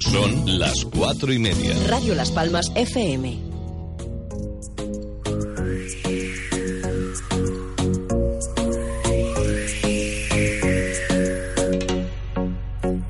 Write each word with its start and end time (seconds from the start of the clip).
Son 0.00 0.58
las 0.58 0.84
cuatro 0.84 1.32
y 1.32 1.38
media. 1.38 1.74
Radio 1.88 2.14
Las 2.14 2.30
Palmas 2.30 2.70
FM. 2.74 3.36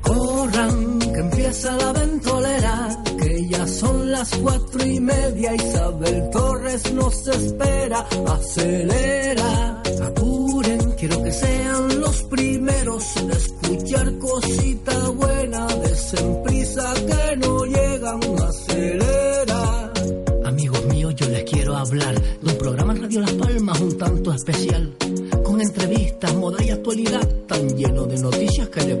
Corran, 0.01 0.99
que 0.99 1.19
empieza 1.19 1.77
la 1.77 1.93
ventolera, 1.93 3.03
que 3.19 3.47
ya 3.49 3.67
son 3.67 4.11
las 4.11 4.29
cuatro 4.37 4.85
y 4.85 4.99
media. 4.99 5.55
Isabel 5.55 6.29
Torres 6.31 6.93
nos 6.93 7.27
espera, 7.27 8.07
acelera, 8.27 9.83
apuren, 10.05 10.91
quiero 10.97 11.21
que 11.21 11.31
sean 11.31 11.99
los 12.01 12.18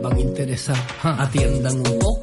van 0.09 0.17
a 0.17 0.21
interesar. 0.21 0.77
Atiendan 1.03 1.75
un 1.75 1.83
poco 1.83 2.18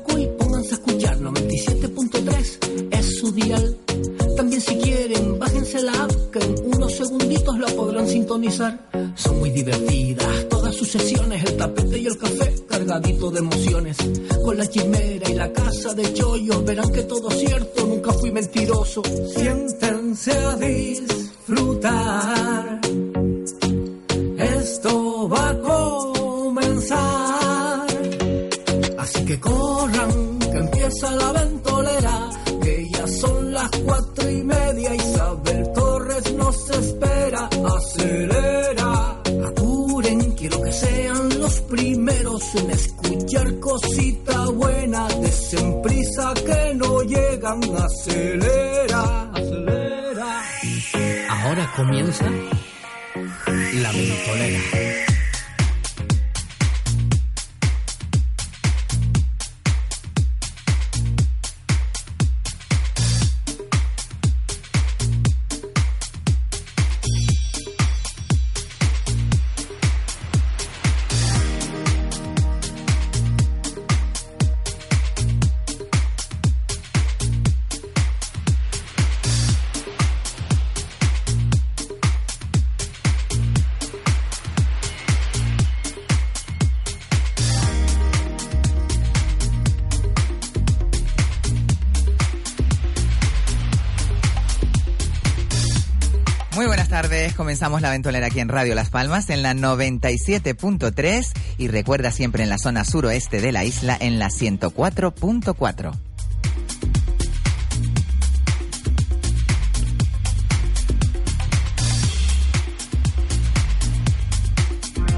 ventolera 97.97 98.27
aquí 98.27 98.41
en 98.41 98.51
Radio 98.51 98.75
Las 98.75 98.91
Palmas 98.91 99.31
en 99.31 99.43
la 99.43 99.55
97.3 99.55 101.33
y 101.57 101.69
recuerda 101.69 102.11
siempre 102.11 102.43
en 102.43 102.51
la 102.51 102.59
zona 102.59 102.85
suroeste 102.85 103.41
de 103.41 103.53
la 103.53 103.65
isla 103.65 103.97
en 103.99 104.19
la 104.19 104.29
104.4. 104.29 105.93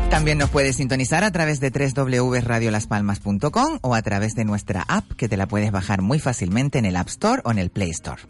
También 0.09 0.39
nos 0.39 0.51
puedes 0.51 0.77
sintonizar 0.77 1.25
a 1.25 1.33
través 1.33 1.59
de 1.59 1.71
www.radiolaspalmas.com 1.71 3.79
o 3.83 3.97
a 3.97 4.03
través 4.03 4.37
de 4.37 4.45
nuestra 4.45 4.85
app 4.87 5.11
que 5.17 5.29
te 5.29 5.37
la 5.37 5.49
puedes 5.49 5.73
bajar 5.73 6.01
muy 6.01 6.21
fácilmente 6.21 6.79
en 6.79 6.85
el 6.85 6.95
App 6.95 7.09
Store 7.09 7.43
o 7.45 7.51
en 7.51 7.59
el 7.59 7.71
Play 7.71 7.91
Store. 7.91 8.23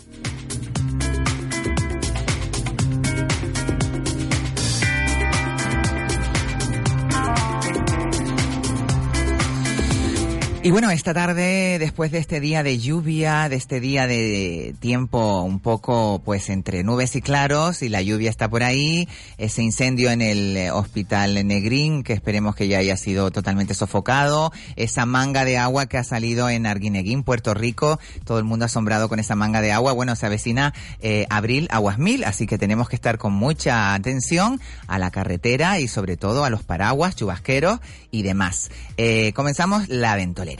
Y 10.69 10.71
bueno, 10.71 10.91
esta 10.91 11.15
tarde, 11.15 11.79
después 11.79 12.11
de 12.13 12.19
este 12.19 12.41
día 12.41 12.63
de 12.63 12.77
lluvia, 12.77 13.49
de 13.49 13.57
este 13.57 13.81
día 13.81 14.07
de 14.07 14.75
tiempo 14.79 15.41
un 15.41 15.61
poco 15.61 16.21
pues 16.23 16.51
entre 16.51 16.85
nubes 16.85 17.17
y 17.17 17.23
claros, 17.23 17.81
y 17.81 17.89
la 17.89 18.03
lluvia 18.03 18.29
está 18.29 18.51
por 18.51 18.63
ahí, 18.63 19.09
ese 19.39 19.63
incendio 19.63 20.11
en 20.11 20.21
el 20.21 20.59
eh, 20.59 20.71
hospital 20.71 21.47
Negrín, 21.47 22.03
que 22.03 22.13
esperemos 22.13 22.55
que 22.55 22.69
ya 22.69 22.81
haya 22.81 22.99
sido 22.99 23.31
totalmente 23.31 23.73
sofocado, 23.73 24.53
esa 24.77 25.07
manga 25.07 25.47
de 25.47 25.57
agua 25.57 25.87
que 25.87 25.97
ha 25.97 26.05
salido 26.05 26.51
en 26.51 26.67
Arguineguín, 26.67 27.23
Puerto 27.23 27.55
Rico, 27.55 27.99
todo 28.27 28.39
el 28.39 28.45
mundo 28.45 28.67
asombrado 28.67 29.09
con 29.09 29.21
esa 29.21 29.35
manga 29.35 29.63
de 29.63 29.73
agua. 29.73 29.95
Bueno, 29.95 30.17
se 30.17 30.27
avecina 30.27 30.75
eh, 31.01 31.25
abril 31.31 31.69
aguas 31.71 31.99
mil, 31.99 32.25
así 32.25 32.47
que 32.47 32.59
tenemos 32.59 32.91
que 32.91 32.97
estar 32.97 33.17
con 33.17 33.33
mucha 33.33 33.95
atención 33.95 34.61
a 34.87 34.99
la 34.99 35.11
carretera 35.11 35.81
y 35.81 35.89
sobre 35.89 36.19
todo 36.19 36.45
a 36.45 36.51
los 36.51 36.63
paraguas, 36.63 37.17
chubasqueros 37.17 37.81
y 38.11 38.23
demás. 38.23 38.71
Eh, 38.99 39.33
comenzamos 39.33 39.89
la 39.89 40.15
ventolera. 40.15 40.58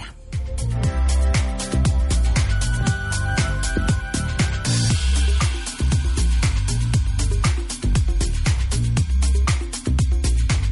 Bye. 0.59 0.98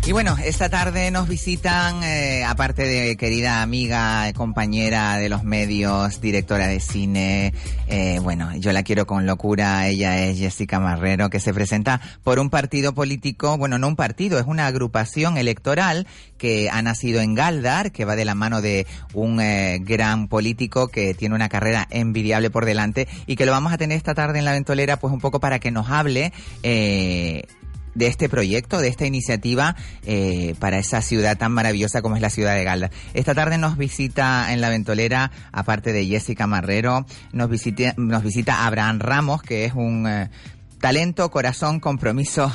Y 0.06 0.12
bueno, 0.12 0.36
esta 0.40 0.68
tarde 0.68 1.10
nos 1.10 1.26
visitan, 1.26 2.04
eh, 2.04 2.44
aparte 2.44 2.86
de 2.86 3.16
querida 3.16 3.60
amiga, 3.60 4.32
compañera 4.34 5.16
de 5.16 5.28
los 5.28 5.42
medios, 5.42 6.20
directora 6.20 6.68
de 6.68 6.78
cine, 6.78 7.52
eh, 7.88 8.20
bueno, 8.22 8.54
yo 8.54 8.70
la 8.70 8.84
quiero 8.84 9.04
con 9.08 9.26
locura, 9.26 9.88
ella 9.88 10.24
es 10.24 10.38
Jessica 10.38 10.78
Marrero, 10.78 11.28
que 11.28 11.40
se 11.40 11.52
presenta 11.52 12.00
por 12.22 12.38
un 12.38 12.50
partido 12.50 12.94
político, 12.94 13.58
bueno, 13.58 13.78
no 13.78 13.88
un 13.88 13.96
partido, 13.96 14.38
es 14.38 14.46
una 14.46 14.68
agrupación 14.68 15.38
electoral 15.38 16.06
que 16.38 16.70
ha 16.70 16.80
nacido 16.82 17.20
en 17.20 17.34
Galdar, 17.34 17.90
que 17.90 18.04
va 18.04 18.14
de 18.14 18.24
la 18.24 18.36
mano 18.36 18.62
de 18.62 18.86
un 19.12 19.40
eh, 19.40 19.80
gran 19.80 20.28
político 20.28 20.86
que 20.86 21.14
tiene 21.14 21.34
una 21.34 21.48
carrera 21.48 21.84
envidiable 21.90 22.48
por 22.50 22.64
delante 22.64 23.08
y 23.26 23.34
que 23.34 23.44
lo 23.44 23.50
vamos 23.50 23.72
a 23.72 23.78
tener 23.78 23.96
esta 23.96 24.14
tarde 24.14 24.38
en 24.38 24.44
la 24.44 24.52
ventolera, 24.52 25.00
pues 25.00 25.12
un 25.12 25.20
poco 25.20 25.40
para 25.40 25.58
que 25.58 25.72
nos 25.72 25.90
hable 25.90 26.32
eh, 26.62 27.42
de 27.96 28.06
este 28.06 28.28
proyecto, 28.28 28.78
de 28.78 28.88
esta 28.88 29.06
iniciativa 29.06 29.74
eh, 30.04 30.54
para 30.58 30.78
esa 30.78 31.02
ciudad 31.02 31.36
tan 31.36 31.52
maravillosa 31.52 32.02
como 32.02 32.16
es 32.16 32.22
la 32.22 32.30
ciudad 32.30 32.54
de 32.54 32.64
Galda. 32.64 32.90
Esta 33.14 33.34
tarde 33.34 33.58
nos 33.58 33.76
visita 33.76 34.52
en 34.52 34.60
la 34.60 34.68
ventolera, 34.68 35.30
aparte 35.50 35.92
de 35.92 36.06
Jessica 36.06 36.46
Marrero, 36.46 37.06
nos 37.32 37.48
visita, 37.48 37.94
nos 37.96 38.22
visita 38.22 38.66
Abraham 38.66 39.00
Ramos, 39.00 39.42
que 39.42 39.64
es 39.64 39.72
un 39.74 40.06
eh, 40.06 40.30
talento, 40.80 41.30
corazón, 41.30 41.80
compromiso 41.80 42.52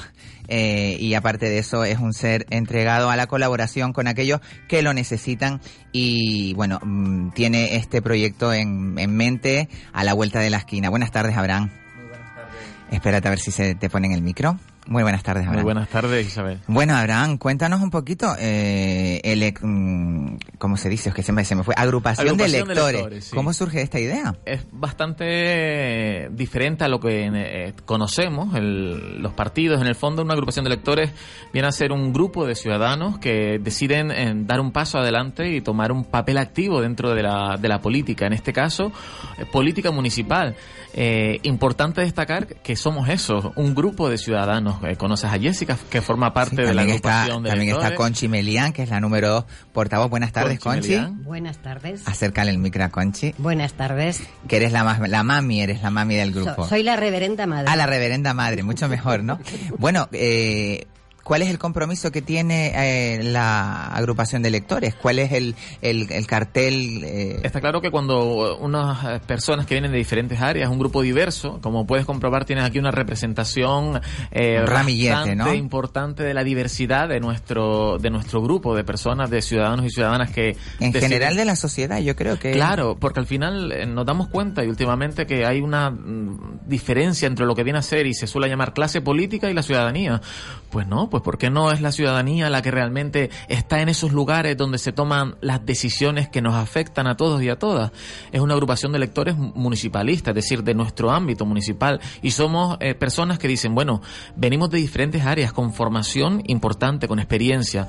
eh, 0.48 0.98
y 1.00 1.14
aparte 1.16 1.50
de 1.50 1.58
eso 1.58 1.84
es 1.84 1.98
un 2.00 2.14
ser 2.14 2.46
entregado 2.50 3.10
a 3.10 3.16
la 3.16 3.28
colaboración 3.28 3.94
con 3.94 4.08
aquellos 4.08 4.42
que 4.68 4.82
lo 4.82 4.94
necesitan 4.94 5.62
y 5.92 6.54
bueno, 6.54 6.80
mm, 6.84 7.32
tiene 7.32 7.76
este 7.76 8.02
proyecto 8.02 8.54
en, 8.54 8.96
en 8.98 9.16
mente 9.16 9.70
a 9.92 10.04
la 10.04 10.14
vuelta 10.14 10.40
de 10.40 10.50
la 10.50 10.58
esquina. 10.58 10.90
Buenas 10.90 11.12
tardes, 11.12 11.36
Abraham. 11.36 11.72
Muy 11.96 12.06
buenas 12.10 12.36
tardes. 12.36 12.52
Espérate 12.92 13.28
a 13.28 13.32
ver 13.32 13.40
si 13.40 13.52
se 13.52 13.76
te 13.76 13.90
pone 13.90 14.08
en 14.08 14.14
el 14.14 14.22
micro. 14.22 14.60
Muy 14.88 15.04
buenas 15.04 15.22
tardes, 15.24 15.44
Abraham. 15.44 15.56
Muy 15.58 15.64
buenas 15.64 15.90
tardes, 15.90 16.26
Isabel. 16.26 16.60
Bueno, 16.68 16.96
Abraham, 16.96 17.38
cuéntanos 17.38 17.82
un 17.82 17.92
poquito, 17.92 18.36
eh, 18.40 19.22
el, 19.24 19.54
mm, 19.62 20.38
¿cómo 20.58 20.76
se 20.76 20.90
dice? 20.90 21.10
Es 21.10 21.16
que 21.16 21.22
se 21.24 21.32
me, 21.32 21.46
se 21.46 21.56
me 21.56 21.64
fue. 21.64 21.76
Agrupación, 21.78 22.28
Agrupación 22.28 22.68
de 22.68 22.74
de 22.74 22.92
lectores. 22.92 23.26
sí. 23.26 23.36
¿Cómo 23.36 23.54
surge 23.54 23.82
esta 23.82 24.00
idea? 24.00 24.36
Es 24.46 24.66
bastante 24.72 26.30
diferente 26.32 26.84
a 26.84 26.88
lo 26.88 27.00
que 27.00 27.30
eh, 27.34 27.74
conocemos. 27.86 28.56
El- 28.56 29.22
los 29.22 29.34
partidos, 29.34 29.82
en 29.82 29.88
el 29.88 29.96
fondo, 29.96 30.24
una 30.24 30.34
agrupación 30.34 30.64
de 30.66 30.72
lectores 30.72 31.12
viene 31.54 31.68
a 31.68 31.72
ser 31.72 31.92
un 31.92 32.12
grupo 32.12 32.46
de 32.46 32.56
ciudadanos 32.56 33.20
que 33.20 33.60
deciden 33.62 34.12
eh, 34.12 34.34
dar 34.46 34.60
un 34.60 34.72
paso 34.72 34.98
adelante 34.98 35.48
y 35.56 35.62
tomar 35.62 35.92
un 35.92 36.06
papel 36.06 36.38
activo 36.38 36.82
dentro 36.82 37.14
de 37.14 37.24
la, 37.24 37.58
de 37.60 37.68
la 37.68 37.80
política. 37.82 38.26
En 38.26 38.34
este 38.34 38.52
caso, 38.54 38.92
eh, 39.38 39.46
política 39.46 39.92
municipal. 39.92 40.56
Eh, 40.94 41.40
importante 41.44 42.02
destacar 42.02 42.48
que 42.48 42.76
somos 42.76 43.08
eso, 43.10 43.54
un 43.56 43.74
grupo 43.74 44.10
de 44.10 44.18
ciudadanos. 44.18 44.78
Eh, 44.84 44.96
conoces 44.98 45.32
a 45.32 45.40
Jessica, 45.40 45.78
que 45.90 46.02
forma 46.02 46.34
parte 46.34 46.58
Sí, 46.58 46.62
de 46.64 46.74
la 46.74 46.82
también 46.82 46.96
está, 46.98 47.22
agrupación 47.24 47.44
de 47.44 47.50
también 47.50 47.76
está. 47.76 47.96
Conchi 47.96 48.28
Melián, 48.28 48.74
que 48.74 48.84
es 48.84 48.90
la 48.90 49.00
número 49.00 49.30
dos 49.30 49.46
portavoz. 49.72 50.10
Buenas 50.10 50.32
tardes, 50.32 50.60
Conchi. 50.60 50.98
Buenas 51.24 51.58
tardes. 51.60 52.08
Acércale 52.08 52.52
el 52.52 52.58
micro 52.58 52.84
a 52.84 52.90
Conchi, 52.90 53.34
Buenas 53.38 53.74
tardes. 53.74 54.22
que 54.48 54.58
eres 54.58 54.72
la, 54.72 54.84
más, 54.84 55.00
la 55.08 55.24
mami, 55.24 55.62
eres 55.62 55.82
la 55.82 55.92
mami 55.92 56.16
del 56.16 56.34
So- 56.34 56.42
grupo. 56.44 56.68
soy 56.68 56.84
la 56.84 56.96
reverenda 56.96 57.48
madre. 57.48 57.70
A 57.72 57.76
la 57.76 57.86
reverenda 57.86 58.34
madre, 58.34 58.64
mucho 58.64 58.88
mejor, 58.90 59.24
¿no? 59.24 59.40
Bueno, 59.78 60.10
eh, 60.12 60.88
¿cuál 61.24 61.42
es 61.42 61.50
el 61.50 61.58
compromiso 61.60 62.12
que 62.12 62.22
tiene 62.22 62.72
eh, 62.76 63.24
la 63.24 63.88
agrupación 63.88 64.42
de 64.42 64.50
lectores? 64.50 64.96
¿Cuál 64.96 65.20
es 65.20 65.32
el, 65.32 65.56
el, 65.82 66.12
el 66.12 66.28
cartel? 66.28 67.04
eh, 67.04 67.40
Está 67.44 67.62
claro 67.62 67.82
que 67.82 67.92
cuando 67.92 68.58
unas 68.58 69.04
eh, 69.06 69.20
personas 69.26 69.66
que 69.66 69.76
vienen 69.76 69.92
de 69.92 69.98
diferentes 69.98 70.42
áreas, 70.42 70.70
un 70.70 70.80
grupo 70.80 71.02
diverso, 71.02 71.60
como 71.62 71.86
puedes 71.86 72.06
comprobar, 72.06 72.46
tienes 72.46 72.66
aquí 72.66 72.80
una 72.80 72.92
representación 72.92 74.02
eh, 74.32 74.62
ramillete, 74.66 75.12
bastante 75.14 75.36
¿no? 75.36 75.54
importante 75.54 76.24
de 76.24 76.34
la 76.34 76.44
diversidad 76.44 77.08
de 77.10 77.20
nuestro 77.20 77.98
de 77.98 78.10
nuestro 78.10 78.42
grupo 78.42 78.76
de 78.76 78.84
personas, 78.84 79.30
de 79.30 79.42
ciudadanos 79.42 79.86
y 79.86 79.90
ciudadanas 79.90 80.32
que 80.32 80.58
en 80.80 80.92
deciden- 80.92 81.02
general 81.02 81.36
de 81.36 81.46
la 81.46 81.56
sociedad, 81.56 82.00
yo 82.00 82.16
creo 82.16 82.40
que... 82.40 82.52
Claro, 82.52 82.98
porque 83.00 83.20
al 83.20 83.26
final 83.26 83.72
eh, 83.72 83.86
nos 83.86 84.06
damos 84.06 84.28
cuenta 84.28 84.64
y 84.64 84.68
últimamente 84.68 85.26
que 85.26 85.46
hay 85.46 85.62
una 85.62 85.90
mm, 85.92 86.62
diferencia 86.68 87.28
entre 87.28 87.46
lo 87.46 87.56
que 87.56 87.64
viene 87.64 87.80
a 87.80 87.82
ser 87.82 88.06
y 88.08 88.14
se 88.14 88.28
suele 88.28 88.48
llamar 88.50 88.74
clase 88.74 89.02
política 89.02 89.50
y 89.50 89.54
la 89.54 89.64
ciudadanía. 89.64 90.22
Pues 90.70 90.88
no, 90.88 91.10
pues 91.12 91.22
¿por 91.22 91.38
qué 91.38 91.52
no 91.52 91.72
es 91.72 91.82
la 91.82 91.92
ciudadanía 91.92 92.50
la 92.50 92.64
que 92.64 92.72
realmente 92.72 93.30
está 93.48 93.82
en 93.82 93.90
esos 93.90 94.12
lugares 94.12 94.58
donde 94.58 94.80
se 94.80 94.92
toman 94.92 95.36
las 95.42 95.64
decisiones 95.64 96.28
que 96.30 96.42
nos 96.42 96.56
afectan 96.56 97.06
a 97.06 97.16
todos 97.16 97.44
y 97.44 97.50
a 97.50 97.60
todas? 97.60 97.92
Es 98.32 98.42
una 98.42 98.56
agrupación 98.56 98.92
de 98.94 98.98
electores 98.98 99.38
mu- 99.38 99.52
municipalistas, 99.54 100.32
es 100.32 100.36
decir, 100.36 100.64
de 100.64 100.74
nuestro 100.74 101.12
ámbito 101.12 101.46
municipal 101.46 102.00
y 102.24 102.32
somos 102.32 102.78
eh, 102.80 102.96
personas 102.96 103.38
que 103.38 103.48
dicen, 103.48 103.76
bueno, 103.76 104.02
venimos 104.36 104.72
de 104.72 104.80
diferentes 104.80 105.24
áreas 105.24 105.54
con 105.54 105.74
formación 105.74 106.42
importante, 106.48 107.08
con 107.08 107.20
experiencia 107.20 107.88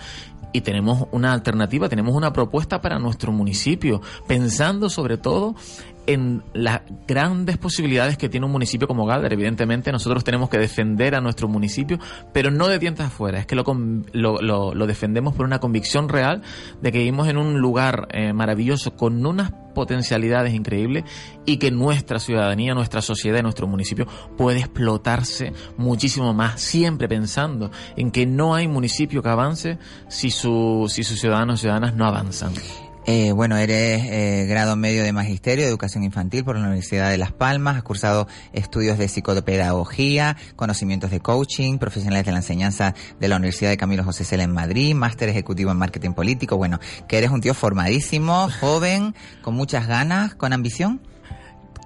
y 0.53 0.61
tenemos 0.61 1.07
una 1.13 1.33
alternativa, 1.33 1.89
tenemos 1.89 2.15
una 2.15 2.33
propuesta 2.35 2.83
para 2.83 2.99
nuestro 2.99 3.33
municipio, 3.33 4.03
pensando 4.27 4.91
sobre 4.91 5.17
todo 5.17 5.55
en 6.07 6.43
las 6.53 6.81
grandes 7.07 7.59
posibilidades 7.59 8.17
que 8.19 8.29
tiene 8.29 8.47
un 8.47 8.53
municipio 8.53 8.89
como 8.89 9.07
Galder. 9.07 9.33
Evidentemente 9.33 9.93
nosotros 9.93 10.25
tenemos 10.25 10.49
que 10.51 10.59
defender 10.59 11.15
a 11.15 11.21
nuestro 11.21 11.49
municipio, 11.49 11.99
pero 12.33 12.51
no 12.51 12.69
de 12.69 12.79
dientes 12.79 13.07
afuera, 13.07 13.39
es 13.39 13.47
que 13.47 13.55
lo, 13.55 13.65
lo, 14.13 14.41
lo- 14.43 14.75
lo 14.75 14.87
defendemos 14.87 15.35
por 15.35 15.47
una 15.47 15.61
convicción 15.61 16.09
real 16.09 16.43
de 16.81 16.93
que 16.93 16.99
vivimos 16.99 17.29
en 17.29 17.37
un 17.37 17.61
lugar 17.61 18.09
eh, 18.13 18.33
maravilloso 18.33 18.97
con 18.97 19.25
unas 19.25 19.53
potencialidades 19.75 20.53
increíbles 20.53 21.05
y 21.47 21.57
que 21.57 21.71
nuestra 21.71 22.19
ciudadanía, 22.19 22.75
nuestra 22.75 23.01
sociedad 23.01 23.39
y 23.39 23.43
nuestro 23.43 23.67
municipio 23.67 24.07
puede 24.37 24.59
explotarse 24.59 25.53
muchísimo 25.79 26.35
más, 26.35 26.61
siempre 26.61 27.09
pensando 27.09 27.71
en 27.97 28.11
que 28.11 28.27
no 28.27 28.55
hay 28.55 28.69
municipio 28.69 29.23
que 29.23 29.29
avance 29.31 29.79
si, 30.09 30.31
su, 30.31 30.87
si 30.91 31.05
sus 31.05 31.21
ciudadanos 31.21 31.61
y 31.61 31.63
ciudadanas 31.63 31.95
no 31.95 32.05
avanzan. 32.07 32.53
Eh, 33.05 33.33
bueno, 33.33 33.57
eres 33.57 34.05
eh, 34.05 34.47
grado 34.49 34.77
medio 34.77 35.03
de 35.03 35.13
Magisterio 35.13 35.65
de 35.65 35.71
Educación 35.71 36.05
Infantil 36.05 36.45
por 36.45 36.55
la 36.55 36.63
Universidad 36.63 37.11
de 37.11 37.19
Las 37.19 37.33
Palmas, 37.33 37.77
has 37.77 37.83
cursado 37.83 38.29
estudios 38.53 38.97
de 38.97 39.09
psicopedagogía, 39.09 40.37
conocimientos 40.55 41.11
de 41.11 41.19
coaching, 41.19 41.79
profesionales 41.79 42.25
de 42.25 42.31
la 42.31 42.39
enseñanza 42.39 42.95
de 43.19 43.27
la 43.27 43.37
Universidad 43.37 43.71
de 43.71 43.77
Camilo 43.77 44.05
José 44.05 44.23
Cela 44.25 44.45
en 44.45 44.53
Madrid, 44.53 44.95
máster 44.95 45.29
ejecutivo 45.29 45.73
en 45.73 45.79
marketing 45.79 46.13
político. 46.13 46.57
Bueno, 46.57 46.79
que 47.09 47.19
eres 47.19 47.31
un 47.31 47.41
tío 47.41 47.55
formadísimo, 47.55 48.49
joven, 48.61 49.17
con 49.43 49.55
muchas 49.55 49.89
ganas, 49.89 50.37
con 50.37 50.53
ambición, 50.53 51.01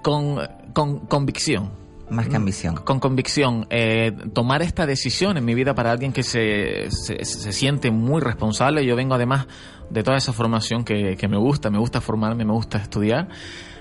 Con, 0.03 0.39
con 0.75 1.07
convicción. 1.07 1.73
más 2.11 2.29
que 2.29 2.37
ambición. 2.37 2.77
Con 2.77 3.01
convicción, 3.01 3.67
eh, 3.71 4.13
tomar 4.35 4.61
esta 4.61 4.85
decisión 4.85 5.39
en 5.39 5.47
mi 5.47 5.55
vida 5.55 5.75
para 5.75 5.93
alguien 5.93 6.13
que 6.13 6.23
se, 6.23 6.91
se, 6.91 7.25
se 7.25 7.53
siente 7.53 7.91
muy 7.91 8.21
responsable. 8.21 8.85
Yo 8.85 8.97
vengo 8.97 9.15
además 9.15 9.47
de 9.91 10.03
toda 10.03 10.17
esa 10.17 10.33
formación 10.33 10.85
que, 10.85 11.17
que 11.17 11.29
me 11.29 11.37
gusta, 11.37 11.71
me 11.71 11.79
gusta 11.79 12.01
formarme, 12.01 12.45
me 12.45 12.53
gusta 12.53 12.79
estudiar. 12.79 13.29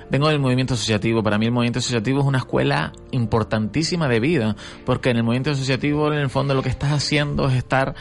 Vengo 0.10 0.28
del 0.30 0.40
movimiento 0.40 0.76
asociativo. 0.76 1.24
Para 1.24 1.38
mí 1.38 1.48
el 1.48 1.52
movimiento 1.52 1.80
asociativo 1.80 2.20
es 2.20 2.26
una 2.26 2.38
escuela 2.38 2.94
importantísima 3.12 4.08
de 4.08 4.20
vida, 4.20 4.56
porque 4.86 5.10
en 5.10 5.18
el 5.18 5.24
movimiento 5.24 5.52
asociativo 5.52 6.12
en 6.14 6.20
el 6.20 6.30
fondo 6.30 6.54
lo 6.54 6.62
que 6.62 6.70
estás 6.70 6.92
haciendo 6.92 7.48
es 7.48 7.56
estar 7.56 7.96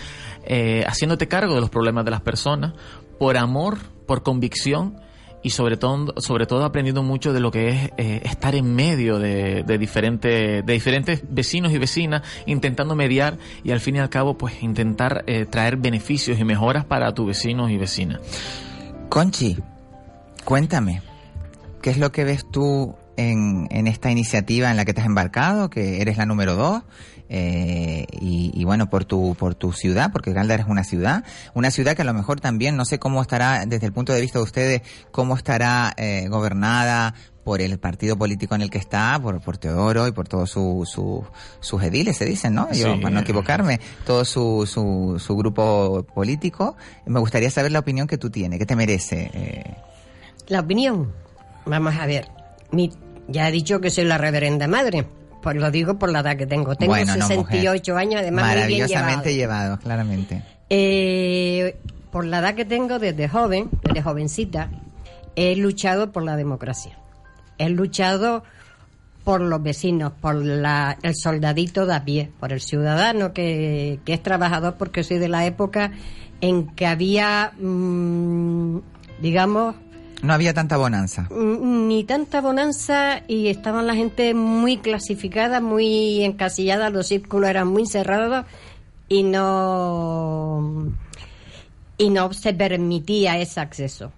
eh, 0.44 0.84
haciéndote 0.86 1.28
cargo 1.28 1.54
de 1.54 1.60
los 1.60 1.70
problemas 1.70 2.04
de 2.04 2.10
las 2.10 2.20
personas 2.20 2.74
por 3.18 3.36
amor, 3.38 3.78
por 4.06 4.22
convicción 4.22 4.96
y 5.44 5.50
sobre 5.50 5.76
todo, 5.76 6.14
sobre 6.16 6.46
todo 6.46 6.64
aprendiendo 6.64 7.02
mucho 7.02 7.34
de 7.34 7.38
lo 7.38 7.50
que 7.50 7.68
es 7.68 7.90
eh, 7.98 8.22
estar 8.24 8.54
en 8.54 8.74
medio 8.74 9.18
de, 9.18 9.62
de, 9.62 9.78
diferentes, 9.78 10.64
de 10.64 10.72
diferentes 10.72 11.22
vecinos 11.28 11.70
y 11.72 11.78
vecinas, 11.78 12.22
intentando 12.46 12.96
mediar 12.96 13.36
y 13.62 13.70
al 13.70 13.80
fin 13.80 13.96
y 13.96 13.98
al 13.98 14.08
cabo 14.08 14.38
pues 14.38 14.62
intentar 14.62 15.22
eh, 15.26 15.44
traer 15.44 15.76
beneficios 15.76 16.40
y 16.40 16.44
mejoras 16.44 16.86
para 16.86 17.12
tus 17.12 17.26
vecinos 17.26 17.70
y 17.70 17.76
vecinas. 17.76 18.20
Conchi, 19.10 19.58
cuéntame, 20.44 21.02
¿qué 21.82 21.90
es 21.90 21.98
lo 21.98 22.10
que 22.10 22.24
ves 22.24 22.50
tú 22.50 22.94
en, 23.18 23.68
en 23.70 23.86
esta 23.86 24.10
iniciativa 24.10 24.70
en 24.70 24.78
la 24.78 24.86
que 24.86 24.94
te 24.94 25.02
has 25.02 25.06
embarcado, 25.06 25.68
que 25.68 26.00
eres 26.00 26.16
la 26.16 26.24
número 26.24 26.54
dos? 26.54 26.82
Eh, 27.28 28.06
y, 28.20 28.50
y 28.54 28.64
bueno, 28.64 28.88
por 28.90 29.04
tu, 29.04 29.34
por 29.38 29.54
tu 29.54 29.72
ciudad, 29.72 30.10
porque 30.12 30.32
Galdar 30.32 30.60
es 30.60 30.66
una 30.66 30.84
ciudad, 30.84 31.24
una 31.54 31.70
ciudad 31.70 31.94
que 31.96 32.02
a 32.02 32.04
lo 32.04 32.14
mejor 32.14 32.40
también, 32.40 32.76
no 32.76 32.84
sé 32.84 32.98
cómo 32.98 33.22
estará 33.22 33.64
desde 33.66 33.86
el 33.86 33.92
punto 33.92 34.12
de 34.12 34.20
vista 34.20 34.38
de 34.38 34.44
ustedes, 34.44 34.82
cómo 35.10 35.36
estará 35.36 35.92
eh, 35.96 36.28
gobernada 36.28 37.14
por 37.44 37.60
el 37.60 37.78
partido 37.78 38.16
político 38.16 38.54
en 38.54 38.62
el 38.62 38.70
que 38.70 38.78
está, 38.78 39.18
por, 39.22 39.38
por 39.42 39.58
Teodoro 39.58 40.08
y 40.08 40.12
por 40.12 40.26
todos 40.28 40.50
su, 40.50 40.88
su, 40.90 41.24
sus 41.60 41.82
ediles, 41.82 42.16
se 42.16 42.24
dicen, 42.24 42.54
¿no? 42.54 42.72
Yo, 42.72 42.94
Sí. 42.94 43.00
para 43.02 43.14
no 43.14 43.20
equivocarme, 43.20 43.80
todo 44.06 44.24
su, 44.24 44.66
su, 44.66 45.18
su 45.18 45.36
grupo 45.36 46.06
político. 46.14 46.74
Me 47.04 47.20
gustaría 47.20 47.50
saber 47.50 47.70
la 47.72 47.80
opinión 47.80 48.06
que 48.06 48.16
tú 48.16 48.30
tienes, 48.30 48.58
¿qué 48.58 48.64
te 48.66 48.76
merece? 48.76 49.30
Eh, 49.34 49.74
La 50.48 50.60
opinión. 50.60 51.12
Vamos 51.66 51.94
a 51.96 52.06
ver. 52.06 52.28
Mi, 52.70 52.90
ya 53.28 53.48
he 53.48 53.52
dicho 53.52 53.78
que 53.80 53.90
soy 53.90 54.04
la 54.04 54.16
reverenda 54.18 54.66
madre. 54.66 55.06
Pues 55.44 55.56
lo 55.56 55.70
digo 55.70 55.98
por 55.98 56.10
la 56.10 56.20
edad 56.20 56.36
que 56.36 56.46
tengo. 56.46 56.74
Tengo 56.74 56.92
Bueno, 56.94 57.14
no, 57.16 57.28
68 57.28 57.96
años, 57.96 58.20
además 58.22 58.44
muy 58.46 58.54
bien 58.66 58.80
maravillosamente 58.80 59.34
llevado. 59.34 59.62
llevado, 59.64 59.78
claramente. 59.82 60.42
Eh, 60.70 61.76
por 62.10 62.24
la 62.24 62.38
edad 62.40 62.54
que 62.54 62.64
tengo 62.64 62.98
desde 62.98 63.28
joven, 63.28 63.68
desde 63.82 64.02
jovencita, 64.02 64.70
he 65.36 65.54
luchado 65.56 66.10
por 66.12 66.22
la 66.22 66.34
democracia. 66.36 66.98
He 67.58 67.68
luchado 67.68 68.42
por 69.22 69.40
los 69.40 69.62
vecinos, 69.62 70.12
por 70.20 70.34
la- 70.34 70.96
el 71.02 71.14
soldadito 71.14 71.86
de 71.86 71.94
a 71.94 72.04
pie, 72.04 72.30
por 72.40 72.52
el 72.52 72.60
ciudadano 72.60 73.32
que, 73.32 74.00
que 74.04 74.14
es 74.14 74.22
trabajador, 74.22 74.74
porque 74.78 75.02
soy 75.04 75.18
de 75.18 75.28
la 75.28 75.46
época 75.46 75.92
en 76.40 76.66
que 76.74 76.86
había, 76.86 77.52
mm, 77.58 78.78
digamos, 79.22 79.76
No 80.24 80.32
había 80.32 80.54
tanta 80.54 80.78
bonanza. 80.78 81.28
Mm, 81.30 81.86
ni 81.86 82.04
tanta 82.04 82.40
bonanza 82.40 83.22
y 83.28 83.48
estaban 83.48 83.86
la 83.86 83.94
gente 83.94 84.32
muy 84.32 84.78
clasificada, 84.78 85.60
muy 85.60 86.24
encasillada, 86.24 86.88
los 86.88 87.08
círculos 87.08 87.50
eran 87.50 87.68
muy 87.68 87.86
cerrados 87.86 88.46
y 89.06 89.22
no 89.22 90.90
y 91.98 92.08
no 92.08 92.32
se 92.32 92.54
permitía 92.54 93.38
ese 93.38 93.60
acceso. 93.60 94.12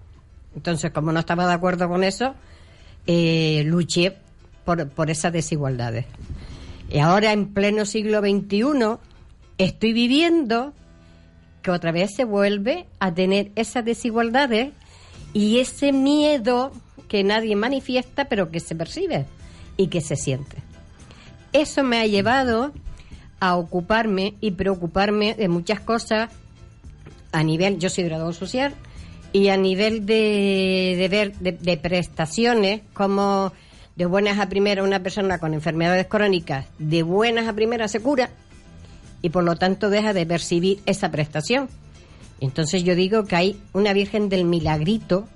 Entonces, 0.55 0.91
como 0.91 1.11
no 1.11 1.19
estaba 1.19 1.45
de 1.45 1.53
acuerdo 1.53 1.89
con 1.89 2.05
eso, 2.05 2.35
eh, 3.05 3.63
luché 3.65 4.15
por, 4.63 4.87
por 4.87 5.09
esas 5.09 5.33
desigualdades. 5.33 6.05
Y 6.89 6.99
ahora, 6.99 7.33
en 7.33 7.53
pleno 7.53 7.85
siglo 7.85 8.21
XXI, 8.21 8.97
estoy 9.57 9.91
viviendo 9.91 10.71
que 11.61 11.71
otra 11.71 11.91
vez 11.91 12.15
se 12.15 12.23
vuelve 12.23 12.85
a 12.99 13.13
tener 13.13 13.51
esas 13.55 13.83
desigualdades 13.83 14.71
y 15.33 15.59
ese 15.59 15.91
miedo 15.91 16.71
que 17.07 17.23
nadie 17.23 17.55
manifiesta, 17.55 18.25
pero 18.25 18.51
que 18.51 18.59
se 18.59 18.75
percibe 18.75 19.25
y 19.77 19.87
que 19.87 20.01
se 20.01 20.15
siente. 20.15 20.57
Eso 21.53 21.83
me 21.83 21.99
ha 21.99 22.05
llevado 22.05 22.73
a 23.39 23.55
ocuparme 23.55 24.35
y 24.41 24.51
preocuparme 24.51 25.35
de 25.35 25.47
muchas 25.47 25.79
cosas 25.79 26.31
a 27.31 27.43
nivel, 27.43 27.77
yo 27.77 27.89
soy 27.89 28.05
graduado 28.05 28.33
social, 28.33 28.73
y 29.33 29.49
a 29.49 29.57
nivel 29.57 30.05
de, 30.05 30.95
de 30.97 31.07
ver 31.09 31.35
de, 31.37 31.51
de 31.51 31.77
prestaciones, 31.77 32.81
como 32.93 33.51
de 33.95 34.05
buenas 34.05 34.39
a 34.39 34.49
primeras 34.49 34.85
una 34.85 35.01
persona 35.01 35.39
con 35.39 35.53
enfermedades 35.53 36.07
crónicas, 36.07 36.65
de 36.79 37.03
buenas 37.03 37.47
a 37.47 37.53
primeras 37.53 37.91
se 37.91 37.99
cura, 37.99 38.29
y 39.21 39.29
por 39.29 39.43
lo 39.43 39.55
tanto 39.55 39.89
deja 39.89 40.13
de 40.13 40.25
percibir 40.25 40.79
esa 40.85 41.11
prestación. 41.11 41.69
Entonces 42.39 42.83
yo 42.83 42.95
digo 42.95 43.25
que 43.25 43.35
hay 43.35 43.61
una 43.73 43.93
Virgen 43.93 44.29
del 44.29 44.45
Milagrito 44.45 45.27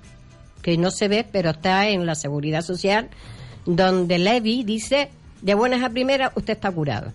que 0.62 0.76
no 0.76 0.90
se 0.90 1.08
ve, 1.08 1.26
pero 1.30 1.50
está 1.50 1.88
en 1.88 2.06
la 2.06 2.14
Seguridad 2.14 2.62
Social, 2.62 3.10
donde 3.66 4.18
Levi 4.18 4.62
dice, 4.64 5.10
de 5.42 5.54
buenas 5.54 5.82
a 5.82 5.90
primeras, 5.90 6.32
usted 6.36 6.54
está 6.54 6.70
curado. 6.70 7.12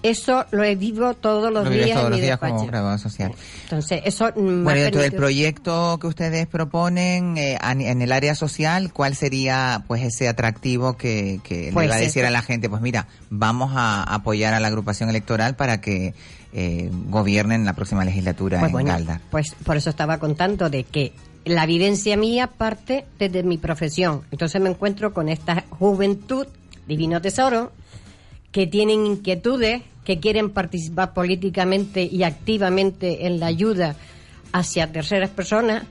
Eso 0.00 0.46
lo 0.52 0.62
vivo 0.76 1.14
todos 1.14 1.52
los 1.52 1.64
Lo 1.64 1.70
días 1.70 1.90
todos 1.90 2.04
en 2.04 2.10
los 2.10 2.20
mi 2.20 2.24
días 2.24 2.38
como 2.38 2.66
trabajador 2.66 3.00
social. 3.00 3.32
Entonces, 3.64 4.00
eso 4.04 4.30
Bueno, 4.32 4.70
dentro 4.70 5.00
del 5.00 5.12
proyecto 5.12 5.98
que 6.00 6.06
ustedes 6.06 6.46
proponen 6.46 7.36
eh, 7.36 7.58
en 7.60 8.00
el 8.00 8.12
área 8.12 8.36
social, 8.36 8.92
¿cuál 8.92 9.16
sería 9.16 9.82
pues 9.88 10.02
ese 10.02 10.28
atractivo 10.28 10.96
que, 10.96 11.40
que 11.42 11.70
Pues 11.72 11.86
le 11.86 11.90
va 11.90 11.96
a 11.96 12.00
decir 12.00 12.24
a 12.24 12.30
la 12.30 12.42
gente? 12.42 12.70
Pues 12.70 12.80
mira, 12.80 13.08
vamos 13.28 13.72
a 13.74 14.04
apoyar 14.04 14.54
a 14.54 14.60
la 14.60 14.68
agrupación 14.68 15.10
electoral 15.10 15.56
para 15.56 15.80
que 15.80 16.14
eh, 16.52 16.90
gobiernen 17.08 17.64
la 17.64 17.74
próxima 17.74 18.04
legislatura 18.04 18.58
Pues 18.60 18.70
en 18.70 18.72
bueno, 18.72 18.90
Galda. 18.90 19.20
pues 19.30 19.54
por 19.64 19.76
eso 19.76 19.90
estaba 19.90 20.18
contando 20.18 20.70
de 20.70 20.84
que 20.84 21.12
la 21.44 21.66
vivencia 21.66 22.16
mía 22.16 22.46
parte 22.46 23.04
desde 23.18 23.42
mi 23.42 23.58
profesión. 23.58 24.22
Entonces 24.30 24.60
me 24.60 24.68
encuentro 24.70 25.12
con 25.12 25.28
esta 25.28 25.64
juventud, 25.70 26.46
divino 26.86 27.20
tesoro, 27.20 27.72
que 28.52 28.66
tienen 28.66 29.06
inquietudes, 29.06 29.82
que 30.04 30.20
quieren 30.20 30.50
participar 30.50 31.12
políticamente 31.12 32.02
y 32.02 32.22
activamente 32.22 33.26
en 33.26 33.40
la 33.40 33.46
ayuda 33.46 33.96
hacia 34.52 34.90
terceras 34.90 35.30
personas 35.30 35.84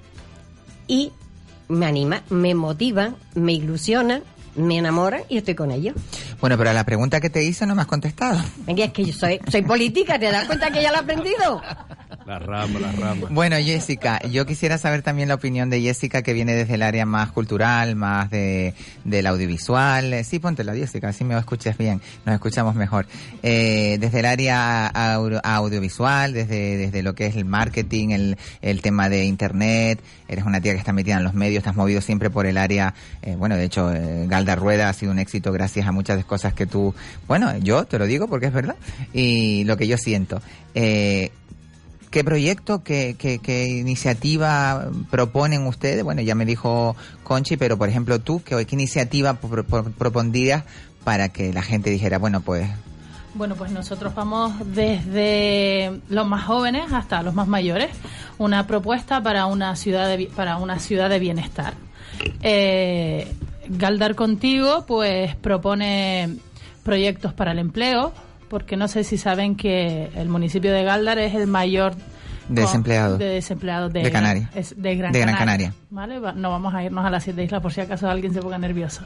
y 0.87 1.11
me 1.69 1.85
anima, 1.85 2.23
me 2.29 2.55
motivan, 2.55 3.15
me 3.35 3.53
ilusionan, 3.53 4.23
me 4.57 4.77
enamoran 4.77 5.21
y 5.29 5.37
estoy 5.37 5.55
con 5.55 5.71
ellos. 5.71 5.95
Bueno, 6.41 6.57
pero 6.57 6.69
a 6.69 6.73
la 6.73 6.83
pregunta 6.83 7.21
que 7.21 7.29
te 7.29 7.43
hice 7.43 7.65
no 7.65 7.75
me 7.75 7.81
has 7.81 7.87
contestado. 7.87 8.39
Venga, 8.65 8.83
es 8.85 8.91
que 8.91 9.05
yo 9.05 9.13
soy, 9.13 9.39
soy 9.49 9.61
política, 9.61 10.19
¿te 10.19 10.31
das 10.31 10.45
cuenta 10.45 10.69
que 10.71 10.81
ya 10.81 10.91
lo 10.91 10.97
he 10.97 11.01
aprendido? 11.01 11.61
La 12.25 12.39
rama, 12.39 12.79
la 12.79 12.91
rama. 12.91 13.27
Bueno, 13.29 13.55
Jessica, 13.57 14.19
yo 14.29 14.45
quisiera 14.45 14.77
saber 14.77 15.01
también 15.01 15.29
la 15.29 15.35
opinión 15.35 15.69
de 15.69 15.79
Jessica 15.81 16.21
que 16.23 16.33
viene 16.33 16.53
desde 16.55 16.73
el 16.73 16.81
área 16.81 17.05
más 17.05 17.31
cultural, 17.31 17.95
más 17.95 18.29
de 18.29 18.73
del 19.05 19.27
audiovisual. 19.27 20.13
Eh, 20.13 20.23
Sí, 20.25 20.39
póntela, 20.39 20.73
Jessica, 20.73 21.07
así 21.09 21.23
me 21.23 21.37
escuchas 21.37 21.77
bien, 21.77 22.01
nos 22.25 22.35
escuchamos 22.35 22.75
mejor. 22.75 23.07
Eh, 23.43 23.97
desde 24.01 24.19
el 24.19 24.25
área 24.25 24.91
au- 24.93 25.39
audiovisual, 25.41 26.33
desde, 26.33 26.75
desde 26.77 27.01
lo 27.03 27.15
que 27.15 27.27
es 27.27 27.35
el 27.35 27.45
marketing, 27.45 28.09
el, 28.09 28.37
el 28.61 28.81
tema 28.81 29.07
de 29.09 29.23
internet, 29.25 29.99
eres 30.27 30.43
una 30.45 30.59
tía 30.59 30.73
que 30.73 30.79
está 30.79 30.91
metida 30.91 31.15
en 31.17 31.23
los 31.23 31.33
medios, 31.33 31.59
estás 31.59 31.75
movido 31.75 32.01
siempre 32.01 32.29
por 32.29 32.45
el 32.45 32.57
área, 32.57 32.93
eh, 33.21 33.35
bueno, 33.37 33.55
de 33.55 33.63
hecho, 33.65 33.93
eh, 33.93 34.25
Galda 34.27 34.46
Rueda 34.55 34.89
ha 34.89 34.93
sido 34.93 35.11
un 35.11 35.19
éxito 35.19 35.51
gracias 35.51 35.87
a 35.87 35.91
muchas 35.91 36.23
cosas 36.25 36.53
que 36.53 36.65
tú, 36.65 36.93
bueno, 37.27 37.57
yo 37.57 37.85
te 37.85 37.99
lo 37.99 38.05
digo 38.05 38.27
porque 38.27 38.47
es 38.47 38.53
verdad, 38.53 38.75
y 39.13 39.63
lo 39.65 39.75
que 39.77 39.87
yo 39.87 39.97
siento. 39.97 40.41
Eh, 40.75 41.31
¿Qué 42.09 42.23
proyecto, 42.23 42.83
qué, 42.83 43.15
qué, 43.19 43.39
qué 43.39 43.67
iniciativa 43.67 44.89
proponen 45.11 45.67
ustedes? 45.67 46.03
Bueno, 46.03 46.21
ya 46.21 46.35
me 46.35 46.45
dijo 46.45 46.95
Conchi, 47.23 47.57
pero 47.57 47.77
por 47.77 47.89
ejemplo 47.89 48.19
tú, 48.19 48.41
¿qué, 48.43 48.65
qué 48.65 48.75
iniciativa 48.75 49.33
pro- 49.33 49.65
pro- 49.65 49.83
propondrías 49.91 50.63
para 51.03 51.29
que 51.29 51.51
la 51.51 51.61
gente 51.61 51.89
dijera, 51.89 52.17
bueno, 52.17 52.39
pues 52.41 52.69
Bueno, 53.33 53.55
pues 53.55 53.71
nosotros 53.71 54.15
vamos 54.15 54.53
desde 54.73 55.99
los 56.09 56.25
más 56.27 56.45
jóvenes 56.45 56.93
hasta 56.93 57.21
los 57.23 57.33
más 57.33 57.47
mayores, 57.47 57.89
una 58.37 58.65
propuesta 58.67 59.21
para 59.21 59.45
una 59.45 59.75
ciudad 59.75 60.07
de, 60.07 60.29
para 60.33 60.57
una 60.57 60.79
ciudad 60.79 61.09
de 61.09 61.19
bienestar. 61.19 61.73
Eh, 62.41 63.27
Galdar 63.69 64.15
contigo, 64.15 64.85
pues 64.87 65.35
propone 65.35 66.29
proyectos 66.83 67.33
para 67.33 67.51
el 67.51 67.59
empleo, 67.59 68.13
porque 68.49 68.77
no 68.77 68.87
sé 68.87 69.03
si 69.03 69.17
saben 69.17 69.55
que 69.55 70.09
el 70.15 70.29
municipio 70.29 70.71
de 70.71 70.83
Galdar 70.83 71.19
es 71.19 71.35
el 71.35 71.47
mayor 71.47 71.93
De 72.47 72.61
desempleados. 72.61 73.19
de 73.19 73.25
desempleados 73.25 73.91
de, 73.91 74.03
De 74.03 74.11
Canarias. 74.11 74.49
es 74.55 74.81
de 74.81 74.95
Gran 74.95 75.11
De 75.11 75.19
Gran 75.19 75.35
Canaria. 75.35 75.67
Canaria. 75.67 75.73
¿Vale? 75.89 76.19
Va- 76.19 76.31
No 76.31 76.49
vamos 76.51 76.73
a 76.73 76.81
irnos 76.81 77.05
a 77.05 77.09
las 77.09 77.23
siete 77.25 77.43
islas 77.43 77.61
por 77.61 77.73
si 77.73 77.81
acaso 77.81 78.09
alguien 78.09 78.33
se 78.33 78.39
ponga 78.41 78.57
nervioso. 78.57 79.01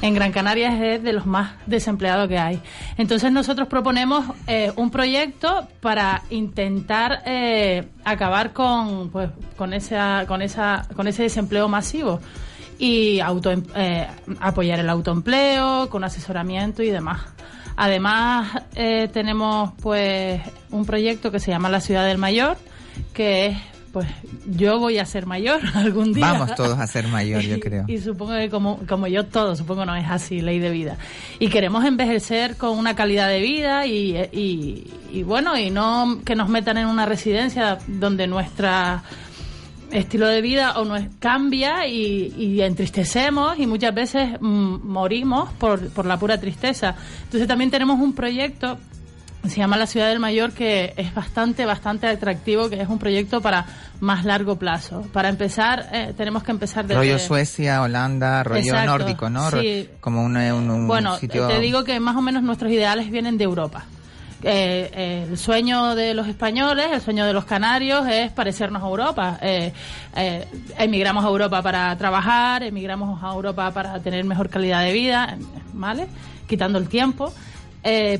En 0.00 0.14
Gran 0.14 0.30
Canaria 0.30 0.94
es 0.94 1.02
de 1.02 1.12
los 1.12 1.26
más 1.26 1.54
desempleados 1.66 2.28
que 2.28 2.38
hay. 2.38 2.60
Entonces 2.96 3.32
nosotros 3.32 3.66
proponemos 3.66 4.24
eh, 4.46 4.70
un 4.76 4.90
proyecto 4.90 5.66
para 5.80 6.22
intentar 6.30 7.22
eh, 7.26 7.88
acabar 8.04 8.52
con, 8.52 9.10
pues, 9.10 9.28
con, 9.56 9.72
esa, 9.72 10.24
con, 10.28 10.40
esa, 10.40 10.86
con 10.94 11.08
ese 11.08 11.24
desempleo 11.24 11.66
masivo 11.68 12.20
y 12.78 13.20
auto, 13.20 13.52
eh, 13.74 14.06
apoyar 14.40 14.80
el 14.80 14.88
autoempleo 14.88 15.88
con 15.90 16.04
asesoramiento 16.04 16.82
y 16.82 16.90
demás. 16.90 17.22
Además 17.76 18.62
eh, 18.74 19.08
tenemos 19.12 19.72
pues 19.82 20.40
un 20.70 20.84
proyecto 20.84 21.30
que 21.30 21.40
se 21.40 21.50
llama 21.50 21.68
La 21.68 21.80
Ciudad 21.80 22.06
del 22.06 22.18
Mayor, 22.18 22.56
que 23.12 23.46
es 23.46 23.58
pues 23.94 24.08
yo 24.46 24.80
voy 24.80 24.98
a 24.98 25.06
ser 25.06 25.24
mayor 25.24 25.60
algún 25.74 26.12
día. 26.12 26.32
vamos 26.32 26.56
todos 26.56 26.76
a 26.80 26.86
ser 26.88 27.06
mayor, 27.06 27.42
yo 27.42 27.60
creo. 27.60 27.84
Y, 27.86 27.98
supongo 27.98 28.32
que 28.32 28.50
como, 28.50 28.80
como 28.88 29.06
yo 29.06 29.24
todo, 29.24 29.54
supongo 29.54 29.86
no 29.86 29.94
es 29.94 30.10
así, 30.10 30.40
ley 30.40 30.58
de 30.58 30.70
vida. 30.70 30.98
Y 31.38 31.46
queremos 31.46 31.84
envejecer 31.84 32.56
con 32.56 32.76
una 32.76 32.96
calidad 32.96 33.28
de 33.28 33.40
vida 33.40 33.86
y, 33.86 34.16
y, 34.32 34.90
y 35.12 35.22
bueno, 35.22 35.56
y 35.56 35.70
no 35.70 36.18
que 36.24 36.34
nos 36.34 36.48
metan 36.48 36.76
en 36.78 36.88
una 36.88 37.06
residencia 37.06 37.78
donde 37.86 38.26
nuestra 38.26 39.04
estilo 39.90 40.26
de 40.28 40.40
vida 40.40 40.78
o 40.78 40.84
no 40.84 40.96
es- 40.96 41.08
cambia 41.18 41.86
y, 41.86 42.34
y 42.36 42.60
entristecemos 42.62 43.58
y 43.58 43.66
muchas 43.66 43.94
veces 43.94 44.30
mm, 44.40 44.86
morimos 44.86 45.50
por, 45.54 45.88
por 45.90 46.06
la 46.06 46.16
pura 46.18 46.38
tristeza. 46.38 46.94
Entonces 47.24 47.46
también 47.48 47.70
tenemos 47.70 48.00
un 48.00 48.12
proyecto 48.14 48.78
se 49.46 49.56
llama 49.56 49.76
La 49.76 49.86
Ciudad 49.86 50.08
del 50.08 50.20
Mayor, 50.20 50.52
que 50.52 50.94
es 50.96 51.12
bastante, 51.14 51.66
bastante 51.66 52.06
atractivo, 52.06 52.70
que 52.70 52.80
es 52.80 52.88
un 52.88 52.98
proyecto 52.98 53.42
para 53.42 53.66
más 54.00 54.24
largo 54.24 54.56
plazo. 54.56 55.02
Para 55.12 55.28
empezar, 55.28 55.86
eh, 55.92 56.14
tenemos 56.16 56.42
que 56.42 56.50
empezar 56.52 56.86
desde... 56.86 56.98
Rollo 56.98 57.18
Suecia, 57.18 57.82
Holanda, 57.82 58.42
rollo 58.42 58.60
Exacto, 58.62 58.86
nórdico, 58.90 59.28
¿no? 59.28 59.50
Sí. 59.50 59.86
Como 60.00 60.22
un, 60.24 60.38
un- 60.38 60.70
un 60.70 60.86
Bueno, 60.86 61.18
sitio... 61.18 61.46
te 61.46 61.60
digo 61.60 61.84
que 61.84 62.00
más 62.00 62.16
o 62.16 62.22
menos 62.22 62.42
nuestros 62.42 62.72
ideales 62.72 63.10
vienen 63.10 63.36
de 63.36 63.44
Europa. 63.44 63.84
Eh, 64.46 65.24
el 65.30 65.38
sueño 65.38 65.94
de 65.94 66.12
los 66.12 66.28
españoles, 66.28 66.88
el 66.92 67.00
sueño 67.00 67.24
de 67.24 67.32
los 67.32 67.46
canarios 67.46 68.06
es 68.06 68.30
parecernos 68.30 68.82
a 68.82 68.86
Europa. 68.86 69.38
Eh, 69.40 69.72
eh, 70.14 70.46
emigramos 70.78 71.24
a 71.24 71.28
Europa 71.28 71.62
para 71.62 71.96
trabajar, 71.96 72.62
emigramos 72.62 73.22
a 73.22 73.32
Europa 73.32 73.70
para 73.70 73.98
tener 74.00 74.22
mejor 74.24 74.50
calidad 74.50 74.82
de 74.82 74.92
vida, 74.92 75.38
¿vale? 75.72 76.08
Quitando 76.46 76.78
el 76.78 76.88
tiempo. 76.88 77.32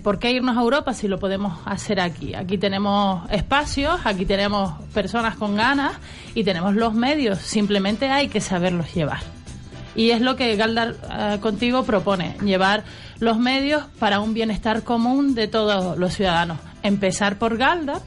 ¿Por 0.02 0.18
qué 0.18 0.30
irnos 0.30 0.58
a 0.58 0.60
Europa 0.60 0.92
si 0.92 1.08
lo 1.08 1.18
podemos 1.18 1.58
hacer 1.64 1.98
aquí? 1.98 2.34
Aquí 2.34 2.58
tenemos 2.58 3.30
espacios, 3.30 3.98
aquí 4.04 4.26
tenemos 4.26 4.74
personas 4.92 5.36
con 5.36 5.56
ganas 5.56 5.92
y 6.34 6.44
tenemos 6.44 6.74
los 6.74 6.92
medios. 6.92 7.38
Simplemente 7.38 8.10
hay 8.10 8.28
que 8.28 8.42
saberlos 8.42 8.92
llevar. 8.94 9.20
Y 9.96 10.10
es 10.10 10.20
lo 10.20 10.36
que 10.36 10.54
Galdar 10.56 11.40
contigo 11.40 11.84
propone, 11.84 12.36
llevar 12.44 12.84
los 13.20 13.38
medios 13.38 13.84
para 13.98 14.20
un 14.20 14.34
bienestar 14.34 14.82
común 14.82 15.34
de 15.34 15.48
todos 15.48 15.96
los 15.98 16.14
ciudadanos. 16.14 16.58
Empezar 16.82 17.38
por 17.38 17.56
Galdar, 17.56 18.00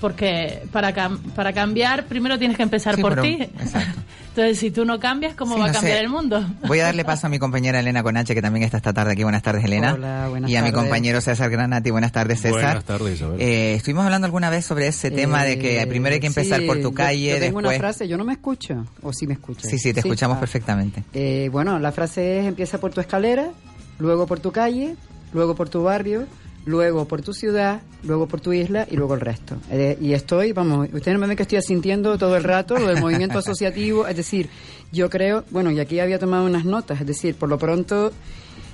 porque 0.00 0.62
para, 0.72 0.94
cam- 0.94 1.18
para 1.34 1.52
cambiar 1.52 2.06
primero 2.06 2.38
tienes 2.38 2.56
que 2.56 2.62
empezar 2.62 2.96
Sí, 2.96 3.02
por 3.02 3.20
ti. 3.20 3.38
exacto. 3.40 4.00
Entonces, 4.34 4.58
si 4.58 4.72
tú 4.72 4.84
no 4.84 4.98
cambias, 4.98 5.36
¿cómo 5.36 5.54
Sí, 5.54 5.60
va 5.60 5.66
a 5.68 5.72
cambiar 5.72 5.98
sé. 5.98 6.02
el 6.02 6.08
mundo? 6.08 6.44
Voy 6.66 6.80
a 6.80 6.86
darle 6.86 7.04
paso 7.04 7.28
a 7.28 7.30
mi 7.30 7.38
compañera 7.38 7.78
Elena 7.78 8.02
Conache, 8.02 8.34
que 8.34 8.42
también 8.42 8.64
está 8.64 8.78
esta 8.78 8.92
tarde 8.92 9.12
aquí. 9.12 9.22
Buenas 9.22 9.44
tardes, 9.44 9.64
Elena. 9.64 9.94
Hola, 9.94 10.26
buenas 10.28 10.50
y 10.50 10.56
a 10.56 10.62
mi 10.62 10.72
compañero 10.72 11.20
César 11.20 11.48
Granati. 11.50 11.92
Buenas 11.92 12.10
tardes, 12.10 12.40
César. 12.40 12.60
Buenas 12.60 12.84
tardes, 12.84 13.14
Isabel. 13.14 13.40
Eh, 13.40 13.74
estuvimos 13.74 14.04
hablando 14.04 14.24
alguna 14.24 14.50
vez 14.50 14.64
sobre 14.64 14.88
ese 14.88 15.12
tema 15.12 15.44
de 15.44 15.56
que 15.60 15.80
Eh, 15.80 15.86
primero 15.86 16.14
hay 16.14 16.20
que 16.20 16.26
empezar 16.26 16.58
sí, 16.58 16.66
por 16.66 16.78
tu 16.78 16.82
yo- 16.90 16.94
calle, 16.94 17.28
Yo, 17.30 17.38
tengo 17.38 17.60
después... 17.60 17.66
una 17.66 17.78
frase, 17.78 18.08
yo 18.08 18.16
no 18.18 18.24
me 18.24 18.32
escucho, 18.32 18.84
o 19.02 19.12
sí 19.12 19.28
me 19.28 19.34
escuchas. 19.34 19.70
Sí, 19.70 19.78
sí, 19.78 19.92
te 19.94 20.00
escuchamos 20.00 20.36
ah. 20.38 20.40
perfectamente. 20.40 21.04
Eh, 21.12 21.48
bueno, 21.52 21.78
la 21.78 21.92
frase 21.92 22.40
es 22.40 22.46
empieza 22.46 22.78
por 22.78 22.92
tu 22.92 23.00
escalera, 23.00 23.50
luego 23.98 24.26
por 24.26 24.40
tu 24.40 24.52
calle, 24.52 24.96
luego 25.32 25.54
por 25.54 25.68
tu 25.68 25.82
barrio, 25.82 26.26
luego 26.66 27.06
por 27.06 27.22
tu 27.22 27.34
ciudad, 27.34 27.82
luego 28.02 28.26
por 28.26 28.40
tu 28.40 28.52
isla 28.52 28.86
y 28.90 28.96
luego 28.96 29.14
el 29.14 29.20
resto. 29.20 29.56
Eh, 29.70 29.98
y 30.00 30.12
estoy, 30.12 30.52
vamos, 30.52 30.88
ustedes 30.92 31.14
no 31.14 31.20
me 31.20 31.26
ven 31.26 31.36
que 31.36 31.42
estoy 31.42 31.58
asintiendo 31.58 32.16
todo 32.18 32.36
el 32.36 32.44
rato 32.44 32.78
lo 32.78 32.86
del 32.86 33.00
movimiento 33.00 33.38
asociativo, 33.38 34.06
es 34.06 34.16
decir, 34.16 34.48
yo 34.92 35.10
creo, 35.10 35.44
bueno, 35.50 35.70
y 35.70 35.80
aquí 35.80 36.00
había 36.00 36.18
tomado 36.18 36.46
unas 36.46 36.64
notas, 36.64 37.00
es 37.00 37.06
decir, 37.06 37.34
por 37.34 37.48
lo 37.48 37.58
pronto 37.58 38.12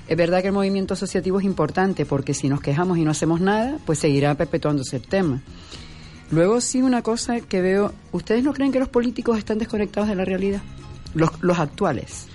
es 0.07 0.17
verdad 0.17 0.41
que 0.41 0.47
el 0.47 0.53
movimiento 0.53 0.93
asociativo 0.93 1.39
es 1.39 1.45
importante 1.45 2.05
porque 2.05 2.33
si 2.33 2.49
nos 2.49 2.61
quejamos 2.61 2.97
y 2.97 3.03
no 3.03 3.11
hacemos 3.11 3.39
nada, 3.39 3.77
pues 3.85 3.99
seguirá 3.99 4.35
perpetuándose 4.35 4.97
el 4.97 5.03
tema. 5.03 5.41
Luego 6.31 6.61
sí 6.61 6.81
una 6.81 7.01
cosa 7.01 7.41
que 7.41 7.61
veo, 7.61 7.93
¿ustedes 8.11 8.43
no 8.43 8.53
creen 8.53 8.71
que 8.71 8.79
los 8.79 8.89
políticos 8.89 9.37
están 9.37 9.57
desconectados 9.57 10.09
de 10.09 10.15
la 10.15 10.25
realidad? 10.25 10.61
Los, 11.13 11.29
los 11.41 11.59
actuales. 11.59 12.27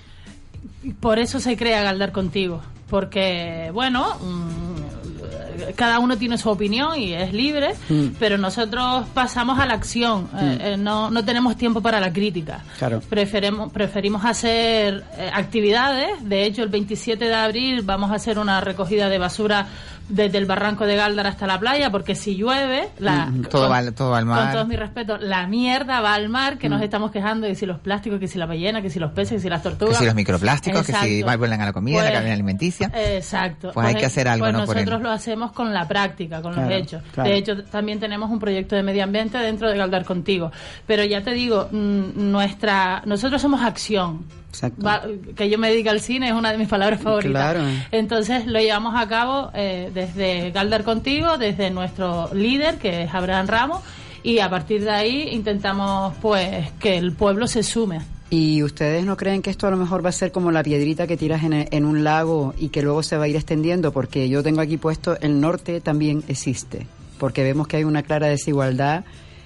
Por 1.00 1.18
eso 1.18 1.40
se 1.40 1.56
crea 1.56 1.82
Galdar 1.82 2.12
contigo. 2.12 2.62
Porque, 2.88 3.70
bueno, 3.72 4.14
mm, 4.20 5.72
cada 5.74 5.98
uno 5.98 6.16
tiene 6.16 6.38
su 6.38 6.48
opinión 6.50 6.98
y 6.98 7.12
es 7.14 7.32
libre, 7.32 7.74
Mm. 7.88 8.08
pero 8.18 8.38
nosotros 8.38 9.06
pasamos 9.14 9.58
a 9.58 9.66
la 9.66 9.74
acción. 9.74 10.28
Eh, 10.38 10.58
eh, 10.60 10.76
no, 10.76 11.10
no 11.10 11.24
tenemos 11.24 11.56
tiempo 11.56 11.80
para 11.80 11.98
la 11.98 12.12
crítica. 12.12 12.62
Claro. 12.78 13.00
Preferemos, 13.08 13.72
preferimos 13.72 14.24
hacer 14.24 15.04
eh, 15.18 15.30
actividades. 15.32 16.26
De 16.28 16.44
hecho, 16.44 16.62
el 16.62 16.68
27 16.68 17.24
de 17.24 17.34
abril 17.34 17.82
vamos 17.82 18.10
a 18.10 18.14
hacer 18.14 18.38
una 18.38 18.60
recogida 18.60 19.08
de 19.08 19.18
basura 19.18 19.66
desde 20.08 20.38
el 20.38 20.46
barranco 20.46 20.86
de 20.86 20.96
Galdar 20.96 21.26
hasta 21.26 21.46
la 21.46 21.58
playa, 21.58 21.90
porque 21.90 22.14
si 22.14 22.36
llueve, 22.36 22.88
la, 22.98 23.26
Mm, 23.26 23.42
todo 23.46 23.68
va- 23.68 23.90
todo 23.92 24.10
va 24.10 24.18
al 24.18 24.26
mar. 24.26 24.42
Con 24.44 24.52
todos 24.52 24.68
mis 24.68 24.78
respetos, 24.78 25.20
la 25.20 25.46
mierda 25.46 26.00
va 26.00 26.14
al 26.14 26.28
mar, 26.28 26.58
que 26.58 26.68
nos 26.68 26.80
estamos 26.82 27.10
quejando 27.10 27.46
de 27.46 27.54
si 27.54 27.66
los 27.66 27.78
plásticos, 27.80 28.20
que 28.20 28.28
si 28.28 28.38
la 28.38 28.46
ballena, 28.46 28.82
que 28.82 28.90
si 28.90 28.98
los 28.98 29.12
peces, 29.12 29.32
que 29.34 29.40
si 29.40 29.48
las 29.48 29.62
Que 29.62 29.70
tortugas. 29.70 29.98
si 29.98 30.04
los 30.06 30.14
microplásticos, 30.14 30.86
que 30.86 30.92
si 30.92 31.22
vuelven 31.22 31.60
a 31.60 31.64
la 31.66 31.72
comida, 31.72 31.98
la 31.98 32.02
Pues, 32.04 32.12
cadena 32.18 32.34
alimenticia. 32.34 32.90
Exacto. 32.94 33.70
Pues 33.74 33.86
hay 33.86 33.94
que 33.96 34.06
hacer 34.06 34.28
algo, 34.28 34.44
pues 34.44 34.52
¿no? 34.52 34.64
Por 34.64 34.76
nosotros 34.76 35.02
lo 35.02 35.10
hacemos 35.10 35.52
con 35.52 35.72
la 35.74 35.86
práctica, 35.88 36.40
con 36.42 36.52
Claro, 36.54 36.68
los 36.70 36.78
hechos. 36.78 37.02
claro. 37.12 37.28
De 37.30 37.36
hecho, 37.36 37.64
también 37.64 37.98
tenemos 38.00 38.30
un 38.30 38.38
proyecto 38.38 38.76
de 38.76 38.82
medio 38.82 39.02
ambiente 39.04 39.38
dentro 39.38 39.68
de 39.70 39.76
Galdar 39.76 40.04
Contigo. 40.04 40.52
Pero 40.86 41.04
ya 41.04 41.22
te 41.22 41.32
digo, 41.32 41.68
mm, 41.70 42.30
nuestra, 42.30 43.02
nosotros 43.06 43.42
somos 43.42 43.62
acción. 43.62 44.24
Va- 44.64 45.02
que 45.34 45.48
yo 45.50 45.58
me 45.58 45.68
dedique 45.70 45.88
al 45.90 46.00
cine 46.00 46.28
es 46.28 46.34
una 46.34 46.52
de 46.52 46.58
mis 46.58 46.68
palabras 46.68 47.00
favoritas. 47.00 47.30
Claro. 47.54 47.60
Entonces 47.92 48.46
lo 48.46 48.58
llevamos 48.60 48.94
a 48.96 49.06
cabo 49.08 49.50
eh, 49.54 49.90
desde 49.94 50.50
Galdar 50.50 50.84
Contigo, 50.84 51.38
desde 51.38 51.70
nuestro 51.70 52.32
líder, 52.34 52.76
que 52.78 53.02
es 53.04 53.14
Abraham 53.14 53.46
Ramos, 53.46 53.80
y 54.22 54.38
a 54.40 54.50
partir 54.50 54.82
de 54.84 54.90
ahí 54.90 55.28
intentamos 55.32 56.14
pues 56.20 56.70
que 56.80 56.96
el 56.98 57.12
pueblo 57.12 57.46
se 57.46 57.62
sume. 57.62 58.00
¿Y 58.28 58.64
ustedes 58.64 59.04
no 59.04 59.16
creen 59.16 59.40
que 59.40 59.50
esto 59.50 59.68
a 59.68 59.70
lo 59.70 59.76
mejor 59.76 60.04
va 60.04 60.08
a 60.08 60.12
ser 60.12 60.32
como 60.32 60.50
la 60.50 60.64
piedrita 60.64 61.06
que 61.06 61.16
tiras 61.16 61.44
en, 61.44 61.68
en 61.70 61.84
un 61.84 62.02
lago 62.02 62.54
y 62.58 62.70
que 62.70 62.82
luego 62.82 63.04
se 63.04 63.16
va 63.16 63.24
a 63.24 63.28
ir 63.28 63.36
extendiendo? 63.36 63.92
Porque 63.92 64.28
yo 64.28 64.42
tengo 64.42 64.60
aquí 64.60 64.78
puesto 64.78 65.16
el 65.20 65.40
norte 65.40 65.80
también 65.80 66.24
existe, 66.26 66.88
porque 67.18 67.44
vemos 67.44 67.68
que 67.68 67.76
hay 67.76 67.84
una 67.84 68.02
clara 68.02 68.26
desigualdad. 68.26 69.04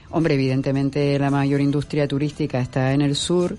Hombre, 0.09 0.33
evidentemente 0.35 1.19
la 1.19 1.31
mayor 1.31 1.61
industria 1.61 2.09
turística 2.09 2.59
está 2.59 2.95
en 2.95 3.03
el 3.03 3.17
sur, 3.17 3.59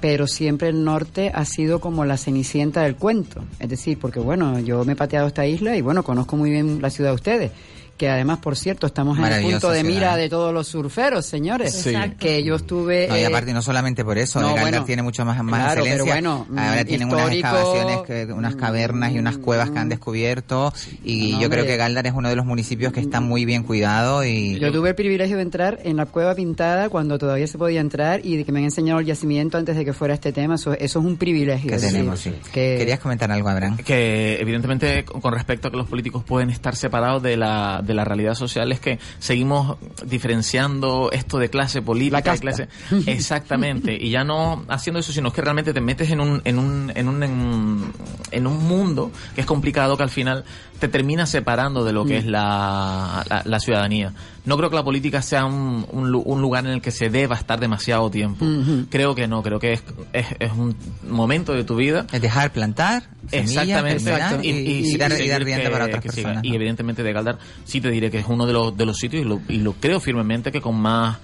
pero 0.00 0.26
siempre 0.26 0.68
el 0.68 0.84
norte 0.84 1.30
ha 1.34 1.44
sido 1.44 1.80
como 1.80 2.04
la 2.04 2.16
cenicienta 2.16 2.82
del 2.82 2.96
cuento. 2.96 3.44
Es 3.58 3.68
decir, 3.68 3.98
porque 3.98 4.20
bueno, 4.20 4.58
yo 4.60 4.84
me 4.84 4.92
he 4.92 4.96
pateado 4.96 5.26
esta 5.26 5.46
isla 5.46 5.76
y 5.76 5.82
bueno, 5.82 6.02
conozco 6.02 6.36
muy 6.36 6.50
bien 6.50 6.80
la 6.80 6.90
ciudad 6.90 7.10
de 7.10 7.14
ustedes. 7.14 7.52
Que 7.98 8.08
además, 8.08 8.38
por 8.38 8.56
cierto, 8.56 8.86
estamos 8.86 9.18
en 9.18 9.24
el 9.24 9.42
punto 9.42 9.70
de 9.70 9.80
ciudad. 9.80 9.94
mira 9.94 10.16
de 10.16 10.28
todos 10.28 10.54
los 10.54 10.68
surferos, 10.68 11.26
señores. 11.26 11.74
Sí. 11.74 11.90
Exacto. 11.90 12.16
Que 12.20 12.42
yo 12.44 12.54
estuve. 12.54 13.08
No, 13.08 13.16
y 13.16 13.20
eh, 13.20 13.26
aparte, 13.26 13.52
no 13.52 13.60
solamente 13.60 14.04
por 14.04 14.16
eso, 14.18 14.40
no, 14.40 14.48
Galdar 14.54 14.62
bueno, 14.64 14.84
tiene 14.84 15.02
mucho 15.02 15.24
más, 15.24 15.36
más 15.42 15.60
claro, 15.60 15.82
pero 15.82 16.04
excelencia. 16.04 16.14
bueno, 16.14 16.46
mm, 16.48 16.58
Ahora 16.58 16.84
tienen 16.84 17.08
unas 17.12 17.32
excavaciones, 17.32 17.98
que- 18.06 18.32
unas 18.32 18.54
cavernas 18.56 19.12
y 19.12 19.18
unas 19.18 19.36
cuevas 19.38 19.70
que 19.70 19.78
han 19.80 19.88
descubierto. 19.88 20.72
Y 21.04 21.32
No, 21.32 21.40
yo 21.42 21.50
creo 21.50 21.66
que 21.66 21.76
Galdar 21.76 22.06
es 22.06 22.12
uno 22.14 22.28
de 22.28 22.36
los 22.36 22.46
municipios 22.46 22.92
que 22.92 23.00
está 23.00 23.20
muy 23.20 23.44
bien 23.44 23.64
cuidado. 23.64 24.24
y 24.24 24.58
Yo 24.58 24.70
tuve 24.72 24.90
el 24.90 24.94
privilegio 24.94 25.36
de 25.36 25.42
entrar 25.42 25.80
en 25.82 25.96
la 25.96 26.06
cueva 26.06 26.34
pintada 26.34 26.88
cuando 26.88 27.18
todavía 27.18 27.46
se 27.46 27.58
podía 27.58 27.80
entrar 27.80 28.24
y 28.24 28.36
de 28.36 28.44
que 28.44 28.52
me 28.52 28.60
han 28.60 28.66
enseñado 28.66 29.00
el 29.00 29.06
yacimiento 29.06 29.58
antes 29.58 29.76
de 29.76 29.84
que 29.84 29.92
fuera 29.92 30.14
este 30.14 30.32
tema. 30.32 30.54
Eso, 30.54 30.72
eso 30.72 30.98
es 31.00 31.04
un 31.04 31.16
privilegio. 31.16 31.70
que 31.70 31.78
tenemos, 31.78 32.20
sí. 32.20 32.32
que- 32.52 32.76
¿Querías 32.78 33.00
comentar 33.00 33.30
algo, 33.32 33.48
Abraham? 33.48 33.76
que 33.78 34.40
evidentemente 34.40 35.04
con 35.04 35.20
con 35.20 35.34
respecto 35.34 35.68
a 35.68 35.70
que 35.70 35.76
los 35.76 35.88
políticos 35.88 36.22
pueden 36.24 36.48
estar 36.50 36.76
separados 36.76 37.22
de 37.22 37.36
la, 37.36 37.82
de 37.88 37.94
la 37.94 38.04
realidad 38.04 38.34
social 38.34 38.70
es 38.70 38.78
que 38.78 39.00
seguimos 39.18 39.78
diferenciando 40.04 41.10
esto 41.10 41.38
de 41.38 41.50
clase 41.50 41.82
política 41.82 42.32
La 42.32 42.38
clase 42.38 42.68
exactamente. 43.06 43.96
Y 43.98 44.10
ya 44.10 44.22
no 44.22 44.64
haciendo 44.68 45.00
eso 45.00 45.12
sino 45.12 45.32
que 45.32 45.40
realmente 45.40 45.72
te 45.72 45.80
metes 45.80 46.10
en 46.10 46.20
un 46.20 46.40
en 46.44 46.58
un 46.58 46.92
en 46.94 47.08
un 47.08 47.22
en, 47.22 47.92
en 48.30 48.46
un 48.46 48.68
mundo 48.68 49.10
que 49.34 49.40
es 49.40 49.46
complicado 49.46 49.96
que 49.96 50.02
al 50.04 50.10
final 50.10 50.44
te 50.78 50.86
termina 50.86 51.26
separando 51.26 51.84
de 51.84 51.92
lo 51.92 52.04
que 52.04 52.18
es 52.18 52.26
la, 52.26 53.24
la, 53.28 53.42
la 53.44 53.60
ciudadanía 53.60 54.12
no 54.48 54.56
creo 54.56 54.70
que 54.70 54.76
la 54.76 54.82
política 54.82 55.22
sea 55.22 55.44
un, 55.44 55.86
un, 55.92 56.10
lu- 56.10 56.22
un 56.22 56.40
lugar 56.40 56.64
en 56.66 56.72
el 56.72 56.80
que 56.80 56.90
se 56.90 57.10
deba 57.10 57.36
estar 57.36 57.60
demasiado 57.60 58.10
tiempo. 58.10 58.44
Creo 58.90 59.14
que 59.14 59.28
no 59.28 59.42
creo 59.42 59.60
que 59.60 59.74
es, 59.74 59.84
es, 60.12 60.26
es 60.40 60.50
un 60.52 60.74
momento 61.08 61.52
de 61.52 61.62
tu 61.64 61.76
vida. 61.76 62.06
Es 62.12 62.20
dejar 62.20 62.50
plantar, 62.52 63.04
semillas, 63.28 63.62
Exactamente, 63.68 64.48
y, 64.48 64.94
y 64.94 64.96
dar, 64.96 65.20
y 65.20 65.28
dar 65.28 65.44
rienda 65.44 65.70
para 65.70 65.84
otras 65.84 66.02
personas. 66.02 66.44
Y 66.44 66.54
evidentemente 66.54 67.02
de 67.02 67.12
Galdar 67.12 67.38
sí 67.64 67.80
te 67.80 67.90
diré 67.90 68.10
que 68.10 68.18
es 68.18 68.26
uno 68.26 68.46
de 68.46 68.52
los, 68.54 68.76
de 68.76 68.86
los 68.86 68.96
sitios 68.96 69.22
y 69.22 69.28
lo, 69.28 69.40
y 69.48 69.58
lo 69.58 69.74
creo 69.74 70.00
firmemente 70.00 70.50
que 70.50 70.60
con 70.60 70.76
más 70.76 71.18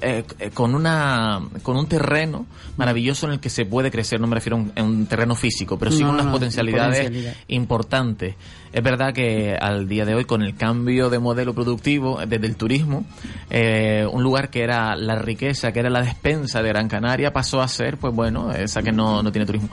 eh, 0.00 0.24
eh, 0.38 0.50
con 0.50 0.74
una 0.74 1.40
con 1.62 1.76
un 1.76 1.86
terreno 1.86 2.46
maravilloso 2.76 3.26
en 3.26 3.32
el 3.34 3.40
que 3.40 3.50
se 3.50 3.64
puede 3.66 3.90
crecer 3.90 4.20
no 4.20 4.26
me 4.26 4.34
refiero 4.34 4.56
a 4.56 4.60
un, 4.60 4.72
a 4.76 4.82
un 4.82 5.06
terreno 5.06 5.34
físico 5.34 5.78
pero 5.78 5.90
sí 5.90 6.00
No, 6.00 6.06
con 6.06 6.14
unas 6.14 6.26
no, 6.26 6.32
potencialidades 6.32 6.98
potencialidad. 7.04 7.34
importantes 7.48 8.34
es 8.72 8.82
verdad 8.82 9.12
que 9.14 9.56
al 9.60 9.86
día 9.88 10.04
de 10.04 10.14
hoy 10.14 10.24
con 10.24 10.42
el 10.42 10.56
cambio 10.56 11.08
de 11.10 11.18
modelo 11.18 11.54
productivo 11.54 12.20
eh, 12.20 12.26
desde 12.26 12.46
el 12.46 12.56
turismo 12.56 13.04
eh, 13.50 14.06
un 14.10 14.22
lugar 14.22 14.50
que 14.50 14.62
era 14.62 14.96
la 14.96 15.16
riqueza 15.16 15.72
que 15.72 15.80
era 15.80 15.90
la 15.90 16.00
despensa 16.02 16.62
de 16.62 16.68
Gran 16.70 16.88
Canaria 16.88 17.32
pasó 17.32 17.60
a 17.62 17.68
ser 17.68 17.96
pues 17.98 18.14
bueno 18.14 18.50
esa 18.52 18.82
que 18.82 18.92
no, 18.92 19.22
no 19.22 19.30
tiene 19.32 19.46
turismo 19.46 19.68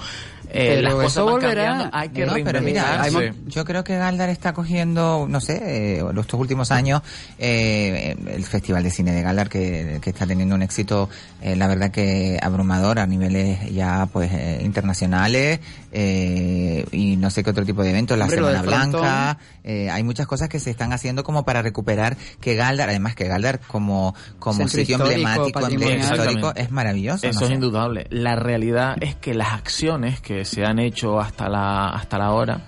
Eh, 0.54 0.68
Pero 0.76 0.82
las 0.82 0.94
cosas 0.96 1.12
eso 1.14 1.26
van 1.26 1.34
volverá. 1.36 1.66
cambiando, 1.66 1.98
hay 1.98 2.10
que 2.10 2.26
No, 2.26 2.34
pero 2.44 2.62
mira, 2.62 3.08
yo 3.48 3.64
creo 3.66 3.84
que 3.86 3.98
Galdar 3.98 4.30
está 4.30 4.54
cogiendo, 4.54 5.26
no 5.30 5.40
sé, 5.40 5.62
eh, 6.00 6.04
estos 6.20 6.40
últimos 6.40 6.72
años, 6.72 7.02
eh, 7.40 8.16
el 8.28 8.44
Festival 8.44 8.84
de 8.84 8.92
Cine 8.92 9.14
de 9.14 9.22
Galdar, 9.22 9.48
que, 9.50 10.00
que 10.02 10.10
está 10.10 10.28
teniendo 10.28 10.56
un 10.56 10.62
éxito, 10.62 11.10
eh, 11.42 11.56
la 11.56 11.68
verdad 11.68 11.90
que 11.92 12.38
abrumador 12.42 13.00
a 13.00 13.08
niveles 13.08 13.72
ya 13.74 14.08
pues 14.12 14.30
eh, 14.34 14.60
internacionales, 14.64 15.62
eh, 15.94 16.86
y 16.92 17.16
no 17.18 17.30
sé 17.30 17.44
qué 17.44 17.50
otro 17.52 17.66
tipo 17.66 17.84
de 17.84 17.92
eventos, 17.92 18.18
la 18.18 18.26
Hombre, 18.26 18.38
Semana. 18.40 18.62
Blanca, 18.62 19.38
eh, 19.64 19.90
hay 19.90 20.04
muchas 20.04 20.28
cosas 20.28 20.50
que 20.50 20.60
se 20.60 20.70
están 20.70 20.92
haciendo 20.94 21.24
como 21.24 21.44
para 21.46 21.62
recuperar 21.62 22.18
que 22.40 22.56
Galdar, 22.56 22.90
además 22.90 23.16
que 23.16 23.26
Galdar 23.28 23.60
como, 23.60 24.14
como 24.40 24.68
sitio 24.68 24.98
histórico, 24.98 25.12
emblemático, 25.12 25.70
histórico, 25.70 26.54
es 26.56 26.72
maravilloso. 26.72 27.26
Eso 27.28 27.40
no 27.40 27.46
es 27.46 27.50
sé. 27.50 27.54
indudable. 27.56 28.08
La 28.10 28.36
realidad 28.36 28.96
es 29.02 29.16
que 29.16 29.34
las 29.34 29.54
acciones 29.54 30.20
que 30.22 30.41
se 30.46 30.66
han 30.66 30.80
hecho 30.80 31.20
hasta 31.20 31.48
la, 31.50 31.90
hasta 31.90 32.18
la 32.18 32.32
hora, 32.32 32.62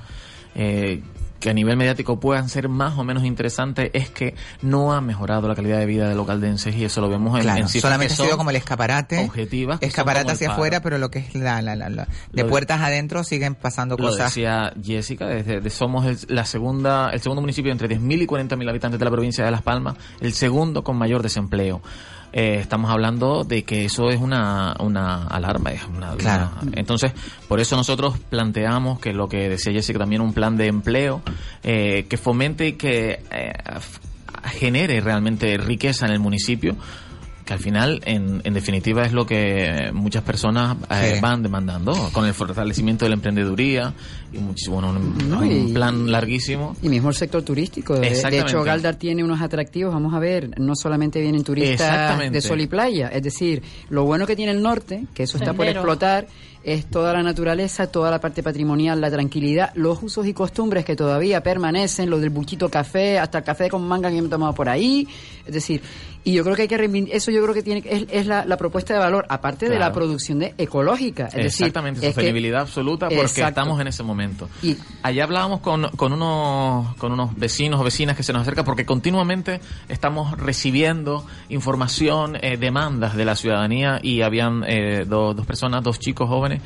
eh, 0.55 1.01
que 1.39 1.49
a 1.49 1.53
nivel 1.53 1.75
mediático 1.75 2.21
puedan 2.21 2.47
ser 2.47 2.69
más 2.69 2.97
o 2.97 3.03
menos 3.03 3.25
interesantes, 3.25 3.89
es 3.91 4.09
que 4.09 4.33
no 4.61 4.93
ha 4.93 5.01
mejorado 5.01 5.45
la 5.49 5.55
calidad 5.55 5.77
de 5.77 5.85
vida 5.85 6.07
de 6.07 6.15
los 6.15 6.25
caldenses 6.25 6.73
y 6.73 6.85
eso 6.85 7.01
lo 7.01 7.09
vemos 7.09 7.35
en, 7.35 7.41
Claro, 7.41 7.59
en 7.59 7.67
cifras 7.67 7.81
solamente 7.91 8.13
ha 8.13 8.25
sido 8.25 8.37
como 8.37 8.49
el 8.51 8.55
escaparate. 8.55 9.25
objetivas. 9.25 9.79
Escaparate 9.81 10.31
hacia 10.31 10.51
afuera, 10.53 10.81
pero 10.81 10.97
lo 10.99 11.11
que 11.11 11.19
es 11.19 11.35
la, 11.35 11.61
la, 11.61 11.75
la, 11.75 11.89
la- 11.89 12.05
de 12.05 12.09
Lo 12.31 12.43
de- 12.45 12.49
puertas 12.49 12.79
adentro 12.79 13.25
siguen 13.25 13.55
pasando 13.55 13.97
Lo 13.97 14.05
cosas. 14.07 14.27
decía 14.33 14.71
Jessica, 14.81 15.27
desde, 15.27 15.59
de- 15.59 15.69
somos 15.69 16.05
el, 16.05 16.17
la 16.33 16.45
segunda, 16.45 17.09
el 17.09 17.19
segundo 17.19 17.41
municipio 17.41 17.73
entre 17.73 17.89
10.000 17.89 18.21
y 18.21 18.25
40.000 18.27 18.69
habitantes 18.69 18.97
de 18.99 19.03
la 19.05 19.11
provincia 19.11 19.43
de 19.43 19.51
Las 19.51 19.63
Palmas, 19.63 19.97
el 20.21 20.31
segundo 20.31 20.81
con 20.85 20.95
mayor 20.97 21.21
desempleo. 21.23 21.81
Eh, 22.33 22.57
estamos 22.59 22.89
hablando 22.89 23.43
de 23.43 23.63
que 23.63 23.85
eso 23.85 24.09
es 24.09 24.19
una, 24.19 24.75
una 24.79 25.27
alarma. 25.27 25.71
Es 25.71 25.83
una, 25.85 26.15
Claro. 26.15 26.49
una- 26.63 26.71
entonces, 26.75 27.11
por 27.47 27.59
eso 27.59 27.75
nosotros 27.75 28.17
planteamos 28.29 28.99
que 28.99 29.13
lo 29.13 29.27
que 29.29 29.49
decía 29.49 29.71
Jessica 29.71 29.99
también, 29.99 30.21
un 30.21 30.33
plan 30.33 30.57
de 30.57 30.65
empleo 30.67 31.21
eh, 31.63 32.05
que 32.09 32.17
fomente 32.17 32.67
y 32.69 32.73
que 32.73 33.21
eh, 33.31 33.53
genere 34.59 34.99
realmente 34.99 35.57
riqueza 35.57 36.05
en 36.07 36.11
el 36.13 36.19
municipio 36.19 36.75
que 37.45 37.53
al 37.53 37.59
final, 37.59 38.01
en, 38.05 38.41
en 38.43 38.53
definitiva, 38.53 39.03
es 39.05 39.11
lo 39.13 39.25
que 39.25 39.91
muchas 39.93 40.23
personas 40.23 40.77
eh, 40.89 41.13
Sí. 41.15 41.21
van 41.21 41.43
demandando, 41.43 41.93
con 42.13 42.25
el 42.25 42.33
fortalecimiento 42.33 43.05
de 43.05 43.09
la 43.09 43.15
emprendeduría 43.15 43.93
y 44.31 44.37
muchísimo, 44.37 44.75
bueno, 44.81 44.91
un, 44.91 45.29
No, 45.29 45.39
un 45.39 45.69
y- 45.69 45.73
plan 45.73 46.11
larguísimo. 46.11 46.75
Y 46.81 46.89
mismo 46.89 47.09
el 47.09 47.15
sector 47.15 47.43
turístico. 47.43 47.95
De, 47.99 48.07
hecho, 48.39 48.63
Galdar 48.63 48.95
tiene 48.95 49.23
unos 49.23 49.41
atractivos. 49.41 49.93
Vamos 49.93 50.13
a 50.13 50.19
ver, 50.19 50.59
no 50.59 50.75
solamente 50.75 51.19
vienen 51.21 51.43
turistas 51.43 52.17
de 52.31 52.41
sol 52.41 52.61
y 52.61 52.67
playa. 52.67 53.09
Es 53.09 53.23
decir, 53.23 53.61
lo 53.89 54.05
bueno 54.05 54.25
que 54.25 54.35
tiene 54.35 54.51
el 54.53 54.61
norte, 54.61 55.05
que 55.13 55.23
eso 55.23 55.37
está 55.37 55.53
por 55.53 55.67
explotar, 55.67 56.27
es 56.63 56.85
toda 56.85 57.11
la 57.11 57.21
naturaleza, 57.23 57.87
toda 57.87 58.09
la 58.09 58.21
parte 58.21 58.41
patrimonial, 58.41 59.01
la 59.01 59.11
tranquilidad, 59.11 59.71
los 59.75 60.01
usos 60.01 60.25
y 60.25 60.33
costumbres 60.33 60.85
que 60.85 60.95
todavía 60.95 61.43
permanecen, 61.43 62.09
lo 62.09 62.19
del 62.19 62.29
buchito 62.29 62.69
café, 62.69 63.19
hasta 63.19 63.39
el 63.39 63.43
café 63.43 63.69
con 63.69 63.85
manga 63.85 64.09
que 64.09 64.17
hemos 64.17 64.29
tomado 64.29 64.53
por 64.53 64.69
ahí. 64.69 65.05
Es 65.45 65.53
decir, 65.53 65.81
y 66.23 66.33
yo 66.33 66.43
creo 66.43 66.55
que 66.55 66.63
hay 66.63 66.67
que 66.67 67.07
eso 67.11 67.31
yo 67.31 67.41
creo 67.43 67.53
que 67.53 67.63
tiene 67.63 67.83
es, 67.85 68.05
es 68.09 68.25
la, 68.25 68.45
la 68.45 68.57
propuesta 68.57 68.93
de 68.93 68.99
valor, 68.99 69.25
aparte 69.29 69.69
de 69.69 69.77
la 69.79 69.91
producción 69.91 70.39
de 70.39 70.53
ecológica. 70.57 71.25
Es 71.27 71.33
decir, 71.33 71.45
Exactamente, 71.65 71.99
es 71.99 72.05
que- 72.07 72.13
sostenibilidad 72.13 72.61
absoluta 72.61 73.07
porque 73.07 73.21
Exacto. 73.21 73.49
estamos 73.49 73.79
en 73.81 73.87
ese 73.87 74.03
momento. 74.03 74.49
Y- 74.61 74.77
Allá 75.01 75.23
hablábamos 75.25 75.59
con, 75.59 75.89
con, 75.95 76.13
unos, 76.13 76.95
con 76.95 77.11
unos 77.11 77.35
vecinos 77.35 77.79
o 77.79 77.83
vecinas 77.83 78.15
que 78.15 78.23
se 78.23 78.31
nos 78.33 78.43
acercan 78.43 78.63
porque 78.65 78.85
continuamente 78.85 79.59
estamos 79.89 80.37
recibiendo 80.37 81.25
información, 81.49 82.37
eh, 82.41 82.57
demandas 82.57 83.15
de 83.15 83.25
la 83.25 83.35
ciudadanía 83.35 83.99
y 84.01 84.21
habían 84.21 84.63
eh, 84.67 85.05
dos, 85.07 85.35
dos 85.35 85.45
personas, 85.45 85.83
dos 85.83 85.99
chicos 85.99 86.27
jóvenes 86.29 86.61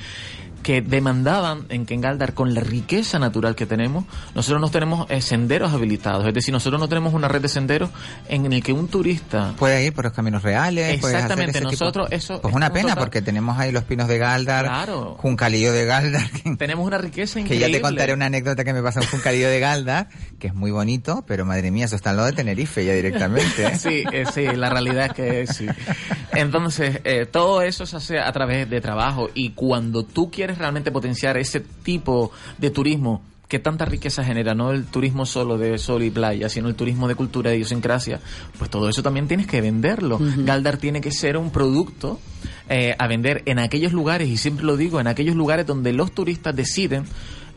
que 0.67 0.82
demandaban 0.82 1.65
en 1.69 1.86
que 1.86 1.93
en 1.93 2.01
Galdar, 2.01 2.34
con 2.34 2.53
la 2.53 2.60
riqueza 2.60 3.19
natural 3.19 3.56
que 3.56 3.65
tenemos, 3.65 4.03
nosotros 4.36 4.60
no 4.60 4.67
tenemos 4.69 5.10
eh, 5.10 5.21
senderos 5.21 5.71
habilitados. 5.71 6.27
Es 6.27 6.34
decir, 6.34 6.51
nosotros 6.53 6.77
no 6.77 6.89
tenemos 6.89 7.13
una 7.13 7.30
red 7.30 7.41
de 7.41 7.47
senderos 7.47 7.89
en 8.27 8.51
el 8.51 8.62
que 8.62 8.73
un 8.73 8.89
turista 8.89 9.53
Puede 9.58 9.86
ir 9.86 9.93
por 9.93 10.03
los 10.03 10.13
caminos 10.13 10.43
reales. 10.43 10.99
puede 10.99 11.15
hacer 11.15 11.21
Exactamente, 11.32 11.60
ese 11.60 11.69
tipo- 11.69 11.86
nosotros 11.86 12.08
eso 12.12 12.41
Pues 12.41 12.53
una 12.53 12.73
pena 12.73 12.89
total- 12.89 13.03
porque 13.06 13.21
tenemos 13.21 13.58
ahí 13.58 13.71
los 13.71 13.86
pinos 13.86 14.10
de 14.10 14.17
Galdar, 14.17 14.65
Claro. 14.65 15.15
Juncalillo 15.19 15.71
de 15.71 15.86
Galdar, 15.86 16.30
que, 16.32 16.53
tenemos 16.58 16.86
una 16.86 16.97
riqueza 16.97 17.36
que 17.36 17.39
increíble. 17.43 17.67
ya 17.69 17.73
te 17.77 17.82
contaré 17.82 18.13
una 18.13 18.25
anécdota 18.25 18.65
que 18.65 18.73
me 18.73 18.84
pasó 18.84 18.99
en 18.99 19.08
Juncalillo 19.08 19.47
de 19.47 19.62
Galdar, 19.62 20.10
que 20.38 20.47
es 20.47 20.53
muy 20.53 20.71
bonito, 20.71 21.23
pero 21.25 21.45
madre 21.45 21.71
mía, 21.71 21.86
eso 21.86 21.95
está 21.95 22.10
al 22.10 22.17
lado 22.17 22.27
de 22.27 22.34
Tenerife 22.34 22.84
ya 22.84 22.91
directamente. 22.91 23.67
¿eh? 23.67 23.71
Sí, 23.80 24.03
eh, 24.12 24.25
sí, 24.34 24.43
la 24.53 24.69
realidad 24.69 25.06
es 25.06 25.13
que 25.13 25.47
sí. 25.47 25.65
Entonces, 26.34 26.99
todo 27.32 27.62
eso 27.62 27.86
se 27.86 27.95
hace 27.95 28.19
a 28.19 28.32
través 28.34 28.69
de 28.69 28.82
trabajo 28.82 29.30
y 29.34 29.51
cuando 29.51 30.03
tú 30.03 30.30
quieres 30.30 30.57
realmente 30.58 30.91
potenciar 30.91 31.38
ese 31.38 31.60
tipo 31.60 32.32
de 32.58 32.70
turismo 32.72 33.22
que 33.48 33.60
tanta 33.60 33.86
riqueza 33.86 34.24
genera, 34.24 34.54
no 34.54 34.72
el 34.72 34.86
turismo 34.86 35.26
solo 35.26 35.58
de 35.58 35.78
sol 35.78 36.04
y 36.04 36.10
playa, 36.10 36.50
sino 36.50 36.67
el 36.67 36.76
turismo 36.76 37.08
de 37.08 37.15
cultura, 37.15 37.50
de 37.50 37.58
idiosincrasia, 37.58 38.20
pues 38.58 38.70
todo 38.70 38.89
eso 38.89 39.02
también 39.02 39.28
tienes 39.28 39.48
que 39.48 39.62
venderlo. 39.62 40.20
Galdar 40.20 40.78
tiene 40.78 41.00
que 41.00 41.12
ser 41.12 41.38
un 41.38 41.50
producto 41.52 42.20
eh, 42.67 42.93
a 42.98 43.08
vender 43.08 43.43
en 43.46 43.60
aquellos 43.60 43.93
lugares, 43.93 44.28
y 44.28 44.38
siempre 44.38 44.65
lo 44.65 44.76
digo, 44.76 45.00
en 45.00 45.08
aquellos 45.08 45.36
lugares 45.36 45.65
donde 45.65 45.93
los 45.93 46.12
turistas 46.12 46.56
deciden 46.56 47.06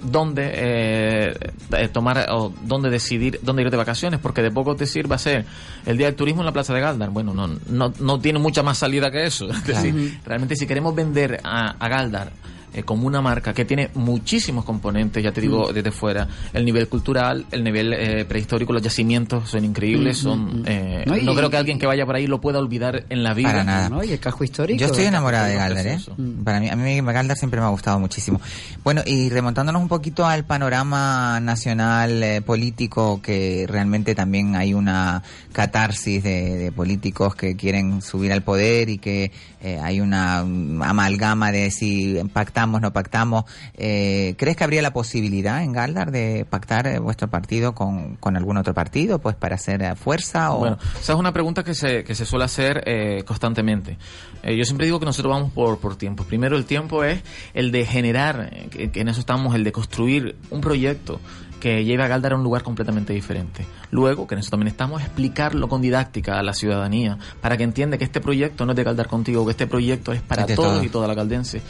dónde 0.02 0.50
eh, 0.54 1.34
eh, 1.72 1.88
tomar 1.88 2.26
o 2.30 2.54
dónde 2.62 2.88
decidir 2.88 3.38
dónde 3.42 3.62
ir 3.62 3.70
de 3.70 3.76
vacaciones 3.76 4.18
porque 4.18 4.40
de 4.40 4.50
poco 4.50 4.74
te 4.74 4.86
sirva 4.86 5.18
ser 5.18 5.44
el 5.84 5.98
día 5.98 6.06
del 6.06 6.16
turismo 6.16 6.40
en 6.40 6.46
la 6.46 6.52
plaza 6.52 6.72
de 6.72 6.80
Galdar. 6.80 7.10
Bueno 7.10 7.34
no 7.34 7.46
no, 7.68 7.92
no 8.00 8.18
tiene 8.18 8.38
mucha 8.38 8.62
más 8.62 8.78
salida 8.78 9.10
que 9.10 9.26
eso. 9.26 9.50
Es 9.50 9.66
decir, 9.66 10.18
realmente 10.24 10.56
si 10.56 10.66
queremos 10.66 10.94
vender 10.94 11.38
a, 11.44 11.72
a 11.72 11.88
Galdar 11.88 12.32
eh, 12.72 12.82
como 12.82 13.06
una 13.06 13.20
marca 13.20 13.52
que 13.52 13.64
tiene 13.64 13.90
muchísimos 13.94 14.64
componentes, 14.64 15.22
ya 15.22 15.32
te 15.32 15.40
digo, 15.40 15.72
desde 15.72 15.90
fuera. 15.90 16.28
El 16.52 16.64
nivel 16.64 16.88
cultural, 16.88 17.46
el 17.50 17.64
nivel 17.64 17.92
eh, 17.92 18.24
prehistórico, 18.24 18.72
los 18.72 18.82
yacimientos 18.82 19.48
son 19.50 19.64
increíbles, 19.64 20.18
son... 20.18 20.62
eh, 20.66 21.04
No, 21.22 21.34
creo 21.34 21.50
que 21.50 21.56
alguien 21.56 21.78
que 21.78 21.86
vaya 21.86 22.06
por 22.06 22.14
ahí 22.16 22.26
lo 22.26 22.40
pueda 22.40 22.58
olvidar 22.58 23.04
en 23.08 23.22
la 23.22 23.34
vida. 23.34 23.50
Para 23.50 23.64
nada. 23.64 23.88
¿no? 23.88 24.04
Y 24.04 24.12
el 24.12 24.20
casco 24.20 24.44
histórico. 24.44 24.78
Yo 24.80 24.86
estoy 24.86 25.04
enamorada 25.04 25.46
de 25.46 25.54
Galdar, 25.56 25.86
¿eh? 25.86 25.90
precioso. 25.94 26.16
Para 26.44 26.60
mí, 26.60 26.68
a 26.68 26.76
mí 26.76 27.00
Galdar 27.00 27.36
siempre 27.36 27.60
me 27.60 27.66
ha 27.66 27.70
gustado 27.70 27.98
muchísimo. 27.98 28.40
Bueno, 28.84 29.02
y 29.04 29.28
remontándonos 29.30 29.82
un 29.82 29.88
poquito 29.88 30.26
al 30.26 30.44
panorama 30.44 31.40
nacional 31.40 32.22
eh, 32.22 32.40
político, 32.42 33.20
que 33.22 33.66
realmente 33.68 34.14
también 34.14 34.56
hay 34.56 34.74
una 34.74 35.22
catarsis 35.52 36.22
de, 36.22 36.56
de 36.56 36.72
políticos 36.72 37.34
que 37.34 37.56
quieren 37.56 38.00
subir 38.02 38.32
al 38.32 38.42
poder 38.42 38.88
y 38.88 38.98
que 38.98 39.32
eh, 39.62 39.78
hay 39.82 40.00
una 40.00 40.42
mm, 40.44 40.82
amalgama 40.82 41.52
de 41.52 41.70
si 41.70 42.18
pactamos, 42.60 42.80
no 42.80 42.92
pactamos. 42.92 43.44
Eh, 43.74 44.34
¿Crees 44.36 44.56
que 44.56 44.64
habría 44.64 44.82
la 44.82 44.92
posibilidad 44.92 45.62
en 45.62 45.72
Galdar 45.72 46.10
de 46.10 46.44
pactar 46.48 46.86
eh, 46.86 46.98
vuestro 46.98 47.28
partido 47.28 47.74
con, 47.74 48.16
con 48.16 48.36
algún 48.36 48.56
otro 48.56 48.74
partido, 48.74 49.18
pues 49.18 49.34
para 49.36 49.54
hacer 49.54 49.82
eh, 49.82 49.94
fuerza? 49.94 50.52
O... 50.52 50.58
Bueno, 50.58 50.78
esa 51.00 51.12
es 51.14 51.18
una 51.18 51.32
pregunta 51.32 51.64
que 51.64 51.74
se, 51.74 52.04
que 52.04 52.14
se 52.14 52.26
suele 52.26 52.44
hacer 52.44 52.82
eh, 52.86 53.22
constantemente. 53.24 53.96
Eh, 54.42 54.56
yo 54.56 54.64
siempre 54.64 54.86
digo 54.86 55.00
que 55.00 55.06
nosotros 55.06 55.32
vamos 55.32 55.52
por, 55.52 55.78
por 55.78 55.96
tiempo. 55.96 56.24
Primero, 56.24 56.56
el 56.56 56.64
tiempo 56.64 57.04
es 57.04 57.22
el 57.54 57.72
de 57.72 57.86
generar, 57.86 58.50
que, 58.70 58.90
que 58.90 59.00
en 59.00 59.08
eso 59.08 59.20
estamos, 59.20 59.54
el 59.54 59.64
de 59.64 59.72
construir 59.72 60.36
un 60.50 60.60
proyecto 60.60 61.20
que 61.60 61.84
lleve 61.84 62.02
a 62.02 62.08
Galdar 62.08 62.32
a 62.32 62.36
un 62.36 62.42
lugar 62.42 62.62
completamente 62.62 63.12
diferente. 63.12 63.66
Luego, 63.90 64.26
que 64.26 64.34
en 64.34 64.38
eso 64.38 64.48
también 64.50 64.68
estamos, 64.68 65.02
explicarlo 65.02 65.68
con 65.68 65.82
didáctica 65.82 66.38
a 66.38 66.42
la 66.42 66.54
ciudadanía, 66.54 67.18
para 67.42 67.58
que 67.58 67.64
entienda 67.64 67.98
que 67.98 68.04
este 68.04 68.20
proyecto 68.20 68.64
no 68.64 68.72
es 68.72 68.76
de 68.76 68.84
Galdar 68.84 69.08
contigo, 69.08 69.44
que 69.44 69.50
este 69.50 69.66
proyecto 69.66 70.12
es 70.12 70.22
para 70.22 70.44
Es 70.44 70.54
todos 70.54 70.70
todos. 70.72 70.84
y 70.84 70.88
toda 70.88 71.06
la 71.06 71.14
caldense. 71.14 71.60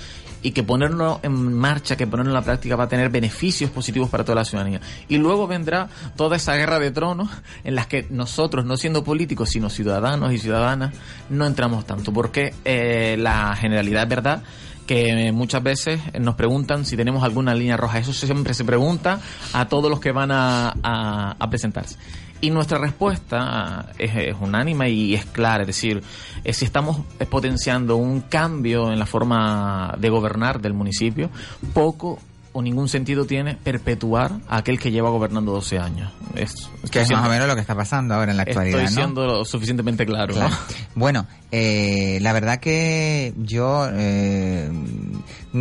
Y 0.42 0.52
que 0.52 0.62
ponerlo 0.62 1.20
en 1.22 1.52
marcha, 1.54 1.96
que 1.96 2.06
ponerlo 2.06 2.30
en 2.30 2.34
la 2.34 2.42
práctica 2.42 2.76
va 2.76 2.84
a 2.84 2.88
tener 2.88 3.10
beneficios 3.10 3.70
positivos 3.70 4.08
para 4.08 4.24
toda 4.24 4.36
la 4.36 4.44
ciudadanía. 4.44 4.80
Y 5.08 5.18
luego 5.18 5.46
vendrá 5.46 5.88
toda 6.16 6.36
esa 6.36 6.54
guerra 6.56 6.78
de 6.78 6.90
tronos 6.90 7.28
en 7.64 7.74
las 7.74 7.86
que 7.86 8.06
nosotros, 8.10 8.64
no 8.64 8.76
siendo 8.76 9.04
políticos, 9.04 9.50
sino 9.50 9.68
ciudadanos 9.68 10.32
y 10.32 10.38
ciudadanas, 10.38 10.94
no 11.28 11.46
entramos 11.46 11.84
tanto. 11.86 12.12
Porque 12.12 12.54
eh, 12.64 13.16
la 13.18 13.54
generalidad 13.56 14.04
es 14.04 14.08
verdad 14.08 14.42
que 14.90 15.30
muchas 15.30 15.62
veces 15.62 16.00
nos 16.18 16.34
preguntan 16.34 16.84
si 16.84 16.96
tenemos 16.96 17.22
alguna 17.22 17.54
línea 17.54 17.76
roja. 17.76 18.00
Eso 18.00 18.12
siempre 18.12 18.54
se 18.54 18.64
pregunta 18.64 19.20
a 19.52 19.68
todos 19.68 19.88
los 19.88 20.00
que 20.00 20.10
van 20.10 20.30
a, 20.32 21.36
presentarse. 21.48 21.96
Y 22.40 22.50
nuestra 22.50 22.78
respuesta 22.78 23.92
es, 23.98 24.14
es 24.14 24.36
unánime 24.40 24.90
y 24.90 25.14
es 25.14 25.26
clara, 25.26 25.62
es 25.62 25.66
decir, 25.66 26.02
eh, 26.44 26.52
si 26.52 26.64
estamos 26.64 27.00
potenciando 27.28 27.96
un 27.96 28.22
cambio 28.22 28.90
en 28.92 28.98
la 28.98 29.06
forma 29.06 29.94
de 29.98 30.08
gobernar 30.08 30.60
del 30.60 30.74
municipio, 30.74 31.30
poco 31.74 32.18
o 32.52 32.62
ningún 32.62 32.88
sentido 32.88 33.26
tiene 33.26 33.54
perpetuar 33.54 34.32
a 34.48 34.58
aquel 34.58 34.78
que 34.78 34.90
lleva 34.90 35.10
gobernando 35.10 35.52
12 35.52 35.78
años. 35.78 36.12
Es, 36.34 36.68
que 36.90 37.00
es 37.00 37.10
más 37.10 37.26
o 37.26 37.30
menos 37.30 37.46
lo 37.46 37.54
que 37.54 37.60
está 37.60 37.74
pasando 37.74 38.14
ahora 38.14 38.32
en 38.32 38.36
la 38.36 38.42
actualidad, 38.42 38.80
Estoy 38.80 38.94
¿no? 38.96 39.00
siendo 39.02 39.26
lo 39.26 39.44
suficientemente 39.44 40.04
claro. 40.04 40.34
¿no? 40.34 40.40
Claro. 40.40 40.56
Bueno, 40.94 41.26
eh, 41.52 42.18
la 42.22 42.32
verdad 42.32 42.58
que 42.58 43.32
yo 43.36 43.88
eh, 43.92 44.68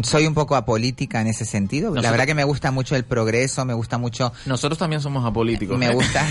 soy 0.03 0.27
un 0.27 0.33
poco 0.33 0.55
apolítica 0.55 1.21
en 1.21 1.27
ese 1.27 1.45
sentido. 1.45 1.93
la 1.95 2.11
verdad 2.11 2.25
que 2.25 2.35
me 2.35 2.43
gusta 2.43 2.71
mucho 2.71 2.95
el 2.95 3.03
progreso, 3.05 3.65
me 3.65 3.73
gusta 3.73 3.97
mucho 3.97 4.31
Nosotros 4.45 4.77
también 4.77 5.01
somos 5.01 5.25
apolíticos. 5.25 5.77
me 5.77 5.87
¿eh? 5.87 5.93
gusta, 5.93 6.23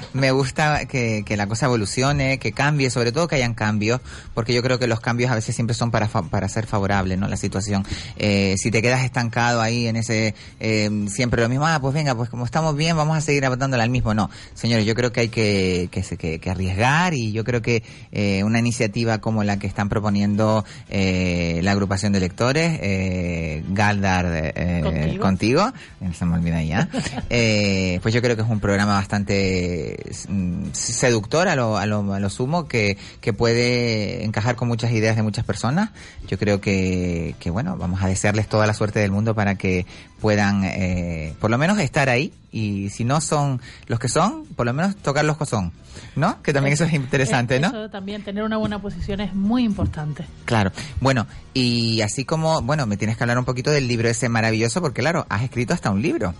me 0.12 0.30
gusta 0.30 0.84
que, 0.86 1.22
que 1.24 1.36
la 1.36 1.46
cosa 1.46 1.66
evolucione, 1.66 2.38
que 2.38 2.52
cambie, 2.52 2.90
sobre 2.90 3.12
todo 3.12 3.28
que 3.28 3.36
hayan 3.36 3.54
cambios, 3.54 4.00
porque 4.34 4.52
yo 4.54 4.62
creo 4.62 4.78
que 4.78 4.86
los 4.86 5.00
cambios 5.00 5.30
a 5.30 5.34
veces 5.34 5.54
siempre 5.54 5.74
son 5.74 5.90
para, 5.90 6.08
fa- 6.08 6.22
para 6.22 6.48
ser 6.48 6.66
favorables, 6.66 7.18
¿no? 7.18 7.28
La 7.28 7.36
situación. 7.36 7.84
Eh, 8.16 8.54
si 8.58 8.70
te 8.70 8.82
quedas 8.82 9.04
estancado 9.04 9.60
ahí 9.60 9.86
en 9.86 9.96
ese, 9.96 10.34
eh, 10.60 11.06
siempre 11.08 11.42
lo 11.42 11.48
mismo, 11.48 11.66
ah, 11.66 11.78
pues 11.80 11.94
venga, 11.94 12.14
pues 12.14 12.28
como 12.30 12.44
estamos 12.44 12.76
bien, 12.76 12.96
vamos 12.96 13.16
a 13.16 13.20
seguir 13.20 13.44
apuntándole 13.46 13.82
al 13.82 13.90
mismo. 13.90 14.12
No, 14.14 14.28
señores, 14.54 14.84
yo 14.86 14.94
creo 14.94 15.12
que 15.12 15.20
hay 15.20 15.28
que, 15.28 15.88
que, 15.90 16.02
que- 16.02 16.38
que 16.40 16.50
arriesgar 16.50 17.14
y 17.14 17.32
yo 17.32 17.44
creo 17.44 17.62
que 17.62 17.82
eh, 18.12 18.42
una 18.44 18.58
iniciativa 18.58 19.18
como 19.18 19.44
la 19.44 19.58
que 19.58 19.66
están 19.66 19.88
proponiendo 19.88 20.64
eh, 20.90 21.60
la 21.62 21.72
agrupación 21.72 22.12
de 22.12 22.18
electores, 22.18 22.78
eh, 22.98 23.64
Galdar 23.70 24.26
eh, 24.54 24.80
Contigo. 24.82 25.22
contigo, 25.22 25.72
se 26.12 26.24
me 26.24 26.34
olvida 26.34 26.62
ya, 26.62 26.88
eh, 27.30 27.98
pues 28.02 28.14
yo 28.14 28.20
creo 28.20 28.36
que 28.36 28.42
es 28.42 28.48
un 28.48 28.60
programa 28.60 28.94
bastante 28.94 29.96
mm, 30.28 30.70
seductor 30.72 31.48
a 31.48 31.56
lo, 31.56 31.76
a 31.76 31.86
lo, 31.86 32.12
a 32.12 32.20
lo 32.20 32.30
sumo, 32.30 32.66
que, 32.66 32.96
que 33.20 33.32
puede 33.32 34.24
encajar 34.24 34.56
con 34.56 34.68
muchas 34.68 34.90
ideas 34.92 35.16
de 35.16 35.22
muchas 35.22 35.44
personas. 35.44 35.90
Yo 36.26 36.38
creo 36.38 36.60
que, 36.60 37.34
que 37.38 37.50
bueno, 37.50 37.76
vamos 37.76 38.02
a 38.02 38.08
desearles 38.08 38.48
toda 38.48 38.66
la 38.66 38.74
suerte 38.74 38.98
del 39.00 39.10
mundo 39.10 39.34
para 39.34 39.54
que 39.54 39.86
puedan, 40.20 40.64
eh, 40.64 41.34
por 41.40 41.50
lo 41.50 41.58
menos 41.58 41.78
estar 41.78 42.08
ahí, 42.08 42.32
y 42.50 42.88
si 42.90 43.04
no 43.04 43.20
son 43.20 43.60
los 43.86 43.98
que 43.98 44.08
son, 44.08 44.44
por 44.56 44.66
lo 44.66 44.72
menos 44.72 44.96
tocar 44.96 45.24
los 45.24 45.36
que 45.36 45.46
son, 45.46 45.72
¿no? 46.16 46.40
Que 46.42 46.52
también 46.52 46.74
eso 46.74 46.84
es 46.84 46.92
interesante, 46.92 47.60
¿no? 47.60 47.68
Eso 47.68 47.90
también, 47.90 48.22
tener 48.22 48.42
una 48.42 48.56
buena 48.56 48.80
posición 48.80 49.20
es 49.20 49.34
muy 49.34 49.64
importante. 49.64 50.24
Claro. 50.44 50.72
Bueno, 51.00 51.26
y 51.54 52.00
así 52.00 52.24
como, 52.24 52.62
bueno, 52.62 52.86
me 52.86 52.96
tienes 52.96 53.16
que 53.16 53.24
hablar 53.24 53.38
un 53.38 53.44
poquito 53.44 53.70
del 53.70 53.88
libro 53.88 54.08
ese 54.08 54.28
maravilloso, 54.28 54.80
porque 54.80 55.00
claro, 55.00 55.26
has 55.28 55.42
escrito 55.42 55.74
hasta 55.74 55.90
un 55.90 56.02
libro. 56.02 56.34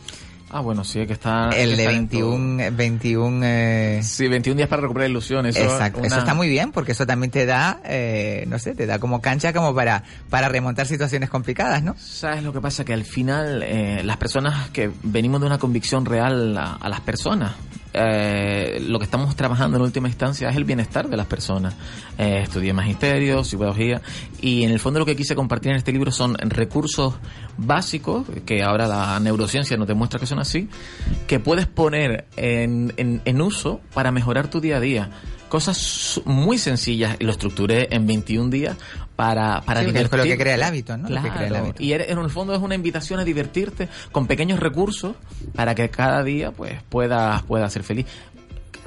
Ah, 0.50 0.60
bueno, 0.60 0.84
sí, 0.84 1.00
hay 1.00 1.06
que 1.06 1.12
estar... 1.12 1.54
el 1.54 1.70
que 1.70 1.76
de 1.76 1.82
estar 1.82 1.94
en 1.94 2.08
21, 2.08 2.76
21 2.76 3.40
eh, 3.44 4.00
Sí, 4.02 4.28
21 4.28 4.56
días 4.56 4.68
para 4.68 4.82
recuperar 4.82 5.10
ilusiones. 5.10 5.56
Eso, 5.56 5.70
Exacto, 5.70 6.02
eso 6.02 6.18
está 6.18 6.34
muy 6.34 6.48
bien 6.48 6.72
porque 6.72 6.92
eso 6.92 7.06
también 7.06 7.30
te 7.30 7.44
da, 7.44 7.80
eh, 7.84 8.44
no 8.48 8.58
sé, 8.58 8.74
te 8.74 8.86
da 8.86 8.98
como 8.98 9.20
cancha 9.20 9.52
como 9.52 9.74
para, 9.74 10.04
para 10.30 10.48
remontar 10.48 10.86
situaciones 10.86 11.28
complicadas, 11.28 11.82
¿no? 11.82 11.96
¿Sabes 11.98 12.42
lo 12.42 12.52
que 12.52 12.60
pasa? 12.60 12.84
Que 12.84 12.94
al 12.94 13.04
final 13.04 13.62
eh, 13.62 14.02
las 14.04 14.16
personas 14.16 14.70
que 14.70 14.90
venimos 15.02 15.40
de 15.40 15.46
una 15.46 15.58
convicción 15.58 16.06
real 16.06 16.56
a, 16.56 16.74
a 16.74 16.88
las 16.88 17.00
personas, 17.00 17.52
eh, 17.92 18.82
lo 18.86 18.98
que 18.98 19.04
estamos 19.04 19.34
trabajando 19.36 19.76
en 19.76 19.82
última 19.82 20.08
instancia 20.08 20.48
es 20.48 20.56
el 20.56 20.64
bienestar 20.64 21.08
de 21.08 21.16
las 21.16 21.26
personas. 21.26 21.74
Eh, 22.18 22.40
estudié 22.42 22.72
magisterio, 22.72 23.44
psicología 23.44 24.00
y 24.40 24.64
en 24.64 24.70
el 24.70 24.78
fondo 24.78 24.98
lo 24.98 25.06
que 25.06 25.16
quise 25.16 25.34
compartir 25.34 25.72
en 25.72 25.78
este 25.78 25.92
libro 25.92 26.10
son 26.10 26.36
recursos 26.38 27.14
básicos, 27.56 28.26
que 28.44 28.62
ahora 28.62 28.86
la 28.86 29.18
neurociencia 29.20 29.76
nos 29.76 29.88
demuestra 29.88 30.20
que 30.20 30.26
son 30.26 30.38
así, 30.38 30.68
que 31.26 31.40
puedes 31.40 31.66
poner 31.66 32.26
en, 32.36 32.92
en, 32.96 33.22
en 33.24 33.40
uso 33.40 33.80
para 33.94 34.12
mejorar 34.12 34.48
tu 34.48 34.60
día 34.60 34.76
a 34.76 34.80
día. 34.80 35.10
Cosas 35.48 36.20
muy 36.24 36.58
sencillas 36.58 37.16
y 37.18 37.24
lo 37.24 37.32
estructuré 37.32 37.88
en 37.90 38.06
21 38.06 38.50
días 38.50 38.76
para, 39.16 39.62
para 39.62 39.82
Sí, 39.82 39.90
es 39.94 40.12
lo 40.12 40.22
que 40.22 40.36
crea 40.38 40.54
el 40.54 40.62
hábito, 40.62 40.96
¿no? 40.96 41.08
Lo 41.08 41.16
que 41.16 41.20
Claro, 41.22 41.34
crea 41.36 41.46
el 41.48 41.56
hábito. 41.56 41.82
y 41.82 41.92
en 41.92 42.18
el 42.18 42.30
fondo 42.30 42.54
es 42.54 42.60
una 42.60 42.74
invitación 42.74 43.18
a 43.18 43.24
divertirte 43.24 43.88
con 44.12 44.26
pequeños 44.26 44.60
recursos 44.60 45.16
para 45.54 45.74
que 45.74 45.88
cada 45.90 46.22
día 46.22 46.52
pues 46.52 46.82
puedas 46.88 47.42
puedas 47.42 47.72
ser 47.72 47.82
feliz. 47.82 48.06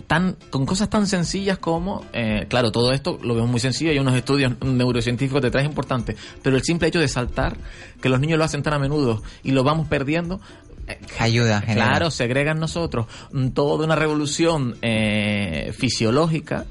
Tan, 0.08 0.36
con 0.50 0.66
cosas 0.66 0.90
tan 0.90 1.08
sencillas 1.08 1.58
como, 1.58 2.04
eh, 2.12 2.46
claro, 2.50 2.72
todo 2.72 2.92
esto 2.92 3.18
lo 3.24 3.34
vemos 3.34 3.50
muy 3.50 3.60
sencillo, 3.62 3.92
hay 3.92 4.00
unos 4.00 4.16
estudios 4.16 4.54
neurocientíficos 4.62 5.42
detrás 5.42 5.64
importantes, 5.64 6.18
pero 6.42 6.58
el 6.58 6.64
simple 6.64 6.90
hecho 6.90 7.00
de 7.00 7.08
saltar, 7.08 7.56
que 8.02 8.10
los 8.10 8.20
niños 8.20 8.38
lo 8.38 8.44
hacen 8.44 8.62
tan 8.62 8.74
a 8.74 8.80
menudo 8.80 9.22
y 9.42 9.52
lo 9.52 9.64
vamos 9.64 9.88
perdiendo, 9.88 10.42
Ayuda, 11.20 11.62
genera. 11.62 11.88
Claro, 11.88 12.12
segrega 12.12 12.52
en 12.52 12.60
nosotros 12.60 13.08
toda 13.54 13.86
una 13.86 13.96
revolución 13.96 14.76
eh, 14.82 15.74
fisiológica 15.78 16.66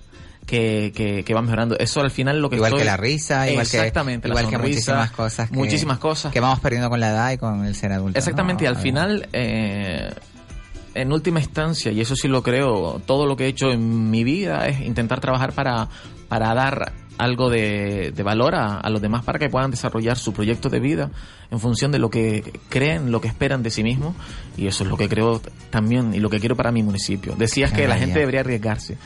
que, 0.46 0.92
que, 0.96 1.22
que 1.24 1.35
va 1.35 1.42
mejorando. 1.42 1.78
Eso 1.78 2.00
al 2.00 2.11
final 2.11 2.40
lo 2.42 2.50
que 2.50 2.56
Igual 2.56 2.70
estoy- 2.72 2.80
que 2.80 2.85
la 2.87 2.96
risa, 2.96 3.48
igual 3.50 3.68
que, 3.68 3.76
Exactamente, 3.78 4.28
la 4.28 4.33
igual 4.35 4.48
que 4.50 4.59
muchísimas 4.59 5.11
cosas. 5.12 5.48
Que, 5.50 5.56
muchísimas 5.56 5.98
cosas. 5.98 6.33
Que 6.33 6.40
vamos 6.40 6.59
perdiendo 6.61 6.90
con 6.90 6.98
la 7.00 7.11
edad 7.11 7.30
y 7.33 7.38
con 7.38 7.64
el 7.64 7.74
ser 7.76 7.92
adulto. 7.92 8.18
Exactamente, 8.18 8.64
y 8.64 8.66
al 8.66 8.76
final, 8.76 9.28
eh, 9.33 10.11
en 10.94 11.12
última 11.12 11.38
instancia, 11.38 11.92
y 11.92 12.00
eso 12.00 12.16
sí 12.16 12.26
lo 12.26 12.42
creo, 12.42 13.00
todo 13.06 13.26
lo 13.26 13.37
que 13.37 13.44
he 13.44 13.48
hecho 13.48 13.70
en 13.70 14.11
mi 14.11 14.24
vida 14.24 14.66
es 14.66 14.80
intentar 14.80 15.20
trabajar 15.20 15.52
para, 15.52 15.88
para 16.28 16.52
dar 16.54 16.92
algo 17.20 17.50
de, 17.50 18.12
de 18.14 18.22
valor 18.22 18.54
a, 18.54 18.78
a 18.78 18.90
los 18.90 19.00
demás 19.00 19.24
para 19.24 19.38
que 19.38 19.48
puedan 19.48 19.70
desarrollar 19.70 20.16
su 20.16 20.33
proyecto 20.33 20.68
de 20.68 20.80
vida 20.80 21.11
en 21.50 21.61
función 21.61 21.92
de 21.92 21.98
lo 21.98 22.11
que 22.11 22.61
creen, 22.68 23.12
lo 23.12 23.20
que 23.20 23.28
esperan 23.28 23.62
de 23.62 23.70
sí 23.70 23.83
mismos, 23.83 24.14
y 24.56 24.66
eso 24.66 24.85
es 24.85 24.90
lo 24.90 24.96
que 24.96 25.09
creo 25.09 25.40
también 25.70 26.14
y 26.14 26.20
lo 26.20 26.30
que 26.30 26.40
quiero 26.40 26.56
para 26.56 26.72
mi 26.72 26.83
municipio. 26.83 27.35
Decías 27.37 27.72
que 27.72 27.87
la 27.87 27.98
gente 27.98 28.18
debería 28.18 28.40
arriesgarse. 28.40 28.96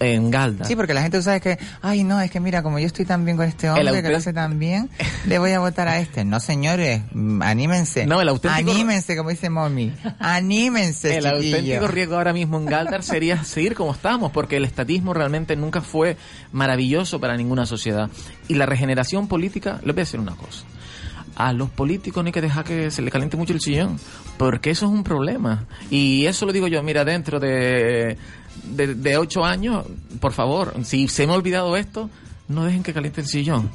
En 0.00 0.30
Galda. 0.30 0.64
Sí, 0.64 0.74
porque 0.74 0.92
la 0.94 1.02
gente 1.02 1.22
sabe 1.22 1.40
que, 1.40 1.58
ay, 1.82 2.02
no, 2.02 2.20
es 2.20 2.30
que 2.30 2.40
mira, 2.40 2.62
como 2.62 2.78
yo 2.80 2.86
estoy 2.86 3.04
tan 3.04 3.24
bien 3.24 3.36
con 3.36 3.46
este 3.46 3.70
hombre 3.70 4.02
que 4.02 4.08
lo 4.10 4.16
hace 4.16 4.32
tan 4.32 4.58
bien, 4.58 4.90
le 5.26 5.38
voy 5.38 5.52
a 5.52 5.60
votar 5.60 5.86
a 5.88 5.98
este. 6.00 6.24
No, 6.24 6.40
señores, 6.40 7.02
mm, 7.12 7.42
anímense. 7.42 8.04
No, 8.06 8.20
el 8.20 8.28
auténtico- 8.28 8.70
Anímense, 8.72 9.16
como 9.16 9.30
dice 9.30 9.50
Mommy. 9.50 9.92
Anímense, 10.18 11.16
El 11.18 11.26
auténtico 11.26 11.86
riesgo 11.88 12.16
ahora 12.16 12.32
mismo 12.32 12.58
en 12.58 12.66
Galdar 12.66 13.02
sería 13.02 13.44
seguir 13.44 13.74
como 13.74 13.92
estamos, 13.92 14.32
porque 14.32 14.56
el 14.56 14.64
estatismo 14.64 15.14
realmente 15.14 15.54
nunca 15.56 15.80
fue 15.80 16.16
maravilloso 16.52 17.20
para 17.20 17.36
ninguna 17.36 17.66
sociedad. 17.66 18.10
Y 18.48 18.54
la 18.54 18.66
regeneración 18.66 19.28
política, 19.28 19.74
les 19.84 19.94
voy 19.94 20.00
a 20.02 20.04
decir 20.04 20.20
una 20.20 20.34
cosa. 20.34 20.64
A 21.36 21.52
los 21.52 21.70
políticos 21.70 22.24
no 22.24 22.26
hay 22.28 22.32
que 22.32 22.40
dejar 22.40 22.64
que 22.64 22.90
se 22.90 23.00
le 23.00 23.12
caliente 23.12 23.36
mucho 23.36 23.52
el 23.52 23.60
sillón, 23.60 23.96
porque 24.38 24.70
eso 24.70 24.86
es 24.86 24.92
un 24.92 25.04
problema. 25.04 25.66
Y 25.88 26.26
eso 26.26 26.46
lo 26.46 26.52
digo 26.52 26.66
yo, 26.66 26.82
mira, 26.82 27.04
dentro 27.04 27.38
de, 27.38 28.16
de, 28.64 28.94
de 28.94 29.16
ocho 29.16 29.44
años, 29.44 29.84
por 30.20 30.32
favor, 30.32 30.74
si 30.84 31.08
se 31.08 31.26
me 31.26 31.32
ha 31.32 31.36
olvidado 31.36 31.76
esto, 31.76 32.10
no 32.48 32.64
dejen 32.64 32.82
que 32.82 32.92
caliente 32.92 33.20
el 33.20 33.26
sillón. 33.26 33.70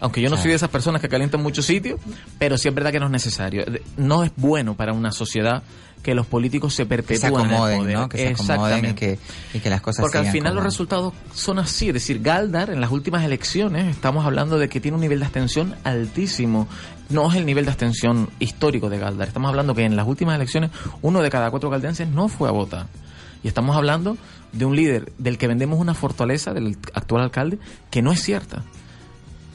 Aunque 0.00 0.20
yo 0.20 0.28
no 0.28 0.36
soy 0.36 0.50
de 0.50 0.56
esas 0.56 0.68
personas 0.68 1.00
que 1.00 1.08
calientan 1.08 1.42
muchos 1.42 1.64
sitios, 1.64 1.98
pero 2.38 2.58
sí 2.58 2.68
es 2.68 2.74
verdad 2.74 2.92
que 2.92 3.00
no 3.00 3.06
es 3.06 3.12
necesario. 3.12 3.64
No 3.96 4.24
es 4.24 4.32
bueno 4.36 4.74
para 4.74 4.92
una 4.92 5.10
sociedad 5.10 5.62
que 6.02 6.14
los 6.14 6.26
políticos 6.26 6.74
se 6.74 6.84
Que 6.84 6.86
se 6.86 6.88
perpetúen 6.88 7.46
acomoden, 7.50 7.78
poder. 7.78 8.08
Que 8.08 8.36
se 8.36 8.52
acomoden 8.52 8.90
y 8.90 8.94
que, 8.94 9.18
y 9.54 9.58
que 9.58 9.70
las 9.70 9.80
cosas 9.80 10.02
Porque 10.02 10.18
al 10.18 10.26
final 10.26 10.54
los 10.54 10.62
resultados 10.62 11.14
son 11.34 11.58
así. 11.58 11.88
Es 11.88 11.94
decir, 11.94 12.20
Galdar 12.20 12.70
en 12.70 12.80
las 12.80 12.90
últimas 12.90 13.24
elecciones 13.24 13.86
estamos 13.88 14.26
hablando 14.26 14.58
de 14.58 14.68
que 14.68 14.80
tiene 14.80 14.96
un 14.96 15.00
nivel 15.00 15.20
de 15.20 15.24
abstención 15.24 15.74
altísimo. 15.82 16.68
No 17.08 17.30
es 17.30 17.36
el 17.36 17.46
nivel 17.46 17.64
de 17.64 17.70
abstención 17.70 18.28
histórico 18.38 18.90
de 18.90 18.98
Galdar. 18.98 19.28
Estamos 19.28 19.48
hablando 19.48 19.74
que 19.74 19.84
en 19.84 19.96
las 19.96 20.06
últimas 20.06 20.36
elecciones 20.36 20.70
uno 21.00 21.22
de 21.22 21.30
cada 21.30 21.50
cuatro 21.50 21.70
galdenses 21.70 22.06
no 22.08 22.28
fue 22.28 22.48
a 22.48 22.52
votar. 22.52 22.86
Y 23.46 23.48
estamos 23.48 23.76
hablando 23.76 24.18
de 24.50 24.64
un 24.64 24.74
líder 24.74 25.12
del 25.18 25.38
que 25.38 25.46
vendemos 25.46 25.78
una 25.78 25.94
fortaleza, 25.94 26.52
del 26.52 26.76
actual 26.94 27.22
alcalde, 27.22 27.60
que 27.92 28.02
no 28.02 28.10
es 28.10 28.20
cierta. 28.20 28.64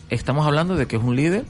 Estamos 0.10 0.48
hablando 0.48 0.78
de 0.78 0.86
que 0.86 0.96
es 0.96 1.04
un 1.04 1.18
líder 1.18 1.44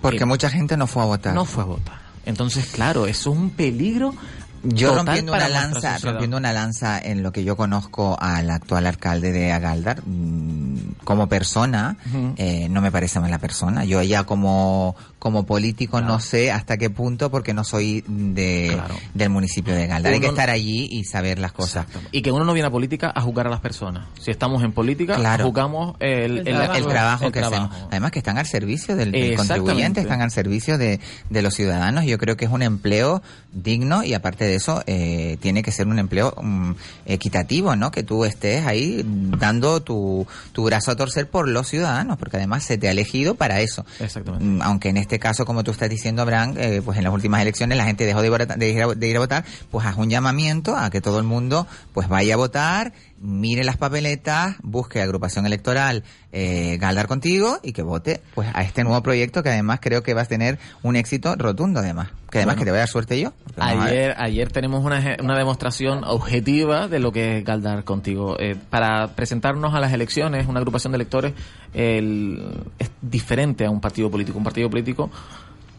Porque 0.00 0.16
que 0.16 0.24
mucha 0.24 0.48
gente 0.48 0.78
no 0.78 0.86
fue 0.86 1.02
a 1.02 1.04
votar. 1.04 1.34
no 1.34 1.44
fue 1.44 1.64
a 1.64 1.66
votar. 1.66 1.98
Entonces, 2.24 2.68
claro, 2.72 3.06
eso 3.06 3.32
es 3.32 3.36
un 3.36 3.50
peligro. 3.50 4.14
Yo 4.62 4.88
total 4.88 5.04
rompiendo 5.04 5.32
una 5.34 5.48
lanza, 5.50 5.74
sociedad. 5.74 6.00
rompiendo 6.02 6.36
una 6.38 6.52
lanza 6.54 6.98
en 6.98 7.22
lo 7.22 7.32
que 7.32 7.44
yo 7.44 7.54
conozco 7.54 8.16
al 8.18 8.48
actual 8.48 8.86
alcalde 8.86 9.30
de 9.32 9.52
Agaldar, 9.52 10.02
mm, 10.06 11.04
como 11.04 11.28
persona, 11.28 11.98
eh, 12.38 12.68
no 12.70 12.80
me 12.80 12.90
parece 12.90 13.20
mala 13.20 13.38
persona. 13.38 13.84
Yo 13.84 14.02
ya 14.02 14.24
como, 14.24 14.96
como 15.18 15.44
político 15.46 16.00
no 16.00 16.20
sé 16.20 16.52
hasta 16.52 16.76
qué 16.76 16.90
punto 16.90 17.30
porque 17.30 17.52
no 17.52 17.64
soy 17.64 18.04
de, 18.06 18.70
Claro. 18.72 18.94
del 19.14 19.30
municipio 19.30 19.74
de 19.74 19.84
Agaldar. 19.84 20.12
Hay 20.12 20.20
que 20.20 20.26
estar 20.28 20.48
allí 20.50 20.88
y 20.90 21.04
saber 21.04 21.38
las 21.38 21.52
cosas. 21.52 21.86
Y 22.12 22.22
que 22.22 22.30
uno 22.30 22.44
no 22.44 22.52
viene 22.52 22.68
a 22.68 22.70
política 22.70 23.12
a 23.14 23.20
juzgar 23.22 23.46
a 23.46 23.50
las 23.50 23.60
personas. 23.60 24.06
Si 24.20 24.30
estamos 24.30 24.62
en 24.62 24.72
política, 24.72 25.16
Claro. 25.16 25.44
juzgamos 25.46 25.96
el, 26.00 26.38
El 26.38 26.44
trabajo. 26.44 26.74
el 26.74 26.86
trabajo 26.86 27.24
el 27.26 27.32
que 27.32 27.40
trabajo. 27.40 27.64
hacemos. 27.72 27.88
Además 27.90 28.10
que 28.12 28.18
están 28.20 28.38
al 28.38 28.46
servicio 28.46 28.94
del, 28.96 29.34
contribuyente, 29.36 30.00
están 30.00 30.22
al 30.22 30.30
servicio 30.30 30.78
de, 30.78 31.00
de 31.30 31.42
los 31.42 31.54
ciudadanos. 31.54 32.04
Yo 32.04 32.16
creo 32.18 32.36
que 32.36 32.44
es 32.44 32.50
un 32.50 32.62
empleo 32.62 33.22
digno 33.52 34.04
y 34.04 34.14
aparte 34.14 34.44
de 34.44 34.54
eso 34.54 34.82
eh, 34.86 35.36
tiene 35.40 35.62
que 35.62 35.72
ser 35.72 35.88
un 35.88 35.98
empleo 35.98 36.34
mm, 36.40 36.72
equitativo, 37.06 37.74
¿no? 37.76 37.90
Que 37.90 38.02
tú 38.02 38.24
estés 38.24 38.66
ahí 38.66 39.02
dando 39.04 39.80
tu, 39.82 40.26
tu 40.52 40.64
brazo 40.64 40.90
a 40.92 40.96
torcer 40.96 41.28
por 41.28 41.48
los 41.48 41.66
ciudadanos, 41.68 42.18
porque 42.18 42.36
además 42.36 42.62
se 42.64 42.78
te 42.78 42.88
ha 42.88 42.90
elegido 42.92 43.34
para 43.34 43.60
eso. 43.60 43.84
Exactamente. 43.98 44.44
Mm, 44.44 44.62
Aunque 44.62 44.90
en 44.90 44.96
este 44.98 45.07
caso, 45.16 45.46
como 45.46 45.64
tú 45.64 45.70
estás 45.70 45.88
diciendo, 45.88 46.22
Abraham, 46.22 46.54
eh, 46.58 46.82
pues 46.84 46.98
en 46.98 47.04
las 47.04 47.12
últimas 47.12 47.40
elecciones 47.40 47.78
la 47.78 47.84
gente 47.84 48.04
dejó 48.04 48.20
de, 48.20 48.28
de 48.56 48.68
ir 48.68 48.82
a, 48.82 48.86
de 48.88 49.08
ir 49.08 49.16
a 49.16 49.20
votar, 49.20 49.44
pues 49.70 49.86
haz 49.86 49.96
un 49.96 50.10
llamamiento 50.10 50.76
a 50.76 50.90
que 50.90 51.00
todo 51.00 51.18
el 51.18 51.24
mundo 51.24 51.66
pues 51.94 52.08
vaya 52.08 52.34
a 52.34 52.36
votar, 52.36 52.92
mire 53.20 53.64
las 53.64 53.76
papeletas, 53.76 54.56
busque 54.62 55.00
agrupación 55.02 55.44
electoral 55.46 56.04
eh, 56.32 56.76
Galdar 56.80 57.06
contigo 57.08 57.58
y 57.62 57.72
que 57.72 57.82
vote 57.82 58.20
pues 58.34 58.48
a 58.54 58.62
este 58.62 58.84
nuevo 58.84 59.02
proyecto 59.02 59.42
que 59.42 59.48
además 59.48 59.80
creo 59.82 60.02
que 60.02 60.14
va 60.14 60.22
a 60.22 60.24
tener 60.26 60.58
un 60.82 60.94
éxito 60.96 61.34
rotundo 61.36 61.80
además. 61.80 62.08
Que 62.30 62.38
además 62.38 62.56
Bueno. 62.56 62.58
que 62.60 62.64
te 62.66 62.70
voy 62.70 62.76
a 62.76 62.80
dar 62.80 62.88
suerte 62.88 63.20
yo. 63.20 63.32
Ayer, 63.56 64.14
ayer 64.18 64.52
tenemos 64.52 64.84
una, 64.84 65.16
una 65.22 65.36
demostración 65.36 66.04
objetiva 66.04 66.86
de 66.86 66.98
lo 67.00 67.10
que 67.10 67.38
es 67.38 67.44
Galdar 67.44 67.84
contigo. 67.84 68.36
Eh, 68.38 68.54
para 68.70 69.08
presentarnos 69.16 69.74
a 69.74 69.80
las 69.80 69.92
elecciones, 69.92 70.46
una 70.46 70.58
agrupación 70.60 70.92
de 70.92 70.96
electores 70.96 71.32
el- 71.74 72.60
es 72.78 72.90
diferente 73.02 73.64
a 73.64 73.70
un 73.70 73.80
partido 73.80 74.10
político. 74.10 74.36
Un 74.38 74.44
partido 74.44 74.68
político, 74.70 75.10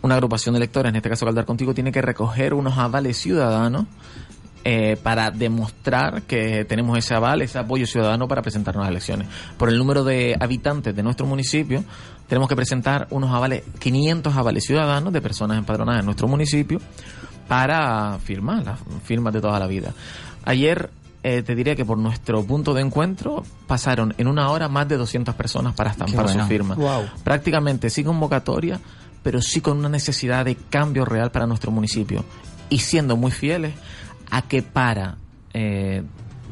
una 0.01 0.15
agrupación 0.15 0.53
de 0.53 0.57
electores, 0.57 0.89
en 0.89 0.95
este 0.95 1.09
caso 1.09 1.25
Galdar 1.25 1.45
contigo, 1.45 1.73
tiene 1.73 1.91
que 1.91 2.01
recoger 2.01 2.53
unos 2.53 2.77
avales 2.77 3.17
ciudadanos 3.17 3.85
eh, 4.63 4.97
para 5.01 5.31
demostrar 5.31 6.23
que 6.23 6.65
tenemos 6.65 6.97
ese 6.97 7.15
aval, 7.15 7.41
ese 7.41 7.59
apoyo 7.59 7.87
ciudadano 7.87 8.27
para 8.27 8.41
presentarnos 8.41 8.81
a 8.81 8.85
las 8.85 8.91
elecciones. 8.91 9.27
Por 9.57 9.69
el 9.69 9.77
número 9.77 10.03
de 10.03 10.35
habitantes 10.39 10.95
de 10.95 11.01
nuestro 11.01 11.25
municipio, 11.25 11.83
tenemos 12.27 12.49
que 12.49 12.55
presentar 12.55 13.07
unos 13.09 13.33
avales, 13.33 13.63
500 13.79 14.35
avales 14.35 14.65
ciudadanos 14.65 15.13
de 15.13 15.21
personas 15.21 15.57
empadronadas 15.57 16.01
en 16.01 16.05
nuestro 16.05 16.27
municipio 16.27 16.79
para 17.47 18.19
firmar, 18.19 18.63
las 18.63 18.79
firmas 19.03 19.33
de 19.33 19.41
toda 19.41 19.59
la 19.59 19.67
vida. 19.67 19.93
Ayer 20.45 20.89
eh, 21.23 21.41
te 21.41 21.55
diría 21.55 21.75
que 21.75 21.83
por 21.83 21.97
nuestro 21.97 22.43
punto 22.43 22.73
de 22.73 22.81
encuentro 22.81 23.43
pasaron 23.67 24.13
en 24.17 24.27
una 24.27 24.51
hora 24.51 24.69
más 24.69 24.87
de 24.87 24.97
200 24.97 25.35
personas 25.35 25.73
para 25.73 25.91
estampar 25.91 26.25
bueno. 26.25 26.43
su 26.43 26.47
firma. 26.47 26.75
Guau. 26.75 27.05
Prácticamente 27.23 27.89
sí 27.89 28.03
convocatoria, 28.03 28.79
pero 29.23 29.41
sí 29.41 29.59
con 29.59 29.79
una 29.79 29.89
necesidad 29.89 30.45
de 30.45 30.55
cambio 30.55 31.05
real 31.05 31.31
para 31.31 31.47
nuestro 31.47 31.71
municipio. 31.71 32.23
Y 32.69 32.79
siendo 32.79 33.17
muy 33.17 33.31
fieles 33.31 33.73
a 34.31 34.41
que 34.43 34.61
para 34.61 35.17
eh, 35.53 36.03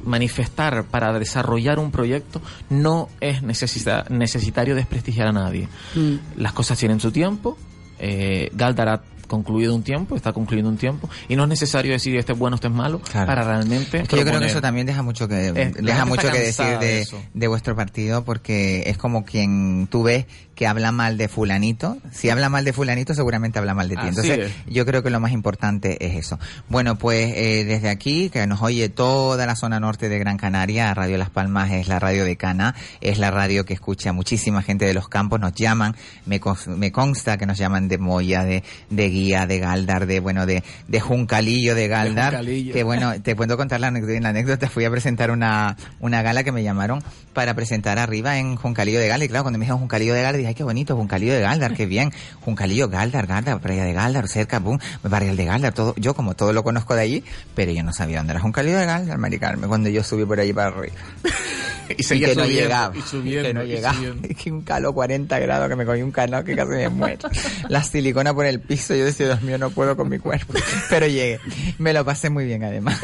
manifestar, 0.06 0.84
para 0.86 1.18
desarrollar 1.20 1.80
un 1.80 1.92
proyecto, 1.92 2.42
no 2.70 3.10
es 3.20 3.42
necesita- 3.44 4.06
necesitario 4.10 4.76
desprestigiar 4.76 5.28
a 5.28 5.32
nadie. 5.32 5.68
Mm. 5.96 6.16
Las 6.42 6.54
cosas 6.54 6.78
tienen 6.78 7.00
su 7.00 7.12
tiempo. 7.12 7.58
Eh, 8.00 8.50
Galdar 8.54 8.90
ha 8.90 9.02
concluido 9.28 9.76
un 9.76 9.84
tiempo, 9.84 10.16
está 10.16 10.34
concluyendo 10.34 10.70
un 10.70 10.78
tiempo, 10.78 11.10
y 11.28 11.36
no 11.36 11.44
es 11.44 11.50
necesario 11.50 11.92
decir 11.92 12.16
este 12.18 12.34
es 12.34 12.40
bueno, 12.40 12.56
este 12.56 12.68
es 12.68 12.74
malo, 12.74 13.00
Claro. 13.00 13.28
para 13.28 13.44
realmente. 13.44 14.00
Es 14.02 14.08
que 14.08 14.18
yo 14.18 14.26
creo 14.26 14.40
que 14.40 14.48
eso 14.48 14.62
también 14.62 14.88
deja 14.88 15.04
mucho 15.04 15.28
que 15.28 15.36
deja 15.36 16.06
mucho 16.06 16.32
que 16.32 16.40
decir 16.40 16.80
de 16.80 17.06
de, 17.34 17.48
vuestro 17.48 17.76
partido 17.76 18.24
porque 18.24 18.84
es 18.88 18.98
como 18.98 19.24
quien 19.26 19.88
tú 19.90 20.04
ves 20.04 20.26
que 20.56 20.66
habla 20.66 20.92
mal 20.92 21.18
de 21.18 21.28
fulanito, 21.28 21.98
si 22.12 22.32
habla 22.32 22.50
mal 22.50 22.66
de 22.66 22.74
fulanito 22.74 23.14
seguramente 23.14 23.60
habla 23.60 23.76
mal 23.76 23.90
de 23.90 23.96
ti. 23.96 24.02
Así 24.08 24.10
Entonces, 24.10 24.52
yo 24.66 24.86
creo 24.88 25.04
que 25.04 25.12
lo 25.12 25.20
más 25.20 25.32
importante 25.32 26.04
es 26.04 26.16
eso. 26.16 26.40
Bueno, 26.68 26.98
pues 26.98 27.32
eh, 27.36 27.64
desde 27.64 27.90
aquí 27.90 28.32
que 28.32 28.48
nos 28.48 28.64
oye 28.64 28.90
toda 28.90 29.46
la 29.46 29.56
zona 29.56 29.80
norte 29.80 30.10
de 30.10 30.18
Gran 30.18 30.38
Canaria, 30.38 30.92
Radio 30.96 31.18
Las 31.20 31.30
Palmas 31.30 31.72
es 31.72 31.88
la 31.88 32.00
radio 32.00 32.26
de 32.26 32.38
Cana, 32.38 32.74
es 33.02 33.20
la 33.20 33.30
radio 33.30 33.66
que 33.66 33.74
escucha 33.76 34.14
muchísima 34.14 34.64
gente 34.64 34.86
de 34.86 34.96
los 34.96 35.08
campos, 35.10 35.40
nos 35.40 35.54
llaman, 35.54 35.96
me, 36.26 36.42
me 36.76 36.92
consta 36.92 37.38
que 37.38 37.46
nos 37.46 37.60
llaman 37.60 37.88
de 37.88 38.00
Moya, 38.00 38.44
de, 38.44 38.64
de 38.90 39.10
Guía, 39.18 39.48
de 39.48 39.60
Galdar, 39.60 40.06
de 40.06 40.20
bueno, 40.20 40.46
de, 40.46 40.64
de 40.88 41.00
Juncalillo, 41.00 41.74
de 41.76 41.88
Galdar, 41.88 42.34
Juncalillo. 42.36 42.74
que 42.74 42.84
bueno, 42.84 43.20
te 43.22 43.36
puedo 43.36 43.58
contar 43.58 43.80
la 43.80 43.88
anécdota. 43.88 44.14
En 44.14 44.24
la 44.24 44.30
anécdota 44.30 44.70
fui 44.70 44.86
a 44.86 44.92
presentar 44.92 45.32
una, 45.32 45.76
una 46.00 46.22
gala 46.22 46.44
que 46.44 46.52
me 46.52 46.64
llamaron 46.64 47.04
para 47.34 47.54
presentar 47.54 48.00
arriba 48.00 48.38
en 48.38 48.56
Juncalillo 48.56 49.00
de 49.00 49.08
Galdar. 49.08 49.26
Y 49.26 49.30
claro, 49.30 49.44
cuando 49.44 49.58
me 49.60 49.64
dijeron 49.66 49.80
Juncalillo 49.80 50.14
de 50.14 50.22
Galdar, 50.22 50.38
dije, 50.38 50.48
ay, 50.50 50.56
qué 50.56 50.64
bonito, 50.64 50.96
Juncalillo 50.96 51.34
de 51.34 51.42
Galdar, 51.42 51.74
qué 51.74 51.86
bien. 51.86 52.12
Juncalillo, 52.42 52.90
Galdar, 52.90 53.28
Galdar, 53.28 53.60
playa 53.60 53.84
de 53.84 53.94
Galdar, 53.94 54.28
cerca, 54.28 54.60
boom, 54.60 54.80
barrial 55.04 55.36
de 55.36 55.46
Galdar, 55.46 55.74
todo. 55.74 55.94
Yo 55.98 56.14
como 56.14 56.36
todo 56.36 56.54
lo 56.54 56.64
conozco 56.64 56.96
de 56.96 57.02
allí, 57.02 57.24
pero 57.56 57.72
yo 57.72 57.84
no 57.84 57.94
sabía 57.94 58.18
dónde 58.18 58.34
era 58.34 58.40
Juncalillo 58.42 58.78
de 58.78 58.86
Galdar, 58.86 59.18
maricarme, 59.18 59.68
cuando 59.68 59.90
yo 59.90 60.04
subí 60.04 60.26
por 60.26 60.40
allí 60.40 60.54
para 60.54 60.68
arriba. 60.70 60.96
y 61.90 62.14
Y 62.14 62.20
que 62.20 62.36
no 62.36 62.46
llegaba. 62.46 62.96
y 62.96 63.02
subiendo, 63.02 63.48
que 63.48 63.54
no 63.54 63.64
y 63.64 64.36
que 64.36 64.52
un 64.52 64.62
calor 64.62 64.94
40 64.94 65.40
grados 65.40 65.70
que 65.70 65.76
me 65.76 65.86
cogí 65.86 66.02
un 66.02 66.12
calor 66.12 66.44
que 66.44 66.56
casi 66.56 66.72
me 66.72 66.90
muero. 66.90 67.30
La 67.70 67.84
silicona 67.84 68.34
por 68.34 68.46
el 68.46 68.60
piso. 68.60 68.96
Yo 68.96 69.06
decía, 69.08 69.28
Dios 69.28 69.42
mío, 69.42 69.58
no 69.58 69.70
puedo 69.70 69.96
con 69.98 70.10
mi 70.10 70.20
cuerpo. 70.20 70.54
Pero 70.90 71.08
llegué. 71.08 71.40
Me 71.78 71.94
lo 71.94 72.06
pasé 72.06 72.30
muy 72.30 72.46
bien, 72.46 72.64
además. 72.64 73.00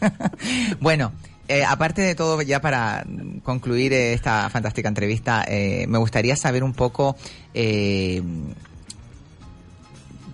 bueno. 0.80 1.12
eh, 1.48 1.64
aparte 1.64 2.02
de 2.02 2.14
todo, 2.14 2.42
ya 2.42 2.60
para 2.60 3.04
concluir 3.42 3.92
esta 3.92 4.50
fantástica 4.50 4.88
entrevista, 4.88 5.44
eh, 5.48 5.86
me 5.88 5.98
gustaría 5.98 6.36
saber 6.36 6.62
un 6.62 6.74
poco 6.74 7.16
eh, 7.54 8.22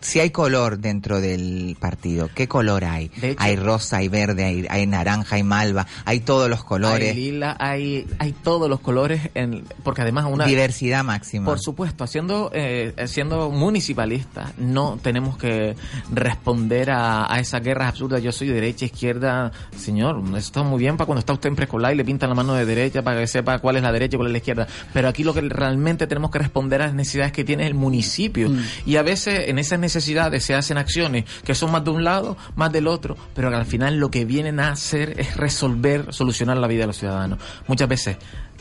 si 0.05 0.21
hay 0.21 0.31
color 0.31 0.79
dentro 0.79 1.21
del 1.21 1.77
partido. 1.81 2.29
¿Qué 2.35 2.47
color 2.47 2.85
hay? 2.85 3.11
Hecho- 3.23 3.37
hay 3.41 3.57
rosa, 3.57 3.97
hay 3.97 4.09
verde, 4.09 4.45
hay, 4.45 4.67
hay 4.69 4.87
naranja, 4.87 5.37
hay 5.37 5.43
malva, 5.43 5.87
hay 6.05 6.21
todos 6.21 6.51
los 6.51 6.63
colores. 6.63 7.11
Hay 7.11 7.17
lila, 7.17 7.57
hay, 7.59 8.07
hay 8.19 8.33
todos 8.33 8.69
los 8.69 8.81
colores, 8.81 9.31
en, 9.35 9.65
porque 9.83 10.03
además 10.03 10.27
una... 10.29 10.45
Diversidad 10.45 11.03
máxima. 11.05 11.47
Por 11.47 11.59
supuesto, 11.59 12.07
siendo, 12.07 12.51
eh, 12.53 12.93
siendo 13.07 13.51
municipalistas, 13.51 14.53
no 14.59 14.99
tenemos 15.03 15.39
que 15.39 15.75
responder 16.13 16.91
a, 16.91 17.33
a 17.33 17.39
esas 17.41 17.63
guerras 17.63 17.89
absurdas. 17.89 18.23
Yo 18.23 18.31
soy 18.31 18.49
derecha, 18.49 18.85
izquierda. 18.85 19.53
Señor, 19.77 20.23
está 20.37 20.63
muy 20.63 20.79
bien 20.81 20.99
para 20.99 21.07
cuando 21.07 21.21
está 21.21 21.33
usted 21.33 21.49
en 21.49 21.57
preescolar 21.57 21.95
y 21.95 21.97
le 21.97 22.05
pintan 22.05 22.29
la 22.29 22.35
mano 22.35 22.53
de 22.53 22.67
derecha 22.67 23.01
para 23.03 23.21
que 23.21 23.27
sepa 23.27 23.59
cuál 23.59 23.77
es 23.77 23.83
la 23.83 23.91
derecha 23.91 24.17
y 24.17 24.19
cuál 24.19 24.29
es 24.29 24.33
la 24.33 24.39
izquierda. 24.39 24.67
Pero 24.93 25.09
aquí 25.09 25.25
lo 25.25 25.33
que 25.33 25.41
realmente 25.41 26.07
tenemos 26.07 26.31
que 26.31 26.41
responder 26.41 26.83
a 26.83 26.87
las 26.87 26.95
necesidades 26.95 27.33
que 27.33 27.43
tiene 27.45 27.67
el 27.67 27.75
municipio. 27.75 28.51
Y 28.85 28.97
a 28.97 29.03
veces 29.03 29.49
en 29.49 29.59
esas 29.59 29.79
necesidades 29.79 29.94
necesidades 29.95 30.45
se 30.45 30.55
hacen 30.55 30.79
acciones 30.79 31.25
que 31.45 31.55
son 31.55 31.71
más 31.71 31.85
de 31.85 31.91
un 31.91 32.05
lado, 32.05 32.37
más 32.57 32.73
del 32.73 32.87
otro, 32.87 33.17
pero 33.35 33.51
que 33.51 33.57
al 33.57 33.67
final 33.67 33.97
lo 33.97 34.11
que 34.11 34.25
vienen 34.25 34.61
a 34.61 34.73
hacer 34.73 35.21
es 35.21 35.37
resolver, 35.37 36.13
solucionar 36.13 36.57
la 36.57 36.67
vida 36.67 36.81
de 36.81 36.87
los 36.89 36.99
ciudadanos. 36.99 37.39
Muchas 37.67 37.89
veces 37.89 38.17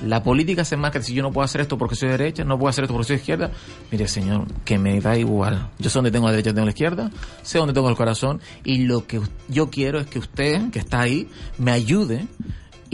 la 0.05 0.23
política 0.23 0.65
se 0.65 0.75
enmarca 0.75 1.01
si 1.01 1.13
yo 1.13 1.23
no 1.23 1.31
puedo 1.31 1.45
hacer 1.45 1.61
esto 1.61 1.77
porque 1.77 1.95
soy 1.95 2.09
de 2.09 2.17
derecha, 2.17 2.43
no 2.43 2.57
puedo 2.57 2.69
hacer 2.69 2.83
esto 2.83 2.93
porque 2.93 3.07
soy 3.07 3.15
izquierda. 3.17 3.51
Mire, 3.91 4.07
señor, 4.07 4.45
que 4.63 4.77
me 4.77 4.99
da 4.99 5.17
igual. 5.17 5.69
Yo 5.79 5.89
sé 5.89 5.97
dónde 5.97 6.11
tengo 6.11 6.27
la 6.27 6.31
derecha, 6.31 6.53
tengo 6.53 6.65
la 6.65 6.71
izquierda, 6.71 7.11
sé 7.41 7.57
dónde 7.57 7.73
tengo 7.73 7.89
el 7.89 7.95
corazón 7.95 8.41
y 8.63 8.85
lo 8.85 9.07
que 9.07 9.21
yo 9.47 9.69
quiero 9.69 9.99
es 9.99 10.07
que 10.07 10.19
usted, 10.19 10.69
que 10.71 10.79
está 10.79 11.01
ahí, 11.01 11.29
me 11.57 11.71
ayude 11.71 12.27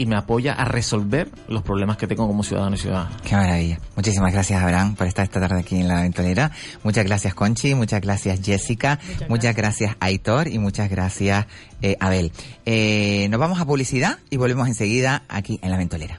y 0.00 0.06
me 0.06 0.16
apoya 0.16 0.54
a 0.54 0.64
resolver 0.64 1.28
los 1.46 1.62
problemas 1.62 1.98
que 1.98 2.06
tengo 2.06 2.26
como 2.26 2.42
ciudadano 2.42 2.74
y 2.74 2.78
ciudadana. 2.78 3.14
Qué 3.22 3.36
maravilla. 3.36 3.78
Muchísimas 3.96 4.32
gracias, 4.32 4.62
Abraham, 4.62 4.94
por 4.94 5.06
estar 5.06 5.26
esta 5.26 5.40
tarde 5.40 5.60
aquí 5.60 5.76
en 5.76 5.88
La 5.88 6.00
Ventolera. 6.00 6.52
Muchas 6.82 7.04
gracias, 7.04 7.34
Conchi. 7.34 7.74
Muchas 7.74 8.00
gracias, 8.00 8.40
Jessica. 8.42 8.98
Muchas, 9.28 9.54
gracias, 9.54 9.96
Aitor. 10.00 10.48
Y 10.48 10.58
muchas 10.58 10.88
gracias, 10.88 11.44
eh, 11.82 11.98
Abel. 12.00 12.32
Eh, 12.64 13.28
nos 13.28 13.38
vamos 13.38 13.60
a 13.60 13.66
publicidad 13.66 14.16
y 14.30 14.38
volvemos 14.38 14.68
enseguida 14.68 15.24
aquí 15.28 15.60
en 15.62 15.70
La 15.70 15.76
Ventolera. 15.76 16.18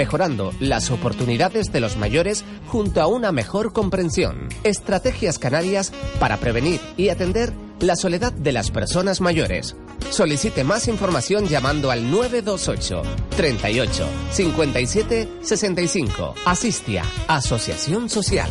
mejorando 0.01 0.51
las 0.59 0.89
oportunidades 0.89 1.71
de 1.71 1.79
los 1.79 1.95
mayores 1.95 2.43
junto 2.65 3.01
a 3.01 3.05
una 3.05 3.31
mejor 3.31 3.71
comprensión. 3.71 4.49
Estrategias 4.63 5.37
canarias 5.37 5.93
para 6.19 6.37
prevenir 6.37 6.81
y 6.97 7.09
atender 7.09 7.53
la 7.79 7.95
soledad 7.95 8.33
de 8.33 8.51
las 8.51 8.71
personas 8.71 9.21
mayores. 9.21 9.75
Solicite 10.09 10.63
más 10.63 10.87
información 10.87 11.47
llamando 11.47 11.91
al 11.91 12.09
928 12.09 13.03
38 13.37 14.07
57 14.31 15.29
65. 15.43 16.33
Asistia, 16.47 17.03
Asociación 17.27 18.09
Social. 18.09 18.49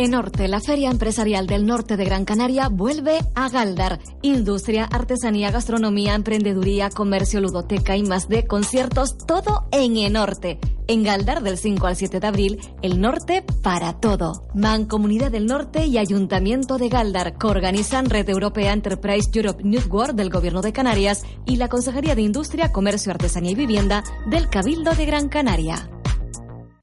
Enorte, 0.00 0.48
la 0.48 0.60
Feria 0.60 0.90
Empresarial 0.90 1.46
del 1.46 1.66
Norte 1.66 1.98
de 1.98 2.06
Gran 2.06 2.24
Canaria, 2.24 2.70
vuelve 2.70 3.18
a 3.34 3.50
Galdar. 3.50 3.98
Industria, 4.22 4.86
artesanía, 4.86 5.50
gastronomía, 5.50 6.14
emprendeduría, 6.14 6.88
comercio, 6.88 7.38
ludoteca 7.42 7.98
y 7.98 8.02
más 8.02 8.26
de 8.26 8.46
conciertos, 8.46 9.18
todo 9.18 9.68
en 9.72 9.98
Enorte. 9.98 10.58
En 10.86 11.02
Galdar 11.02 11.42
del 11.42 11.58
5 11.58 11.86
al 11.86 11.96
7 11.96 12.18
de 12.18 12.26
abril, 12.26 12.60
el 12.80 12.98
norte 12.98 13.44
para 13.62 14.00
todo. 14.00 14.48
Mancomunidad 14.54 15.30
del 15.30 15.44
Norte 15.44 15.84
y 15.84 15.98
Ayuntamiento 15.98 16.78
de 16.78 16.88
Galdar 16.88 17.36
coorganizan 17.36 18.08
Red 18.08 18.30
Europea 18.30 18.72
Enterprise 18.72 19.28
Europe 19.34 19.62
Network 19.62 20.14
del 20.14 20.30
Gobierno 20.30 20.62
de 20.62 20.72
Canarias 20.72 21.24
y 21.44 21.56
la 21.56 21.68
Consejería 21.68 22.14
de 22.14 22.22
Industria, 22.22 22.72
Comercio, 22.72 23.12
Artesanía 23.12 23.50
y 23.50 23.54
Vivienda 23.54 24.02
del 24.30 24.48
Cabildo 24.48 24.94
de 24.94 25.04
Gran 25.04 25.28
Canaria. 25.28 25.90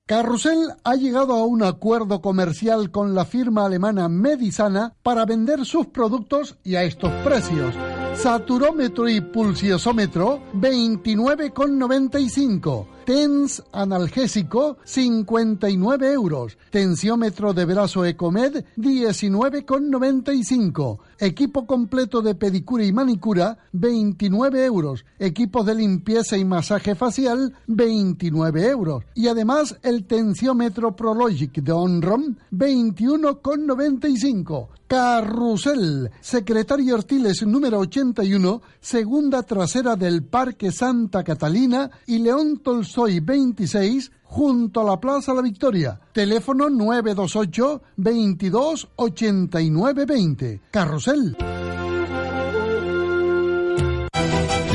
Carrusel 0.07 0.73
ha 0.85 0.95
llegado 0.95 1.33
a 1.33 1.45
un 1.45 1.61
acuerdo 1.63 2.21
comercial 2.21 2.91
con 2.91 3.13
la 3.13 3.25
firma 3.25 3.65
alemana 3.65 4.07
Medisana 4.07 4.93
para 5.03 5.25
vender 5.25 5.65
sus 5.65 5.87
productos 5.87 6.55
y 6.63 6.75
a 6.75 6.83
estos 6.83 7.11
precios. 7.25 7.75
Saturómetro 8.15 9.09
y 9.09 9.19
pulsiosómetro 9.19 10.39
29,95. 10.53 12.96
TENS 13.07 13.63
analgésico 13.71 14.77
59 14.83 16.11
euros. 16.11 16.57
Tensiómetro 16.71 17.53
de 17.53 17.63
brazo 17.63 18.03
Ecomed 18.03 18.65
19,95. 18.75 20.99
Equipo 21.17 21.65
completo 21.65 22.21
de 22.21 22.35
pedicura 22.35 22.83
y 22.83 22.91
manicura 22.91 23.59
29 23.71 24.65
euros. 24.65 25.05
Equipos 25.19 25.65
de 25.65 25.75
limpieza 25.75 26.37
y 26.37 26.43
masaje 26.43 26.95
facial 26.95 27.53
29 27.67 28.67
euros. 28.67 29.05
Y 29.15 29.29
además 29.29 29.77
el 29.83 30.05
tensiómetro 30.05 30.93
Prologic 30.93 31.61
de 31.61 31.71
Onrom 31.71 32.35
21,95. 32.51 34.67
Carrusel, 34.87 36.11
Secretario 36.21 36.95
Artiles 36.95 37.45
número 37.45 37.79
81, 37.79 38.61
segunda 38.79 39.43
trasera 39.43 39.97
del 39.97 40.23
Parque 40.23 40.71
Santa 40.71 41.23
Catalina 41.23 41.91
y 42.05 42.19
León 42.19 42.59
Tolstoy 42.63 43.19
26, 43.19 44.11
junto 44.23 44.81
a 44.81 44.83
la 44.85 44.99
Plaza 44.99 45.33
La 45.33 45.41
Victoria. 45.41 45.99
Teléfono 46.13 46.69
928 46.69 47.81
22 47.97 48.87
89 48.95 50.05
20. 50.05 50.61
Carrusel. 50.71 51.37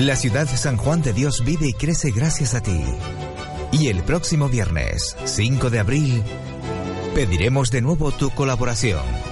La 0.00 0.16
ciudad 0.16 0.50
de 0.50 0.56
San 0.56 0.76
Juan 0.76 1.00
de 1.00 1.12
Dios 1.12 1.44
vive 1.44 1.68
y 1.68 1.72
crece 1.74 2.10
gracias 2.10 2.54
a 2.54 2.60
ti. 2.60 2.80
Y 3.70 3.86
el 3.86 4.02
próximo 4.02 4.48
viernes, 4.48 5.16
5 5.24 5.70
de 5.70 5.78
abril, 5.78 6.22
pediremos 7.14 7.70
de 7.70 7.80
nuevo 7.80 8.10
tu 8.10 8.28
colaboración. 8.30 9.31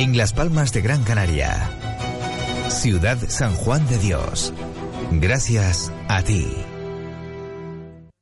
En 0.00 0.16
Las 0.16 0.32
Palmas 0.32 0.72
de 0.72 0.80
Gran 0.80 1.02
Canaria, 1.02 1.70
Ciudad 2.68 3.18
San 3.26 3.56
Juan 3.56 3.84
de 3.88 3.98
Dios. 3.98 4.54
Gracias 5.10 5.92
a 6.06 6.22
ti. 6.22 6.67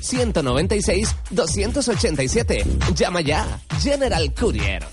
902-196-287. 0.00 2.94
Llama 2.94 3.20
ya. 3.20 3.60
General 3.80 4.32
Courier. 4.34 4.84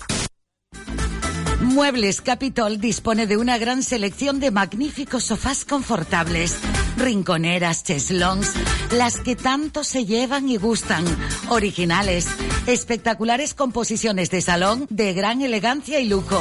Muebles 1.64 2.20
Capitol 2.20 2.78
dispone 2.78 3.26
de 3.26 3.36
una 3.36 3.58
gran 3.58 3.82
selección 3.82 4.38
de 4.38 4.50
magníficos 4.50 5.24
sofás 5.24 5.64
confortables, 5.64 6.56
rinconeras, 6.96 7.84
cheslons, 7.84 8.52
las 8.92 9.18
que 9.18 9.34
tanto 9.34 9.82
se 9.82 10.04
llevan 10.04 10.48
y 10.48 10.56
gustan, 10.56 11.04
originales, 11.48 12.26
espectaculares 12.66 13.54
composiciones 13.54 14.30
de 14.30 14.42
salón 14.42 14.86
de 14.90 15.14
gran 15.14 15.42
elegancia 15.42 16.00
y 16.00 16.08
lujo, 16.08 16.40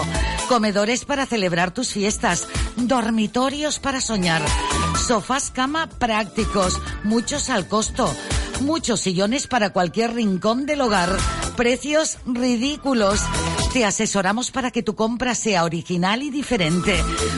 comedores 0.49 1.05
para 1.05 1.25
celebrar 1.25 1.73
tus 1.73 1.93
fiestas, 1.93 2.47
dormitorios 2.75 3.79
para 3.79 4.01
soñar, 4.01 4.41
sofás 5.07 5.51
cama 5.51 5.87
prácticos, 5.87 6.79
muchos 7.03 7.49
al 7.49 7.67
costo, 7.67 8.13
Muchos 8.61 9.01
sillones 9.01 9.47
para 9.47 9.71
cualquier 9.71 10.13
rincón 10.13 10.65
del 10.65 10.81
hogar. 10.81 11.09
Precios 11.55 12.17
ridículos. 12.25 13.19
Te 13.73 13.85
asesoramos 13.85 14.51
para 14.51 14.71
que 14.71 14.83
tu 14.83 14.95
compra 14.95 15.35
sea 15.35 15.63
original 15.63 16.23
y 16.23 16.29
diferente. 16.29 16.95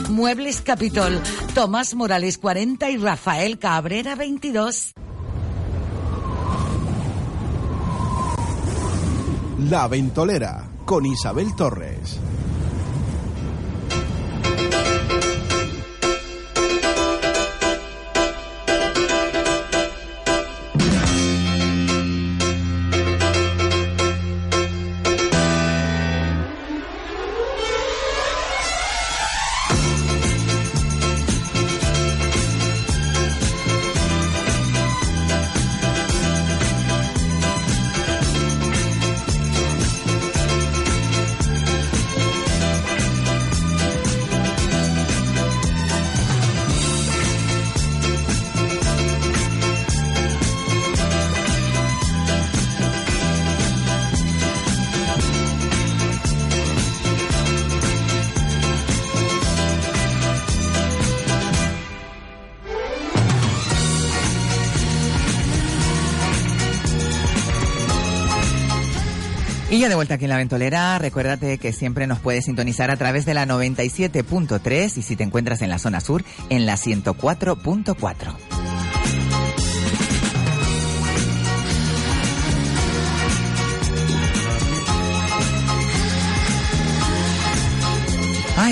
Muebles 0.08 0.60
Capitol, 0.60 1.20
Tomás 1.54 1.94
Morales 1.94 2.38
40 2.38 2.90
y 2.90 2.96
Rafael 2.98 3.58
Cabrera 3.58 4.14
22. 4.14 4.92
La 9.70 9.88
Ventolera 9.88 10.68
con 10.84 11.06
Isabel 11.06 11.56
Torres. 11.56 12.20
De 69.88 69.94
vuelta 69.94 70.14
aquí 70.14 70.24
en 70.24 70.30
la 70.30 70.36
ventolera, 70.36 70.98
recuérdate 70.98 71.58
que 71.58 71.72
siempre 71.72 72.06
nos 72.06 72.18
puedes 72.18 72.46
sintonizar 72.46 72.90
a 72.90 72.96
través 72.96 73.24
de 73.24 73.34
la 73.34 73.46
97.3 73.46 74.96
y 74.96 75.02
si 75.02 75.16
te 75.16 75.24
encuentras 75.24 75.62
en 75.62 75.70
la 75.70 75.78
zona 75.78 76.00
sur, 76.00 76.24
en 76.50 76.66
la 76.66 76.74
104.4. 76.74 78.55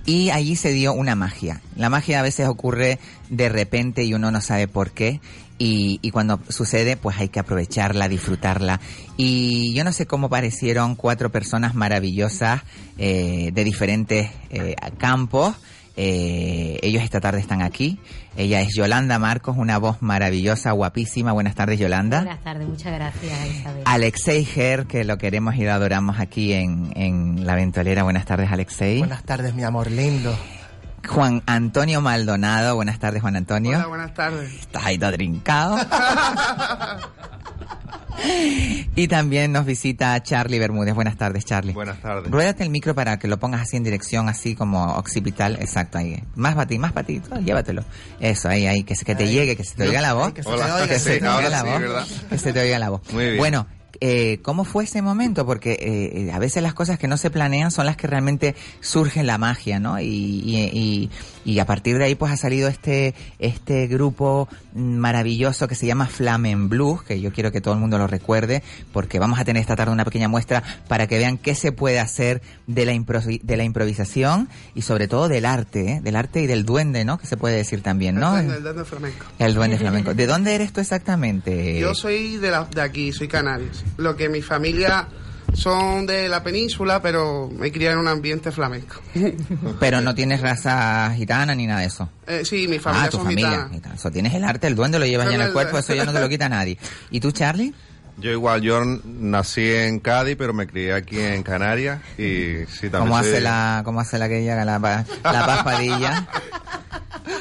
Y 0.05 0.31
allí 0.31 0.55
se 0.55 0.73
dio 0.73 0.93
una 0.93 1.17
magia. 1.17 1.61
La 1.75 1.91
magia 1.91 2.21
a 2.21 2.23
veces 2.23 2.47
ocurre 2.47 2.99
de 3.29 3.49
repente 3.49 4.05
y 4.05 4.15
uno 4.15 4.31
no 4.31 4.41
sabe 4.41 4.69
por 4.69 4.93
qué. 4.93 5.21
Y, 5.59 5.99
y 6.03 6.11
cuando 6.11 6.39
sucede, 6.49 6.97
pues 6.97 7.19
hay 7.19 7.29
que 7.29 7.41
aprovecharla, 7.41 8.09
disfrutarla. 8.09 8.81
Y 9.17 9.73
yo 9.75 9.85
no 9.85 9.93
sé 9.93 10.07
cómo 10.07 10.29
parecieron 10.29 10.97
cuatro 10.97 11.31
personas 11.31 11.75
maravillosas 11.75 12.63
eh, 12.99 13.51
de 13.53 13.65
diferentes 13.65 14.31
eh, 14.51 14.75
campos. 14.99 15.55
Eh, 15.99 16.79
ellos 16.83 17.03
esta 17.03 17.21
tarde 17.21 17.41
están 17.41 17.63
aquí. 17.63 17.99
Ella 18.37 18.61
es 18.61 18.75
Yolanda 18.77 19.19
Marcos, 19.19 19.57
una 19.57 19.79
voz 19.79 20.03
maravillosa, 20.03 20.73
guapísima. 20.73 21.33
Buenas 21.33 21.55
tardes, 21.55 21.79
Yolanda. 21.79 22.19
Buenas 22.19 22.45
tardes, 22.45 22.69
muchas 22.69 22.93
gracias 22.93 23.33
Isabel. 23.51 23.83
Alexei 23.87 24.45
Ger, 24.45 24.87
que 24.87 25.05
lo 25.05 25.17
queremos 25.17 25.55
y 25.57 25.65
lo 25.65 25.73
adoramos 25.73 26.21
aquí 26.21 26.53
en, 26.53 26.93
en 26.97 27.47
La 27.47 27.55
Ventolera. 27.55 28.03
Buenas 28.03 28.27
tardes, 28.27 28.53
Alexei. 28.53 28.99
Buenas 28.99 29.25
tardes, 29.25 29.55
mi 29.55 29.65
amor 29.65 29.91
lindo. 29.91 30.37
Juan 31.09 31.43
Antonio 31.47 32.01
Maldonado. 32.01 32.75
Buenas 32.77 32.99
tardes, 32.99 33.23
Juan 33.23 33.37
Antonio. 33.37 33.77
Hola, 33.79 33.87
buenas 33.87 34.15
tardes. 34.15 34.53
Estás 34.53 34.85
ahí 34.85 34.99
todo 34.99 35.13
trincado. 35.13 35.77
y 38.97 39.09
también 39.09 39.53
nos 39.53 39.65
visita 39.67 40.21
Charlie 40.23 40.59
Bermúdez. 40.59 40.95
Buenas 40.95 41.17
tardes, 41.17 41.45
Charlie. 41.45 41.73
Buenas 41.73 42.01
tardes. 42.01 42.31
Ruédate 42.31 42.63
el 42.65 42.71
micro 42.71 42.95
para 42.95 43.19
que 43.19 43.29
lo 43.29 43.39
pongas 43.39 43.63
así 43.63 43.77
en 43.77 43.85
dirección, 43.85 44.29
así 44.29 44.55
como 44.55 44.95
occipital. 44.97 45.57
Exacto, 45.61 45.99
ahí. 45.99 46.23
Más 46.35 46.55
para 46.55 46.67
ti, 46.67 46.79
más 46.79 46.93
para 46.93 47.07
ti. 47.07 47.21
Llévatelo. 47.45 47.85
Eso, 48.21 48.49
ahí, 48.49 48.67
ahí. 48.67 48.83
Que, 48.85 48.95
se- 48.97 49.05
que 49.05 49.15
te 49.15 49.29
llegue, 49.29 49.57
que 49.57 49.65
se 49.65 49.75
te 49.77 49.89
oiga 49.89 50.01
la 50.01 50.15
voz. 50.15 50.33
que 50.33 50.43
se 50.43 50.49
te 50.49 50.55
Hola. 50.55 51.37
oiga, 51.37 51.49
la 51.51 51.63
voz. 51.63 51.81
¿verdad? 51.81 52.07
Que 52.31 52.39
se 52.39 52.53
te 52.53 52.61
oiga 52.61 52.79
la 52.79 52.89
voz. 52.91 53.03
Muy 53.13 53.25
bien. 53.27 53.37
Bueno, 53.39 53.67
eh, 54.01 54.39
¿cómo 54.43 54.65
fue 54.65 54.85
ese 54.85 55.03
momento? 55.03 55.47
Porque 55.47 55.73
eh, 55.73 56.27
eh, 56.29 56.33
a 56.33 56.39
veces 56.39 56.63
las 56.63 56.75
cosas 56.75 56.99
que 56.99 57.09
no 57.09 57.17
se 57.17 57.31
planean 57.31 57.71
son 57.71 57.87
las 57.87 57.97
que 57.97 58.07
realmente 58.07 58.55
surgen 58.81 59.27
la 59.27 59.39
magia, 59.39 59.79
¿no? 59.79 60.01
Y, 60.01 60.07
y, 60.07 60.57
y, 60.73 61.11
y 61.47 61.61
a 61.61 61.65
partir 61.65 61.97
de 61.97 62.05
ahí 62.05 62.15
pues 62.17 62.31
ha 62.33 62.37
salido 62.37 62.69
este, 62.69 63.15
este 63.39 63.87
grupo 63.87 64.49
maravilloso 64.75 65.69
que 65.69 65.75
se 65.75 65.87
llama 65.87 66.07
Flamen 66.07 66.69
Blues, 66.69 67.03
que 67.03 67.21
yo 67.21 67.33
quiero 67.33 67.53
que 67.53 67.61
todo 67.61 67.73
el 67.75 67.81
mundo 67.81 67.97
lo 67.99 68.07
recuerde, 68.07 68.63
porque 68.93 69.19
vamos 69.19 69.39
a 69.39 69.45
tener 69.45 69.61
esta 69.61 69.77
tarde 69.77 69.93
una 69.93 70.05
pequeña 70.05 70.29
muestra 70.29 70.63
para 70.89 71.07
que 71.07 71.19
vean 71.19 71.39
qué 71.39 71.55
se 71.55 71.73
puede 71.73 72.01
hacer 72.01 72.43
de 72.67 72.85
la, 72.85 72.93
impro- 72.93 73.41
de 73.41 73.57
la 73.57 73.65
improvisación 73.65 74.49
y 74.75 74.83
sobre 74.83 75.09
todo 75.09 75.29
del 75.29 75.47
arte, 75.47 75.93
¿eh? 75.93 76.01
del 76.03 76.17
arte 76.17 76.41
y 76.43 76.47
del 76.47 76.65
duende, 76.65 77.05
¿no? 77.05 77.17
Que 77.19 77.27
se 77.27 77.37
puede 77.37 77.57
decir 77.57 77.81
también, 77.83 78.17
¿no? 78.17 78.37
El 78.37 78.63
duende 78.63 78.85
flamenco. 78.85 79.25
El 79.39 79.55
duende 79.55 79.79
flamenco. 79.79 80.15
¿De 80.15 80.27
dónde 80.27 80.55
eres 80.55 80.73
tú 80.73 80.81
exactamente? 80.81 81.79
Yo 81.79 81.95
soy 81.95 82.37
de, 82.39 82.51
la, 82.51 82.65
de 82.65 82.81
aquí, 82.81 83.13
soy 83.13 83.29
canarios. 83.29 83.85
Lo 83.97 84.17
que 84.17 84.29
mi 84.29 84.43
familia 84.43 85.09
son 85.57 86.07
de 86.07 86.29
la 86.29 86.43
península, 86.43 87.01
pero 87.01 87.49
me 87.51 87.73
crié 87.73 87.91
en 87.91 87.99
un 87.99 88.09
ambiente 88.09 88.53
flamenco. 88.53 88.97
Pero 89.81 90.01
no 90.01 90.15
tienes 90.15 90.41
raza 90.43 91.13
gitana 91.17 91.55
ni 91.55 91.67
nada 91.67 91.81
de 91.81 91.87
eso. 91.87 92.09
Eh, 92.27 92.43
sí, 92.45 92.69
mi 92.69 92.79
familia 92.79 93.07
ah, 93.07 93.11
tu 93.11 93.17
son 93.17 93.27
familia. 93.27 93.69
gitana. 93.73 93.95
Eso 93.95 94.11
tienes 94.11 94.35
el 94.35 94.45
arte, 94.45 94.67
el 94.67 94.75
duende 94.75 94.99
lo 94.99 95.07
llevas 95.07 95.29
ya 95.29 95.35
en 95.37 95.41
el 95.41 95.53
cuerpo, 95.55 95.79
eso 95.79 95.95
ya 95.95 96.05
no 96.05 96.13
te 96.13 96.21
lo 96.21 96.29
quita 96.29 96.49
nadie. 96.49 96.77
¿Y 97.11 97.21
tú, 97.21 97.33
Charlie? 97.33 97.73
Yo 98.19 98.31
igual, 98.31 98.63
yo 98.63 98.83
nací 99.05 99.71
en 99.73 99.99
Cádiz, 100.01 100.37
pero 100.39 100.55
me 100.55 100.67
crié 100.67 100.95
aquí 100.95 101.19
en 101.21 101.43
Canarias 101.43 102.01
y 102.17 102.65
sí, 102.67 102.89
también 102.89 103.01
¿Cómo 103.11 103.19
soy- 103.19 103.31
hace 103.33 103.41
la, 103.43 103.83
cómo 103.85 104.01
hace 104.01 104.19
la 104.19 104.29
que 104.29 104.41
llega 104.43 104.65
la, 104.65 104.79
la 104.79 105.05
paspadilla 105.47 106.27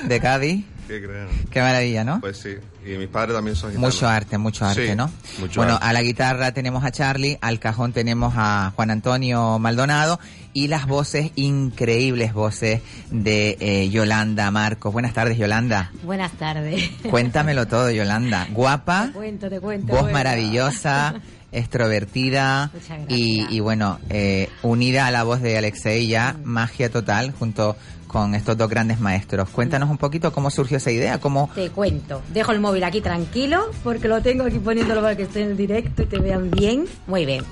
de 0.03 0.19
Cádiz? 0.19 0.65
¿Qué 0.87 1.01
creen? 1.03 1.27
Qué 1.49 1.61
maravilla, 1.61 2.03
¿no? 2.03 2.19
Pues 2.21 2.37
sí, 2.37 2.55
y 2.85 2.97
mis 2.97 3.07
padres 3.07 3.35
también 3.35 3.55
son 3.55 3.71
gitanos. 3.71 3.93
Mucho 3.93 4.07
arte, 4.07 4.37
mucho 4.37 4.65
arte, 4.65 4.89
Sí, 4.89 4.95
¿no? 4.95 5.09
mucho 5.39 5.59
bueno, 5.61 5.73
arte. 5.75 5.85
a 5.87 5.93
la 5.93 6.01
guitarra 6.03 6.51
tenemos 6.51 6.83
a 6.83 6.91
Charlie, 6.91 7.37
al 7.41 7.59
cajón 7.59 7.91
tenemos 7.91 8.33
a 8.37 8.71
Juan 8.75 8.91
Antonio 8.91 9.57
Maldonado 9.57 10.19
y 10.53 10.67
las 10.67 10.85
voces, 10.85 11.31
increíbles 11.35 12.33
voces 12.33 12.81
de 13.09 13.57
eh, 13.59 13.89
Yolanda 13.89 14.49
Marcos. 14.51 14.93
Buenas 14.93 15.13
tardes, 15.13 15.37
Yolanda. 15.37 15.91
Buenas 16.03 16.31
tardes. 16.33 16.89
Cuéntamelo 17.09 17.67
todo, 17.67 17.89
Yolanda. 17.89 18.47
Guapa, 18.51 19.07
Te 19.07 19.11
cuento, 19.13 19.49
te 19.49 19.59
cuento. 19.59 19.87
voz 19.87 20.01
bueno. 20.03 20.13
maravillosa, 20.17 21.15
extrovertida 21.51 22.71
y, 23.07 23.45
y 23.49 23.59
bueno, 23.59 23.99
eh, 24.09 24.49
unida 24.61 25.07
a 25.07 25.11
la 25.11 25.23
voz 25.23 25.41
de 25.41 25.57
Alexei 25.57 26.07
ya, 26.07 26.35
magia 26.43 26.89
total 26.91 27.31
junto 27.31 27.75
con 28.15 28.33
estos 28.33 28.55
dos 28.57 28.69
grandes 28.69 29.01
maestros. 29.01 29.49
Cuéntanos 29.49 29.89
un 29.89 29.97
poquito 29.97 30.31
cómo 30.31 30.49
surgió 30.49 30.77
esa 30.77 30.89
idea, 30.89 31.19
cómo... 31.19 31.49
Te 31.53 31.69
cuento. 31.69 32.21
Dejo 32.33 32.53
el 32.53 32.61
móvil 32.61 32.85
aquí 32.85 33.01
tranquilo 33.01 33.69
porque 33.83 34.07
lo 34.07 34.21
tengo 34.21 34.45
aquí 34.45 34.57
poniéndolo 34.57 35.01
para 35.01 35.17
que 35.17 35.23
esté 35.23 35.41
en 35.43 35.49
el 35.49 35.57
directo 35.57 36.03
y 36.03 36.05
te 36.05 36.17
vean 36.19 36.49
bien. 36.49 36.85
Muy 37.07 37.25
bien. 37.25 37.43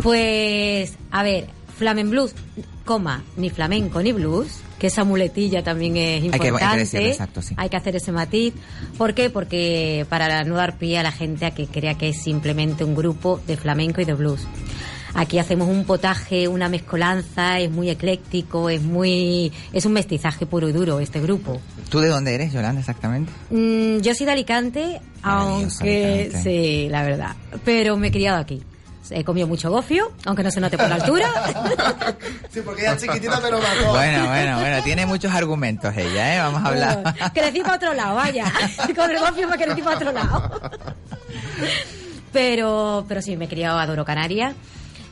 Pues, 0.00 0.94
a 1.10 1.24
ver, 1.24 1.48
Flamen 1.76 2.08
Blues. 2.08 2.34
coma, 2.84 3.22
ni 3.36 3.50
flamenco 3.50 4.00
ni 4.02 4.12
blues, 4.12 4.58
que 4.78 4.88
esa 4.88 5.04
muletilla 5.04 5.62
también 5.62 5.96
es 5.96 6.22
que- 6.22 6.30
hay 6.32 6.38
que 6.40 6.46
importante. 6.48 6.78
decirlo, 6.78 7.06
exacto, 7.08 7.42
sí. 7.42 7.54
Hay 7.56 7.68
que 7.68 7.76
hacer 7.76 7.94
ese 7.96 8.10
matiz. 8.12 8.54
¿Por 8.98 9.14
qué? 9.14 9.30
Porque 9.30 10.06
para 10.08 10.42
no 10.44 10.56
dar 10.56 10.76
pie 10.78 10.98
a 10.98 11.02
la 11.04 11.12
gente 11.12 11.46
a 11.46 11.50
que 11.52 11.66
crea 11.66 11.94
que 11.94 12.08
es 12.08 12.20
simplemente 12.22 12.82
un 12.84 12.94
grupo 12.96 13.40
de 13.46 13.56
flamenco 13.56 14.00
y 14.00 14.04
de 14.04 14.14
blues. 14.14 14.40
Aquí 15.14 15.38
hacemos 15.38 15.68
un 15.68 15.84
potaje, 15.84 16.48
una 16.48 16.68
mezcolanza, 16.68 17.58
es 17.58 17.70
muy 17.70 17.90
ecléctico, 17.90 18.70
es 18.70 18.82
muy 18.82 19.52
es 19.72 19.84
un 19.84 19.92
mestizaje 19.92 20.46
puro 20.46 20.68
y 20.68 20.72
duro 20.72 21.00
este 21.00 21.20
grupo. 21.20 21.60
¿Tú 21.88 22.00
de 22.00 22.08
dónde 22.08 22.34
eres, 22.34 22.52
Yolanda, 22.52 22.80
exactamente? 22.80 23.32
Mm, 23.50 23.98
yo 23.98 24.14
soy 24.14 24.26
de 24.26 24.32
Alicante, 24.32 25.00
aunque 25.22 26.22
Alicante. 26.22 26.42
sí, 26.42 26.88
la 26.88 27.02
verdad, 27.02 27.36
pero 27.64 27.96
me 27.96 28.08
he 28.08 28.10
criado 28.12 28.38
aquí. 28.38 28.62
He 29.12 29.24
comido 29.24 29.48
mucho 29.48 29.70
gofio, 29.70 30.12
aunque 30.24 30.44
no 30.44 30.52
se 30.52 30.60
note 30.60 30.78
por 30.78 30.88
la 30.88 30.94
altura. 30.96 31.28
Sí, 32.52 32.60
porque 32.64 32.82
ella 32.82 32.94
es 32.94 33.02
chiquitita 33.02 33.38
pero 33.40 33.58
mató. 33.58 33.90
Bueno, 33.90 34.26
bueno, 34.26 34.58
bueno, 34.58 34.82
tiene 34.82 35.06
muchos 35.06 35.32
argumentos 35.32 35.96
ella, 35.96 36.34
¿eh? 36.34 36.38
Vamos 36.40 36.64
a 36.64 36.66
hablar. 36.66 37.14
crecí 37.34 37.60
para 37.60 37.76
otro 37.76 37.94
lado, 37.94 38.16
vaya. 38.16 38.52
Con 38.96 39.10
el 39.10 39.20
gofio 39.20 39.48
me 39.48 39.56
crecí 39.56 39.82
para 39.82 39.96
otro 39.96 40.12
lado. 40.12 40.60
Pero, 42.32 43.04
pero 43.08 43.22
sí, 43.22 43.36
me 43.36 43.44
he 43.44 43.48
criado 43.48 43.78
adoro 43.78 44.04
Canarias. 44.04 44.54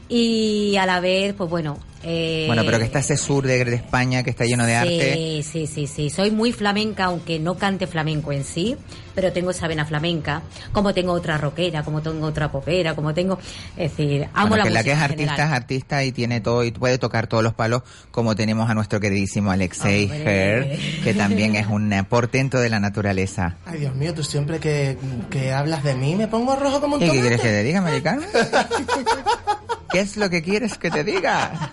Y 0.09 0.76
a 0.76 0.86
la 0.86 1.00
vez, 1.00 1.34
pues 1.34 1.50
bueno. 1.50 1.88
Eh, 2.03 2.44
Bueno, 2.46 2.62
pero 2.64 2.78
que 2.78 2.84
está 2.84 3.01
ese 3.01 3.16
sur 3.16 3.46
de, 3.46 3.64
de 3.64 3.76
España 3.76 4.22
que 4.22 4.30
está 4.30 4.44
lleno 4.44 4.64
de 4.66 4.76
arte. 4.76 5.14
Sí, 5.14 5.42
sí, 5.42 5.66
sí, 5.66 5.86
sí. 5.86 6.11
Soy 6.11 6.30
muy 6.30 6.53
flamenca, 6.53 7.05
aunque 7.05 7.38
no 7.38 7.57
cante 7.57 7.86
flamenco 7.86 8.32
en 8.32 8.44
sí, 8.44 8.76
pero 9.14 9.32
tengo 9.32 9.51
esa 9.51 9.66
vena 9.66 9.84
flamenca, 9.84 10.42
como 10.72 10.94
tengo 10.94 11.12
otra 11.12 11.38
rockera, 11.38 11.82
como 11.82 12.01
tengo 12.03 12.26
otra 12.26 12.53
popera, 12.53 12.94
como 12.94 13.12
tengo... 13.14 13.38
Es 13.76 13.90
decir, 13.96 14.28
amo 14.32 14.51
Bueno, 14.51 14.64
la 14.64 14.64
que 14.64 14.70
la 14.70 14.80
música 14.80 14.84
que 14.84 14.90
es 14.92 14.99
artista 15.03 15.22
es 15.32 15.36
general. 15.38 15.55
artista 15.55 16.05
y 16.05 16.12
tiene 16.12 16.40
todo 16.40 16.62
y 16.64 16.70
puede 16.70 16.99
tocar 16.99 17.26
todos 17.26 17.42
los 17.42 17.55
palos 17.55 17.82
como 18.12 18.36
tenemos 18.36 18.70
a 18.70 18.74
nuestro 18.74 19.01
queridísimo 19.01 19.51
Alexei 19.51 20.05
Hombre. 20.05 20.22
Her, 20.24 20.78
que 21.03 21.14
también 21.14 21.57
es 21.57 21.66
un 21.66 21.90
portento 22.09 22.61
de 22.61 22.68
la 22.68 22.78
naturaleza. 22.78 23.57
Ay, 23.66 23.80
Dios 23.80 23.94
mío, 23.96 24.14
tú 24.14 24.22
siempre 24.22 24.61
que, 24.61 24.96
que 25.30 25.53
hablas 25.53 25.82
de 25.82 25.94
mí 25.94 26.14
me 26.14 26.28
pongo 26.28 26.55
rojo 26.55 26.80
como 26.80 26.94
un 26.96 27.03
¿Y 27.03 27.07
qué 27.07 27.11
tomate. 27.11 27.20
quieres 27.28 27.40
que 27.40 27.49
te 27.49 27.62
diga, 27.64 27.78
americano? 27.80 28.22
¿Qué 29.90 30.01
es 30.01 30.16
lo 30.18 30.28
que 30.28 30.42
quieres 30.42 30.76
que 30.76 30.90
te 30.90 31.03
diga? 31.03 31.72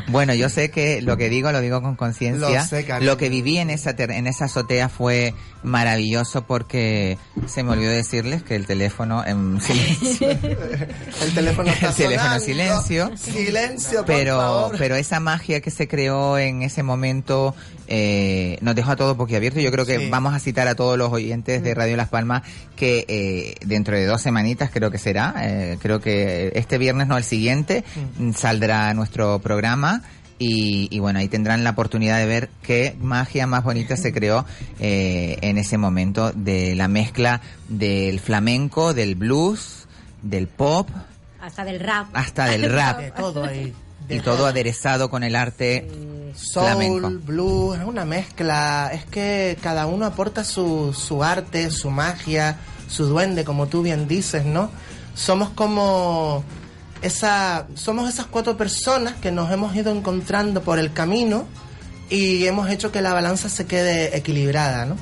Bueno, 0.11 0.33
yo 0.33 0.49
sé 0.49 0.69
que 0.71 1.01
lo 1.01 1.17
que 1.17 1.29
digo 1.29 1.51
lo 1.51 1.61
digo 1.61 1.81
con 1.81 1.95
conciencia. 1.95 2.67
Lo. 2.99 2.99
Lo 3.05 3.17
que 3.17 3.29
viví 3.29 3.57
en 3.57 3.69
esa 3.69 3.95
ter- 3.95 4.11
en 4.11 4.27
esa 4.27 4.45
azotea 4.45 4.89
fue 4.89 5.33
maravilloso 5.63 6.43
porque 6.45 7.17
se 7.47 7.63
me 7.63 7.71
olvidó 7.71 7.91
decirles 7.91 8.43
que 8.43 8.55
el 8.55 8.65
teléfono 8.65 9.23
en 9.25 9.59
silencio. 9.61 10.29
El 11.21 11.33
teléfono 11.35 11.69
está 11.71 11.89
El 11.89 11.95
teléfono 11.95 12.39
silencio. 12.39 13.11
Silencio, 13.15 13.97
por 13.99 14.05
pero 14.07 14.37
favor. 14.37 14.75
pero 14.77 14.95
esa 14.95 15.19
magia 15.19 15.61
que 15.61 15.69
se 15.71 15.87
creó 15.87 16.37
en 16.37 16.63
ese 16.63 16.81
momento 16.83 17.55
eh, 17.87 18.57
nos 18.61 18.73
dejó 18.75 18.91
a 18.91 18.95
todos 18.95 19.15
boquiabiertos. 19.17 19.61
Yo 19.61 19.71
creo 19.71 19.85
que 19.85 19.99
Sí. 19.99 20.09
vamos 20.09 20.33
a 20.33 20.39
citar 20.39 20.67
a 20.67 20.75
todos 20.75 20.97
los 20.97 21.11
oyentes 21.11 21.61
de 21.63 21.73
Radio 21.75 21.95
Las 21.97 22.09
Palmas 22.09 22.41
que 22.75 23.05
eh, 23.07 23.55
dentro 23.65 23.95
de 23.95 24.05
dos 24.05 24.21
semanitas 24.21 24.71
creo 24.71 24.89
que 24.89 24.97
será, 24.97 25.35
eh, 25.41 25.77
creo 25.81 25.99
que 26.01 26.51
este 26.55 26.77
viernes 26.77 27.07
no 27.07 27.17
el 27.17 27.23
siguiente 27.23 27.83
mm, 28.17 28.31
saldrá 28.33 28.93
nuestro 28.93 29.39
programa. 29.39 30.00
Y, 30.43 30.87
y 30.89 30.97
bueno, 30.97 31.19
ahí 31.19 31.27
tendrán 31.27 31.63
la 31.63 31.69
oportunidad 31.69 32.17
de 32.17 32.25
ver 32.25 32.49
qué 32.63 32.95
magia 32.99 33.45
más 33.45 33.63
bonita 33.63 33.95
se 33.95 34.11
creó 34.11 34.43
eh, 34.79 35.37
en 35.41 35.59
ese 35.59 35.77
momento 35.77 36.31
de 36.31 36.73
la 36.73 36.87
mezcla 36.87 37.41
del 37.69 38.19
flamenco, 38.19 38.95
del 38.95 39.13
blues, 39.13 39.85
del 40.23 40.47
pop, 40.47 40.89
Hasta 41.39 41.63
del 41.63 41.79
rap. 41.79 42.07
hasta 42.13 42.45
del 42.45 42.71
rap. 42.73 42.99
De 42.99 43.11
todo 43.11 43.43
ahí. 43.43 43.71
Y 44.09 44.19
todo 44.21 44.47
aderezado 44.47 45.11
con 45.11 45.23
el 45.23 45.35
arte 45.35 45.87
Soul, 46.35 46.65
flamenco. 46.65 47.11
blues, 47.23 47.77
es 47.77 47.85
una 47.85 48.03
mezcla. 48.03 48.89
Es 48.91 49.05
que 49.05 49.57
cada 49.61 49.85
uno 49.85 50.05
aporta 50.07 50.43
su, 50.43 50.91
su 50.91 51.23
arte, 51.23 51.69
su 51.69 51.91
magia, 51.91 52.57
su 52.87 53.05
duende, 53.05 53.43
como 53.45 53.67
tú 53.67 53.83
bien 53.83 54.07
dices, 54.07 54.43
¿no? 54.43 54.71
Somos 55.13 55.49
como 55.49 56.43
esa, 57.01 57.67
somos 57.75 58.09
esas 58.09 58.25
cuatro 58.27 58.57
personas 58.57 59.15
que 59.15 59.31
nos 59.31 59.51
hemos 59.51 59.75
ido 59.75 59.95
encontrando 59.95 60.61
por 60.61 60.79
el 60.79 60.93
camino 60.93 61.45
y 62.09 62.45
hemos 62.45 62.69
hecho 62.69 62.91
que 62.91 63.01
la 63.01 63.13
balanza 63.13 63.49
se 63.49 63.65
quede 63.65 64.17
equilibrada, 64.17 64.85
¿no? 64.85 64.97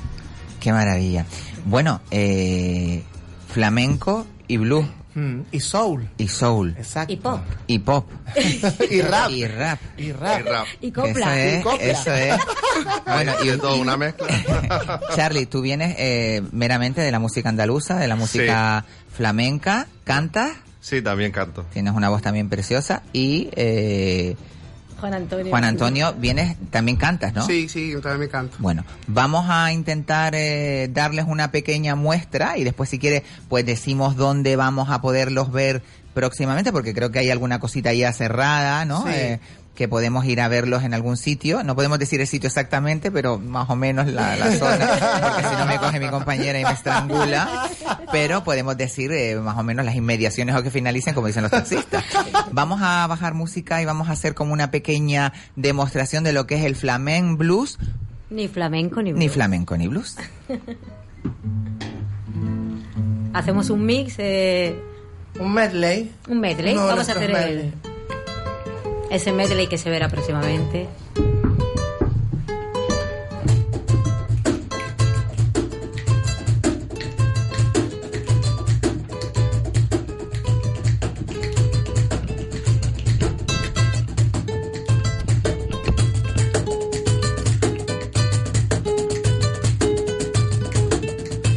Qué 0.60 0.72
maravilla. 0.72 1.26
Bueno, 1.66 2.02
eh, 2.12 3.04
flamenco 3.52 4.26
y 4.48 4.58
blues. 4.58 4.86
Mm, 5.16 5.42
y 5.52 5.60
soul. 5.60 6.08
Y 6.18 6.28
soul. 6.28 6.76
Exacto. 6.78 7.12
Y 7.12 7.18
pop. 7.18 7.42
Y 7.68 7.80
pop. 7.80 8.12
y 8.90 9.02
rap. 9.02 9.32
Y 9.32 9.48
rap. 9.48 9.80
Y 9.98 10.12
rap. 10.12 10.40
Y 10.40 10.44
rap. 10.44 10.68
Y 10.82 10.92
copla. 10.92 11.40
Eso 11.40 11.56
es, 11.56 11.60
Y 11.60 11.64
copla. 11.64 11.86
eso 11.86 12.14
es. 12.14 12.36
Bueno, 13.06 13.34
y 13.44 13.48
de 13.48 13.58
todo 13.58 13.78
una 13.78 13.98
mezcla. 13.98 14.28
Charlie, 15.16 15.48
tú 15.48 15.62
vienes 15.62 15.96
eh, 15.98 16.42
meramente 16.52 17.02
de 17.02 17.12
la 17.12 17.20
música 17.20 17.50
andaluza, 17.50 17.98
de 17.98 18.08
la 18.08 18.16
música 18.16 18.86
flamenca, 19.16 19.88
cantas, 20.04 20.52
Sí, 20.90 21.04
también 21.04 21.32
canto. 21.32 21.66
tienes 21.72 21.94
una 21.94 22.10
voz 22.10 22.24
también 22.24 22.50
preciosa 22.50 23.04
y 23.14 23.50
eh, 23.56 24.36
Juan 25.00 25.14
Antonio. 25.14 25.50
Juan 25.52 25.64
Antonio, 25.64 26.14
vienes, 26.18 26.58
también 26.72 26.98
cantas, 26.98 27.32
¿no? 27.34 27.46
Sí, 27.46 27.70
sí, 27.70 27.92
yo 27.92 28.02
también 28.02 28.22
me 28.22 28.28
canto. 28.28 28.58
Bueno, 28.58 28.84
vamos 29.06 29.46
a 29.50 29.72
intentar 29.72 30.34
eh, 30.36 30.90
darles 30.92 31.26
una 31.28 31.52
pequeña 31.52 31.94
muestra 31.96 32.58
y 32.58 32.64
después 32.64 32.90
si 32.90 32.98
quiere 32.98 33.24
pues 33.48 33.68
decimos 33.68 34.16
dónde 34.16 34.56
vamos 34.56 34.90
a 34.90 35.00
poderlos 35.00 35.52
ver 35.52 35.84
próximamente 36.16 36.72
porque 36.72 36.96
creo 36.96 37.12
que 37.12 37.20
hay 37.20 37.30
alguna 37.30 37.60
cosita 37.60 37.94
ya 37.94 38.12
cerrada, 38.12 38.84
¿no? 38.86 39.04
Sí. 39.04 39.12
Eh, 39.14 39.40
que 39.80 39.88
podemos 39.88 40.26
ir 40.26 40.42
a 40.42 40.50
verlos 40.50 40.84
en 40.84 40.94
algún 40.94 41.16
sitio. 41.16 41.64
No 41.64 41.74
podemos 41.74 41.98
decir 42.00 42.20
el 42.20 42.28
sitio 42.28 42.48
exactamente, 42.48 43.12
pero 43.12 43.40
más 43.40 43.70
o 43.70 43.78
menos 43.78 44.08
la, 44.08 44.36
la 44.36 44.52
zona, 44.52 44.88
porque 45.22 45.48
si 45.48 45.56
no 45.56 45.66
me 45.66 45.78
coge 45.78 46.02
mi 46.02 46.10
compañera 46.10 46.60
y 46.60 46.66
me 46.66 46.72
estrangula. 46.72 47.70
Pero 48.12 48.44
podemos 48.44 48.76
decir 48.76 49.10
eh, 49.14 49.38
más 49.38 49.58
o 49.58 49.64
menos 49.64 49.86
las 49.86 49.96
inmediaciones 49.96 50.54
o 50.58 50.64
que 50.64 50.70
finalicen, 50.70 51.14
como 51.14 51.28
dicen 51.28 51.44
los 51.44 51.52
taxistas. 51.52 52.04
Vamos 52.52 52.82
a 52.84 53.08
bajar 53.08 53.36
música 53.36 53.82
y 53.82 53.86
vamos 53.86 54.10
a 54.10 54.12
hacer 54.12 54.36
como 54.36 54.52
una 54.52 54.70
pequeña 54.70 55.32
demostración 55.56 56.26
de 56.26 56.34
lo 56.34 56.46
que 56.46 56.56
es 56.56 56.66
el 56.66 56.76
flamen 56.76 57.38
blues, 57.38 57.80
Ni 58.30 58.50
flamenco 58.50 59.02
ni 59.02 59.12
blues. 59.14 59.20
ni 59.20 59.30
flamenco 59.30 59.78
ni 59.78 59.88
blues. 59.88 60.18
Hacemos 63.34 63.70
un 63.70 63.86
mix, 63.86 64.16
eh, 64.18 64.78
Un 65.40 65.54
medley. 65.54 66.12
un 66.28 66.42
medley. 66.42 66.76
Vamos 66.76 67.08
a 67.08 67.14
hacer 67.14 67.24
el- 67.24 67.32
medley. 67.32 67.74
Ese 69.10 69.32
medley 69.32 69.68
que 69.68 69.78
se 69.78 69.90
verá 69.90 70.08
próximamente. 70.10 70.88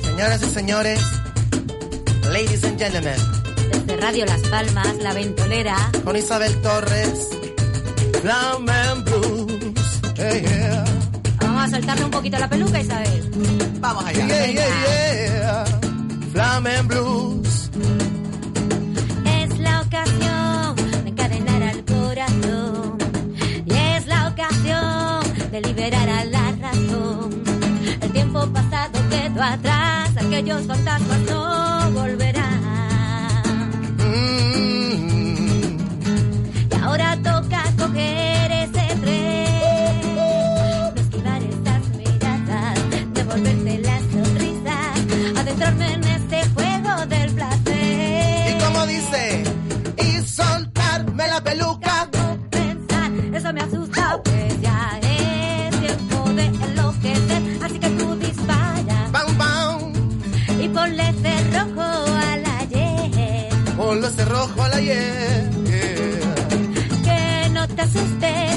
Señoras 0.02 0.42
y 0.42 0.50
señores, 0.50 1.00
ladies 2.30 2.64
and 2.64 2.78
gentlemen, 2.78 3.16
Desde 3.72 3.96
Radio 3.96 4.24
Las 4.26 4.40
Palmas, 4.42 4.96
La 4.98 5.12
Ventolera. 5.14 5.76
con 6.04 6.16
Isabel 6.16 6.54
Torres, 6.62 7.28
Flamen 8.20 9.04
Blues. 9.04 10.00
Hey, 10.16 10.42
yeah. 10.42 10.84
Vamos 11.40 11.62
a 11.64 11.70
soltarle 11.70 12.04
un 12.04 12.10
poquito 12.10 12.38
la 12.38 12.48
peluca, 12.48 12.80
Isabel. 12.80 13.30
Vamos 13.80 14.04
Yeah, 14.12 14.26
yeah, 14.26 14.68
yeah. 14.84 15.64
Flamen 16.32 16.88
Blues. 16.88 17.70
Es 19.24 19.58
la 19.58 19.80
ocasión 19.80 20.76
de 21.04 21.10
encadenar 21.10 21.62
al 21.62 21.84
corazón 21.84 22.98
y 23.66 23.72
es 23.74 24.06
la 24.06 24.28
ocasión 24.28 25.50
de 25.50 25.60
liberar 25.60 26.08
a 26.08 26.24
la 26.24 26.52
razón. 26.60 27.42
El 28.00 28.12
tiempo 28.12 28.46
pasado 28.52 28.98
quedó 29.10 29.42
atrás, 29.42 30.10
aquellos 30.16 30.66
fantasmas 30.66 31.20
no 31.30 31.81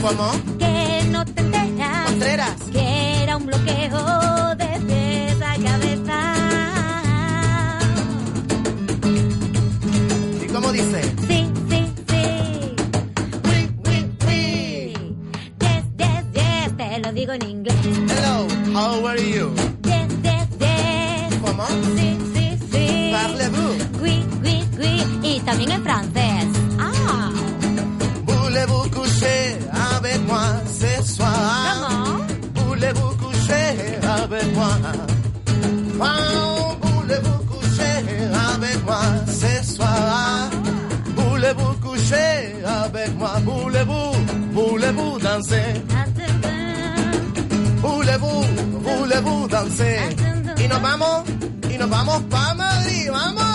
¿Cómo? 0.06 0.32
Que 0.60 1.04
no 1.10 1.26
te 1.26 1.42
enteras. 1.42 2.12
Contreras. 2.12 2.56
Que 2.72 3.24
era 3.24 3.38
un 3.38 3.48
bloqueo 3.48 4.56
de 4.56 4.80
pies 4.86 5.42
a 5.42 5.56
cabeza. 5.64 6.20
¿Y 10.44 10.48
cómo 10.54 10.72
dice? 10.72 11.02
Sí, 11.28 11.50
sí, 11.70 11.94
sí. 12.08 12.24
Yes, 15.60 15.84
yes, 15.98 16.24
yes. 16.34 16.78
Te 16.78 17.00
lo 17.00 17.12
digo 17.12 17.34
en 17.34 17.50
inglés. 17.50 17.76
Hello, 17.84 18.48
how 18.76 19.08
are 19.08 19.20
you? 19.20 19.65
Voulez-vous 44.96 45.20
danser? 45.20 45.84
Voulez-vous, 47.82 48.44
voulez-vous 48.82 49.48
danser? 49.48 50.00
Y 50.58 50.68
nos 50.68 50.82
vamos, 50.82 51.24
y 51.70 51.78
nos 51.78 51.90
vamos 51.90 52.22
pa' 52.30 52.54
Madrid, 52.56 53.10
vamos. 53.12 53.55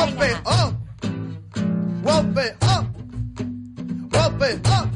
Whoop 0.00 0.22
it 0.22 0.40
up. 0.46 0.74
Whoop 2.04 2.36
it 2.38 2.56
up. 2.62 2.86
Whoop 4.14 4.42
it 4.42 4.66
up. 4.66 4.88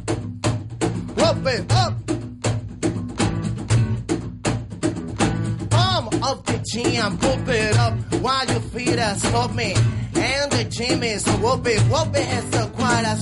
Whoop 1.19 1.47
it 1.47 1.73
up. 1.73 1.95
Palm 5.69 6.09
of 6.23 6.45
the 6.47 6.59
gym, 6.73 7.19
whoop 7.19 7.49
it 7.49 7.77
up 7.77 7.95
while 8.23 8.47
your 8.47 8.61
feet 8.61 8.99
are 8.99 9.17
stomping. 9.17 9.77
And 10.15 10.51
the 10.51 10.65
gym 10.71 11.03
is 11.03 11.27
whoop 11.27 11.67
it, 11.67 11.81
whoop 11.83 12.17
it 12.17 12.27
as 12.27 12.51
the 12.51 12.67
choir 12.75 13.17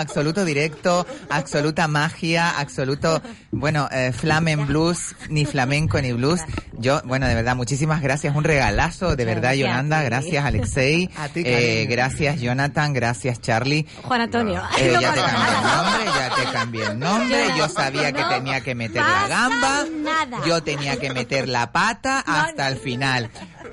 absoluto 0.00 0.44
directo, 0.44 1.06
absoluta 1.28 1.86
magia, 1.88 2.58
absoluto, 2.58 3.22
bueno, 3.50 3.88
eh, 3.90 4.12
flamen 4.12 4.66
blues, 4.66 5.14
ni 5.28 5.44
flamenco 5.44 6.00
ni 6.00 6.12
blues. 6.12 6.40
Yo, 6.80 7.00
bueno, 7.04 7.28
de 7.28 7.34
verdad, 7.34 7.54
muchísimas 7.56 8.00
gracias, 8.00 8.34
un 8.34 8.42
regalazo, 8.42 9.14
de 9.14 9.24
verdad, 9.26 9.50
Gracias 9.50 9.58
Yolanda, 9.68 10.02
gracias 10.02 10.44
Alexei, 10.44 11.10
A 11.18 11.28
ti, 11.28 11.42
eh, 11.44 11.86
gracias 11.88 12.40
Jonathan, 12.40 12.92
gracias 12.94 13.40
Charlie. 13.40 13.86
Juan 14.02 14.22
Antonio. 14.22 14.62
Eh, 14.78 14.92
No 15.00 15.00
ya 15.00 15.12
te 15.12 15.20
cambié 15.22 15.52
el 15.52 15.62
nombre, 15.62 16.04
ya 16.06 16.34
te 16.34 16.52
cambié 16.52 16.84
el 16.86 16.98
nombre. 16.98 17.46
Yo 17.58 17.68
sabía 17.68 18.12
que 18.12 18.24
tenía 18.24 18.60
que 18.62 18.74
meter 18.74 19.02
la 19.02 19.28
gamba. 19.28 19.84
nada. 20.02 20.38
Yo 20.46 20.62
tenía 20.62 20.96
que 20.98 21.10
meter 21.12 21.48
la 21.48 21.70
pata 21.72 22.20
hasta 22.26 22.68
el 22.68 22.76
final. 22.78 23.30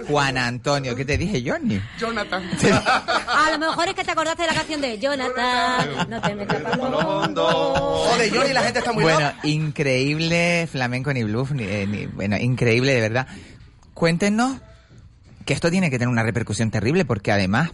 Juan 0.07 0.37
Antonio, 0.37 0.95
¿qué 0.95 1.05
te 1.05 1.17
dije, 1.17 1.41
Johnny? 1.49 1.81
Jonathan. 1.99 2.43
A 3.27 3.51
lo 3.51 3.57
mejor 3.57 3.87
es 3.87 3.93
que 3.95 4.03
te 4.03 4.11
acordaste 4.11 4.43
de 4.43 4.47
la 4.49 4.53
canción 4.53 4.79
de 4.81 4.99
Jonathan. 4.99 6.09
No 6.09 6.21
te 6.21 6.35
metas 6.35 6.61
de 6.61 8.29
Johnny, 8.31 8.53
la 8.53 8.61
gente 8.63 8.79
está 8.79 8.91
muy 8.93 9.03
Bueno, 9.03 9.19
loca. 9.19 9.35
increíble 9.43 10.67
flamenco 10.71 11.13
ni 11.13 11.23
blues, 11.23 11.51
ni- 11.51 11.63
eh, 11.63 11.85
ni- 11.87 12.05
bueno, 12.07 12.37
increíble 12.37 12.96
de 12.97 13.09
verdad. 13.09 13.27
Cuéntenos 13.93 14.57
que 15.45 15.53
esto 15.53 15.71
tiene 15.71 15.89
que 15.89 15.97
tener 15.97 16.09
una 16.09 16.23
repercusión 16.23 16.71
terrible 16.71 17.05
porque 17.05 17.31
además 17.31 17.71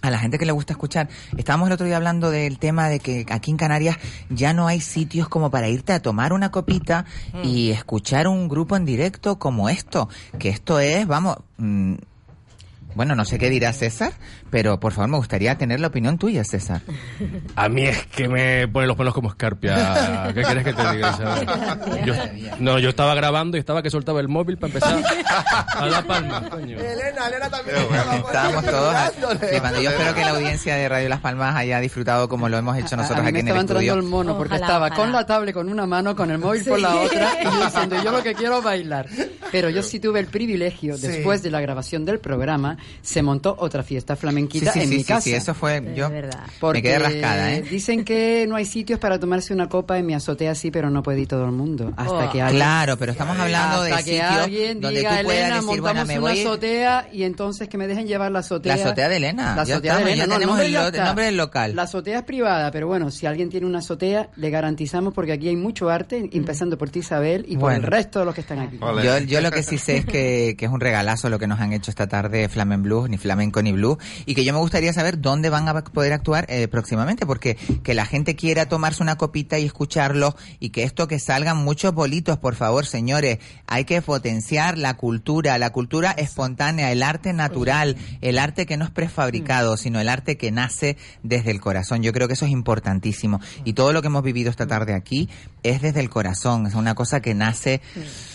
a 0.00 0.10
la 0.10 0.18
gente 0.18 0.38
que 0.38 0.44
le 0.44 0.52
gusta 0.52 0.74
escuchar, 0.74 1.08
estábamos 1.36 1.68
el 1.68 1.72
otro 1.72 1.86
día 1.86 1.96
hablando 1.96 2.30
del 2.30 2.58
tema 2.58 2.88
de 2.88 3.00
que 3.00 3.24
aquí 3.30 3.50
en 3.50 3.56
Canarias 3.56 3.96
ya 4.28 4.52
no 4.52 4.66
hay 4.66 4.80
sitios 4.80 5.28
como 5.28 5.50
para 5.50 5.68
irte 5.68 5.94
a 5.94 6.02
tomar 6.02 6.34
una 6.34 6.50
copita 6.50 7.06
y 7.42 7.70
escuchar 7.70 8.28
un 8.28 8.48
grupo 8.48 8.76
en 8.76 8.84
directo 8.84 9.38
como 9.38 9.70
esto, 9.70 10.10
que 10.38 10.50
esto 10.50 10.78
es, 10.78 11.06
vamos, 11.06 11.38
mm, 11.56 11.94
bueno, 12.94 13.14
no 13.14 13.24
sé 13.24 13.38
qué 13.38 13.50
dirá 13.50 13.72
César, 13.72 14.12
pero 14.50 14.78
por 14.80 14.92
favor 14.92 15.10
me 15.10 15.16
gustaría 15.16 15.56
tener 15.58 15.80
la 15.80 15.88
opinión 15.88 16.18
tuya, 16.18 16.44
César. 16.44 16.80
A 17.56 17.68
mí 17.68 17.82
es 17.86 18.06
que 18.06 18.28
me 18.28 18.68
pone 18.68 18.86
los 18.86 18.96
pelos 18.96 19.14
como 19.14 19.28
escarpia. 19.28 20.30
¿Qué 20.34 20.42
quieres 20.42 20.64
que 20.64 20.72
te 20.72 20.92
diga? 20.92 21.18
Yo, 22.04 22.14
no, 22.60 22.78
yo 22.78 22.88
estaba 22.90 23.14
grabando 23.14 23.56
y 23.56 23.60
estaba 23.60 23.82
que 23.82 23.90
soltaba 23.90 24.20
el 24.20 24.28
móvil 24.28 24.56
para 24.58 24.72
empezar 24.74 25.02
a 25.76 25.86
la 25.86 26.02
palma. 26.02 26.48
coño. 26.50 26.78
Elena, 26.78 27.28
Elena 27.28 27.50
también. 27.50 27.76
Estábamos 28.26 28.64
todos 28.64 28.96
flipando. 29.40 29.80
Yo 29.82 29.90
espero 29.90 30.14
que 30.14 30.20
la 30.22 30.30
audiencia 30.30 30.76
de 30.76 30.88
Radio 30.88 31.08
Las 31.08 31.20
Palmas 31.20 31.56
haya 31.56 31.80
disfrutado 31.80 32.28
como 32.28 32.48
lo 32.48 32.56
hemos 32.58 32.76
hecho 32.78 32.94
A 32.94 32.98
nosotros 32.98 33.24
mí 33.24 33.32
me 33.32 33.38
aquí 33.38 33.40
en 33.40 33.48
el 33.48 33.56
estaba 33.56 33.60
entrando 33.60 33.80
estudio. 33.80 33.94
el 33.94 34.08
mono 34.08 34.36
porque 34.36 34.54
Ojalá, 34.54 34.66
estaba 34.66 34.86
ojalá. 34.86 34.96
con 34.96 35.12
la 35.12 35.26
tablet 35.26 35.54
con 35.54 35.68
una 35.68 35.86
mano, 35.86 36.14
con 36.16 36.30
el 36.30 36.38
móvil 36.38 36.64
por 36.64 36.80
la 36.80 36.92
Sí. 36.92 36.98
otra 37.06 37.30
y 37.42 37.64
diciendo 37.64 37.96
yo 38.04 38.12
lo 38.12 38.22
que 38.22 38.34
quiero 38.34 38.58
es 38.58 38.64
bailar. 38.64 39.06
Pero 39.50 39.68
yo 39.70 39.82
sí 39.82 40.00
tuve 40.00 40.20
el 40.20 40.26
privilegio, 40.26 40.96
Sí. 40.96 41.06
después 41.06 41.42
de 41.42 41.50
la 41.50 41.60
grabación 41.60 42.04
del 42.04 42.18
programa, 42.18 42.76
se 43.02 43.22
montó 43.22 43.56
otra 43.58 43.82
fiesta 43.82 44.14
Sí, 44.14 44.20
flamenquita 44.20 44.72
sí, 44.72 44.80
en 44.80 44.88
sí, 44.88 44.94
mi 44.96 45.00
sí, 45.02 45.08
casa. 45.08 45.20
sí, 45.22 45.34
eso 45.34 45.54
fue, 45.54 45.82
yo 45.94 46.10
Porque 46.60 46.78
me 46.78 46.82
quedé 46.82 46.98
rascada, 46.98 47.52
¿eh? 47.54 47.62
Dicen 47.62 48.04
que 48.04 48.46
no 48.48 48.56
hay 48.56 48.64
sitios 48.64 48.98
para 48.98 49.18
tomarse 49.18 49.52
una 49.52 49.68
copa 49.68 49.98
en 49.98 50.06
mi 50.06 50.14
azotea, 50.14 50.54
sí, 50.54 50.70
pero 50.70 50.90
no 50.90 51.02
puede 51.02 51.20
ir 51.20 51.28
todo 51.28 51.44
el 51.44 51.52
mundo. 51.52 51.92
Hasta 51.96 52.12
Oh. 52.28 52.30
que 52.32 52.40
alguien, 52.42 52.60
Claro, 52.62 52.96
pero 52.96 53.12
estamos 53.12 53.38
hablando 53.38 53.82
de 53.82 53.90
que 53.92 54.02
sitios 54.02 54.22
alguien 54.22 54.80
donde 54.80 54.98
diga, 55.00 55.18
tú 55.18 55.24
puedas 55.24 55.38
Elena, 55.40 55.54
decir, 55.56 55.66
montamos 55.66 55.82
bueno, 55.82 56.06
me 56.06 56.18
una 56.18 56.30
voy- 56.32 56.40
azotea 56.40 57.08
y 57.12 57.22
entonces 57.24 57.68
que 57.68 57.78
me 57.78 57.86
dejen 57.86 58.06
llevar 58.06 58.30
la 58.32 58.38
azotea. 58.40 58.76
La 58.76 58.82
azotea 58.84 59.08
de 59.08 59.16
Elena, 59.16 59.56
La 59.56 59.64
ya 59.64 59.74
azotea 59.74 59.96
de 59.96 60.02
Elena. 60.02 60.16
ya 60.16 60.26
No, 60.26 60.34
tenemos 60.34 60.60
el 60.60 60.72
lo- 60.72 60.86
el 60.88 61.04
nombre 61.04 61.24
del 61.26 61.36
local. 61.36 61.74
La 61.76 61.82
azotea 61.82 62.18
es 62.18 62.24
privada, 62.24 62.70
pero 62.70 62.86
bueno, 62.86 63.10
si 63.10 63.26
alguien 63.26 63.48
tiene 63.50 63.66
una 63.66 63.78
azotea, 63.78 64.28
le 64.36 64.50
garantizamos 64.50 65.12
porque 65.14 65.32
aquí 65.32 65.48
hay 65.48 65.56
mucho 65.56 65.88
arte, 65.90 66.28
empezando 66.32 66.78
por 66.78 66.90
ti, 66.90 67.00
Isabel, 67.00 67.44
y 67.48 67.54
por 67.54 67.62
Bueno. 67.70 67.76
el 67.78 67.82
resto 67.84 68.18
de 68.20 68.24
los 68.24 68.34
que 68.34 68.40
están 68.40 68.58
aquí. 68.60 68.78
Yo, 69.02 69.18
yo 69.18 69.40
lo 69.40 69.50
que 69.50 69.62
sí 69.62 69.78
sé 69.78 69.98
es 69.98 70.06
que, 70.06 70.54
que 70.58 70.64
es 70.66 70.70
un 70.70 70.80
regalazo 70.80 71.28
lo 71.28 71.38
que 71.38 71.46
nos 71.46 71.60
han 71.60 71.72
hecho 71.72 71.90
esta 71.90 72.06
tarde 72.06 72.48
Blues, 72.82 73.08
ni 73.08 73.18
flamenco 73.18 73.62
ni 73.62 73.72
blues, 73.72 73.98
y 74.26 74.34
que 74.34 74.44
yo 74.44 74.52
me 74.52 74.58
gustaría 74.58 74.92
saber 74.92 75.20
dónde 75.20 75.50
van 75.50 75.68
a 75.68 75.84
poder 75.84 76.12
actuar 76.12 76.46
eh, 76.48 76.68
próximamente, 76.68 77.26
porque 77.26 77.56
que 77.82 77.94
la 77.94 78.06
gente 78.06 78.36
quiera 78.36 78.68
tomarse 78.68 79.02
una 79.02 79.16
copita 79.16 79.58
y 79.58 79.64
escucharlo, 79.64 80.36
y 80.60 80.70
que 80.70 80.84
esto 80.84 81.08
que 81.08 81.18
salgan 81.18 81.58
muchos 81.58 81.94
bolitos, 81.94 82.38
por 82.38 82.54
favor, 82.54 82.86
señores, 82.86 83.38
hay 83.66 83.84
que 83.84 84.00
potenciar 84.02 84.78
la 84.78 84.94
cultura, 84.94 85.58
la 85.58 85.70
cultura 85.70 86.10
espontánea, 86.12 86.92
el 86.92 87.02
arte 87.02 87.32
natural, 87.32 87.96
el 88.20 88.38
arte 88.38 88.66
que 88.66 88.76
no 88.76 88.84
es 88.84 88.90
prefabricado, 88.90 89.76
sino 89.76 90.00
el 90.00 90.08
arte 90.08 90.36
que 90.36 90.50
nace 90.50 90.96
desde 91.22 91.50
el 91.50 91.60
corazón. 91.60 92.02
Yo 92.02 92.12
creo 92.12 92.28
que 92.28 92.34
eso 92.34 92.46
es 92.46 92.52
importantísimo. 92.52 93.40
Y 93.64 93.74
todo 93.74 93.92
lo 93.92 94.02
que 94.02 94.08
hemos 94.08 94.22
vivido 94.22 94.50
esta 94.50 94.66
tarde 94.66 94.94
aquí 94.94 95.28
es 95.62 95.82
desde 95.82 96.00
el 96.00 96.10
corazón, 96.10 96.66
es 96.66 96.74
una 96.74 96.94
cosa 96.94 97.20
que 97.20 97.34
nace 97.34 97.80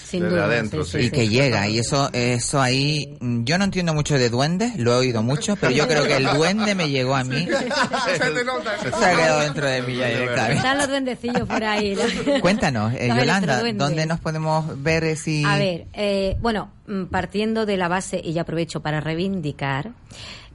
Sin 0.10 0.24
Desde 0.24 0.36
duda, 0.36 0.46
adentro, 0.46 0.84
sí, 0.84 0.92
sí, 0.92 0.98
y 0.98 1.04
sí. 1.04 1.12
que 1.12 1.30
llega. 1.30 1.68
Y 1.68 1.78
eso, 1.78 2.10
eso 2.14 2.60
ahí, 2.60 3.18
yo 3.22 3.60
no 3.60 3.66
entiendo 3.66 3.94
mucho 3.94 4.16
de 4.18 4.30
duendes, 4.30 4.76
lo 4.78 4.94
he 4.94 4.96
oído 4.96 5.22
mucho, 5.22 5.56
pero 5.56 5.72
yo 5.72 5.88
creo 5.88 6.08
que 6.08 6.18
el 6.18 6.26
duende 6.26 6.74
me 6.74 6.90
llegó 6.90 7.16
a 7.16 7.24
mí. 7.24 7.48
Se 8.18 8.20
te 8.20 8.44
nota. 8.44 8.72
Se 8.80 9.06
ha 9.06 9.16
quedado 9.16 9.42
dentro 9.42 9.68
de 9.68 9.82
mí 9.84 9.98
ya 9.98 10.08
directamente. 10.08 10.58
Están 10.58 10.78
los 10.80 10.88
duendecillos 10.88 11.48
por 11.48 11.64
ahí. 11.64 11.96
¿no? 11.96 12.40
Cuéntanos, 12.42 12.94
eh, 12.96 13.08
Yolanda. 13.08 13.62
¿dónde 13.74 14.06
nos 14.08 14.20
podemos 14.20 14.82
ver 14.82 15.04
eh, 15.04 15.16
si... 15.16 15.44
A 15.46 15.58
ver, 15.58 15.86
eh, 15.94 16.38
bueno, 16.42 16.72
mm, 16.88 17.06
partiendo 17.06 17.66
de 17.66 17.78
la 17.78 17.88
base, 17.88 18.20
y 18.24 18.34
ya 18.34 18.42
aprovecho 18.42 18.82
para 18.82 19.02
reivindicar, 19.02 19.92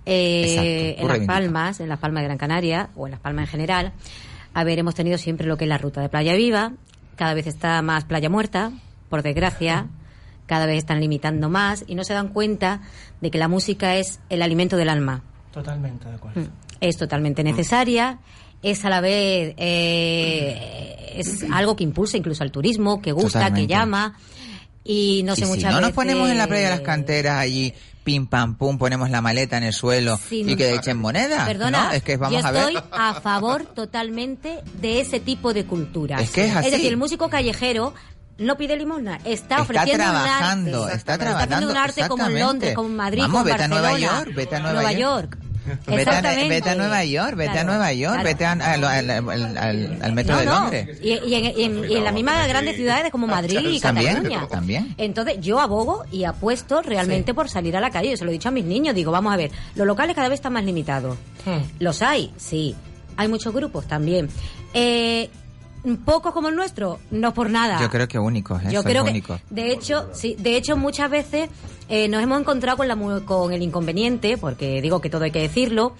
eh, 0.06 0.96
en 0.98 1.08
Las. 1.08 1.20
Palmas, 1.20 1.80
en 1.80 1.88
Las 1.88 1.98
Palmas 1.98 2.22
de 2.22 2.26
Gran 2.26 2.38
Canaria, 2.38 2.90
o 2.96 3.06
en 3.06 3.12
Las 3.12 3.20
Palmas 3.20 3.44
en 3.44 3.50
general, 3.50 3.92
a 4.52 4.64
ver, 4.64 4.78
hemos 4.78 4.94
tenido 4.94 5.18
siempre 5.18 5.46
lo 5.46 5.56
que 5.56 5.64
es 5.64 5.68
la 5.68 5.78
ruta 5.78 6.00
de 6.00 6.08
Playa 6.08 6.34
Viva, 6.34 6.72
cada 7.16 7.34
vez 7.34 7.46
está 7.46 7.80
más 7.82 8.04
Playa 8.04 8.28
Muerta, 8.28 8.72
por 9.14 9.22
desgracia, 9.22 9.86
cada 10.46 10.66
vez 10.66 10.78
están 10.78 10.98
limitando 11.00 11.48
más, 11.48 11.84
y 11.86 11.94
no 11.94 12.02
se 12.02 12.14
dan 12.14 12.30
cuenta 12.30 12.80
de 13.20 13.30
que 13.30 13.38
la 13.38 13.46
música 13.46 13.94
es 13.94 14.18
el 14.28 14.42
alimento 14.42 14.76
del 14.76 14.88
alma. 14.88 15.22
Totalmente 15.52 16.08
de 16.08 16.16
acuerdo. 16.16 16.48
es 16.80 16.96
totalmente 16.96 17.44
necesaria, 17.44 18.18
es 18.60 18.84
a 18.84 18.88
la 18.88 19.00
vez 19.00 19.54
eh, 19.56 21.12
es 21.14 21.44
algo 21.52 21.76
que 21.76 21.84
impulsa 21.84 22.16
incluso 22.16 22.42
al 22.42 22.50
turismo, 22.50 23.00
que 23.00 23.12
gusta, 23.12 23.38
Totalmente. 23.38 23.60
que 23.60 23.72
llama 23.72 24.18
y 24.82 25.22
no 25.24 25.36
sé 25.36 25.42
Y 25.42 25.44
si 25.44 25.50
muchas 25.50 25.72
no 25.72 25.80
nos 25.80 25.92
ponemos 25.92 26.28
en 26.28 26.36
la 26.36 26.48
playa 26.48 26.64
de 26.64 26.70
las 26.70 26.80
canteras 26.80 27.38
allí, 27.38 27.72
pim 28.02 28.26
pam 28.26 28.56
pum, 28.56 28.78
ponemos 28.78 29.10
la 29.10 29.20
maleta 29.22 29.56
en 29.58 29.62
el 29.62 29.72
suelo 29.72 30.18
y 30.28 30.56
que 30.56 30.74
echen 30.74 30.98
moneda. 30.98 31.46
Perdona, 31.46 31.84
¿no? 31.84 31.92
Es 31.92 32.02
que 32.02 32.16
vamos 32.16 32.42
yo 32.42 32.46
a 32.46 32.50
ver. 32.50 32.62
estoy 32.62 32.82
a 32.90 33.14
favor 33.20 33.64
totalmente 33.64 34.58
de 34.80 35.00
ese 35.00 35.20
tipo 35.20 35.54
de 35.54 35.64
cultura. 35.66 36.20
Es 36.20 36.30
que 36.30 36.46
es 36.46 36.56
así. 36.56 36.70
decir, 36.70 36.88
el 36.88 36.96
músico 36.96 37.30
callejero 37.30 37.94
no 38.38 38.56
pide 38.56 38.76
limosna, 38.76 39.16
está, 39.18 39.30
Está 39.30 39.62
ofreciendo 39.62 40.04
trabajando, 40.04 40.82
un 40.82 40.84
arte. 40.88 40.96
está 40.96 41.12
haciendo 41.14 41.36
trabajando, 41.36 41.70
un 41.70 41.76
arte 41.76 42.08
como 42.08 42.24
en 42.24 42.30
exactamente. 42.32 42.40
Londres, 42.44 42.74
como 42.74 42.88
en 42.88 42.96
Madrid, 42.96 43.20
Vamos, 43.22 43.32
como 43.36 43.46
en 43.48 43.52
vete 43.52 43.62
a 43.64 43.68
Nueva 43.68 43.90
Barcelona, 43.90 44.18
York, 44.24 44.34
vete 44.36 44.56
a 44.56 44.60
Nueva 44.60 44.92
York. 44.92 45.38
Vete 45.64 45.92
a, 45.92 45.94
Exactamente. 45.98 46.48
vete 46.50 46.68
a 46.70 46.74
Nueva 46.74 47.04
York, 47.06 47.36
vete 47.36 47.58
a 47.58 47.64
Nueva 47.64 47.92
York, 47.94 48.12
claro. 48.20 48.28
vete 48.28 48.44
a- 48.44 48.52
al, 48.52 48.84
al- 48.84 49.10
al- 49.10 49.56
al- 49.56 49.98
al 50.02 50.12
metro 50.12 50.34
No, 50.34 50.40
de 50.40 50.46
no. 50.46 50.60
Londres. 50.60 50.98
Y, 51.02 51.08
y 51.08 51.34
en, 51.34 51.44
y 51.58 51.62
en- 51.64 51.90
y 51.90 51.96
en 51.96 52.04
las 52.04 52.12
mismas 52.12 52.46
grandes 52.48 52.76
ciudades 52.76 53.10
como 53.10 53.26
Madrid 53.26 53.58
y 53.60 53.80
También, 53.80 54.16
Cataluña. 54.16 54.46
también. 54.48 54.94
Entonces, 54.98 55.36
yo 55.40 55.60
abogo 55.60 56.04
y 56.12 56.24
apuesto 56.24 56.82
realmente 56.82 57.32
por 57.32 57.48
salir 57.48 57.78
a 57.78 57.80
la 57.80 57.88
calle. 57.90 58.10
Yo 58.10 58.16
se 58.18 58.24
lo 58.26 58.30
he 58.30 58.34
dicho 58.34 58.50
a 58.50 58.52
mis 58.52 58.66
niños. 58.66 58.94
Digo, 58.94 59.10
vamos 59.10 59.32
a 59.32 59.36
ver, 59.38 59.52
los 59.74 59.86
locales 59.86 60.14
cada 60.14 60.28
vez 60.28 60.36
están 60.36 60.52
más 60.52 60.64
limitados. 60.64 61.16
¿Los 61.78 62.02
hay? 62.02 62.30
Sí. 62.36 62.74
Hay 63.16 63.28
muchos 63.28 63.54
grupos 63.54 63.86
también. 63.88 64.28
Eh, 64.74 65.30
pocos 66.04 66.32
como 66.32 66.48
el 66.48 66.56
nuestro, 66.56 66.98
no 67.10 67.34
por 67.34 67.50
nada. 67.50 67.80
Yo 67.80 67.90
creo 67.90 68.08
que 68.08 68.18
únicos, 68.18 68.62
¿eh? 68.62 68.68
Yo 68.70 68.82
creo 68.82 69.04
que, 69.04 69.10
únicos. 69.10 69.40
de 69.50 69.70
hecho, 69.72 70.08
sí, 70.12 70.36
de 70.38 70.56
hecho 70.56 70.76
muchas 70.76 71.10
veces 71.10 71.50
eh, 71.88 72.08
nos 72.08 72.22
hemos 72.22 72.40
encontrado 72.40 72.76
con, 72.78 72.88
la, 72.88 72.96
con 73.24 73.52
el 73.52 73.62
inconveniente, 73.62 74.36
porque 74.38 74.80
digo 74.80 75.00
que 75.00 75.10
todo 75.10 75.24
hay 75.24 75.30
que 75.30 75.40
decirlo, 75.42 75.94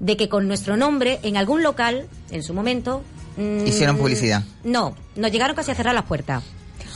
de 0.00 0.16
que 0.16 0.28
con 0.28 0.46
nuestro 0.48 0.76
nombre 0.76 1.18
en 1.22 1.36
algún 1.36 1.62
local, 1.62 2.06
en 2.30 2.42
su 2.42 2.54
momento, 2.54 3.02
mm, 3.36 3.66
Hicieron 3.66 3.96
publicidad. 3.96 4.44
No, 4.62 4.94
nos 5.16 5.32
llegaron 5.32 5.56
casi 5.56 5.70
a 5.70 5.74
cerrar 5.74 5.94
las 5.94 6.04
puertas. 6.04 6.44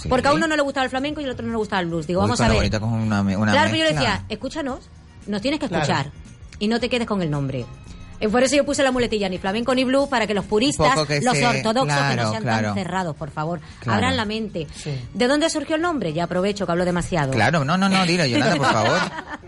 Sí. 0.01 0.09
Porque 0.09 0.29
a 0.29 0.33
uno 0.33 0.47
no 0.47 0.55
le 0.55 0.63
gustaba 0.63 0.85
el 0.85 0.91
flamenco 0.91 1.21
y 1.21 1.25
al 1.25 1.31
otro 1.31 1.45
no 1.45 1.53
le 1.53 1.59
gustaba 1.59 1.81
el 1.83 1.89
blues. 1.89 2.07
Digo, 2.07 2.21
Uy, 2.21 2.25
vamos 2.27 2.41
a 2.41 2.49
ver. 2.49 2.71
que 2.71 2.77
una, 2.79 3.21
una 3.23 3.53
claro, 3.53 3.71
pero 3.71 3.79
yo 3.79 3.85
le 3.85 3.93
decía, 3.95 4.25
escúchanos, 4.29 4.89
nos 5.27 5.43
tienes 5.43 5.59
que 5.59 5.67
Claro. 5.69 5.83
escuchar 5.83 6.13
y 6.61 6.69
no 6.69 6.79
te 6.79 6.89
quedes 6.89 7.07
con 7.09 7.21
el 7.23 7.31
nombre. 7.31 7.67
Eh, 8.21 8.29
Por 8.29 8.43
eso 8.43 8.57
yo 8.57 8.65
puse 8.65 8.83
la 8.83 8.91
muletilla, 8.91 9.29
ni 9.29 9.39
flamenco 9.39 9.75
ni 9.75 9.85
blues, 9.85 10.09
para 10.09 10.27
que 10.27 10.35
los 10.35 10.45
puristas, 10.45 10.97
los 10.97 11.07
se- 11.07 11.47
ortodoxos, 11.47 11.97
que 12.11 12.17
no 12.17 12.31
sean 12.31 12.43
claro. 12.43 12.69
tan 12.69 12.75
cerrados, 12.75 13.17
por 13.17 13.31
favor, 13.31 13.61
Claro. 13.81 13.97
abran 13.99 14.17
la 14.17 14.25
mente. 14.25 14.67
¿De 15.15 15.27
dónde 15.29 15.49
surgió 15.51 15.77
el 15.77 15.83
nombre? 15.83 16.13
Ya 16.13 16.25
aprovecho 16.25 16.67
que 16.67 16.73
hablo 16.73 16.85
demasiado. 16.85 17.33
Claro, 17.33 17.65
no, 17.65 17.77
no, 17.79 17.89
no, 17.89 18.05
dilo, 18.07 18.27
Yolanda, 18.27 18.57
por 18.57 18.73
favor. 18.73 18.99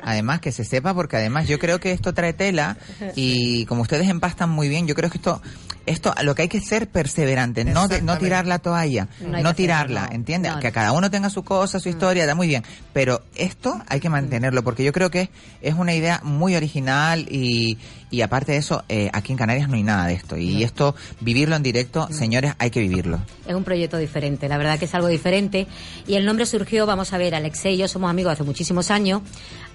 Además, 0.03 0.41
que 0.41 0.53
se 0.53 0.65
sepa, 0.65 0.95
porque 0.95 1.17
además 1.17 1.49
yo 1.49 1.59
creo 1.59 1.81
que 1.81 1.93
esto 1.93 2.15
trae 2.15 2.33
tela 2.33 2.77
y 3.17 3.65
como 3.67 3.83
ustedes 3.83 4.09
empastan 4.09 4.51
muy 4.51 4.69
bien, 4.69 4.87
yo 4.87 4.95
creo 4.95 5.11
que 5.11 5.19
esto, 5.19 5.43
esto, 5.87 6.15
lo 6.23 6.35
que 6.35 6.43
hay 6.43 6.49
que 6.49 6.59
es 6.59 6.67
ser 6.67 6.89
perseverante, 6.89 7.65
no, 7.65 7.89
de- 7.89 8.03
no 8.03 8.19
tirar 8.19 8.47
la 8.47 8.61
toalla, 8.61 9.09
No 9.21 9.55
tirarla, 9.55 10.07
no. 10.07 10.13
¿entiendes? 10.15 10.53
No. 10.53 10.59
Mm. 10.59 10.61
Que 10.61 10.73
cada 10.73 10.93
uno 10.93 11.11
tenga 11.11 11.29
su 11.29 11.43
cosa, 11.43 11.81
su 11.81 11.89
historia, 11.89 12.25
da 12.27 12.35
muy 12.35 12.47
bien, 12.47 12.63
pero 12.93 13.23
esto 13.35 13.81
hay 13.89 13.99
que 14.01 14.09
mantenerlo, 14.09 14.63
porque 14.63 14.85
yo 14.85 14.93
creo 14.93 15.11
que 15.11 15.23
es, 15.23 15.29
es 15.61 15.75
una 15.75 15.93
idea 15.95 16.21
muy 16.23 16.55
original 16.57 17.27
y, 17.31 17.79
y 18.11 18.23
aparte 18.23 18.53
de 18.53 18.59
eso, 18.59 18.83
eh, 18.89 19.09
aquí 19.13 19.33
en 19.33 19.39
Canarias 19.39 19.69
no 19.69 19.77
hay 19.77 19.83
nada 19.83 20.07
de 20.07 20.15
esto. 20.15 20.37
Y 20.37 20.63
esto, 20.65 20.95
vivirlo 21.21 21.57
en 21.57 21.63
directo, 21.63 22.09
señores, 22.11 22.55
hay 22.59 22.71
que 22.71 22.81
vivirlo. 22.81 23.21
Es 23.47 23.55
un 23.55 23.65
proyecto 23.65 23.97
diferente, 23.99 24.49
la 24.49 24.59
verdad 24.59 24.79
que 24.79 24.87
es 24.87 24.95
algo 24.95 25.09
diferente. 25.09 25.67
Y 26.07 26.15
el 26.15 26.27
nombre 26.27 26.47
surgió, 26.47 26.87
vamos 26.87 27.13
a 27.13 27.19
ver, 27.19 27.35
Alexei 27.35 27.75
y 27.75 27.79
yo 27.79 27.89
somos 27.89 28.11
amigos 28.11 28.33
hace 28.33 28.43
muchísimos 28.43 28.91
años. 28.91 29.23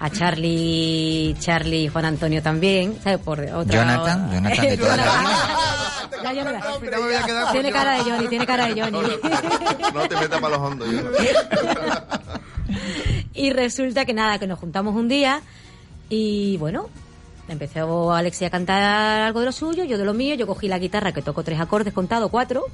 A 0.00 0.10
Charlie, 0.10 1.34
Charlie 1.38 1.84
y 1.84 1.88
Juan 1.88 2.04
Antonio 2.04 2.42
también, 2.42 2.98
¿sabes? 3.02 3.18
Por 3.20 3.40
otra, 3.40 3.64
Jonathan, 3.64 4.30
Jonathan 4.32 4.66
de 4.66 4.76
toda 4.78 4.96
la 4.96 5.04
Ya, 6.22 6.32
ya, 6.32 6.52
ya. 6.52 7.52
Tiene 7.52 7.72
cara 7.72 7.92
de 7.92 8.10
Johnny, 8.10 8.28
tiene 8.28 8.46
cara 8.46 8.66
de 8.66 8.82
Johnny. 8.82 8.98
No 9.94 10.08
te 10.08 10.16
metas 10.16 10.40
para 10.40 10.56
los 10.56 10.66
hondos. 10.66 10.88
yo. 10.90 11.00
Y 13.34 13.50
resulta 13.50 14.06
que 14.06 14.14
nada, 14.14 14.38
que 14.38 14.46
nos 14.46 14.58
juntamos 14.58 14.96
un 14.96 15.08
día 15.08 15.42
y 16.08 16.56
bueno, 16.56 16.88
empezó 17.48 18.12
Alexei 18.12 18.46
a 18.46 18.50
cantar 18.50 19.22
algo 19.22 19.40
de 19.40 19.46
lo 19.46 19.52
suyo, 19.52 19.84
yo 19.84 19.98
de 19.98 20.04
lo 20.04 20.14
mío, 20.14 20.34
yo 20.34 20.46
cogí 20.46 20.68
la 20.68 20.78
guitarra 20.78 21.12
que 21.12 21.22
toco 21.22 21.42
tres 21.42 21.60
acordes, 21.60 21.92
contado 21.92 22.28
cuatro. 22.28 22.64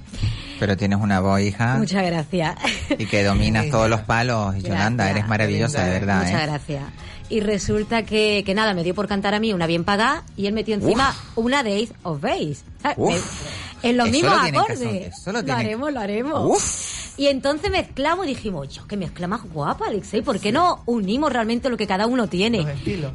Pero 0.58 0.76
tienes 0.76 0.98
una 1.00 1.20
voz, 1.20 1.40
hija. 1.40 1.76
Muchas 1.76 2.04
gracias. 2.04 2.56
Y 2.98 3.06
que 3.06 3.24
dominas 3.24 3.68
todos 3.70 3.88
los 3.88 4.00
palos, 4.00 4.62
Yolanda, 4.62 5.10
eres 5.10 5.26
maravillosa, 5.26 5.84
de 5.84 5.90
verdad. 5.90 6.24
Muchas 6.24 6.42
¿eh? 6.42 6.46
gracias. 6.46 6.82
Y 7.28 7.40
resulta 7.40 8.02
que, 8.02 8.42
que 8.44 8.54
nada, 8.54 8.74
me 8.74 8.84
dio 8.84 8.94
por 8.94 9.08
cantar 9.08 9.34
a 9.34 9.40
mí 9.40 9.52
una 9.52 9.66
bien 9.66 9.84
pagada 9.84 10.22
y 10.36 10.46
él 10.46 10.52
metió 10.52 10.74
encima 10.74 11.14
una 11.34 11.62
de 11.62 11.82
Ace 11.82 11.94
of 12.02 12.20
Base. 12.20 12.58
en 13.82 13.96
los 13.96 14.08
mismos 14.10 14.32
acordes. 14.40 15.12
lo 15.26 15.52
haremos, 15.54 15.92
lo 15.92 16.00
haremos. 16.00 16.98
Y 17.18 17.26
entonces 17.26 17.70
mezclamos 17.70 18.24
y 18.24 18.30
dijimos, 18.30 18.68
yo, 18.74 18.86
que 18.86 18.96
mezcla 18.96 19.26
más 19.28 19.42
guapa, 19.52 19.88
Alexei, 19.88 20.22
¿por 20.22 20.40
qué 20.40 20.50
no 20.50 20.82
unimos 20.86 21.30
realmente 21.30 21.68
lo 21.68 21.76
que 21.76 21.86
cada 21.86 22.06
uno 22.06 22.26
tiene? 22.26 22.64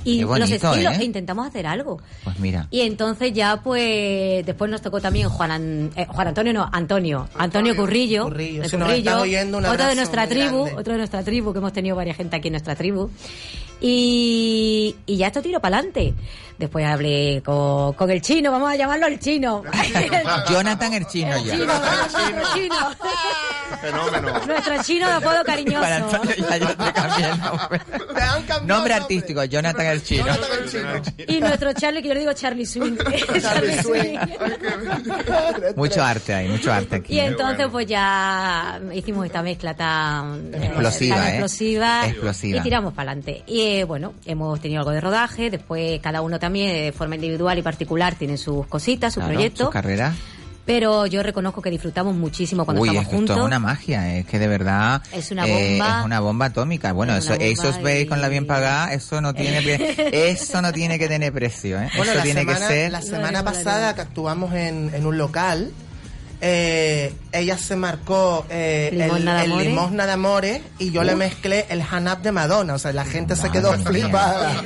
Y 0.03 0.19
Qué 0.19 0.25
bonito, 0.25 0.37
los 0.37 0.51
estilos, 0.51 0.93
¿eh? 0.93 0.97
e 1.01 1.03
intentamos 1.03 1.47
hacer 1.47 1.65
algo. 1.65 1.99
Pues 2.23 2.39
mira. 2.39 2.67
Y 2.69 2.81
entonces 2.81 3.33
ya 3.33 3.61
pues 3.63 4.45
después 4.45 4.69
nos 4.69 4.81
tocó 4.83 5.01
también 5.01 5.29
Juan, 5.29 5.49
An- 5.51 5.91
eh, 5.95 6.05
Juan 6.07 6.27
Antonio, 6.27 6.53
no, 6.53 6.69
Antonio, 6.71 7.27
Antonio 7.37 7.75
Currillo, 7.75 8.25
Currillo. 8.25 8.69
Si 8.69 8.75
un 8.75 8.83
otro 8.83 9.87
de 9.87 9.95
nuestra 9.95 10.27
tribu, 10.27 10.63
grande. 10.65 10.79
otro 10.81 10.93
de 10.93 10.97
nuestra 10.99 11.23
tribu, 11.23 11.51
que 11.51 11.57
hemos 11.57 11.73
tenido 11.73 11.95
varias 11.95 12.17
gente 12.17 12.35
aquí 12.35 12.49
en 12.49 12.53
nuestra 12.53 12.75
tribu. 12.75 13.09
Y, 13.81 14.95
y 15.05 15.17
ya 15.17 15.27
esto 15.27 15.41
tiro 15.41 15.59
para 15.59 15.77
adelante. 15.77 16.13
Después 16.57 16.85
hablé 16.87 17.43
con, 17.45 17.93
con 17.93 18.09
el 18.09 18.19
chino, 18.21 18.51
vamos 18.51 18.71
a 18.71 18.75
llamarlo 18.75 19.05
el 19.05 19.19
chino. 19.19 19.63
Jonathan 20.49 20.93
el 20.93 21.05
chino 21.05 21.37
ya. 21.45 21.53
chino, 21.53 21.65
llamarlo 21.65 22.43
chino. 22.55 22.75
Fenómeno. 23.81 24.45
Nuestro 24.47 24.83
chino 24.83 25.07
de 25.07 25.13
apodo 25.13 25.43
cariñoso. 25.45 25.79
Para 25.81 25.95
Antonio 25.97 26.35
ya 26.35 26.57
yo 26.57 26.67
te 26.69 26.93
cambié 26.93 27.29
el 27.29 27.39
nombre. 27.39 27.81
Nombre 28.65 28.93
artístico, 28.95 29.43
Jonathan 29.43 29.85
el 29.85 30.03
Chino. 30.03 30.25
Y 31.27 31.39
nuestro 31.39 31.73
Charlie, 31.73 32.01
que 32.01 32.07
yo 32.07 32.13
le 32.15 32.21
digo 32.21 32.33
Charlie 32.33 32.65
Swing. 32.65 32.97
Charlie 33.41 33.81
Swing. 33.83 34.17
Mucho 35.75 36.03
arte 36.03 36.33
hay, 36.33 36.47
mucho 36.47 36.71
arte 36.71 36.95
aquí. 36.97 37.13
Y 37.15 37.19
entonces 37.19 37.67
pues 37.71 37.85
ya 37.85 38.79
hicimos 38.93 39.25
esta 39.25 39.43
mezcla 39.43 39.75
tan 39.75 40.53
eh, 40.53 40.65
Explosiva, 40.65 41.15
tan 41.15 41.25
¿eh? 41.25 41.29
explosiva, 41.29 42.07
Explosiva. 42.07 42.57
y 42.57 42.61
tiramos 42.61 42.93
para 42.93 43.11
adelante. 43.11 43.43
Y 43.45 43.61
eh, 43.67 43.83
bueno, 43.83 44.13
hemos 44.25 44.59
tenido 44.61 44.79
algo 44.79 44.91
de 44.91 45.01
rodaje, 45.01 45.49
después 45.49 45.99
cada 46.01 46.21
uno 46.21 46.39
también 46.39 46.71
de 46.71 46.91
forma 46.91 47.15
individual 47.15 47.57
y 47.57 47.61
particular 47.61 48.15
tiene 48.15 48.37
sus 48.37 48.65
cositas, 48.67 49.13
sus 49.13 49.21
Claro, 49.21 49.33
proyectos. 49.35 49.67
su 49.67 49.71
carrera. 49.71 50.13
Pero 50.65 51.05
yo 51.05 51.23
reconozco 51.23 51.61
que 51.61 51.69
disfrutamos 51.69 52.13
muchísimo 52.13 52.65
cuando 52.65 52.81
Uy, 52.81 52.89
es 52.89 52.91
estamos 52.95 53.05
esto 53.13 53.17
juntos. 53.17 53.37
es 53.37 53.43
una 53.43 53.59
magia, 53.59 54.17
es 54.17 54.25
que 54.25 54.37
de 54.37 54.47
verdad 54.49 55.01
Es 55.13 55.31
una 55.31 55.47
eh, 55.47 55.77
bomba. 55.77 55.99
es 55.99 56.05
una 56.05 56.19
bomba 56.19 56.45
atómica. 56.47 56.91
Bueno, 56.91 57.15
Es 57.15 57.23
eso, 57.23 57.35
una 57.35 57.43
eso 57.45 57.63
bomba 57.63 57.77
os 57.77 57.83
veis 57.83 58.05
y- 58.05 58.07
con 58.09 58.19
la 58.21 58.27
bien 58.27 58.45
pagada, 58.45 58.91
eso 58.93 59.21
no 59.21 59.33
tiene 59.33 59.61
pre- 59.61 60.29
eso 60.31 60.61
no 60.61 60.73
tiene 60.73 60.99
que 60.99 61.07
tener 61.07 61.31
precio, 61.31 61.79
¿eh? 61.81 61.89
Bueno, 61.95 62.11
eso 62.11 62.15
la 62.15 62.23
tiene 62.23 62.41
semana, 62.41 62.59
que 62.59 62.73
ser 62.73 62.91
la 62.91 63.01
semana 63.01 63.43
pasada 63.45 63.95
que 63.95 64.01
actuamos 64.01 64.53
en, 64.55 64.91
en 64.93 65.05
un 65.05 65.17
local, 65.17 65.71
eh, 66.41 67.13
ella 67.39 67.57
se 67.57 67.75
marcó 67.75 68.45
eh, 68.49 68.89
el, 68.91 68.99
Limosna 68.99 69.35
de 69.37 69.43
el 69.45 69.51
Amores. 69.51 69.67
limosna 69.67 70.05
de 70.05 70.11
amores 70.11 70.61
y 70.79 70.91
yo 70.91 71.03
le 71.03 71.15
mezclé 71.15 71.65
el 71.69 71.81
hanap 71.81 72.21
de 72.21 72.31
Madonna. 72.31 72.73
O 72.75 72.79
sea, 72.79 72.93
la 72.93 73.05
gente 73.05 73.35
se 73.35 73.49
quedó 73.49 73.71
Madre 73.71 73.91
mía. 73.91 74.01
flipada. 74.03 74.63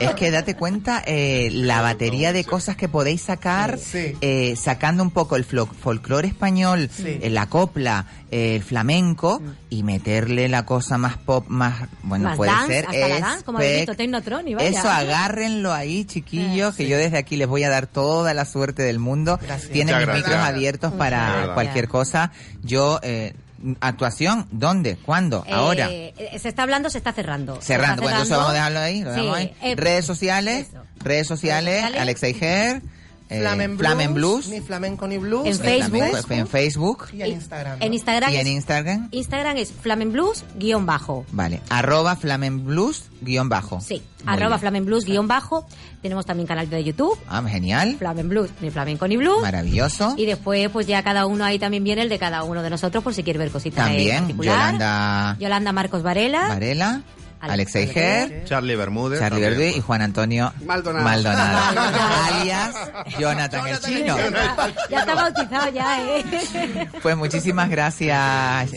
Es 0.00 0.10
que 0.14 0.30
date 0.30 0.56
cuenta 0.56 1.02
eh, 1.06 1.50
la 1.52 1.80
batería 1.82 2.32
de 2.32 2.44
cosas 2.44 2.76
que 2.76 2.88
podéis 2.88 3.22
sacar, 3.22 3.78
eh, 3.94 4.54
sacando 4.56 5.02
un 5.02 5.10
poco 5.10 5.36
el 5.36 5.44
folclore 5.44 6.28
español, 6.28 6.90
Sí. 6.94 7.18
eh, 7.22 7.30
la 7.30 7.46
copla, 7.48 8.06
eh, 8.30 8.56
el 8.56 8.62
flamenco 8.62 9.40
y 9.70 9.82
meterle 9.82 10.48
la 10.48 10.64
cosa 10.66 10.98
más 10.98 11.16
pop, 11.18 11.46
más 11.48 11.88
bueno 12.02 12.24
Más 12.30 12.36
puede 12.36 12.50
dance, 12.52 12.72
ser. 12.74 12.86
hasta 12.86 13.08
la 13.08 13.20
dance, 13.20 13.44
como 13.44 13.58
habéis 13.58 13.76
visto, 13.78 13.92
espect- 13.92 13.96
Technotron 13.96 14.48
y 14.48 14.54
vaya. 14.54 14.68
Eso 14.68 14.88
agárrenlo 14.90 15.72
ahí, 15.72 16.04
chiquillos, 16.04 16.74
que 16.74 16.88
yo 16.88 16.96
desde 16.96 17.18
aquí 17.18 17.36
les 17.36 17.46
voy 17.48 17.64
a 17.64 17.70
dar 17.70 17.86
toda 17.86 18.34
la 18.34 18.44
suerte 18.44 18.82
del 18.82 18.98
mundo. 18.98 19.38
Tienen 19.72 19.94
Muchas 19.94 20.08
mis 20.08 20.16
micros 20.16 20.30
gracias. 20.34 20.48
abiertos 20.54 20.92
De 20.92 20.98
para 20.98 21.50
cualquier 21.54 21.88
cosa. 21.88 22.13
Yo 22.62 23.00
eh, 23.02 23.34
actuación, 23.80 24.46
¿dónde? 24.50 24.96
¿Cuándo? 24.96 25.44
Ahora. 25.50 25.90
Eh, 25.90 26.14
eh, 26.16 26.38
se 26.38 26.48
está 26.48 26.62
hablando, 26.62 26.90
se 26.90 26.98
está 26.98 27.12
cerrando. 27.12 27.60
Cerrando, 27.62 28.02
bueno, 28.02 28.18
entonces 28.18 28.36
vamos 28.36 28.50
a 28.50 28.54
dejarlo 28.54 28.78
ahí. 28.80 29.00
lo 29.02 29.10
Sí, 29.10 29.16
dejamos 29.20 29.36
ahí. 29.36 29.54
eh, 29.62 29.74
redes 29.76 30.04
sociales, 30.04 30.68
redes 30.98 31.26
sociales, 31.26 31.74
sociales. 31.76 32.00
Alexa 32.00 32.28
Iger, 32.28 32.82
eh, 33.30 33.40
Flamen 33.40 33.78
Flamen 33.78 34.14
Blues, 34.14 34.48
Ni 34.48 34.60
flamenco 34.60 35.06
ni 35.08 35.18
blues. 35.18 35.46
En 35.46 35.58
Facebook. 35.58 36.30
en 36.30 36.46
Facebook 36.46 37.06
Y 37.12 37.22
en 37.22 37.32
Instagram. 37.32 37.78
En 37.80 37.94
Instagram, 37.94 38.32
y 38.32 38.36
en 38.36 38.46
es, 38.46 38.52
Instagram, 38.52 39.08
Instagram 39.12 39.56
es 39.56 39.72
flamenblues 39.72 40.44
guion 40.56 40.84
bajo. 40.86 41.24
vale, 41.32 41.60
arroba 41.70 42.16
Flamen 42.16 42.64
Blues 42.64 43.04
guion 43.22 43.48
bajo. 43.48 43.80
Sí, 43.80 44.02
Muy 44.24 44.34
arroba 44.34 44.48
bien. 44.50 44.60
flamenblues 44.60 45.04
guion 45.06 45.26
bajo. 45.26 45.66
Tenemos 46.02 46.26
también 46.26 46.46
canal 46.46 46.68
de 46.68 46.84
YouTube, 46.84 47.18
Ah, 47.28 47.42
genial, 47.48 47.96
Flamen 47.98 48.28
Blues, 48.28 48.50
ni 48.60 48.70
flamenco 48.70 49.08
ni 49.08 49.16
blues. 49.16 49.40
maravilloso. 49.40 50.14
Y 50.18 50.26
después, 50.26 50.68
pues 50.70 50.86
ya 50.86 51.02
cada 51.02 51.24
uno 51.26 51.44
ahí 51.44 51.58
también 51.58 51.82
viene 51.82 52.02
el 52.02 52.10
de 52.10 52.18
cada 52.18 52.42
uno 52.44 52.62
de 52.62 52.68
nosotros 52.68 53.02
por 53.02 53.14
si 53.14 53.22
quiere 53.22 53.38
ver 53.38 53.50
cositas 53.50 53.78
en 53.86 53.92
También, 53.92 54.18
particular. 54.24 54.56
Yolanda 54.74 55.36
Yolanda 55.40 55.72
Marcos 55.72 56.02
Varela. 56.02 56.48
Varela, 56.48 57.00
Alex 57.44 57.74
Alexa 57.76 57.80
Iger, 57.80 58.44
Charlie 58.44 58.76
Bermúdez. 58.76 59.20
Charlie 59.20 59.42
también. 59.42 59.58
Verde 59.70 59.78
y 59.78 59.80
Juan 59.80 60.02
Antonio 60.02 60.52
Maldonado. 60.64 61.04
Maldonado, 61.04 61.80
alias 62.40 62.74
Jonathan 63.18 63.66
el 63.68 63.80
Chino. 63.80 64.16
Ya 64.90 65.00
está 65.00 65.14
bautizado 65.14 65.70
ya, 65.70 66.02
¿eh? 66.02 66.88
Pues 67.02 67.16
muchísimas 67.16 67.68
gracias, 67.70 68.70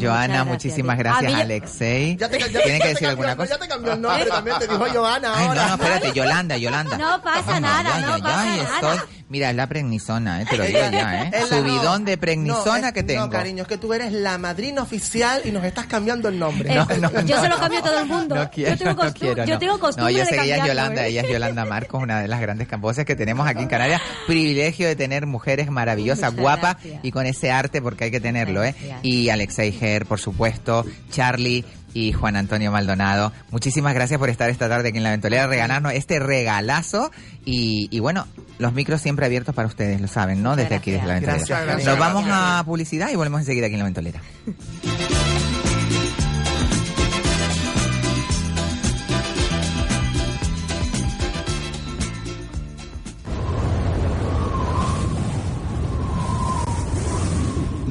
Joana, 0.00 0.44
muchísimas 0.44 0.98
gracias, 0.98 1.32
Alexei. 1.34 2.16
Ya 2.16 2.28
te, 2.28 2.38
ya- 2.38 2.46
¿Tienen 2.48 2.78
ya 2.78 2.82
que 2.82 2.88
decir 2.88 3.08
alguna 3.08 3.36
cosa? 3.36 3.50
Ya 3.54 3.58
te 3.58 3.68
cambió 3.68 3.92
el 3.92 4.00
nombre 4.00 4.26
también, 4.26 4.58
te 4.58 4.66
dijo 4.68 4.84
Joana 4.92 5.34
ahora. 5.34 5.62
no, 5.62 5.68
no, 5.68 5.74
espérate, 5.74 6.12
Yolanda, 6.12 6.56
Yolanda. 6.56 6.98
No 6.98 7.22
pasa 7.22 7.60
nada, 7.60 8.00
no 8.00 8.18
pasa 8.18 8.44
nada. 8.44 8.62
estoy- 8.96 9.00
Mira, 9.26 9.50
es 9.50 9.56
la 9.56 9.66
pregnisona, 9.66 10.42
eh, 10.42 10.46
te 10.48 10.56
lo 10.58 10.64
digo 10.64 10.78
ya, 10.92 11.22
¿eh? 11.24 11.30
Subidón 11.48 12.02
no, 12.04 12.10
de 12.10 12.18
pregnisona 12.18 12.80
no, 12.80 12.86
es- 12.88 12.92
que 12.92 13.02
tengo. 13.02 13.24
No, 13.24 13.30
cariño, 13.30 13.62
es 13.62 13.68
que 13.68 13.78
tú 13.78 13.92
eres 13.94 14.12
la 14.12 14.36
madrina 14.38 14.82
oficial 14.82 15.40
y 15.44 15.50
nos 15.50 15.64
estás 15.64 15.86
cambiando 15.86 16.28
el 16.28 16.38
nombre. 16.38 16.74
No, 16.74 16.84
no, 17.00 17.10
Yo 17.22 17.36
no, 17.36 17.42
se 17.42 17.48
lo 17.48 17.58
cambio 17.58 17.82
todo 17.82 17.98
el 18.00 18.03
mundo. 18.06 18.34
No 18.34 18.50
quiero, 18.50 18.70
yo 18.74 18.78
tengo, 18.78 19.04
no 19.04 19.12
quiero, 19.12 19.44
yo 19.44 19.54
no. 19.54 19.58
tengo 19.58 19.78
costumbre 19.78 20.12
No, 20.12 20.18
yo 20.18 20.24
sé 20.24 20.36
que 20.36 20.42
ella 20.44 20.56
es 20.58 20.66
Yolanda, 20.66 21.06
¿eh? 21.06 21.10
ella 21.10 21.22
es 21.22 21.28
Yolanda 21.30 21.64
Marcos, 21.64 22.02
una 22.02 22.20
de 22.20 22.28
las 22.28 22.40
grandes 22.40 22.68
voces 22.78 23.04
que 23.04 23.16
tenemos 23.16 23.46
aquí 23.46 23.62
en 23.62 23.68
Canarias. 23.68 24.00
Privilegio 24.26 24.86
de 24.88 24.96
tener 24.96 25.26
mujeres 25.26 25.70
maravillosas, 25.70 26.32
Muchas 26.32 26.40
guapas 26.42 26.74
gracias. 26.74 27.04
y 27.04 27.10
con 27.10 27.26
ese 27.26 27.50
arte 27.50 27.80
porque 27.82 28.04
hay 28.04 28.10
que 28.10 28.20
tenerlo, 28.20 28.64
¿eh? 28.64 28.74
Y 29.02 29.28
Alexei 29.28 29.72
Ger, 29.72 30.06
por 30.06 30.20
supuesto, 30.20 30.84
Charlie 31.10 31.64
y 31.92 32.12
Juan 32.12 32.34
Antonio 32.34 32.72
Maldonado. 32.72 33.32
Muchísimas 33.52 33.94
gracias 33.94 34.18
por 34.18 34.28
estar 34.28 34.50
esta 34.50 34.68
tarde 34.68 34.88
aquí 34.88 34.98
en 34.98 35.04
La 35.04 35.10
Ventolera, 35.10 35.46
regalarnos 35.46 35.92
este 35.92 36.18
regalazo 36.18 37.12
y, 37.44 37.88
y 37.92 38.00
bueno, 38.00 38.26
los 38.58 38.72
micros 38.72 39.00
siempre 39.00 39.26
abiertos 39.26 39.54
para 39.54 39.68
ustedes, 39.68 40.00
lo 40.00 40.08
saben, 40.08 40.42
¿no? 40.42 40.56
Desde 40.56 40.74
aquí, 40.74 40.90
desde 40.90 41.06
La 41.06 41.14
Ventolera. 41.14 41.38
Gracias, 41.38 41.62
gracias. 41.64 41.86
Nos 41.86 41.98
vamos 41.98 42.24
a 42.28 42.62
publicidad 42.66 43.10
y 43.10 43.16
volvemos 43.16 43.40
enseguida 43.42 43.66
aquí 43.66 43.74
en 43.74 43.78
La 43.78 43.84
Ventolera. 43.84 44.20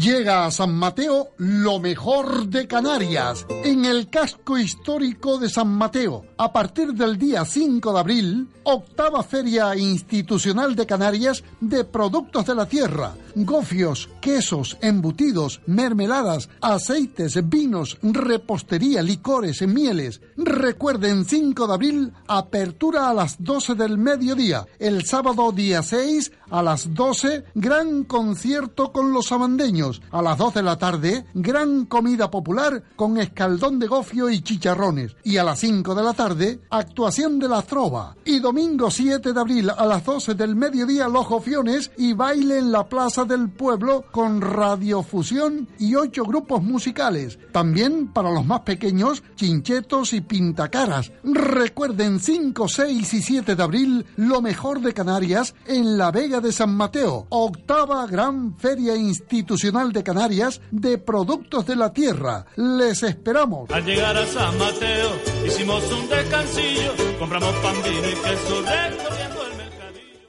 Llega 0.00 0.44
a 0.44 0.50
San 0.50 0.74
Mateo 0.74 1.30
lo 1.38 1.78
mejor 1.80 2.48
de 2.48 2.68
Canarias, 2.68 3.46
en 3.48 3.86
el 3.86 4.10
casco 4.10 4.58
histórico 4.58 5.38
de 5.38 5.48
San 5.48 5.68
Mateo. 5.68 6.26
A 6.36 6.52
partir 6.52 6.92
del 6.92 7.16
día 7.16 7.46
5 7.46 7.94
de 7.94 7.98
abril, 7.98 8.48
octava 8.64 9.22
Feria 9.22 9.74
Institucional 9.74 10.76
de 10.76 10.84
Canarias 10.84 11.42
de 11.60 11.84
Productos 11.84 12.44
de 12.44 12.54
la 12.54 12.66
Tierra. 12.66 13.14
Gofios, 13.36 14.10
quesos, 14.20 14.76
embutidos, 14.82 15.62
mermeladas, 15.66 16.50
aceites, 16.60 17.48
vinos, 17.48 17.98
repostería, 18.02 19.02
licores, 19.02 19.66
mieles. 19.66 20.20
Recuerden 20.36 21.24
5 21.24 21.66
de 21.66 21.74
abril, 21.74 22.12
apertura 22.28 23.08
a 23.08 23.14
las 23.14 23.42
12 23.42 23.74
del 23.74 23.96
mediodía. 23.96 24.66
El 24.78 25.06
sábado 25.06 25.52
día 25.52 25.82
6 25.82 26.32
a 26.50 26.62
las 26.62 26.94
12, 26.94 27.44
gran 27.54 28.04
concierto 28.04 28.92
con 28.92 29.12
los 29.12 29.26
sabandeños. 29.26 30.02
A 30.10 30.22
las 30.22 30.38
2 30.38 30.54
de 30.54 30.62
la 30.62 30.76
tarde, 30.76 31.26
gran 31.34 31.86
comida 31.86 32.30
popular 32.30 32.82
con 32.96 33.18
escaldón 33.18 33.78
de 33.78 33.86
gofio 33.86 34.30
y 34.30 34.40
chicharrones. 34.40 35.16
Y 35.24 35.36
a 35.36 35.44
las 35.44 35.60
5 35.60 35.94
de 35.94 36.02
la 36.02 36.12
tarde, 36.12 36.60
actuación 36.70 37.38
de 37.38 37.48
la 37.48 37.62
trova. 37.62 38.16
Y 38.24 38.40
domingo 38.40 38.90
7 38.90 39.32
de 39.32 39.40
abril 39.40 39.70
a 39.70 39.86
las 39.86 40.04
12 40.04 40.34
del 40.34 40.56
mediodía, 40.56 41.08
los 41.08 41.28
gofiones 41.28 41.90
y 41.96 42.12
baile 42.12 42.58
en 42.58 42.72
la 42.72 42.88
Plaza 42.88 43.24
del 43.24 43.50
Pueblo 43.50 44.04
con 44.10 44.40
radiofusión 44.40 45.68
y 45.78 45.94
ocho 45.94 46.24
grupos 46.24 46.62
musicales. 46.62 47.38
También 47.52 48.08
para 48.12 48.30
los 48.30 48.44
más 48.44 48.60
pequeños, 48.60 49.22
chinchetos 49.34 50.12
y 50.12 50.20
pintacaras. 50.20 51.12
Recuerden 51.24 52.20
5, 52.20 52.68
6 52.68 53.14
y 53.14 53.22
7 53.22 53.56
de 53.56 53.62
abril, 53.62 54.06
lo 54.16 54.40
mejor 54.40 54.80
de 54.80 54.92
Canarias 54.92 55.54
en 55.66 55.98
la 55.98 56.10
Vega 56.10 56.35
de 56.40 56.52
San 56.52 56.74
Mateo. 56.74 57.26
Octava 57.30 58.06
Gran 58.06 58.56
Feria 58.58 58.96
Institucional 58.96 59.92
de 59.92 60.02
Canarias 60.02 60.60
de 60.70 60.98
Productos 60.98 61.66
de 61.66 61.76
la 61.76 61.92
Tierra. 61.92 62.46
Les 62.56 63.02
esperamos. 63.02 63.70
Al 63.70 63.84
llegar 63.84 64.16
a 64.16 64.26
San 64.26 64.58
Mateo 64.58 65.10
hicimos 65.46 65.82
un 65.92 66.08
descansillo, 66.08 66.92
compramos 67.18 67.54
pan, 67.56 67.74
vino 67.82 68.08
y 68.08 68.14
queso 68.14 68.62
recorriendo 68.62 69.46
el 69.46 69.56
mercadillo. 69.56 70.28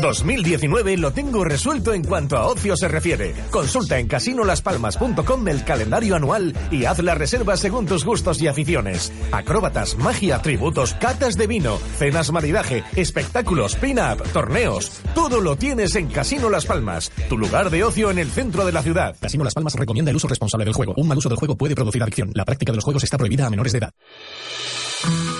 2019 0.00 0.96
lo 0.96 1.12
tengo 1.12 1.44
resuelto 1.44 1.92
en 1.92 2.04
cuanto 2.04 2.36
a 2.36 2.46
ocio 2.46 2.76
se 2.76 2.88
refiere. 2.88 3.34
Consulta 3.50 3.98
en 3.98 4.08
casinolaspalmas.com 4.08 5.48
el 5.48 5.64
calendario 5.64 6.16
anual 6.16 6.56
y 6.70 6.84
haz 6.84 6.98
la 7.00 7.14
reserva 7.14 7.56
según 7.56 7.86
tus 7.86 8.04
gustos 8.04 8.40
y 8.40 8.48
aficiones. 8.48 9.12
Acróbatas, 9.32 9.96
magia, 9.96 10.40
tributos, 10.42 10.94
catas 10.94 11.36
de 11.36 11.46
vino, 11.46 11.78
cenas 11.98 12.32
maridaje, 12.32 12.84
espectáculos, 12.96 13.76
pin-up, 13.76 14.22
torneos. 14.32 15.00
Todo 15.14 15.40
lo 15.40 15.56
tienes 15.56 15.94
en 15.96 16.08
Casino 16.08 16.50
Las 16.50 16.66
Palmas, 16.66 17.12
tu 17.28 17.38
lugar 17.38 17.70
de 17.70 17.84
ocio 17.84 18.10
en 18.10 18.18
el 18.18 18.30
centro 18.30 18.64
de 18.64 18.72
la 18.72 18.82
ciudad. 18.82 19.16
Casino 19.20 19.44
Las 19.44 19.54
Palmas 19.54 19.74
recomienda 19.74 20.10
el 20.10 20.16
uso 20.16 20.28
responsable 20.28 20.64
del 20.64 20.74
juego. 20.74 20.94
Un 20.96 21.08
mal 21.08 21.18
uso 21.18 21.28
del 21.28 21.38
juego 21.38 21.56
puede 21.56 21.74
producir 21.74 22.02
adicción. 22.02 22.30
La 22.34 22.44
práctica 22.44 22.72
de 22.72 22.76
los 22.76 22.84
juegos 22.84 23.04
está 23.04 23.18
prohibida 23.18 23.46
a 23.46 23.50
menores 23.50 23.72
de 23.72 23.78
edad. 23.78 23.92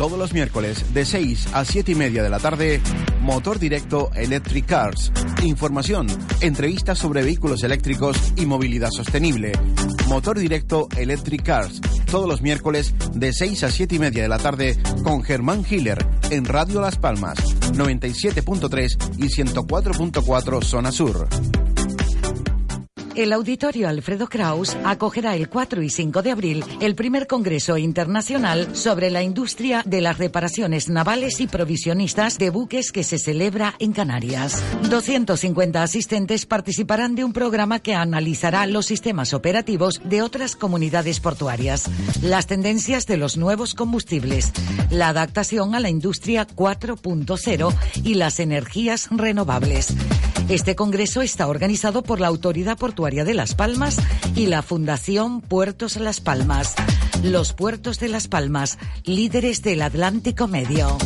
Todos 0.00 0.18
los 0.18 0.32
miércoles 0.32 0.94
de 0.94 1.04
6 1.04 1.48
a 1.52 1.62
7 1.62 1.92
y 1.92 1.94
media 1.94 2.22
de 2.22 2.30
la 2.30 2.38
tarde, 2.38 2.80
Motor 3.20 3.58
Directo 3.58 4.10
Electric 4.14 4.64
Cars. 4.64 5.12
Información, 5.42 6.06
entrevistas 6.40 6.96
sobre 6.96 7.22
vehículos 7.22 7.62
eléctricos 7.64 8.16
y 8.34 8.46
movilidad 8.46 8.88
sostenible. 8.90 9.52
Motor 10.08 10.38
Directo 10.38 10.88
Electric 10.96 11.42
Cars. 11.42 11.82
Todos 12.10 12.26
los 12.26 12.40
miércoles 12.40 12.94
de 13.12 13.34
6 13.34 13.62
a 13.64 13.70
7 13.70 13.96
y 13.96 13.98
media 13.98 14.22
de 14.22 14.30
la 14.30 14.38
tarde 14.38 14.78
con 15.04 15.22
Germán 15.22 15.66
Hiller 15.68 15.98
en 16.30 16.46
Radio 16.46 16.80
Las 16.80 16.96
Palmas 16.96 17.36
97.3 17.74 19.18
y 19.18 19.28
104.4 19.28 20.64
Zona 20.64 20.92
Sur. 20.92 21.28
El 23.16 23.32
Auditorio 23.32 23.88
Alfredo 23.88 24.28
Kraus 24.28 24.76
acogerá 24.84 25.34
el 25.34 25.48
4 25.48 25.82
y 25.82 25.90
5 25.90 26.22
de 26.22 26.30
abril 26.30 26.64
el 26.80 26.94
primer 26.94 27.26
Congreso 27.26 27.76
Internacional 27.76 28.76
sobre 28.76 29.10
la 29.10 29.22
industria 29.22 29.82
de 29.84 30.00
las 30.00 30.18
reparaciones 30.18 30.88
navales 30.88 31.40
y 31.40 31.48
provisionistas 31.48 32.38
de 32.38 32.50
buques 32.50 32.92
que 32.92 33.02
se 33.02 33.18
celebra 33.18 33.74
en 33.80 33.92
Canarias. 33.92 34.62
250 34.88 35.82
asistentes 35.82 36.46
participarán 36.46 37.16
de 37.16 37.24
un 37.24 37.32
programa 37.32 37.80
que 37.80 37.94
analizará 37.94 38.66
los 38.66 38.86
sistemas 38.86 39.34
operativos 39.34 40.00
de 40.04 40.22
otras 40.22 40.54
comunidades 40.54 41.18
portuarias, 41.18 41.90
las 42.22 42.46
tendencias 42.46 43.06
de 43.06 43.16
los 43.16 43.36
nuevos 43.36 43.74
combustibles, 43.74 44.52
la 44.90 45.08
adaptación 45.08 45.74
a 45.74 45.80
la 45.80 45.90
industria 45.90 46.46
4.0 46.46 47.74
y 48.04 48.14
las 48.14 48.38
energías 48.38 49.08
renovables. 49.10 49.94
Este 50.48 50.74
congreso 50.74 51.22
está 51.22 51.46
organizado 51.46 52.02
por 52.02 52.18
la 52.18 52.26
Autoridad 52.26 52.76
Portuaria 52.76 52.99
de 53.00 53.32
Las 53.32 53.54
Palmas 53.54 53.96
y 54.36 54.46
la 54.46 54.60
Fundación 54.60 55.40
Puertos 55.40 55.96
Las 55.96 56.20
Palmas. 56.20 56.74
Los 57.22 57.54
puertos 57.54 57.98
de 57.98 58.08
Las 58.08 58.28
Palmas, 58.28 58.78
líderes 59.04 59.62
del 59.62 59.80
Atlántico 59.80 60.48
Medio. 60.48 60.98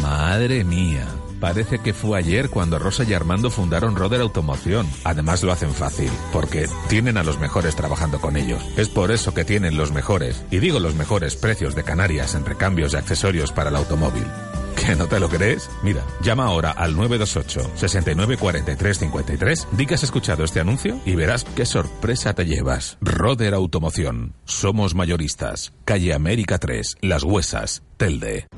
Madre 0.00 0.62
mía. 0.62 1.04
Parece 1.40 1.80
que 1.80 1.92
fue 1.92 2.20
ayer 2.20 2.50
cuando 2.50 2.78
Rosa 2.78 3.02
y 3.02 3.14
Armando 3.14 3.50
fundaron 3.50 3.96
Roder 3.96 4.20
Automoción. 4.20 4.86
Además 5.02 5.42
lo 5.42 5.50
hacen 5.50 5.72
fácil, 5.72 6.10
porque 6.32 6.68
tienen 6.88 7.16
a 7.16 7.24
los 7.24 7.40
mejores 7.40 7.74
trabajando 7.74 8.20
con 8.20 8.36
ellos. 8.36 8.62
Es 8.76 8.88
por 8.88 9.10
eso 9.10 9.34
que 9.34 9.44
tienen 9.44 9.76
los 9.76 9.90
mejores, 9.90 10.44
y 10.52 10.60
digo 10.60 10.78
los 10.78 10.94
mejores 10.94 11.34
precios 11.34 11.74
de 11.74 11.82
Canarias 11.82 12.36
en 12.36 12.46
recambios 12.46 12.92
y 12.92 12.96
accesorios 12.96 13.50
para 13.50 13.70
el 13.70 13.76
automóvil. 13.76 14.24
¿Que 14.84 14.96
no 14.96 15.06
te 15.06 15.20
lo 15.20 15.28
crees? 15.28 15.70
Mira, 15.84 16.04
llama 16.22 16.46
ahora 16.46 16.72
al 16.72 16.96
928 16.96 17.70
69 17.76 18.36
43 18.36 18.98
53, 18.98 19.68
di 19.70 19.86
que 19.86 19.94
has 19.94 20.02
escuchado 20.02 20.42
este 20.42 20.58
anuncio 20.58 20.98
y 21.06 21.14
verás 21.14 21.44
qué 21.44 21.64
sorpresa 21.64 22.34
te 22.34 22.44
llevas. 22.46 22.98
Roder 23.00 23.54
Automoción. 23.54 24.34
Somos 24.44 24.96
mayoristas. 24.96 25.72
Calle 25.84 26.12
América 26.12 26.58
3, 26.58 26.96
Las 27.00 27.22
Huesas, 27.22 27.84
Telde. 27.96 28.48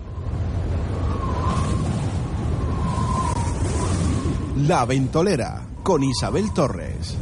La 4.66 4.86
Ventolera 4.86 5.66
con 5.82 6.02
Isabel 6.04 6.54
Torres. 6.54 7.18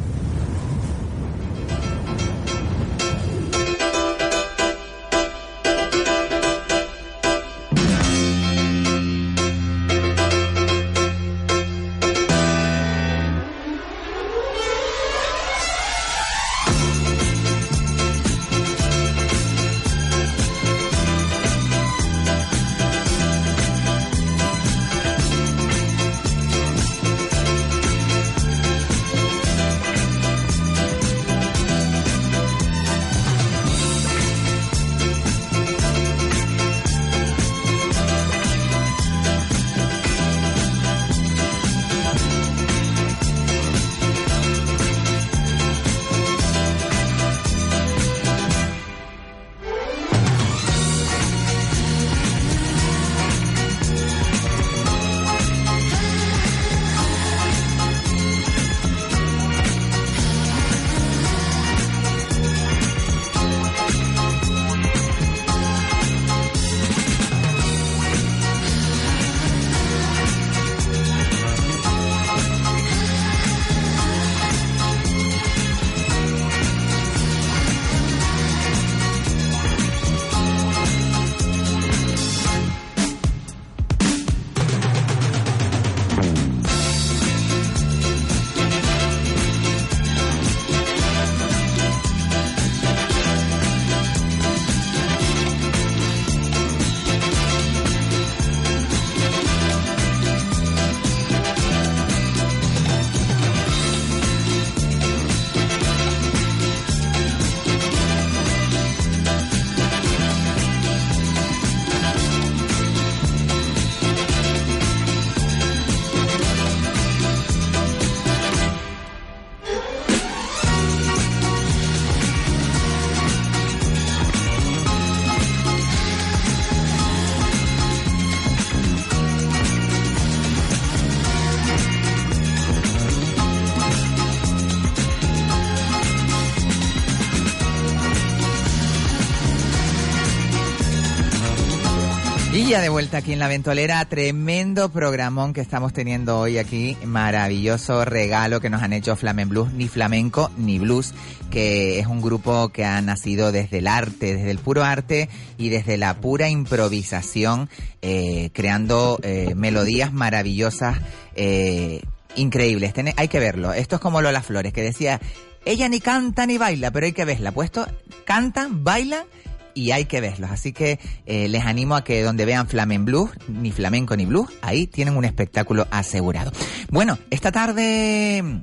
Ya 142.72 142.80
de 142.80 142.88
vuelta 142.88 143.18
aquí 143.18 143.34
en 143.34 143.38
la 143.38 143.48
ventolera, 143.48 144.02
tremendo 144.06 144.88
programón 144.88 145.52
que 145.52 145.60
estamos 145.60 145.92
teniendo 145.92 146.38
hoy 146.38 146.56
aquí, 146.56 146.96
maravilloso 147.04 148.06
regalo 148.06 148.62
que 148.62 148.70
nos 148.70 148.82
han 148.82 148.94
hecho 148.94 149.14
Flamen 149.14 149.50
Blues, 149.50 149.74
ni 149.74 149.88
flamenco 149.88 150.50
ni 150.56 150.78
blues, 150.78 151.12
que 151.50 151.98
es 151.98 152.06
un 152.06 152.22
grupo 152.22 152.70
que 152.70 152.86
ha 152.86 152.98
nacido 153.02 153.52
desde 153.52 153.78
el 153.78 153.88
arte, 153.88 154.36
desde 154.36 154.50
el 154.50 154.58
puro 154.58 154.84
arte 154.84 155.28
y 155.58 155.68
desde 155.68 155.98
la 155.98 156.14
pura 156.14 156.48
improvisación, 156.48 157.68
eh, 158.00 158.48
creando 158.54 159.18
eh, 159.22 159.54
melodías 159.54 160.10
maravillosas, 160.14 160.96
eh, 161.36 162.00
increíbles. 162.36 162.94
Hay 163.16 163.28
que 163.28 163.38
verlo. 163.38 163.74
Esto 163.74 163.96
es 163.96 164.00
como 164.00 164.22
Lola 164.22 164.40
Flores, 164.40 164.72
que 164.72 164.80
decía, 164.80 165.20
ella 165.66 165.90
ni 165.90 166.00
canta 166.00 166.46
ni 166.46 166.56
baila, 166.56 166.90
pero 166.90 167.04
hay 167.04 167.12
que 167.12 167.26
verla. 167.26 167.52
Puesto, 167.52 167.86
cantan, 168.24 168.82
bailan 168.82 169.26
y 169.74 169.90
hay 169.92 170.04
que 170.06 170.20
verlos. 170.20 170.50
Así 170.50 170.72
que 170.72 170.98
eh, 171.26 171.48
les 171.48 171.64
animo 171.64 171.96
a 171.96 172.04
que 172.04 172.22
donde 172.22 172.44
vean 172.44 172.68
Flamen 172.68 173.04
Blues, 173.04 173.30
ni 173.48 173.72
flamenco 173.72 174.16
ni 174.16 174.26
blues, 174.26 174.50
ahí 174.62 174.86
tienen 174.86 175.16
un 175.16 175.24
espectáculo 175.24 175.86
asegurado. 175.90 176.52
Bueno, 176.90 177.18
esta 177.30 177.52
tarde 177.52 178.42
mm, 178.42 178.62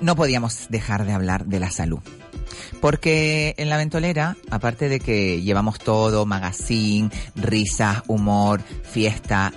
no 0.00 0.16
podíamos 0.16 0.66
dejar 0.68 1.06
de 1.06 1.12
hablar 1.12 1.46
de 1.46 1.60
la 1.60 1.70
salud. 1.70 2.00
Porque 2.80 3.54
en 3.58 3.68
la 3.68 3.76
ventolera, 3.76 4.36
aparte 4.50 4.88
de 4.88 5.00
que 5.00 5.42
llevamos 5.42 5.78
todo, 5.78 6.26
magazine, 6.26 7.10
risas, 7.34 8.02
humor, 8.06 8.60
fiesta, 8.82 9.52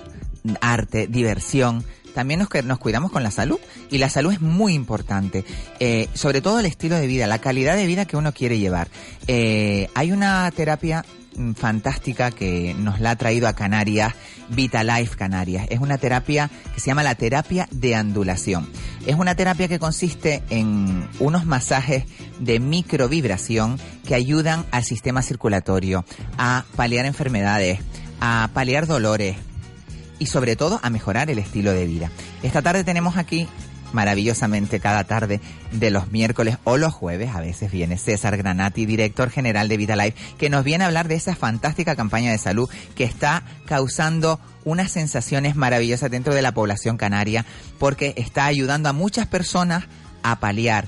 arte, 0.60 1.06
diversión, 1.06 1.84
también 2.14 2.40
nos, 2.40 2.48
nos 2.64 2.78
cuidamos 2.78 3.10
con 3.10 3.22
la 3.22 3.30
salud. 3.30 3.58
Y 3.90 3.98
la 3.98 4.08
salud 4.08 4.32
es 4.32 4.40
muy 4.40 4.74
importante. 4.74 5.44
Eh, 5.80 6.08
sobre 6.14 6.40
todo 6.40 6.60
el 6.60 6.66
estilo 6.66 6.96
de 6.96 7.06
vida, 7.06 7.26
la 7.26 7.38
calidad 7.38 7.76
de 7.76 7.86
vida 7.86 8.04
que 8.04 8.16
uno 8.16 8.32
quiere 8.32 8.58
llevar. 8.58 8.88
Eh, 9.26 9.88
hay 9.94 10.12
una 10.12 10.50
terapia 10.50 11.04
mm, 11.36 11.52
fantástica 11.52 12.30
que 12.30 12.74
nos 12.78 13.00
la 13.00 13.10
ha 13.10 13.16
traído 13.16 13.48
a 13.48 13.54
Canarias, 13.54 14.14
Vitalife 14.48 15.16
Canarias. 15.16 15.66
Es 15.70 15.80
una 15.80 15.98
terapia 15.98 16.50
que 16.74 16.80
se 16.80 16.86
llama 16.86 17.02
la 17.02 17.14
terapia 17.14 17.68
de 17.70 17.94
andulación. 17.94 18.68
Es 19.06 19.16
una 19.16 19.34
terapia 19.34 19.68
que 19.68 19.78
consiste 19.78 20.42
en 20.50 21.08
unos 21.18 21.46
masajes 21.46 22.04
de 22.38 22.60
microvibración 22.60 23.78
que 24.06 24.14
ayudan 24.14 24.64
al 24.70 24.84
sistema 24.84 25.22
circulatorio 25.22 26.04
a 26.38 26.64
paliar 26.76 27.06
enfermedades, 27.06 27.80
a 28.20 28.50
paliar 28.52 28.86
dolores 28.86 29.36
y 30.22 30.26
sobre 30.26 30.54
todo 30.54 30.78
a 30.84 30.90
mejorar 30.90 31.30
el 31.30 31.40
estilo 31.40 31.72
de 31.72 31.84
vida. 31.84 32.08
Esta 32.44 32.62
tarde 32.62 32.84
tenemos 32.84 33.16
aquí 33.16 33.48
maravillosamente 33.92 34.78
cada 34.78 35.02
tarde 35.02 35.40
de 35.72 35.90
los 35.90 36.12
miércoles 36.12 36.58
o 36.62 36.76
los 36.76 36.94
jueves. 36.94 37.34
A 37.34 37.40
veces 37.40 37.72
viene 37.72 37.98
César 37.98 38.36
Granati, 38.36 38.86
director 38.86 39.30
general 39.30 39.66
de 39.66 39.76
Vitalife, 39.76 40.16
que 40.38 40.48
nos 40.48 40.62
viene 40.62 40.84
a 40.84 40.86
hablar 40.86 41.08
de 41.08 41.16
esa 41.16 41.34
fantástica 41.34 41.96
campaña 41.96 42.30
de 42.30 42.38
salud 42.38 42.70
que 42.94 43.02
está 43.02 43.42
causando 43.66 44.38
unas 44.64 44.92
sensaciones 44.92 45.56
maravillosas 45.56 46.08
dentro 46.08 46.36
de 46.36 46.42
la 46.42 46.54
población 46.54 46.96
canaria 46.96 47.44
porque 47.80 48.14
está 48.16 48.46
ayudando 48.46 48.88
a 48.88 48.92
muchas 48.92 49.26
personas 49.26 49.86
a 50.22 50.38
paliar, 50.38 50.86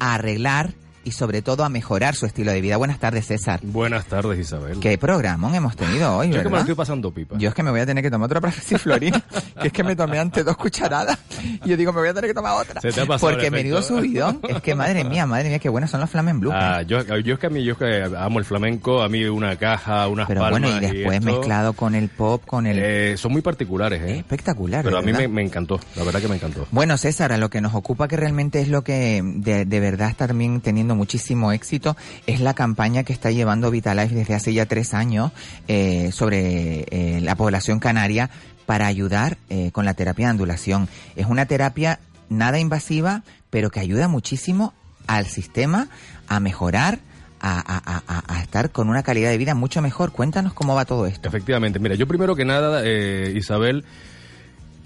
a 0.00 0.14
arreglar 0.14 0.74
y 1.08 1.12
sobre 1.12 1.40
todo 1.40 1.64
a 1.64 1.68
mejorar 1.70 2.14
su 2.14 2.26
estilo 2.26 2.52
de 2.52 2.60
vida. 2.60 2.76
Buenas 2.76 2.98
tardes, 2.98 3.26
César. 3.26 3.60
Buenas 3.62 4.04
tardes, 4.04 4.38
Isabel. 4.38 4.78
¿Qué 4.78 4.98
programa 4.98 5.56
hemos 5.56 5.74
tenido 5.74 6.14
hoy, 6.16 6.28
Yo 6.28 6.36
es 6.36 6.42
que 6.42 6.44
me 6.44 6.44
lo 6.44 6.50
verdad? 6.50 6.60
estoy 6.60 6.74
pasando 6.74 7.10
pipa. 7.12 7.36
Yo 7.38 7.48
es 7.48 7.54
que 7.54 7.62
me 7.62 7.70
voy 7.70 7.80
a 7.80 7.86
tener 7.86 8.04
que 8.04 8.10
tomar 8.10 8.30
otra 8.30 8.50
Florina, 8.78 9.22
que 9.60 9.68
es 9.68 9.72
que 9.72 9.82
me 9.82 9.96
tomé 9.96 10.18
antes 10.18 10.44
dos 10.44 10.56
cucharadas 10.56 11.18
y 11.64 11.68
yo 11.70 11.76
digo, 11.76 11.92
me 11.94 12.00
voy 12.00 12.08
a 12.10 12.14
tener 12.14 12.28
que 12.28 12.34
tomar 12.34 12.60
otra. 12.60 12.80
Se 12.82 12.92
te 12.92 13.00
ha 13.00 13.06
pasado 13.06 13.32
Porque 13.32 13.50
menudo 13.50 13.82
subidón. 13.82 14.40
Es 14.46 14.60
que 14.60 14.74
madre 14.74 15.02
mía, 15.04 15.26
madre 15.26 15.48
mía, 15.48 15.58
qué 15.58 15.70
buenos 15.70 15.90
son 15.90 16.00
los 16.00 16.10
Flamen 16.10 16.40
Blue. 16.40 16.52
Ah, 16.52 16.82
yo, 16.82 17.02
yo 17.20 17.34
es 17.34 17.40
que 17.40 17.46
a 17.46 17.50
mí, 17.50 17.64
yo 17.64 17.72
es 17.72 17.78
que 17.78 18.16
amo 18.18 18.38
el 18.38 18.44
flamenco, 18.44 19.02
a 19.02 19.08
mí 19.08 19.24
una 19.24 19.56
caja, 19.56 20.06
unas 20.08 20.26
Pero 20.28 20.42
palmas 20.42 20.60
bueno, 20.60 20.76
y 20.76 20.80
después 20.80 21.18
esto, 21.18 21.26
mezclado 21.32 21.72
con 21.72 21.94
el 21.94 22.08
pop, 22.10 22.42
con 22.44 22.66
el... 22.66 22.78
eh, 22.78 23.16
son 23.16 23.32
muy 23.32 23.40
particulares, 23.40 24.02
¿eh? 24.02 24.18
Espectacular, 24.18 24.84
Pero 24.84 24.98
a 24.98 25.02
mí 25.02 25.12
me 25.12 25.42
encantó, 25.42 25.80
la 25.96 26.04
verdad 26.04 26.20
que 26.20 26.28
me 26.28 26.36
encantó. 26.36 26.66
Bueno, 26.70 26.96
César, 26.98 27.32
a 27.32 27.38
lo 27.38 27.48
que 27.48 27.60
nos 27.62 27.74
ocupa, 27.74 28.08
que 28.08 28.16
realmente 28.16 28.60
es 28.60 28.68
lo 28.68 28.82
que 28.82 29.22
de, 29.24 29.64
de 29.64 29.80
verdad 29.80 30.10
está 30.10 30.26
también 30.26 30.60
teniendo 30.60 30.94
muchísimo 30.98 31.52
éxito, 31.52 31.96
es 32.26 32.40
la 32.40 32.52
campaña 32.52 33.04
que 33.04 33.12
está 33.14 33.30
llevando 33.30 33.70
Vitalife 33.70 34.14
desde 34.14 34.34
hace 34.34 34.52
ya 34.52 34.66
tres 34.66 34.92
años 34.92 35.32
eh, 35.68 36.10
sobre 36.12 36.84
eh, 36.90 37.20
la 37.22 37.34
población 37.36 37.78
canaria 37.80 38.28
para 38.66 38.86
ayudar 38.86 39.38
eh, 39.48 39.70
con 39.72 39.86
la 39.86 39.94
terapia 39.94 40.26
de 40.26 40.30
andulación. 40.32 40.88
Es 41.16 41.26
una 41.26 41.46
terapia 41.46 42.00
nada 42.28 42.58
invasiva, 42.58 43.22
pero 43.48 43.70
que 43.70 43.80
ayuda 43.80 44.08
muchísimo 44.08 44.74
al 45.06 45.24
sistema 45.26 45.88
a 46.28 46.38
mejorar, 46.40 46.98
a- 47.40 48.02
a- 48.06 48.34
a 48.36 48.42
estar 48.42 48.70
con 48.70 48.90
una 48.90 49.02
calidad 49.02 49.30
de 49.30 49.38
vida 49.38 49.54
mucho 49.54 49.80
mejor. 49.80 50.12
Cuéntanos 50.12 50.52
cómo 50.52 50.74
va 50.74 50.84
todo 50.84 51.06
esto. 51.06 51.28
Efectivamente, 51.28 51.78
mira, 51.78 51.94
yo 51.94 52.06
primero 52.06 52.34
que 52.36 52.44
nada, 52.44 52.82
eh, 52.84 53.32
Isabel, 53.34 53.84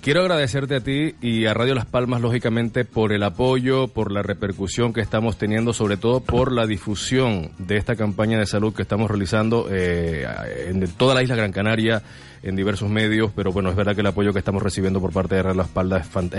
quiero 0.03 0.21
agradecerte 0.23 0.75
a 0.77 0.81
ti 0.81 1.15
y 1.23 1.47
a 1.47 1.55
Radio 1.55 1.75
Las 1.75 1.87
Palmas, 1.87 2.21
lógicamente, 2.21 2.85
por 2.85 3.13
el 3.13 3.23
apoyo, 3.23 3.89
por 3.89 4.13
la 4.13 4.23
repercusión 4.23 4.93
que 4.93 5.01
estamos 5.01 5.39
teniendo, 5.39 5.73
sobre 5.73 5.97
todo 5.97 6.21
por 6.21 6.53
la 6.53 6.67
difusión 6.67 7.51
de 7.59 7.77
esta 7.79 7.97
campaña 7.97 8.39
de 8.39 8.45
salud 8.47 8.75
que 8.75 8.83
estamos 8.83 9.11
realizando 9.11 9.69
eh, 9.71 10.27
en 10.69 10.87
toda 10.93 11.15
la 11.15 11.23
isla 11.23 11.37
Gran 11.37 11.53
Canaria, 11.53 12.03
en 12.43 12.57
diversos 12.57 12.91
medios, 12.91 13.31
pero 13.37 13.53
bueno, 13.53 13.71
es 13.71 13.77
verdad 13.77 13.95
que 13.95 14.01
el 14.01 14.07
apoyo 14.09 14.33
que 14.33 14.41
estamos 14.41 14.61
recibiendo 14.61 15.01
por 15.01 15.13
parte 15.13 15.37
de 15.37 15.45
Radio 15.45 15.59
Las 15.59 15.69
Palmas 15.69 16.05
es, 16.09 16.13
fant- 16.13 16.35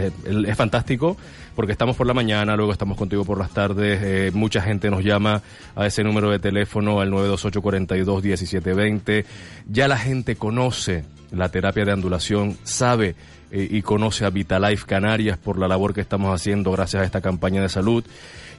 es 0.45 0.57
fantástico, 0.57 1.15
porque 1.55 1.71
estamos 1.71 1.95
por 1.95 2.05
la 2.05 2.13
mañana, 2.13 2.57
luego 2.57 2.73
estamos 2.73 2.97
contigo 2.97 3.23
por 3.23 3.37
las 3.39 3.51
tardes, 3.51 4.01
eh, 4.03 4.31
mucha 4.33 4.61
gente 4.61 4.89
nos 4.91 5.01
llama 5.05 5.41
a 5.77 5.87
ese 5.87 6.03
número 6.03 6.29
de 6.29 6.39
teléfono, 6.39 6.99
al 6.99 7.09
928-42-1720, 7.13 9.23
ya 9.69 9.87
la 9.87 9.97
gente 9.97 10.35
conoce 10.35 11.05
la 11.31 11.47
terapia 11.47 11.85
de 11.85 11.93
andulación, 11.93 12.57
sabe 12.63 13.15
y 13.61 13.81
conoce 13.83 14.25
a 14.25 14.29
Vitalife 14.29 14.85
Canarias 14.85 15.37
por 15.37 15.59
la 15.59 15.67
labor 15.67 15.93
que 15.93 16.01
estamos 16.01 16.33
haciendo 16.33 16.71
gracias 16.71 17.03
a 17.03 17.05
esta 17.05 17.21
campaña 17.21 17.61
de 17.61 17.69
salud. 17.69 18.03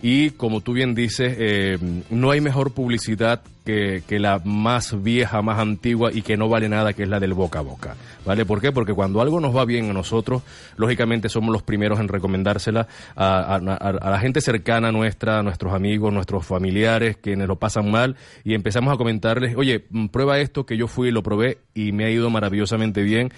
Y 0.03 0.31
como 0.33 0.61
tú 0.61 0.75
bien 0.75 0.95
dices, 0.95 1.35
eh, 1.39 1.79
no 2.11 2.31
hay 2.31 2.41
mejor 2.43 2.73
publicidad 2.75 3.41
que, 3.65 4.03
que 4.07 4.19
la 4.19 4.39
más 4.45 5.03
vieja, 5.03 5.41
más 5.41 5.59
antigua 5.59 6.11
y 6.13 6.21
que 6.21 6.37
no 6.37 6.51
vale 6.51 6.69
nada, 6.69 6.93
que 6.93 7.05
es 7.05 7.09
la 7.09 7.21
del 7.21 7.33
boca 7.33 7.61
a 7.61 7.63
boca. 7.63 7.97
¿Vale? 8.27 8.45
¿Por 8.45 8.61
qué? 8.61 8.71
Porque 8.71 8.93
cuando 8.93 9.23
algo 9.23 9.41
nos 9.41 9.57
va 9.57 9.65
bien 9.65 9.89
a 9.89 9.95
nosotros, 9.95 10.43
lógicamente 10.77 11.31
somos 11.31 11.51
los 11.53 11.63
primeros 11.63 12.01
en 12.01 12.09
recomendársela 12.09 12.87
a, 13.17 13.55
a- 13.55 13.57
a- 13.57 14.11
la 14.11 14.19
gente 14.19 14.43
cercana 14.43 14.93
nuestra, 14.93 15.39
a 15.39 15.43
nuestros 15.43 15.73
amigos, 15.73 16.13
nuestros 16.13 16.45
familiares, 16.45 17.17
quienes 17.17 17.49
lo 17.49 17.57
pasan 17.57 17.91
mal, 17.91 18.17
y 18.45 18.53
empezamos 18.53 18.93
a 18.93 18.99
comentarles, 18.99 19.57
oye, 19.57 19.83
prueba 20.13 20.39
esto 20.39 20.67
que 20.67 20.77
yo 20.77 20.87
fui 20.87 21.09
y 21.09 21.13
lo 21.13 21.23
probé 21.23 21.59
y 21.75 21.93
me 21.93 22.05
ha 22.05 22.11
ido 22.11 22.29
maravillosamente 22.29 23.03
bien. 23.03 23.33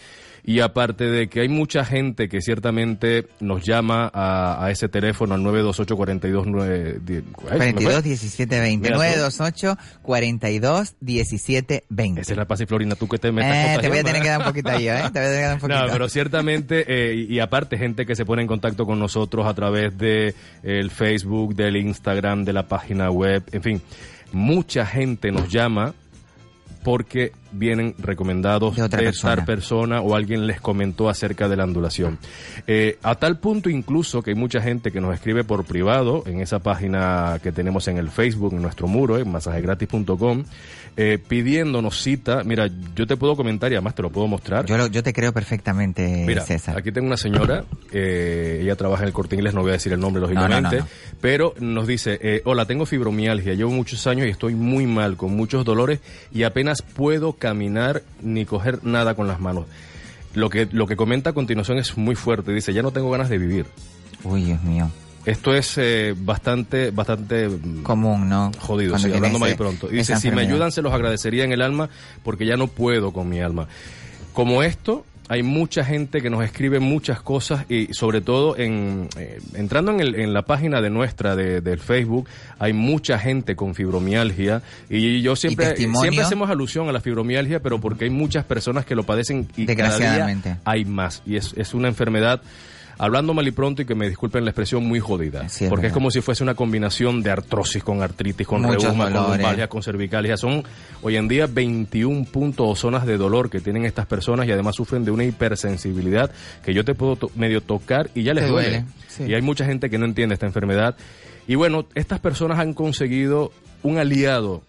Y 0.49 0.61
aparte 0.61 1.05
de 1.07 1.29
que 1.29 1.41
hay 1.41 1.49
mucha 1.49 1.85
gente 1.85 2.29
que 2.29 2.41
ciertamente 2.41 3.27
nos 3.41 3.65
llama 3.65 4.09
a, 4.15 4.65
a 4.65 4.71
ese 4.71 4.89
teléfono 4.89 5.35
al 5.35 5.43
928 5.43 5.97
42 5.97 6.47
9, 6.47 7.01
42 7.33 8.03
17 8.05 8.61
20 8.61 8.77
Mira 8.81 8.95
tú. 8.95 9.03
928 9.03 9.77
42 10.03 10.95
17 11.01 11.85
20 11.89 12.21
Esa 12.21 12.33
es 12.33 12.39
la 12.39 12.45
paz 12.45 12.61
y 12.61 12.67
Florina, 12.67 12.95
tú 12.95 13.09
que 13.09 13.19
te 13.19 13.33
metas 13.33 13.77
Eh, 13.77 13.79
te 13.81 13.89
voy 13.89 13.99
a 13.99 14.05
tener 14.05 14.23
que 14.23 14.29
dar 14.29 14.39
un 14.39 14.47
poquito 14.47 14.71
ahí, 14.71 14.89
¿eh? 14.89 15.03
Te 15.13 15.19
voy 15.19 15.29
a 15.29 15.31
tener 15.31 15.37
que 15.37 15.43
dar 15.43 15.55
un 15.55 15.61
poquito. 15.61 15.81
No, 15.85 15.93
pero 15.93 16.09
ciertamente, 16.09 16.85
eh, 16.87 17.15
y, 17.29 17.35
y 17.35 17.41
aparte, 17.41 17.77
gente 17.77 18.07
que 18.07 18.15
se 18.15 18.25
pone 18.25 18.43
en 18.43 18.49
contacto 18.49 18.87
con 18.87 19.01
nosotros 19.01 19.47
a 19.47 19.55
través 19.55 19.99
de 19.99 20.33
el 20.63 20.93
Facebook, 20.93 21.57
del 21.57 21.77
Instagram, 21.77 22.45
de 22.45 22.53
la 22.53 22.69
página 22.69 23.11
web, 23.11 23.43
en 23.51 23.63
fin, 23.63 23.83
mucha 24.33 24.87
gente 24.87 25.33
nos 25.33 25.49
llama 25.53 25.93
porque 26.85 27.33
vienen 27.53 27.95
recomendados 27.99 28.77
De 28.77 28.83
otra 28.83 28.99
persona. 28.99 29.45
persona 29.45 30.01
o 30.01 30.15
alguien 30.17 30.47
les 30.47 30.61
comentó 30.61 31.09
acerca 31.09 31.49
de 31.49 31.57
la 31.57 31.65
andulación. 31.65 32.19
Eh, 32.67 32.99
a 33.03 33.15
tal 33.15 33.39
punto 33.39 33.71
incluso 33.71 34.23
que 34.23 34.31
hay 34.31 34.37
mucha 34.37 34.61
gente 34.61 34.91
que 34.93 35.01
nos 35.01 35.15
escribe 35.15 35.45
por 35.45 35.65
privado 35.65 36.23
en 36.27 36.41
esa 36.41 36.59
página 36.59 37.39
que 37.43 37.53
tenemos 37.53 37.89
en 37.89 37.99
el 37.99 38.11
Facebook, 38.11 38.53
en 38.55 38.63
nuestro 38.63 38.89
muro, 38.89 39.19
en 39.19 39.31
masajegratis.com, 39.31 40.45
eh, 40.99 41.19
pidiéndonos 41.27 42.01
cita. 42.03 42.43
Mira, 42.45 42.69
yo 42.95 43.07
te 43.07 43.17
puedo 43.17 43.37
comentar 43.37 43.71
y 43.71 43.75
además 43.75 43.95
te 43.95 44.03
lo 44.03 44.11
puedo 44.11 44.27
mostrar. 44.27 44.65
Yo, 44.67 44.77
lo- 44.79 44.87
yo 44.87 45.03
te 45.03 45.13
creo 45.13 45.33
perfectamente, 45.33 46.25
Mira, 46.27 46.43
César. 46.43 46.77
aquí 46.79 46.91
tengo 46.91 47.07
una 47.07 47.17
señora, 47.19 47.65
eh, 47.93 48.61
ella 48.63 48.77
trabaja 48.77 49.03
en 49.03 49.09
el 49.09 49.13
corte 49.13 49.35
inglés, 49.37 49.53
no 49.55 49.61
voy 49.61 49.71
a 49.71 49.75
decir 49.75 49.93
el 49.93 50.01
nombre 50.01 50.21
lógicamente, 50.23 50.77
no, 50.79 50.83
no. 50.83 50.89
pero 51.21 51.55
nos 51.61 51.87
dice, 51.87 52.41
hola, 52.45 52.65
tengo 52.65 52.87
fibromialgia, 52.87 53.55
llevo 53.55 53.71
muchos 53.73 54.07
años 54.07 54.27
y 54.27 54.31
estoy 54.31 54.55
muy 54.55 54.87
mal, 54.87 55.17
con 55.17 55.37
muchos 55.37 55.65
dolores 55.65 56.01
y 56.33 56.45
apenas 56.45 56.81
puedo 56.83 57.35
caminar 57.51 58.03
ni 58.23 58.45
coger 58.45 58.85
nada 58.85 59.15
con 59.15 59.29
las 59.29 59.39
manos. 59.41 59.67
Lo 60.35 60.51
que, 60.51 60.67
lo 60.71 60.87
que 60.87 60.97
comenta 60.97 61.31
a 61.31 61.33
continuación 61.33 61.79
es 61.79 61.97
muy 61.97 62.15
fuerte, 62.17 62.53
dice, 62.53 62.73
ya 62.75 62.83
no 62.83 62.91
tengo 62.91 63.11
ganas 63.11 63.29
de 63.29 63.39
vivir. 63.39 63.67
Uy, 64.25 64.43
Dios 64.45 64.63
mío. 64.63 64.91
Esto 65.25 65.55
es 65.55 65.79
eh, 65.79 66.15
bastante, 66.17 66.91
bastante 66.91 67.49
mm, 67.49 67.83
Común, 67.83 68.29
¿no? 68.29 68.51
jodido, 68.59 68.99
sí, 68.99 69.13
hablando 69.13 69.39
ese- 69.47 69.57
pronto. 69.57 69.89
Y 69.91 69.97
dice, 69.97 70.17
si 70.17 70.31
me 70.31 70.43
ayudan 70.43 70.73
se 70.73 70.83
los 70.83 70.93
agradecería 70.93 71.45
en 71.45 71.53
el 71.53 71.63
alma 71.63 71.89
porque 72.25 72.47
ya 72.47 72.57
no 72.57 72.67
puedo 72.67 73.13
con 73.13 73.29
mi 73.29 73.41
alma. 73.41 73.67
Como 74.33 74.63
esto, 74.63 75.05
hay 75.29 75.43
mucha 75.43 75.85
gente 75.85 76.21
que 76.23 76.31
nos 76.31 76.45
escribe 76.45 76.79
muchas 76.79 77.21
cosas 77.21 77.65
y 77.69 77.89
sobre 77.93 78.21
todo 78.21 78.57
en 78.57 79.09
eh, 79.19 79.41
entrando 79.55 79.91
en, 79.93 80.01
el- 80.01 80.15
en 80.15 80.33
la 80.33 80.43
página 80.43 80.81
de 80.81 80.89
nuestra 80.91 81.35
de, 81.35 81.61
del 81.61 81.81
Facebook 81.81 82.29
hay 82.59 82.73
mucha 82.73 83.19
gente 83.19 83.57
con 83.57 83.75
fibromialgia 83.75 84.63
y 84.89 85.23
yo 85.23 85.35
siempre 85.35 85.67
siempre 86.03 86.21
hacemos 86.27 86.49
alusión 86.51 86.89
a 86.89 86.93
la 86.93 87.01
fibromialgia 87.01 87.61
pero 87.61 87.81
porque 87.81 88.05
hay 88.05 88.11
muchas 88.11 88.45
personas 88.45 88.85
que 88.87 88.95
lo 88.95 89.03
padecen 89.03 89.49
y 89.57 89.67
cada 89.77 89.97
día 90.17 90.27
hay 90.65 90.85
más 90.85 91.23
y 91.27 91.37
es, 91.37 91.53
es 91.57 91.75
una 91.75 91.89
enfermedad 91.89 92.41
hablando 92.99 93.35
mal 93.35 93.47
y 93.47 93.51
pronto 93.51 93.83
y 93.83 93.85
que 93.85 93.95
me 93.95 94.09
disculpen 94.09 94.45
la 94.45 94.51
expresión 94.51 94.85
muy 94.87 95.01
jodida. 95.01 95.49
Sí, 95.49 95.65
es 95.65 95.71
porque 95.71 95.89
es 95.89 95.93
como 95.93 96.11
si 96.11 96.21
fuese 96.21 96.43
una 96.43 96.55
combinación 96.55 97.23
de 97.23 97.31
artrosis 97.31 97.83
con 97.83 98.03
artritis 98.03 98.47
con 98.47 98.63
Muchos 98.63 98.85
reuma 98.85 99.11
con 99.11 99.33
lumbalgia 99.33 99.69
con 99.69 99.83
cervicalgia 99.83 100.37
son 100.37 100.63
hoy 101.03 101.17
en 101.17 101.29
día 101.29 101.47
21 101.47 102.25
puntos 102.27 102.67
o 102.69 102.75
zonas 102.77 103.07
de 103.07 103.17
dolor 103.17 103.51
que 103.51 103.61
tienen 103.61 103.85
estas 103.85 104.07
personas 104.07 104.47
y 104.49 104.53
además 104.53 104.75
sufren 104.77 105.05
de 105.05 105.11
una 105.11 105.25
hipersensibilidad 105.25 106.31
que 106.65 106.75
yo 106.75 106.85
te 106.85 106.95
puedo 106.95 107.17
to- 107.17 107.31
medio 107.37 107.61
tocar 107.61 108.11
y 108.15 108.23
ya 108.23 108.35
les 108.35 108.45
Te 108.45 108.51
duele, 108.51 108.69
duele, 108.71 108.85
sí. 109.09 109.25
y 109.25 109.35
hay 109.35 109.43
mucha 109.43 109.65
gente 109.67 109.91
que 109.91 109.99
no 109.99 110.05
entiende 110.05 110.35
esta 110.35 110.47
enfermedad. 110.47 110.97
Y 111.49 111.55
bueno 111.55 111.87
estas 111.95 112.21
personas 112.21 112.59
han 112.59 112.75
conseguido 112.75 113.53
un 113.83 113.99
aliado 113.99 114.63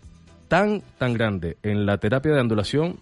tan 0.47 0.81
tan 0.97 1.13
grande 1.13 1.57
en 1.63 1.85
la 1.85 1.97
terapia 1.97 2.31
de 2.33 2.39
andulación 2.39 2.97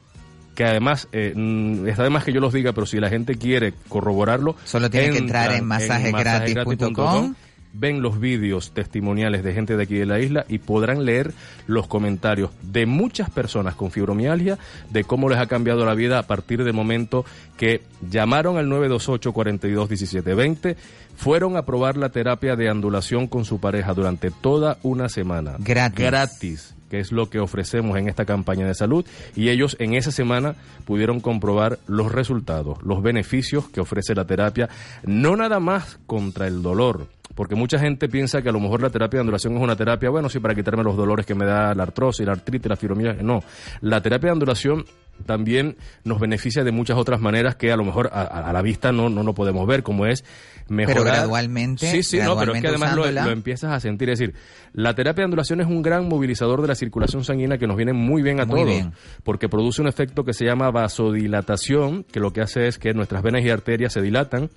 que 0.56 0.64
además, 0.64 1.08
eh, 1.12 1.34
mm, 1.36 1.88
está 1.88 2.04
de 2.04 2.10
más 2.10 2.24
que 2.24 2.34
yo 2.34 2.40
los 2.40 2.54
diga, 2.54 2.74
pero 2.74 2.88
si 2.88 3.00
la 3.00 3.10
gente 3.10 3.36
quiere 3.36 3.74
corroborarlo, 3.90 4.56
Solo 4.64 4.90
tiene 4.90 5.12
que 5.12 5.18
entrar 5.20 5.52
en 5.52 5.66
masajegratis.com, 5.66 7.36
ven 7.78 8.02
los 8.02 8.20
vídeos 8.20 8.72
testimoniales 8.72 9.44
de 9.44 9.54
gente 9.54 9.76
de 9.76 9.84
aquí 9.84 9.96
de 9.96 10.06
la 10.06 10.20
isla 10.20 10.46
y 10.48 10.60
podrán 10.60 11.06
leer 11.06 11.34
los 11.68 11.88
comentarios 11.88 12.52
de 12.62 12.86
muchas 12.86 13.30
personas 13.30 13.76
con 13.76 13.92
fibromialgia 13.92 14.58
de 14.92 15.04
cómo 15.04 15.30
les 15.30 15.40
ha 15.40 15.48
cambiado 15.48 15.86
la 15.86 15.94
vida 15.94 16.20
a 16.20 16.24
partir 16.24 16.64
del 16.64 16.74
momento 16.74 17.26
que 17.58 17.82
llamaron 18.10 18.58
al 18.58 18.70
928 18.70 19.34
42 19.34 19.90
17 19.90 20.34
20 20.34 20.78
fueron 21.16 21.58
a 21.58 21.66
probar 21.66 21.98
la 21.98 22.10
terapia 22.10 22.56
de 22.56 22.70
andulación 22.70 23.28
con 23.28 23.46
su 23.46 23.60
pareja 23.60 23.94
durante 23.94 24.32
toda 24.32 24.78
una 24.84 25.10
semana. 25.10 25.56
Gratis. 25.60 26.06
Gratis, 26.06 26.76
que 26.90 27.00
es 27.00 27.12
lo 27.12 27.30
que 27.30 27.40
ofrecemos 27.40 27.98
en 27.98 28.10
esta 28.10 28.26
campaña 28.26 28.68
de 28.68 28.76
salud. 28.76 29.06
Y 29.36 29.50
ellos 29.50 29.78
en 29.80 29.94
esa 29.94 30.12
semana 30.12 30.56
pudieron 30.86 31.22
comprobar 31.22 31.80
los 31.88 32.12
resultados, 32.12 32.82
los 32.84 33.02
beneficios 33.02 33.70
que 33.70 33.82
ofrece 33.82 34.14
la 34.14 34.26
terapia, 34.26 34.70
no 35.04 35.36
nada 35.36 35.60
más 35.60 36.00
contra 36.06 36.48
el 36.48 36.62
dolor. 36.62 37.08
Porque 37.36 37.54
mucha 37.56 37.78
gente 37.78 38.08
piensa 38.08 38.42
que 38.42 38.50
a 38.50 38.52
lo 38.52 38.60
mejor 38.60 38.82
la 38.82 38.90
terapia 38.90 39.18
de 39.18 39.22
andulación 39.22 39.56
es 39.58 39.62
una 39.62 39.76
terapia, 39.76 40.10
bueno, 40.10 40.30
sí, 40.30 40.40
para 40.40 40.56
quitarme 40.56 40.84
los 40.84 40.96
dolores 40.96 41.26
que 41.26 41.36
me 41.36 41.46
da 41.46 41.76
la 41.76 41.84
artrosis, 41.84 42.26
la 42.26 42.32
artritis, 42.32 42.70
la 42.70 42.78
fibromialgia. 42.78 43.22
No, 43.24 43.44
la 43.82 44.02
terapia 44.02 44.28
de 44.30 44.34
andulación 44.34 44.86
también 45.26 45.78
nos 46.04 46.20
beneficia 46.20 46.64
de 46.64 46.72
muchas 46.72 46.98
otras 46.98 47.22
maneras 47.22 47.56
que 47.56 47.72
a 47.72 47.78
lo 47.78 47.86
mejor 47.86 48.10
a, 48.12 48.22
a 48.24 48.52
la 48.54 48.62
vista 48.62 48.92
no, 48.92 49.10
no 49.10 49.24
lo 49.24 49.34
podemos 49.34 49.66
ver, 49.68 49.84
como 49.84 50.06
es 50.06 50.24
mejorar. 50.68 51.04
Pero 51.04 51.12
gradualmente, 51.14 51.90
Sí, 51.92 52.04
sí, 52.04 52.20
no, 52.20 52.38
pero 52.38 52.54
es 52.54 52.62
que 52.62 52.68
además 52.68 52.96
lo, 52.96 53.10
lo 53.10 53.30
empiezas 53.32 53.72
a 53.72 53.80
sentir. 53.80 54.10
Es 54.10 54.20
decir, 54.20 54.36
la 54.74 54.94
terapia 54.94 55.22
de 55.22 55.26
andulación 55.26 55.62
es 55.62 55.68
un 55.68 55.82
gran 55.82 56.08
movilizador 56.08 56.62
de 56.62 56.68
la 56.70 56.76
circulación 56.76 57.24
sanguínea 57.24 57.58
que 57.58 57.68
nos 57.68 57.76
viene 57.78 57.94
muy 57.94 58.22
bien 58.22 58.40
a 58.42 58.46
Muy 58.46 58.56
todos. 58.62 58.68
bien. 58.68 58.94
Porque 59.24 59.48
produce 59.50 59.82
un 59.82 59.88
efecto 59.88 60.24
que 60.24 60.34
se 60.34 60.46
llama 60.46 60.70
vasodilatación, 60.72 62.04
que 62.04 62.20
lo 62.20 62.32
que 62.32 62.42
hace 62.42 62.68
es 62.68 62.78
que 62.78 62.94
nuestras 62.94 63.22
venas 63.24 63.44
y 63.44 63.50
arterias 63.50 63.94
se 63.94 64.02
dilatan. 64.02 64.50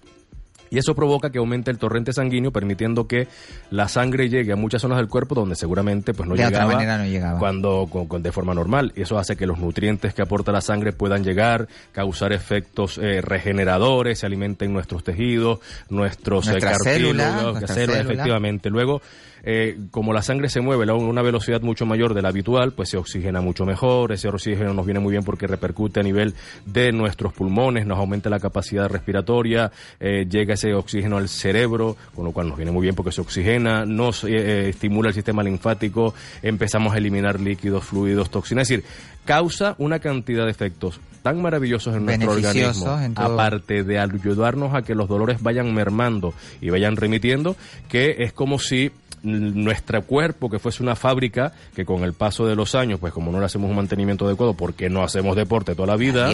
Y 0.70 0.78
eso 0.78 0.94
provoca 0.94 1.30
que 1.30 1.38
aumente 1.38 1.70
el 1.70 1.78
torrente 1.78 2.12
sanguíneo, 2.12 2.52
permitiendo 2.52 3.06
que 3.06 3.28
la 3.70 3.88
sangre 3.88 4.28
llegue 4.28 4.52
a 4.52 4.56
muchas 4.56 4.82
zonas 4.82 4.98
del 4.98 5.08
cuerpo 5.08 5.34
donde 5.34 5.54
seguramente 5.56 6.14
pues 6.14 6.28
no 6.28 6.34
De 6.34 6.44
otra 6.44 6.50
llegaba, 6.58 6.72
manera 6.74 6.98
no 6.98 7.04
llegaba. 7.06 7.38
cuando 7.38 7.86
con- 7.90 8.06
con- 8.06 8.22
de 8.22 8.32
forma 8.32 8.54
normal. 8.54 8.92
Y 8.96 9.02
eso 9.02 9.18
hace 9.18 9.36
que 9.36 9.46
los 9.46 9.58
nutrientes 9.58 10.14
que 10.14 10.22
aporta 10.22 10.52
la 10.52 10.60
sangre 10.60 10.92
puedan 10.92 11.24
llegar, 11.24 11.68
causar 11.92 12.32
efectos 12.32 12.98
eh, 12.98 13.20
regeneradores, 13.20 14.18
se 14.20 14.26
alimenten 14.26 14.72
nuestros 14.72 15.04
tejidos, 15.04 15.60
nuestros 15.88 16.46
eh, 16.48 16.50
nuestras 16.52 16.78
células, 16.82 17.60
células. 17.72 18.00
efectivamente. 18.00 18.70
Luego, 18.70 19.00
eh, 19.42 19.78
como 19.90 20.12
la 20.12 20.22
sangre 20.22 20.48
se 20.48 20.60
mueve 20.60 20.90
a 20.90 20.94
una 20.94 21.22
velocidad 21.22 21.60
mucho 21.62 21.86
mayor 21.86 22.14
de 22.14 22.22
la 22.22 22.28
habitual, 22.28 22.72
pues 22.72 22.90
se 22.90 22.96
oxigena 22.96 23.40
mucho 23.40 23.64
mejor. 23.64 24.12
Ese 24.12 24.28
oxígeno 24.28 24.74
nos 24.74 24.86
viene 24.86 25.00
muy 25.00 25.12
bien 25.12 25.24
porque 25.24 25.46
repercute 25.46 26.00
a 26.00 26.02
nivel 26.02 26.34
de 26.66 26.92
nuestros 26.92 27.32
pulmones, 27.32 27.86
nos 27.86 27.98
aumenta 27.98 28.30
la 28.30 28.40
capacidad 28.40 28.88
respiratoria, 28.88 29.70
eh, 30.00 30.26
llega 30.28 30.54
ese 30.54 30.74
oxígeno 30.74 31.16
al 31.16 31.28
cerebro, 31.28 31.96
con 32.14 32.24
lo 32.24 32.32
cual 32.32 32.48
nos 32.48 32.56
viene 32.56 32.72
muy 32.72 32.82
bien 32.82 32.94
porque 32.94 33.12
se 33.12 33.20
oxigena, 33.20 33.84
nos 33.84 34.24
eh, 34.24 34.28
eh, 34.30 34.68
estimula 34.68 35.08
el 35.08 35.14
sistema 35.14 35.42
linfático, 35.42 36.14
empezamos 36.42 36.94
a 36.94 36.98
eliminar 36.98 37.40
líquidos, 37.40 37.84
fluidos, 37.84 38.30
toxinas. 38.30 38.70
Es 38.70 38.78
decir, 38.78 38.84
causa 39.24 39.74
una 39.78 39.98
cantidad 39.98 40.44
de 40.44 40.50
efectos 40.50 41.00
tan 41.22 41.42
maravillosos 41.42 41.94
en 41.96 42.06
nuestro 42.06 42.30
organismo, 42.30 43.00
en 43.00 43.12
aparte 43.16 43.82
de 43.82 43.98
ayudarnos 43.98 44.74
a 44.74 44.82
que 44.82 44.94
los 44.94 45.08
dolores 45.08 45.42
vayan 45.42 45.74
mermando 45.74 46.32
y 46.60 46.70
vayan 46.70 46.96
remitiendo, 46.96 47.56
que 47.88 48.16
es 48.18 48.32
como 48.32 48.58
si 48.58 48.90
nuestro 49.22 50.02
cuerpo 50.02 50.48
que 50.50 50.58
fuese 50.58 50.82
una 50.82 50.96
fábrica 50.96 51.52
que 51.74 51.84
con 51.84 52.02
el 52.04 52.12
paso 52.12 52.46
de 52.46 52.54
los 52.56 52.74
años 52.74 52.98
pues 53.00 53.12
como 53.12 53.30
no 53.32 53.40
le 53.40 53.46
hacemos 53.46 53.68
un 53.70 53.76
mantenimiento 53.76 54.26
adecuado 54.26 54.54
porque 54.54 54.88
no 54.88 55.02
hacemos 55.02 55.36
deporte 55.36 55.74
toda 55.74 55.86
la 55.88 55.96
vida 55.96 56.28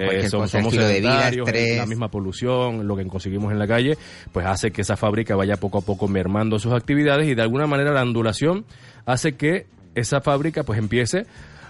dieta, 0.00 0.30
som- 0.30 0.40
cosa, 0.42 0.48
somos 0.58 0.72
estilo 0.72 0.86
de 0.86 1.00
vida, 1.00 1.10
sedentarios, 1.10 1.46
estrés. 1.48 1.76
la 1.78 1.86
misma 1.86 2.08
polución 2.10 2.86
lo 2.86 2.96
que 2.96 3.06
conseguimos 3.06 3.52
en 3.52 3.58
la 3.58 3.66
calle 3.66 3.98
pues 4.32 4.46
hace 4.46 4.70
que 4.70 4.82
esa 4.82 4.96
fábrica 4.96 5.36
vaya 5.36 5.56
poco 5.56 5.78
a 5.78 5.82
poco 5.82 6.08
mermando 6.08 6.58
sus 6.58 6.72
actividades 6.72 7.28
y 7.28 7.34
de 7.34 7.42
alguna 7.42 7.66
manera 7.66 7.92
la 7.92 8.02
ondulación 8.02 8.64
hace 9.06 9.32
que 9.36 9.66
esa 9.94 10.20
fábrica 10.20 10.62
pues 10.62 10.78
empiece 10.78 11.26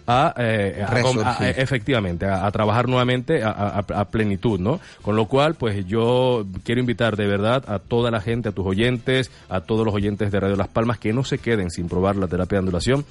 a, 0.08 0.34
eh, 0.38 0.82
a- 0.82 0.86
efectivamente 1.50 2.24
a, 2.26 2.46
a 2.46 2.50
trabajar 2.50 2.88
nuevamente 2.88 3.42
a 3.44 4.04
plenitud, 4.10 4.58
¿no? 4.58 4.80
Con 5.02 5.14
lo 5.16 5.26
cual, 5.26 5.54
pues 5.54 5.86
yo 5.86 6.44
quiero 6.64 6.80
invitar 6.80 7.14
de 7.16 7.26
verdad 7.26 7.62
a 7.68 7.78
toda 7.78 8.10
la 8.10 8.20
gente, 8.20 8.48
a 8.48 8.52
tus 8.52 8.66
oyentes, 8.66 9.30
a 9.48 9.60
todos 9.60 9.84
los 9.84 9.94
oyentes 9.94 10.32
de 10.32 10.40
Radio 10.40 10.56
Las 10.56 10.68
Palmas 10.68 10.98
que 10.98 11.12
no 11.12 11.22
se 11.24 11.38
queden 11.38 11.70
sin 11.70 11.88
probar 11.88 12.16
la 12.16 12.26
terapia 12.26 12.56
de 12.56 12.60
ondulación, 12.60 13.04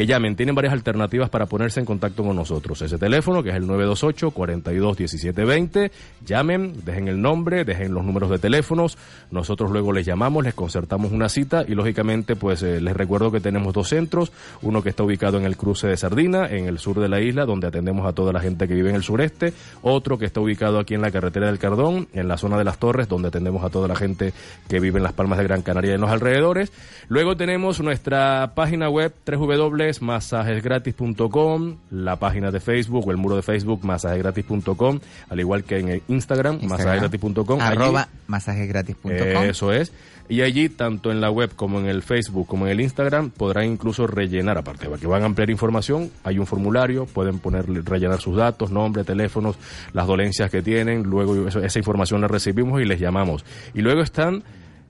que 0.00 0.06
llamen, 0.06 0.34
tienen 0.34 0.54
varias 0.54 0.72
alternativas 0.72 1.28
para 1.28 1.44
ponerse 1.44 1.78
en 1.78 1.84
contacto 1.84 2.24
con 2.24 2.34
nosotros. 2.34 2.80
Ese 2.80 2.96
teléfono 2.96 3.42
que 3.42 3.50
es 3.50 3.56
el 3.56 3.66
928 3.66 4.30
42 4.30 4.96
17 4.96 5.44
20, 5.44 5.92
llamen, 6.24 6.72
dejen 6.86 7.08
el 7.08 7.20
nombre, 7.20 7.66
dejen 7.66 7.92
los 7.92 8.02
números 8.02 8.30
de 8.30 8.38
teléfonos, 8.38 8.96
nosotros 9.30 9.70
luego 9.70 9.92
les 9.92 10.06
llamamos, 10.06 10.42
les 10.42 10.54
concertamos 10.54 11.12
una 11.12 11.28
cita 11.28 11.66
y 11.68 11.74
lógicamente 11.74 12.34
pues 12.34 12.62
eh, 12.62 12.80
les 12.80 12.96
recuerdo 12.96 13.30
que 13.30 13.40
tenemos 13.40 13.74
dos 13.74 13.90
centros, 13.90 14.32
uno 14.62 14.82
que 14.82 14.88
está 14.88 15.02
ubicado 15.02 15.36
en 15.36 15.44
el 15.44 15.58
cruce 15.58 15.86
de 15.86 15.98
Sardina, 15.98 16.46
en 16.46 16.64
el 16.64 16.78
sur 16.78 16.98
de 16.98 17.10
la 17.10 17.20
isla, 17.20 17.44
donde 17.44 17.66
atendemos 17.66 18.06
a 18.06 18.14
toda 18.14 18.32
la 18.32 18.40
gente 18.40 18.66
que 18.66 18.72
vive 18.72 18.88
en 18.88 18.96
el 18.96 19.02
sureste, 19.02 19.52
otro 19.82 20.16
que 20.16 20.24
está 20.24 20.40
ubicado 20.40 20.78
aquí 20.78 20.94
en 20.94 21.02
la 21.02 21.10
carretera 21.10 21.48
del 21.48 21.58
Cardón, 21.58 22.08
en 22.14 22.26
la 22.26 22.38
zona 22.38 22.56
de 22.56 22.64
las 22.64 22.78
Torres, 22.78 23.06
donde 23.06 23.28
atendemos 23.28 23.62
a 23.64 23.68
toda 23.68 23.86
la 23.86 23.96
gente 23.96 24.32
que 24.66 24.80
vive 24.80 24.96
en 24.96 25.02
las 25.02 25.12
Palmas 25.12 25.36
de 25.36 25.44
Gran 25.44 25.60
Canaria 25.60 25.90
y 25.90 25.94
en 25.96 26.00
los 26.00 26.10
alrededores. 26.10 26.72
Luego 27.08 27.36
tenemos 27.36 27.82
nuestra 27.82 28.52
página 28.54 28.88
web 28.88 29.12
www.masajesgratis.com, 29.92 31.76
la 31.90 32.16
página 32.16 32.50
de 32.50 32.60
Facebook 32.60 33.06
o 33.06 33.10
el 33.10 33.16
muro 33.16 33.36
de 33.36 33.42
Facebook 33.42 33.84
masajesgratis.com, 33.84 35.00
al 35.28 35.40
igual 35.40 35.64
que 35.64 35.78
en 35.78 35.88
el 35.88 36.02
Instagram, 36.08 36.60
masajesgratis.com. 36.62 37.60
Allí- 37.60 37.76
Arroba 37.76 38.08
masajesgratis.com. 38.26 39.10
eso 39.44 39.72
es. 39.72 39.92
Y 40.28 40.42
allí, 40.42 40.68
tanto 40.68 41.10
en 41.10 41.20
la 41.20 41.28
web 41.28 41.50
como 41.56 41.80
en 41.80 41.86
el 41.86 42.02
Facebook 42.02 42.46
como 42.46 42.66
en 42.66 42.72
el 42.72 42.80
Instagram, 42.80 43.30
podrán 43.30 43.64
incluso 43.64 44.06
rellenar, 44.06 44.58
aparte 44.58 44.88
de 44.88 44.96
que 44.96 45.08
van 45.08 45.22
a 45.22 45.26
ampliar 45.26 45.50
información, 45.50 46.08
hay 46.22 46.38
un 46.38 46.46
formulario, 46.46 47.06
pueden 47.06 47.40
poner, 47.40 47.66
rellenar 47.84 48.20
sus 48.20 48.36
datos, 48.36 48.70
nombre, 48.70 49.02
teléfonos, 49.02 49.56
las 49.92 50.06
dolencias 50.06 50.48
que 50.48 50.62
tienen, 50.62 51.02
luego 51.02 51.48
esa 51.48 51.78
información 51.80 52.20
la 52.20 52.28
recibimos 52.28 52.80
y 52.80 52.84
les 52.84 53.00
llamamos. 53.00 53.44
Y 53.74 53.80
luego 53.80 54.02
están 54.02 54.44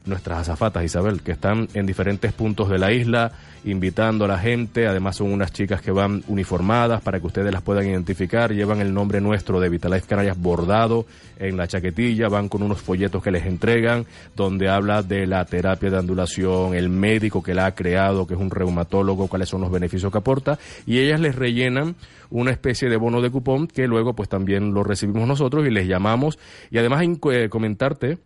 nuestras 0.06 0.40
azafatas, 0.40 0.84
Isabel, 0.84 1.22
que 1.22 1.32
están 1.32 1.68
en 1.74 1.86
diferentes 1.86 2.32
puntos 2.32 2.68
de 2.68 2.78
la 2.78 2.92
isla, 2.92 3.32
invitando 3.64 4.24
a 4.24 4.28
la 4.28 4.38
gente. 4.38 4.86
Además, 4.86 5.16
son 5.16 5.32
unas 5.32 5.52
chicas 5.52 5.82
que 5.82 5.90
van 5.90 6.22
uniformadas 6.28 7.02
para 7.02 7.20
que 7.20 7.26
ustedes 7.26 7.52
las 7.52 7.62
puedan 7.62 7.86
identificar. 7.86 8.52
Llevan 8.52 8.80
el 8.80 8.94
nombre 8.94 9.20
nuestro 9.20 9.60
de 9.60 9.68
Vitalife 9.68 10.06
Canarias 10.06 10.40
bordado 10.40 11.06
en 11.38 11.56
la 11.56 11.68
chaquetilla. 11.68 12.28
Van 12.28 12.48
con 12.48 12.62
unos 12.62 12.80
folletos 12.80 13.22
que 13.22 13.30
les 13.30 13.44
entregan, 13.44 14.06
donde 14.34 14.68
habla 14.68 15.02
de 15.02 15.26
la 15.26 15.44
terapia 15.44 15.90
de 15.90 15.98
andulación, 15.98 16.74
el 16.74 16.88
médico 16.88 17.42
que 17.42 17.54
la 17.54 17.66
ha 17.66 17.74
creado, 17.74 18.26
que 18.26 18.34
es 18.34 18.40
un 18.40 18.50
reumatólogo, 18.50 19.28
cuáles 19.28 19.48
son 19.48 19.60
los 19.60 19.70
beneficios 19.70 20.10
que 20.10 20.18
aporta. 20.18 20.58
Y 20.86 20.98
ellas 20.98 21.20
les 21.20 21.34
rellenan 21.34 21.96
una 22.30 22.52
especie 22.52 22.88
de 22.88 22.96
bono 22.96 23.20
de 23.20 23.30
cupón 23.30 23.66
que 23.66 23.86
luego, 23.86 24.14
pues 24.14 24.28
también 24.28 24.72
lo 24.72 24.82
recibimos 24.82 25.28
nosotros 25.28 25.66
y 25.66 25.70
les 25.70 25.86
llamamos. 25.86 26.38
Y 26.70 26.78
además, 26.78 27.04
eh, 27.32 27.48
comentarte 27.50 28.18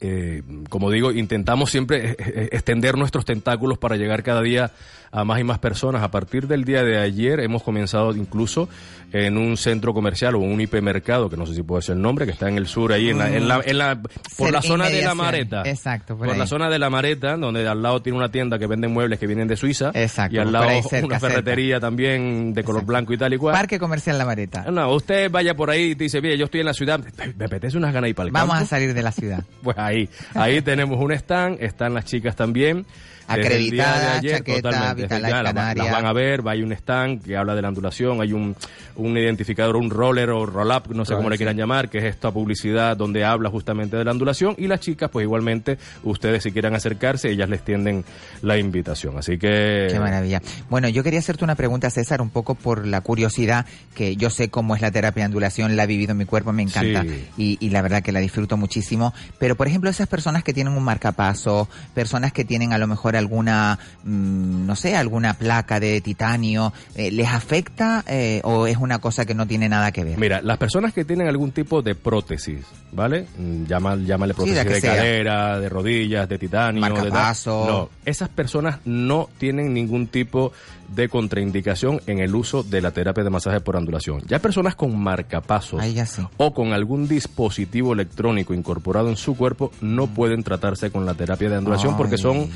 eh, 0.00 0.42
como 0.68 0.90
digo, 0.90 1.12
intentamos 1.12 1.70
siempre 1.70 2.16
extender 2.52 2.96
nuestros 2.96 3.24
tentáculos 3.24 3.78
para 3.78 3.96
llegar 3.96 4.22
cada 4.22 4.42
día 4.42 4.72
a 5.12 5.24
más 5.24 5.40
y 5.40 5.44
más 5.44 5.58
personas. 5.58 6.02
A 6.02 6.10
partir 6.10 6.46
del 6.46 6.64
día 6.64 6.82
de 6.84 6.98
ayer 6.98 7.40
hemos 7.40 7.62
comenzado 7.62 8.14
incluso 8.14 8.68
en 9.12 9.36
un 9.36 9.56
centro 9.56 9.92
comercial 9.92 10.36
o 10.36 10.38
un 10.38 10.60
hipermercado, 10.60 11.28
que 11.28 11.36
no 11.36 11.44
sé 11.46 11.54
si 11.56 11.62
puede 11.64 11.82
ser 11.82 11.96
el 11.96 12.02
nombre, 12.02 12.26
que 12.26 12.32
está 12.32 12.48
en 12.48 12.56
el 12.56 12.68
sur, 12.68 12.92
ahí 12.92 13.10
en 13.10 13.18
la, 13.18 13.28
en 13.28 13.48
la, 13.48 13.60
en 13.64 13.78
la- 13.78 14.00
por 14.38 14.52
la 14.52 14.62
zona 14.62 14.88
de 14.88 15.02
la. 15.02 15.14
Mareta. 15.16 15.62
Exacto, 15.64 16.16
por 16.16 16.28
por 16.28 16.36
la 16.36 16.46
zona 16.46 16.70
de 16.70 16.78
la 16.78 16.90
Mareta, 16.90 17.36
donde 17.36 17.66
al 17.66 17.82
lado 17.82 18.00
tiene 18.02 18.16
una 18.18 18.30
tienda 18.30 18.58
que 18.58 18.66
vende 18.68 18.86
muebles 18.86 19.18
que 19.18 19.26
vienen 19.26 19.48
de 19.48 19.56
Suiza. 19.56 19.90
Exacto, 19.94 20.36
Y 20.36 20.38
al 20.38 20.52
lado 20.52 20.68
cerca, 20.88 21.06
una 21.06 21.18
cerca. 21.18 21.34
ferretería 21.34 21.80
también 21.80 22.54
de 22.54 22.62
color 22.62 22.84
blanco 22.84 23.12
y 23.12 23.18
tal 23.18 23.34
y 23.34 23.36
cual. 23.36 23.52
Parque 23.54 23.78
Comercial 23.80 24.16
La 24.16 24.24
Mareta. 24.24 24.64
No, 24.70 24.92
usted 24.94 25.28
vaya 25.30 25.54
por 25.54 25.70
ahí 25.70 25.90
y 25.90 25.94
dice, 25.96 26.20
mire, 26.20 26.38
yo 26.38 26.44
estoy 26.44 26.60
en 26.60 26.66
la 26.66 26.74
ciudad, 26.74 27.00
me 27.36 27.44
apetece 27.46 27.76
unas 27.76 27.92
ganas 27.92 28.10
ir 28.10 28.14
para 28.14 28.28
el 28.28 28.32
Vamos 28.32 28.50
campo". 28.54 28.64
a 28.64 28.68
salir 28.68 28.94
de 28.94 29.02
la 29.02 29.10
ciudad. 29.12 29.42
Pues 29.62 29.76
ahí, 29.76 30.08
ahí 30.34 30.62
tenemos 30.62 30.98
un 31.00 31.10
stand, 31.12 31.58
están 31.60 31.92
las 31.94 32.04
chicas 32.04 32.36
también. 32.36 32.86
Acreditada, 33.34 34.18
ayer, 34.18 34.38
chaqueta, 34.38 34.70
totalmente, 34.70 35.02
Vitalife 35.02 35.28
ya, 35.30 35.42
la- 35.42 35.74
las 35.74 35.90
van 35.92 36.06
a 36.06 36.12
ver, 36.12 36.46
va- 36.46 36.52
hay 36.52 36.62
un 36.62 36.72
stand 36.72 37.22
que 37.24 37.36
habla 37.36 37.54
de 37.54 37.62
la 37.62 37.68
ondulación, 37.68 38.20
hay 38.20 38.32
un, 38.32 38.54
un 38.96 39.16
identificador, 39.16 39.76
un 39.76 39.90
roller 39.90 40.30
o 40.30 40.46
roll-up, 40.46 40.94
no 40.94 41.04
sé 41.04 41.14
cómo 41.14 41.30
le 41.30 41.36
quieran 41.36 41.56
llamar, 41.56 41.88
que 41.88 41.98
es 41.98 42.04
esta 42.04 42.30
publicidad 42.30 42.96
donde 42.96 43.24
habla 43.24 43.50
justamente 43.50 43.96
de 43.96 44.04
la 44.04 44.10
ondulación. 44.12 44.54
Y 44.58 44.66
las 44.66 44.80
chicas, 44.80 45.10
pues 45.10 45.24
igualmente, 45.24 45.78
ustedes 46.02 46.42
si 46.42 46.52
quieran 46.52 46.74
acercarse, 46.74 47.30
ellas 47.30 47.48
les 47.48 47.64
tienden 47.64 48.04
la 48.42 48.58
invitación. 48.58 49.18
Así 49.18 49.38
que... 49.38 49.88
Qué 49.90 49.98
maravilla. 49.98 50.40
Bueno, 50.68 50.88
yo 50.88 51.02
quería 51.02 51.18
hacerte 51.20 51.44
una 51.44 51.54
pregunta, 51.54 51.90
César, 51.90 52.20
un 52.22 52.30
poco 52.30 52.54
por 52.54 52.86
la 52.86 53.00
curiosidad, 53.00 53.66
que 53.94 54.16
yo 54.16 54.30
sé 54.30 54.48
cómo 54.50 54.74
es 54.74 54.82
la 54.82 54.90
terapia 54.90 55.22
de 55.22 55.26
ondulación, 55.26 55.76
la 55.76 55.84
he 55.84 55.86
vivido 55.86 56.12
en 56.12 56.18
mi 56.18 56.24
cuerpo, 56.24 56.52
me 56.52 56.62
encanta 56.62 57.02
Sí. 57.02 57.24
y, 57.36 57.58
y 57.60 57.70
la 57.70 57.82
verdad 57.82 58.02
que 58.02 58.12
la 58.12 58.20
disfruto 58.20 58.56
muchísimo. 58.56 59.12
Pero, 59.38 59.56
por 59.56 59.68
ejemplo, 59.68 59.90
esas 59.90 60.08
personas 60.08 60.42
que 60.42 60.52
tienen 60.52 60.72
un 60.72 60.82
marcapaso, 60.82 61.68
personas 61.94 62.32
que 62.32 62.44
tienen 62.44 62.72
a 62.72 62.78
lo 62.78 62.86
mejor 62.86 63.16
alguna, 63.20 63.78
mm, 64.02 64.66
no 64.66 64.74
sé, 64.74 64.96
alguna 64.96 65.34
placa 65.34 65.78
de 65.78 66.00
titanio, 66.00 66.72
eh, 66.94 67.10
¿les 67.10 67.28
afecta 67.28 68.04
eh, 68.08 68.40
o 68.44 68.66
es 68.66 68.76
una 68.76 68.98
cosa 68.98 69.24
que 69.24 69.34
no 69.34 69.46
tiene 69.46 69.68
nada 69.68 69.92
que 69.92 70.02
ver? 70.02 70.18
Mira, 70.18 70.42
las 70.42 70.58
personas 70.58 70.92
que 70.92 71.04
tienen 71.04 71.28
algún 71.28 71.52
tipo 71.52 71.82
de 71.82 71.94
prótesis, 71.94 72.64
¿vale? 72.92 73.26
Mm, 73.38 73.64
Llama, 73.64 73.96
llámale 73.96 74.34
prótesis 74.34 74.64
de 74.64 74.80
sea. 74.80 74.96
cadera, 74.96 75.60
de 75.60 75.68
rodillas, 75.68 76.28
de 76.28 76.38
titanio, 76.38 76.82
de. 76.82 76.90
Marcapaso. 76.90 77.66
No, 77.66 77.90
esas 78.04 78.28
personas 78.28 78.80
no 78.84 79.28
tienen 79.38 79.72
ningún 79.72 80.08
tipo 80.08 80.52
de 80.94 81.08
contraindicación 81.08 82.00
en 82.06 82.18
el 82.18 82.34
uso 82.34 82.62
de 82.62 82.80
la 82.80 82.90
terapia 82.90 83.22
de 83.22 83.30
masaje 83.30 83.60
por 83.60 83.76
ondulación. 83.76 84.22
Ya 84.26 84.38
personas 84.40 84.74
con 84.74 84.98
marcapasos 84.98 85.82
sí. 85.82 86.22
o 86.36 86.52
con 86.52 86.72
algún 86.72 87.06
dispositivo 87.06 87.92
electrónico 87.92 88.54
incorporado 88.54 89.08
en 89.08 89.16
su 89.16 89.36
cuerpo 89.36 89.72
no 89.80 90.08
pueden 90.08 90.42
tratarse 90.42 90.90
con 90.90 91.06
la 91.06 91.14
terapia 91.14 91.48
de 91.48 91.58
ondulación 91.58 91.96
porque 91.96 92.16
Ay, 92.16 92.22
son 92.22 92.50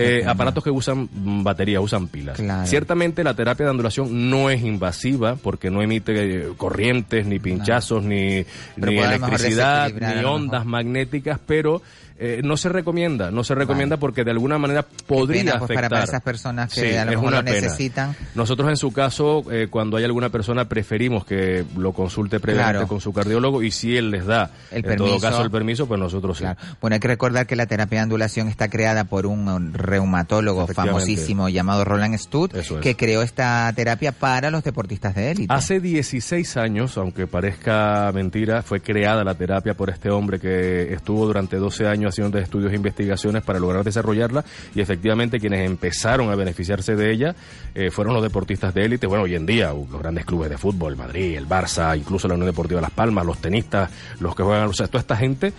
eh, 0.00 0.24
aparatos 0.26 0.64
que 0.64 0.70
usan 0.70 1.08
batería, 1.42 1.80
usan 1.80 2.08
pilas. 2.08 2.36
Claro. 2.36 2.66
Ciertamente 2.66 3.24
la 3.24 3.34
terapia 3.34 3.66
de 3.66 3.70
ondulación 3.70 4.30
no 4.30 4.50
es 4.50 4.62
invasiva 4.62 5.36
porque 5.36 5.70
no 5.70 5.82
emite 5.82 6.12
eh, 6.14 6.48
corrientes, 6.56 7.26
ni 7.26 7.38
pinchazos, 7.38 8.02
ni, 8.02 8.44
electricidad, 8.76 9.92
ni 9.92 10.24
ondas 10.24 10.64
magnéticas, 10.66 11.38
pero 11.46 11.82
eh, 12.22 12.42
no 12.44 12.56
se 12.58 12.68
recomienda, 12.68 13.30
no 13.30 13.42
se 13.44 13.54
recomienda 13.54 13.96
porque 13.96 14.24
de 14.24 14.30
alguna 14.30 14.58
manera 14.58 14.84
podría 15.06 15.40
pena, 15.42 15.52
pues, 15.58 15.70
afectar. 15.70 15.90
para 15.90 16.04
esas 16.04 16.22
personas 16.22 16.72
que 16.74 16.90
Sí, 16.90 16.96
a 16.96 17.04
lo 17.06 17.12
mejor 17.12 17.32
lo 17.32 17.42
necesitan. 17.42 18.14
Nosotros 18.34 18.68
en 18.68 18.76
su 18.76 18.92
caso, 18.92 19.42
eh, 19.50 19.68
cuando 19.70 19.96
hay 19.96 20.04
alguna 20.04 20.28
persona, 20.28 20.66
preferimos 20.66 21.24
que 21.24 21.64
lo 21.76 21.92
consulte 21.92 22.38
previamente 22.38 22.72
Claro. 22.74 22.88
con 22.88 23.00
su 23.00 23.12
cardiólogo 23.14 23.62
y 23.62 23.70
si 23.70 23.96
él 23.96 24.10
les 24.10 24.26
da, 24.26 24.50
El 24.70 24.84
en 24.84 24.96
todo 24.96 25.06
permiso. 25.06 25.20
caso, 25.20 25.42
el 25.42 25.50
permiso, 25.50 25.86
pues 25.88 25.98
nosotros 25.98 26.36
sí. 26.38 26.44
Bueno, 26.80 26.94
hay 26.94 27.00
que 27.00 27.08
recordar 27.08 27.46
que 27.46 27.56
la 27.56 27.64
terapia 27.66 28.00
de 28.00 28.02
ondulación 28.04 28.48
está 28.48 28.68
creada 28.68 29.04
por 29.04 29.24
un 29.26 29.72
reumatólogo 29.72 30.66
famosísimo 30.66 31.48
llamado 31.48 31.84
Roland 31.84 32.16
Stutt, 32.18 32.54
es. 32.54 32.70
que 32.82 32.96
creó 32.96 33.22
esta 33.22 33.72
terapia 33.74 34.12
para 34.12 34.50
los 34.50 34.62
deportistas 34.62 35.14
de 35.14 35.30
élite. 35.30 35.54
Hace 35.54 35.80
16 35.80 36.56
años, 36.58 36.98
aunque 36.98 37.26
parezca 37.26 38.10
mentira, 38.12 38.62
fue 38.62 38.80
creada 38.80 39.24
la 39.24 39.34
terapia 39.34 39.74
por 39.74 39.88
este 39.90 40.10
hombre 40.10 40.38
que 40.38 40.92
estuvo 40.92 41.26
durante 41.26 41.56
12 41.56 41.86
años 41.86 42.09
haciendo 42.10 42.38
estudios 42.38 42.72
e 42.72 42.76
investigaciones 42.76 43.42
para 43.42 43.58
lograr 43.58 43.82
desarrollarla 43.82 44.44
y 44.74 44.80
efectivamente 44.80 45.40
quienes 45.40 45.66
empezaron 45.66 46.30
a 46.30 46.36
beneficiarse 46.36 46.94
de 46.94 47.12
ella 47.12 47.34
eh, 47.74 47.90
fueron 47.90 48.14
los 48.14 48.22
deportistas 48.22 48.74
de 48.74 48.84
élite. 48.84 49.06
Bueno, 49.06 49.24
hoy 49.24 49.34
en 49.34 49.46
día 49.46 49.72
uh, 49.72 49.88
los 49.90 50.00
grandes 50.00 50.24
clubes 50.24 50.50
de 50.50 50.58
fútbol, 50.58 50.96
Madrid, 50.96 51.36
el 51.36 51.48
Barça, 51.48 51.96
incluso 51.96 52.28
la 52.28 52.34
Unión 52.34 52.46
Deportiva 52.46 52.80
Las 52.80 52.90
Palmas, 52.90 53.24
los 53.24 53.38
tenistas, 53.38 53.90
los 54.20 54.34
que 54.34 54.42
juegan, 54.42 54.68
o 54.68 54.72
sea, 54.72 54.86
toda 54.86 55.00
esta 55.00 55.16
gente 55.16 55.52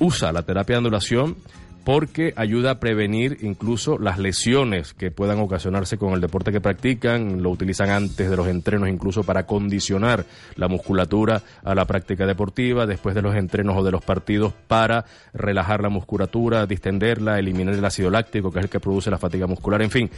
usa 0.00 0.32
la 0.32 0.42
terapia 0.42 0.74
de 0.74 0.78
ondulación 0.78 1.36
porque 1.84 2.32
ayuda 2.36 2.72
a 2.72 2.80
prevenir 2.80 3.38
incluso 3.42 3.98
las 3.98 4.18
lesiones 4.18 4.94
que 4.94 5.10
puedan 5.10 5.38
ocasionarse 5.38 5.98
con 5.98 6.14
el 6.14 6.20
deporte 6.20 6.50
que 6.50 6.60
practican, 6.60 7.42
lo 7.42 7.50
utilizan 7.50 7.90
antes 7.90 8.30
de 8.30 8.36
los 8.36 8.48
entrenos 8.48 8.88
incluso 8.88 9.22
para 9.22 9.44
condicionar 9.44 10.24
la 10.56 10.68
musculatura 10.68 11.42
a 11.62 11.74
la 11.74 11.84
práctica 11.84 12.26
deportiva, 12.26 12.86
después 12.86 13.14
de 13.14 13.22
los 13.22 13.36
entrenos 13.36 13.76
o 13.76 13.84
de 13.84 13.90
los 13.90 14.02
partidos 14.02 14.54
para 14.66 15.04
relajar 15.34 15.82
la 15.82 15.90
musculatura, 15.90 16.66
distenderla, 16.66 17.38
eliminar 17.38 17.74
el 17.74 17.84
ácido 17.84 18.10
láctico 18.10 18.50
que 18.50 18.60
es 18.60 18.64
el 18.64 18.70
que 18.70 18.80
produce 18.80 19.10
la 19.10 19.18
fatiga 19.18 19.46
muscular, 19.46 19.82
en 19.82 19.90
fin, 19.90 20.10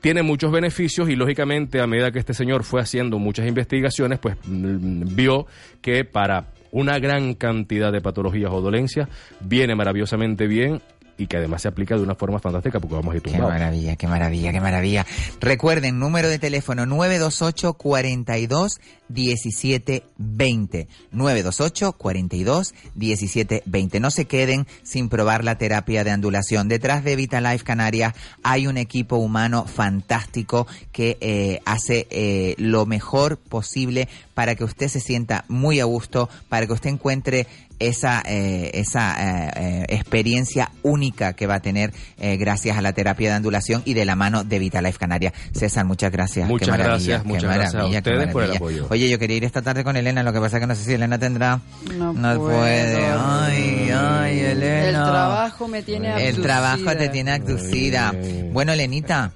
tiene 0.00 0.22
muchos 0.22 0.52
beneficios 0.52 1.08
y 1.08 1.16
lógicamente 1.16 1.80
a 1.80 1.86
medida 1.86 2.10
que 2.10 2.18
este 2.18 2.34
señor 2.34 2.64
fue 2.64 2.80
haciendo 2.80 3.18
muchas 3.18 3.48
investigaciones, 3.48 4.18
pues 4.18 4.36
mm, 4.44 5.14
vio 5.14 5.46
que 5.80 6.04
para 6.04 6.46
una 6.74 6.98
gran 6.98 7.34
cantidad 7.34 7.92
de 7.92 8.00
patologías 8.00 8.50
o 8.52 8.60
dolencias 8.60 9.08
viene 9.40 9.76
maravillosamente 9.76 10.48
bien 10.48 10.82
y 11.16 11.26
que 11.26 11.36
además 11.36 11.62
se 11.62 11.68
aplica 11.68 11.96
de 11.96 12.02
una 12.02 12.14
forma 12.14 12.38
fantástica 12.38 12.80
porque 12.80 12.94
vamos 12.96 13.12
a 13.14 13.16
ir 13.16 13.22
Qué 13.22 13.30
tumbados. 13.30 13.52
maravilla, 13.52 13.96
qué 13.96 14.08
maravilla, 14.08 14.52
qué 14.52 14.60
maravilla. 14.60 15.06
Recuerden, 15.40 15.98
número 15.98 16.28
de 16.28 16.38
teléfono 16.38 16.86
928 16.86 17.74
42 17.74 18.80
17 19.08 20.04
20. 20.18 20.88
928 21.12 21.92
42 21.92 22.74
17 22.94 23.62
20. 23.66 24.00
No 24.00 24.10
se 24.10 24.24
queden 24.26 24.66
sin 24.82 25.08
probar 25.08 25.44
la 25.44 25.58
terapia 25.58 26.04
de 26.04 26.12
ondulación. 26.12 26.68
Detrás 26.68 27.04
de 27.04 27.16
Vitalife 27.16 27.64
Canarias 27.64 28.14
hay 28.42 28.66
un 28.66 28.76
equipo 28.76 29.16
humano 29.16 29.66
fantástico 29.66 30.66
que 30.92 31.18
eh, 31.20 31.60
hace 31.64 32.06
eh, 32.10 32.54
lo 32.58 32.86
mejor 32.86 33.38
posible 33.38 34.08
para 34.34 34.54
que 34.54 34.64
usted 34.64 34.88
se 34.88 35.00
sienta 35.00 35.44
muy 35.48 35.80
a 35.80 35.84
gusto, 35.84 36.28
para 36.48 36.66
que 36.66 36.72
usted 36.72 36.90
encuentre 36.90 37.46
esa, 37.78 38.22
eh, 38.26 38.70
esa 38.74 39.16
eh, 39.18 39.50
eh, 39.56 39.84
experiencia 39.88 40.70
única 40.82 41.32
que 41.34 41.46
va 41.46 41.56
a 41.56 41.60
tener 41.60 41.92
eh, 42.18 42.36
gracias 42.36 42.76
a 42.76 42.82
la 42.82 42.92
terapia 42.92 43.30
de 43.30 43.36
ondulación 43.36 43.82
y 43.84 43.94
de 43.94 44.04
la 44.04 44.16
mano 44.16 44.44
de 44.44 44.58
Vitalife 44.58 44.98
Canarias. 44.98 45.32
César, 45.52 45.84
muchas 45.84 46.12
gracias. 46.12 46.48
Muchas 46.48 46.76
Qué 46.76 46.82
gracias, 46.82 47.22
qué 47.22 47.38
gracias 47.38 47.74
a 47.74 47.86
ustedes 47.86 48.32
por 48.32 48.44
el 48.44 48.52
apoyo. 48.52 48.86
Oye, 48.94 49.08
yo 49.10 49.18
quería 49.18 49.36
ir 49.38 49.44
esta 49.44 49.60
tarde 49.60 49.82
con 49.82 49.96
Elena, 49.96 50.22
lo 50.22 50.32
que 50.32 50.38
pasa 50.38 50.58
es 50.58 50.60
que 50.60 50.66
no 50.68 50.74
sé 50.76 50.84
si 50.84 50.92
Elena 50.92 51.18
tendrá... 51.18 51.58
No, 51.98 52.14
puede. 52.38 53.04
Ay, 53.04 53.90
ay, 53.92 54.38
Elena. 54.38 54.86
El 54.88 54.94
trabajo 54.94 55.66
me 55.66 55.82
tiene 55.82 56.06
El 56.10 56.14
abducida. 56.28 56.42
trabajo 56.44 56.96
te 56.96 57.08
tiene 57.08 57.32
abducida. 57.32 58.14
Bueno, 58.52 58.72
Elenita, 58.72 59.32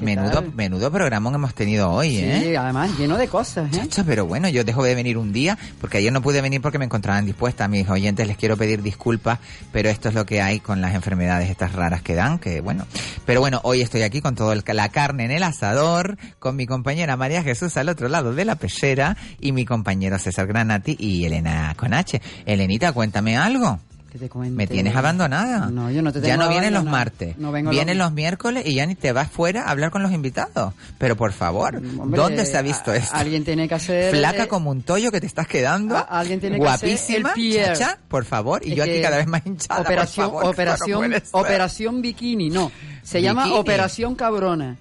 menudo, 0.00 0.30
tal? 0.30 0.54
menudo 0.54 0.90
programa 0.90 1.30
hemos 1.34 1.54
tenido 1.54 1.90
hoy, 1.90 2.18
¿eh? 2.18 2.40
Sí, 2.42 2.56
además 2.56 2.98
lleno 2.98 3.16
de 3.16 3.28
cosas, 3.28 3.68
¿eh? 3.72 3.76
Chacha, 3.76 4.04
pero 4.04 4.26
bueno, 4.26 4.48
yo 4.48 4.64
dejo 4.64 4.82
de 4.82 4.94
venir 4.94 5.18
un 5.18 5.32
día, 5.32 5.58
porque 5.80 5.98
ayer 5.98 6.12
no 6.12 6.22
pude 6.22 6.40
venir 6.40 6.60
porque 6.60 6.78
me 6.78 6.84
encontraban 6.84 7.26
dispuesta. 7.26 7.64
A 7.64 7.68
mis 7.68 7.88
oyentes 7.88 8.26
les 8.26 8.36
quiero 8.36 8.56
pedir 8.56 8.82
disculpas, 8.82 9.38
pero 9.72 9.88
esto 9.88 10.08
es 10.08 10.14
lo 10.14 10.26
que 10.26 10.42
hay 10.42 10.60
con 10.60 10.80
las 10.80 10.94
enfermedades 10.94 11.50
estas 11.50 11.72
raras 11.72 12.02
que 12.02 12.14
dan, 12.14 12.38
que 12.38 12.60
bueno. 12.60 12.86
Pero 13.26 13.40
bueno, 13.40 13.60
hoy 13.64 13.82
estoy 13.82 14.02
aquí 14.02 14.20
con 14.20 14.34
toda 14.34 14.54
la 14.54 14.88
carne 14.88 15.24
en 15.24 15.30
el 15.30 15.42
asador, 15.42 16.16
con 16.38 16.56
mi 16.56 16.66
compañera 16.66 17.16
María 17.16 17.42
Jesús 17.42 17.76
al 17.76 17.88
otro 17.88 18.08
lado 18.08 18.34
de 18.34 18.44
la 18.44 18.56
pechera, 18.56 19.16
y 19.40 19.52
mi 19.52 19.64
compañero 19.64 20.18
César 20.18 20.46
Granati 20.46 20.96
y 20.98 21.24
Elena 21.24 21.74
Conache. 21.76 22.20
Elenita, 22.46 22.92
cuéntame 22.92 23.36
algo. 23.36 23.80
Que 24.14 24.20
te 24.20 24.28
cuente. 24.28 24.54
Me 24.54 24.68
tienes 24.68 24.94
abandonada. 24.94 25.66
No, 25.72 25.90
yo 25.90 26.00
no 26.00 26.12
te 26.12 26.20
Ya 26.20 26.34
tengo 26.36 26.44
no 26.44 26.48
vienen 26.48 26.72
los 26.72 26.84
martes. 26.84 27.36
No 27.36 27.50
vengo 27.50 27.70
vienen 27.72 27.98
los- 27.98 28.06
los 28.06 28.12
miércoles 28.14 28.62
y 28.64 28.74
ya 28.76 28.86
ni 28.86 28.94
te 28.94 29.10
vas 29.10 29.28
fuera 29.28 29.64
a 29.64 29.70
hablar 29.72 29.90
con 29.90 30.04
los 30.04 30.12
invitados. 30.12 30.72
Pero 30.98 31.16
por 31.16 31.32
favor, 31.32 31.82
Hombre, 31.98 32.16
¿dónde 32.20 32.46
se 32.46 32.56
ha 32.56 32.62
visto 32.62 32.92
a- 32.92 32.96
esto? 32.96 33.12
Alguien 33.16 33.44
tiene 33.44 33.66
que 33.66 33.74
hacer... 33.74 34.14
Flaca 34.14 34.44
eh, 34.44 34.46
como 34.48 34.70
un 34.70 34.82
tollo 34.82 35.10
que 35.10 35.20
te 35.20 35.26
estás 35.26 35.48
quedando. 35.48 35.96
alguien 36.08 36.38
tiene 36.38 36.60
que 36.60 36.64
hacer 36.68 36.90
guapísima, 36.90 37.30
el 37.30 37.34
Pierre. 37.34 37.72
chacha, 37.76 37.98
por 38.06 38.24
favor. 38.24 38.64
Y 38.64 38.70
Es 38.70 38.76
yo 38.76 38.84
aquí 38.84 38.92
que 38.92 39.02
cada 39.02 39.16
vez 39.16 39.26
más 39.26 39.44
hinchada. 39.44 39.78
por 39.82 39.86
Operación, 39.86 40.26
favor, 40.26 40.42
que 40.44 40.48
operación, 40.48 41.10
no 41.10 41.16
operación 41.32 42.00
bikini, 42.02 42.50
no. 42.50 42.70
Se 43.02 43.20
llama. 43.20 43.52
Operación 43.54 44.14
Cabrona. 44.14 44.76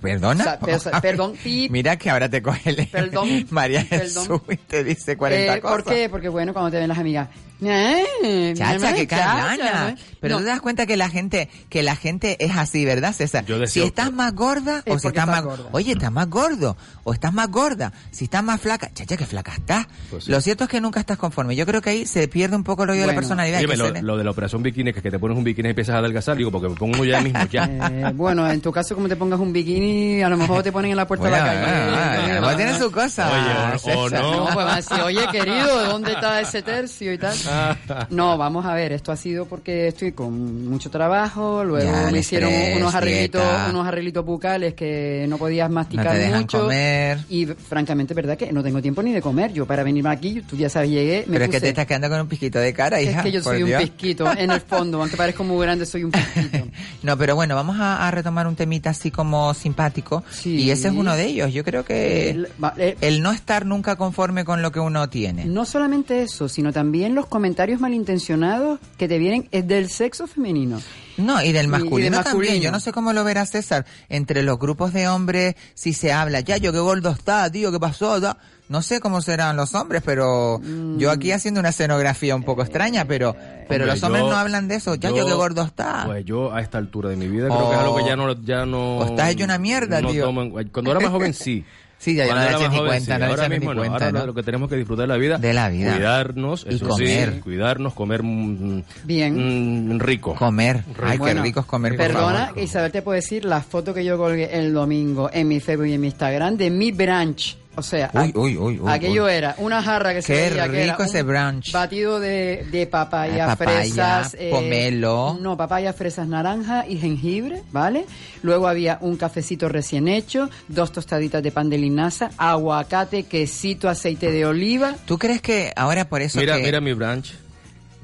¿Perdona? 0.00 0.58
O 0.62 0.78
sea, 0.78 0.92
per- 0.92 1.00
perdón, 1.02 1.34
pip. 1.44 1.70
Mira 1.70 1.96
que 1.96 2.08
ahora 2.08 2.30
te 2.30 2.40
coge 2.40 2.70
el 2.70 2.86
Perdón, 2.88 3.46
María 3.50 3.84
perdón. 3.88 4.00
Jesús 4.24 4.40
y 4.50 4.56
te 4.56 4.82
dice 4.82 5.16
40 5.18 5.56
Eh, 5.56 5.60
cosas. 5.60 5.76
¿Por 5.82 5.92
qué? 5.92 6.08
Porque 6.08 6.28
bueno, 6.30 6.54
cuando 6.54 6.70
te 6.70 6.78
ven 6.78 6.88
las 6.88 6.98
amigas. 6.98 7.28
Eh, 7.62 8.54
Chacha, 8.56 8.92
que 8.94 9.06
chacha, 9.06 9.24
carlana. 9.56 9.88
¿eh? 9.90 9.96
Pero 10.20 10.34
No, 10.34 10.38
tú 10.40 10.44
te 10.44 10.50
das 10.50 10.60
cuenta 10.60 10.86
que 10.86 10.96
la 10.96 11.08
gente, 11.08 11.48
que 11.68 11.82
la 11.82 11.96
gente 11.96 12.36
es 12.44 12.56
así, 12.56 12.84
¿verdad, 12.84 13.12
César? 13.12 13.44
Si 13.66 13.82
estás 13.82 14.12
más 14.12 14.34
gorda 14.34 14.82
o 14.86 14.98
si 14.98 15.08
estás 15.08 15.26
más, 15.26 15.42
gorda. 15.42 15.68
oye, 15.72 15.92
estás 15.92 16.12
más 16.12 16.28
gordo 16.28 16.76
o 17.04 17.12
estás 17.12 17.32
más 17.32 17.48
gorda, 17.50 17.92
si 18.10 18.24
estás 18.24 18.42
más 18.42 18.60
flaca, 18.60 18.90
chacha, 18.92 19.16
que 19.16 19.26
flaca 19.26 19.52
estás. 19.52 19.86
Pues 20.10 20.24
sí. 20.24 20.30
Lo 20.30 20.40
cierto 20.40 20.64
es 20.64 20.70
que 20.70 20.80
nunca 20.80 21.00
estás 21.00 21.18
conforme. 21.18 21.56
Yo 21.56 21.66
creo 21.66 21.80
que 21.82 21.90
ahí 21.90 22.06
se 22.06 22.28
pierde 22.28 22.56
un 22.56 22.64
poco 22.64 22.82
el 22.82 22.88
rollo 22.88 23.00
de 23.02 23.06
la 23.06 23.12
Bueno. 23.12 23.20
personalidad. 23.20 23.58
Oye, 23.60 23.76
lo, 23.76 23.90
lo 24.02 24.16
de 24.16 24.24
la 24.24 24.30
operación 24.30 24.62
bikini, 24.62 24.92
que 24.92 24.98
es 24.98 25.02
que 25.02 25.10
te 25.10 25.18
pones 25.18 25.36
un 25.36 25.44
bikini 25.44 25.68
y 25.68 25.70
empiezas 25.70 25.94
a 25.96 25.98
adelgazar, 25.98 26.36
digo, 26.36 26.50
porque 26.50 26.68
me 26.68 26.74
pongo 26.76 26.94
uno 26.96 27.04
ya 27.04 27.20
mismo, 27.20 27.40
ya. 27.50 27.64
Eh, 27.64 28.12
bueno, 28.14 28.50
en 28.50 28.60
tu 28.60 28.72
caso, 28.72 28.94
como 28.94 29.08
te 29.08 29.16
pongas 29.16 29.40
un 29.40 29.52
bikini, 29.52 30.22
a 30.22 30.28
lo 30.28 30.36
mejor 30.36 30.62
te 30.62 30.72
ponen 30.72 30.90
en 30.92 30.96
la 30.96 31.06
puerta 31.06 31.26
de 31.26 31.30
la 31.32 31.38
Bueno, 31.44 31.60
calle. 31.60 32.32
ah, 32.38 32.40
ah, 32.50 32.56
tiene 32.56 32.78
su 32.78 32.90
cosa. 32.90 33.30
Oye, 33.30 33.92
o- 33.94 34.00
o 34.00 34.08
César. 34.08 34.22
no. 34.22 34.30
No, 34.50 34.54
pues 34.54 34.90
oye, 35.04 35.26
querido, 35.32 35.84
¿dónde 35.86 36.12
está 36.12 36.40
ese 36.40 36.62
tercio 36.62 37.12
y 37.12 37.18
tal? 37.18 37.36
No, 38.10 38.36
vamos 38.38 38.64
a 38.66 38.74
ver, 38.74 38.92
esto 38.92 39.12
ha 39.12 39.16
sido 39.16 39.46
porque 39.46 39.88
estoy 39.88 40.12
con 40.12 40.68
mucho 40.68 40.90
trabajo, 40.90 41.64
luego 41.64 41.90
Ya, 41.90 42.10
me 42.10 42.18
hicieron 42.20 42.50
estrés, 42.50 42.76
unos 42.78 42.94
arreglitos, 42.94 43.42
dieta. 43.42 43.66
unos 43.70 43.86
arreglitos 43.86 44.24
bucales 44.24 44.74
que 44.74 45.26
no 45.28 45.38
podías 45.38 45.70
masticar 45.70 46.06
No 46.06 46.12
te 46.12 46.18
dejan 46.18 46.40
mucho. 46.40 46.60
comer. 46.62 47.18
Y 47.28 47.46
francamente, 47.46 48.14
verdad 48.14 48.36
que 48.36 48.52
no 48.52 48.62
tengo 48.62 48.80
tiempo 48.82 49.02
ni 49.02 49.12
de 49.12 49.20
comer. 49.22 49.52
Yo 49.52 49.66
para 49.66 49.82
venirme 49.82 50.10
aquí, 50.10 50.42
tú 50.48 50.56
ya 50.56 50.68
sabes, 50.68 50.90
llegué, 50.90 51.24
me 51.26 51.34
Pero 51.34 51.44
es 51.46 51.50
que 51.50 51.60
te 51.60 51.68
estás 51.70 51.86
quedando 51.86 52.08
con 52.08 52.20
un 52.20 52.28
pisquito 52.28 52.58
de 52.58 52.72
cara, 52.72 53.00
hija. 53.00 53.18
es 53.18 53.22
que 53.24 53.32
yo 53.32 53.42
soy 53.42 53.62
un 53.62 53.78
pisquito, 53.78 54.30
en 54.32 54.50
el 54.50 54.60
fondo, 54.60 55.00
aunque 55.00 55.16
parezco 55.16 55.44
muy 55.44 55.64
grande, 55.64 55.86
soy 55.86 56.04
un 56.04 56.10
pisquito. 56.10 56.58
No, 57.02 57.16
pero 57.16 57.34
bueno, 57.34 57.54
vamos 57.54 57.78
a, 57.80 58.06
a 58.06 58.10
retomar 58.10 58.46
un 58.46 58.56
temita 58.56 58.90
así 58.90 59.10
como 59.10 59.54
simpático. 59.54 60.22
Y 60.44 60.70
ese 60.70 60.88
es 60.88 60.94
uno 60.94 61.16
de 61.16 61.26
ellos. 61.26 61.52
Yo 61.52 61.64
creo 61.64 61.84
que 61.84 62.30
El- 62.30 62.48
eh, 62.76 62.96
el 63.00 63.22
no 63.22 63.32
estar 63.32 63.64
nunca 63.64 63.96
conforme 63.96 64.44
con 64.44 64.60
lo 64.60 64.70
que 64.70 64.80
uno 64.80 65.08
tiene. 65.08 65.46
No 65.46 65.64
solamente 65.64 66.22
eso, 66.22 66.48
sino 66.48 66.72
también 66.72 67.14
los 67.14 67.26
comentarios 67.26 67.80
malintencionados 67.80 68.80
que 68.98 69.08
te 69.08 69.18
vienen 69.18 69.48
eh, 69.52 69.62
del 69.62 69.88
sexo 69.88 70.26
femenino. 70.26 70.80
No, 71.16 71.42
y 71.42 71.52
del 71.52 71.66
Y- 71.66 71.68
masculino, 71.68 72.16
también. 72.22 72.24
masculino. 72.24 72.62
Yo 72.64 72.70
no 72.70 72.80
sé 72.80 72.92
cómo 72.92 73.12
lo 73.12 73.24
verá 73.24 73.46
César. 73.46 73.86
Entre 74.08 74.42
los 74.42 74.58
grupos 74.58 74.92
de 74.92 75.08
hombres, 75.08 75.54
si 75.74 75.92
se 75.92 76.12
habla, 76.12 76.40
ya, 76.40 76.56
yo 76.58 76.72
qué 76.72 76.78
gordo 76.78 77.10
está, 77.10 77.50
tío, 77.50 77.72
qué 77.72 77.80
pasó, 77.80 78.20
Da- 78.20 78.36
No 78.70 78.82
sé 78.82 79.00
cómo 79.00 79.20
serán 79.20 79.56
los 79.56 79.74
hombres, 79.74 80.00
pero 80.04 80.60
yo 80.96 81.10
aquí 81.10 81.32
haciendo 81.32 81.60
una 81.60 81.70
escenografía 81.70 82.34
un 82.36 82.44
poco 82.44 82.62
extraña, 82.62 83.04
pero, 83.04 83.34
pero 83.68 83.84
Hombre, 83.84 83.86
los 83.86 84.02
hombres 84.04 84.22
yo- 84.22 84.30
no 84.30 84.36
hablan 84.36 84.68
de 84.68 84.76
eso. 84.76 84.94
Ya, 84.94 85.10
yo, 85.10 85.26
qué 85.26 85.32
gordo 85.34 85.62
está. 85.62 86.04
Pues 86.06 86.24
yo 86.24 86.54
a 86.54 86.60
esta 86.60 86.78
altura 86.78 87.10
de 87.10 87.16
mi 87.16 87.26
vida 87.28 87.48
creo 87.48 87.68
que 87.68 87.74
es 87.74 87.80
algo 87.80 87.96
que 87.96 88.04
ya 88.04 88.16
no... 88.16 88.32
Ya 88.42 88.64
no 88.64 88.98
O 88.98 89.04
estás 89.06 89.30
hecho 89.30 89.44
una 89.44 89.58
mierda, 89.58 90.00
no 90.00 90.10
tío. 90.12 90.24
cuando 90.72 90.90
era 90.92 91.00
más 91.00 91.10
joven, 91.10 91.34
sí. 91.34 91.64
Sí, 92.00 92.14
ya, 92.14 92.24
Cuando 92.24 92.44
no 92.44 92.46
le 92.46 92.52
más 92.52 92.70
ni 92.70 92.76
joven, 92.78 92.88
cuenta, 92.88 93.14
sí. 93.16 93.20
no 93.20 93.26
Ahora 93.26 93.48
ni 93.50 93.54
mismo 93.58 93.74
no. 93.74 93.80
cuenta, 93.82 94.06
Ahora 94.06 94.20
¿no? 94.20 94.26
lo 94.26 94.32
que 94.34 94.42
tenemos 94.42 94.70
que 94.70 94.76
disfrutar 94.76 95.02
de 95.02 95.06
la 95.08 95.16
vida. 95.18 95.36
De 95.36 95.52
la 95.52 95.68
vida. 95.68 95.92
Cuidarnos, 95.92 96.64
Y 96.70 96.76
eso 96.76 96.88
comer. 96.88 97.32
sí, 97.34 97.40
cuidarnos, 97.40 97.92
comer 97.92 98.22
mm, 98.22 98.82
Bien. 99.04 99.96
mm, 99.96 100.00
rico. 100.00 100.34
Comer. 100.34 100.82
Ay, 101.02 101.18
Bueno, 101.18 101.42
qué 101.42 101.48
rico 101.48 101.60
es 101.60 101.66
comer, 101.66 101.96
por 101.98 102.06
Perdona, 102.06 102.46
favor. 102.46 102.58
Isabel 102.62 102.90
te 102.90 103.02
puedo 103.02 103.16
decir 103.16 103.44
la 103.44 103.60
foto 103.60 103.92
que 103.92 104.02
yo 104.02 104.16
colgué 104.16 104.48
el 104.58 104.72
domingo 104.72 105.28
en 105.30 105.46
mi 105.48 105.60
Facebook 105.60 105.88
y 105.88 105.92
en 105.92 106.00
mi 106.00 106.06
Instagram 106.06 106.56
de 106.56 106.70
mi 106.70 106.90
brunch. 106.90 107.58
O 107.76 107.82
sea, 107.82 108.10
Uy, 108.12 108.32
a- 108.34 108.38
uy, 108.38 108.56
uy, 108.56 108.78
uy, 108.80 108.92
aquello 108.92 109.24
uy. 109.26 109.30
era 109.32 109.54
una 109.58 109.80
jarra 109.82 110.12
que 110.12 110.22
se 110.22 110.34
Qué 110.34 110.50
veía 110.50 110.68
que 110.68 110.82
era 110.82 110.92
rico 110.92 111.04
ese 111.04 111.22
un 111.22 111.28
brunch. 111.28 111.72
Batido 111.72 112.18
de, 112.18 112.66
de 112.70 112.86
papaya, 112.88 113.44
Ah, 113.52 113.56
papaya, 113.56 113.80
fresas, 113.80 114.36
eh, 114.38 114.50
pomelo. 114.50 115.38
No, 115.40 115.56
papaya, 115.56 115.92
fresas, 115.92 116.26
naranja 116.26 116.84
y 116.88 116.98
jengibre, 116.98 117.62
¿vale? 117.70 118.06
Luego 118.42 118.66
había 118.66 118.98
un 119.00 119.16
cafecito 119.16 119.68
recién 119.68 120.08
hecho, 120.08 120.50
dos 120.68 120.90
tostaditas 120.92 121.42
de 121.42 121.52
pan 121.52 121.70
de 121.70 121.78
linaza, 121.78 122.30
aguacate, 122.36 123.22
quesito, 123.22 123.88
aceite 123.88 124.30
de 124.32 124.44
oliva. 124.46 124.94
¿Tú 125.06 125.16
crees 125.16 125.40
que 125.40 125.72
ahora 125.76 126.06
por 126.08 126.22
eso 126.22 126.38
Mira, 126.40 126.56
que... 126.56 126.62
mira 126.64 126.80
mi 126.80 126.92
brunch. 126.92 127.34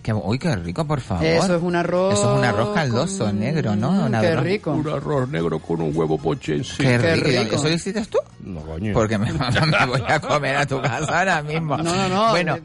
Que- 0.07 0.13
uy, 0.15 0.39
qué 0.39 0.55
rico, 0.57 0.85
por 0.87 1.01
favor. 1.01 1.25
Eso 1.25 1.57
es 1.57 1.63
un 1.63 1.75
arroz. 1.77 2.15
Eso 2.15 2.33
es 2.33 2.39
un 2.39 2.45
arroz 2.45 2.75
caldoso, 2.75 3.33
negro, 3.33 3.75
¿no? 3.77 4.09
Qué 4.11 4.17
arroz- 4.17 4.43
rico. 4.43 4.73
Un 4.73 4.89
arroz 4.89 5.29
negro 5.29 5.59
con 5.59 5.81
un 5.83 5.91
huevo 5.97 6.17
poche 6.19 6.55
encima. 6.55 6.91
Qué, 6.91 6.99
Qué 6.99 7.15
rico. 7.17 7.43
rico. 7.43 7.57
¿Eso 7.57 7.69
lo 7.69 7.75
hiciste 7.75 8.05
tú? 8.07 8.19
No, 8.45 8.61
coño. 8.61 8.93
Porque 8.93 9.19
me, 9.19 9.33
me 9.33 9.87
voy 9.87 10.03
a 10.07 10.21
comer 10.21 10.57
a 10.57 10.67
tu 10.67 10.81
casa 10.81 11.19
ahora 11.19 11.43
mismo. 11.43 11.77
No, 11.77 11.83
no, 11.95 12.09
no. 12.09 12.31
Bueno, 12.31 12.57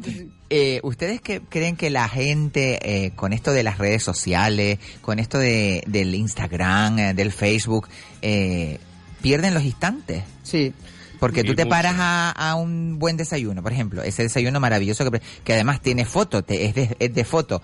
eh, 0.50 0.80
¿ustedes 0.84 1.22
qué 1.22 1.42
creen 1.50 1.76
que 1.76 1.90
la 1.90 2.08
gente, 2.08 2.78
eh, 3.06 3.12
con 3.16 3.34
esto 3.34 3.52
de 3.54 3.64
las 3.64 3.78
redes 3.80 4.04
sociales, 4.04 4.78
con 5.02 5.18
esto 5.20 5.38
de, 5.40 5.84
del 5.88 6.14
Instagram, 6.14 7.00
eh, 7.00 7.14
del 7.14 7.32
Facebook, 7.32 7.88
eh, 8.22 8.78
pierden 9.22 9.54
los 9.54 9.64
instantes? 9.64 10.24
Sí. 10.44 10.74
Porque 11.22 11.43
tú 11.43 11.56
te 11.56 11.65
paras 11.69 11.95
a, 11.99 12.31
a 12.31 12.56
un 12.56 12.98
buen 12.99 13.15
desayuno, 13.15 13.61
por 13.64 13.72
ejemplo, 13.72 14.02
ese 14.03 14.23
desayuno 14.23 14.60
maravilloso 14.60 15.10
que, 15.10 15.22
que 15.43 15.53
además 15.53 15.80
tiene 15.81 16.03
foto, 16.03 16.43
te- 16.43 16.65
es, 16.65 16.76
de, 16.76 16.95
es 16.99 17.14
de 17.14 17.23
foto. 17.23 17.61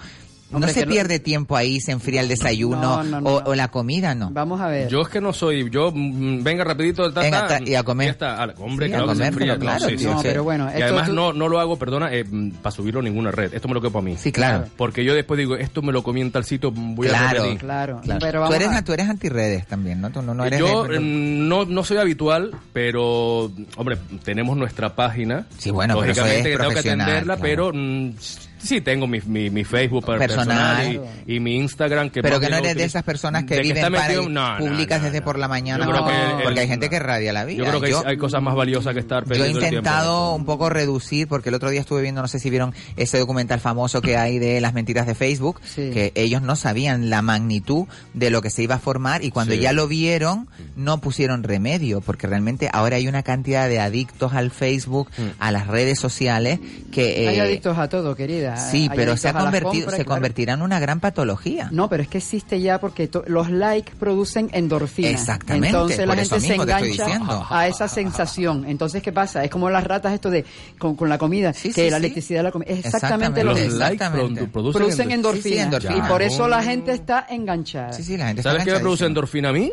No 0.49 0.65
se 0.69 0.86
lo- 0.86 0.91
pierde 0.91 1.19
tiempo 1.19 1.57
ahí, 1.57 1.80
se 1.82 1.91
enfría 1.91 2.22
el 2.22 2.30
desayuno 2.30 2.82
No, 2.82 3.03
no, 3.03 3.19
no, 3.22 3.30
o, 3.30 3.41
no. 3.44 3.49
o 3.49 3.56
la 3.56 3.68
comida, 3.68 4.15
¿no? 4.15 4.30
Vamos 4.32 4.61
a 4.61 4.68
ver. 4.68 4.88
Yo 4.88 5.02
es 5.02 5.10
que 5.10 5.19
no 5.19 5.34
soy, 5.34 5.69
yo, 5.69 5.91
mm, 5.94 6.41
venga 6.41 6.64
rapidito, 6.64 7.11
ta, 7.11 7.19
Venga, 7.22 7.48
ta, 7.48 7.57
ta, 7.60 7.69
y 7.69 7.76
a 7.76 7.84
comer. 7.84 8.11
está. 8.11 8.41
Ah, 8.44 8.53
hombre, 8.60 8.86
Sí, 8.88 8.91
claro 8.94 9.06
a 9.06 9.07
que 9.10 9.14
se 9.14 9.18
comer, 9.18 9.28
enfría, 9.34 9.48
pero 9.53 9.60
claro, 9.60 9.86
sí, 9.86 9.91
sí, 9.91 9.98
tío, 9.98 10.11
No, 10.14 10.18
sí. 10.22 10.28
pero 10.30 10.44
bueno, 10.45 10.69
Y 10.78 10.82
además 10.82 11.07
tú- 11.07 11.14
no, 11.14 11.34
no 11.34 11.49
lo 11.49 11.60
hago, 11.60 11.78
perdona, 11.78 12.14
eh, 12.14 12.24
para 12.61 12.72
subirlo 12.72 13.02
a 13.02 13.03
ninguna 13.03 13.32
red. 13.32 13.53
Esto 13.53 13.68
me 13.68 13.74
lo 13.74 13.82
quepo 13.82 13.99
a 13.99 14.02
mí. 14.02 14.15
Sí, 14.18 14.32
claro. 14.32 14.65
Porque 14.78 15.03
yo 15.03 15.14
después 15.14 15.38
digo, 15.38 15.56
esto 15.57 15.82
me 15.82 15.91
lo 15.91 16.02
comí 16.02 16.22
en 16.22 16.32
tal 16.32 16.45
sitio, 16.45 16.72
voy 16.72 17.07
a 17.07 17.10
Claro, 17.11 17.28
repetir. 17.44 17.57
Claro, 17.60 18.02
Claro. 18.03 18.19
pero 18.22 18.48
tú 18.48 18.53
eres, 18.53 18.69
a- 18.69 18.82
tú 18.84 18.94
eres 18.94 19.10
antirredes 19.10 19.68
también, 19.68 19.99
¿no? 19.99 20.10
Tú 20.11 20.22
no, 20.22 20.34
no 20.34 20.45
eres 20.45 20.60
yo 20.60 20.84
de- 20.86 20.99
no, 21.02 21.65
no 21.65 21.84
soy 21.84 21.98
habitual, 21.98 22.52
pero, 22.72 23.52
hombre, 23.76 23.98
tenemos 24.24 24.56
nuestra 24.56 24.95
página. 24.95 25.45
Sí, 25.57 25.72
bueno, 25.72 25.95
pero 25.99 26.11
eso 26.11 26.22
Lógicamente 26.22 26.52
es 26.52 26.56
que 26.57 26.64
tengo 26.64 26.74
que 26.74 26.80
atenderla, 26.80 27.38
pero 27.38 27.72
mm, 27.74 28.11
sí 28.57 28.81
tengo 28.81 29.07
mi, 29.07 29.19
mi, 29.25 29.49
mi 29.49 29.63
Facebook 29.63 30.05
per- 30.05 30.19
Personal. 30.19 30.77
personal, 30.77 31.11
y, 31.27 31.35
y 31.35 31.39
mi 31.39 31.55
Instagram. 31.57 32.09
que 32.09 32.21
pero 32.21 32.39
que 32.39 32.49
no 32.49 32.57
eres 32.57 32.75
de 32.75 32.84
esas 32.84 33.03
personas 33.03 33.43
que 33.45 33.59
viven 33.59 33.77
está 33.77 33.89
para 33.89 34.07
metido- 34.07 34.23
y 34.23 34.27
no, 34.29 34.53
no, 34.53 34.65
publicas 34.65 34.99
no, 34.99 35.05
desde 35.05 35.19
no. 35.19 35.25
por 35.25 35.39
la 35.39 35.47
mañana. 35.47 35.85
Que 35.85 35.91
el- 36.38 36.43
porque 36.43 36.59
hay 36.61 36.67
gente 36.67 36.89
que 36.89 36.99
radia 36.99 37.34
la 37.34 37.45
vida. 37.45 37.57
Yo 37.59 37.65
creo 37.65 37.79
que 37.79 37.85
hay- 37.88 37.91
Yo- 37.91 38.07
hay 38.07 38.17
cosas 38.17 38.41
más 38.41 38.55
valiosas 38.55 38.93
que 38.93 38.99
estar 38.99 39.25
Yo 39.27 39.43
he 39.45 39.51
intentado 39.51 40.35
un 40.35 40.45
poco 40.45 40.69
reducir, 40.69 41.27
porque 41.27 41.49
el 41.49 41.55
otro 41.55 41.69
día 41.69 41.81
estuve 41.81 42.01
viendo, 42.01 42.21
no 42.21 42.27
sé 42.27 42.39
si 42.39 42.49
vieron 42.49 42.73
ese 42.95 43.17
documental 43.19 43.59
famoso 43.59 44.01
que 44.01 44.17
hay 44.17 44.39
de 44.39 44.59
las 44.61 44.73
mentiras 44.73 45.07
de 45.07 45.15
Facebook, 45.15 45.61
Sí. 45.63 45.91
que 45.91 46.11
ellos 46.15 46.41
no 46.41 46.55
sabían 46.55 47.09
la 47.09 47.21
magnitud 47.21 47.85
de 48.13 48.29
lo 48.29 48.41
que 48.41 48.49
se 48.49 48.63
iba 48.63 48.75
a 48.75 48.79
formar 48.79 49.23
y 49.23 49.31
cuando 49.31 49.53
Sí. 49.53 49.59
ya 49.61 49.73
lo 49.73 49.88
vieron 49.88 50.47
no 50.75 50.99
pusieron 50.99 51.43
remedio, 51.43 52.01
porque 52.01 52.27
realmente 52.27 52.69
ahora 52.71 52.97
hay 52.97 53.07
una 53.07 53.23
cantidad 53.23 53.67
de 53.69 53.79
adictos 53.79 54.34
al 54.34 54.51
Facebook, 54.51 55.09
Mm. 55.17 55.21
a 55.39 55.51
las 55.51 55.67
redes 55.67 55.99
sociales, 55.99 56.59
que... 56.91 57.27
Hay 57.27 57.35
eh, 57.38 57.41
adictos 57.41 57.77
a 57.77 57.88
todo, 57.89 58.15
querida. 58.15 58.56
Sí, 58.59 58.89
pero 58.95 59.15
se 59.17 59.29
ha 59.29 59.34
convertido, 59.34 59.71
compras, 59.85 59.95
se 59.97 60.05
claro. 60.05 60.15
convertirá 60.17 60.53
en 60.53 60.61
una 60.61 60.79
gran 60.79 60.99
patología. 60.99 61.69
No, 61.71 61.89
pero 61.89 62.03
es 62.03 62.09
que 62.09 62.17
existe 62.19 62.59
ya 62.59 62.79
porque 62.79 63.09
los 63.27 63.49
likes 63.49 63.93
producen 63.99 64.49
endorfina. 64.53 65.09
Exactamente, 65.09 65.67
Entonces 65.67 65.99
la 65.99 66.05
por 66.07 66.15
gente 66.17 66.39
se 66.39 66.55
engancha 66.55 67.19
a 67.49 67.67
esa 67.67 67.88
sensación. 67.88 68.65
Entonces, 68.67 69.01
¿qué 69.03 69.11
pasa? 69.11 69.43
Es 69.43 69.49
como 69.51 69.69
las 69.69 69.84
ratas 69.84 70.13
esto 70.13 70.29
de 70.29 70.45
con, 70.77 70.95
con 70.95 71.09
la 71.09 71.17
comida, 71.17 71.53
que 71.53 71.59
sí, 71.59 71.69
la 71.69 71.97
sí. 71.97 72.05
electricidad 72.05 72.39
de 72.39 72.43
la 72.43 72.51
comida. 72.51 72.71
Es 72.71 72.85
exactamente, 72.85 73.41
Exactamente, 73.41 73.43
lo 73.43 73.51
Los 73.51 73.79
likes 73.79 73.93
Exactamente. 73.95 74.41
produ- 74.43 74.51
producen, 74.51 74.81
Producen 74.81 75.11
endorfina. 75.11 75.11
endorfina. 75.11 75.43
Sí, 75.43 75.49
sí, 75.49 75.59
endorfina. 75.93 76.05
Y 76.07 76.09
por 76.09 76.21
eso 76.21 76.47
la 76.47 76.63
gente 76.63 76.91
está 76.91 77.25
enganchada. 77.29 77.93
Sí, 77.93 78.03
sí, 78.03 78.17
la 78.17 78.27
gente 78.27 78.41
está 78.41 78.51
¿Sabes 78.51 78.65
qué 78.65 78.71
me 78.73 78.79
produce 78.79 79.05
endorfina 79.05 79.49
a 79.49 79.53
mí? 79.53 79.71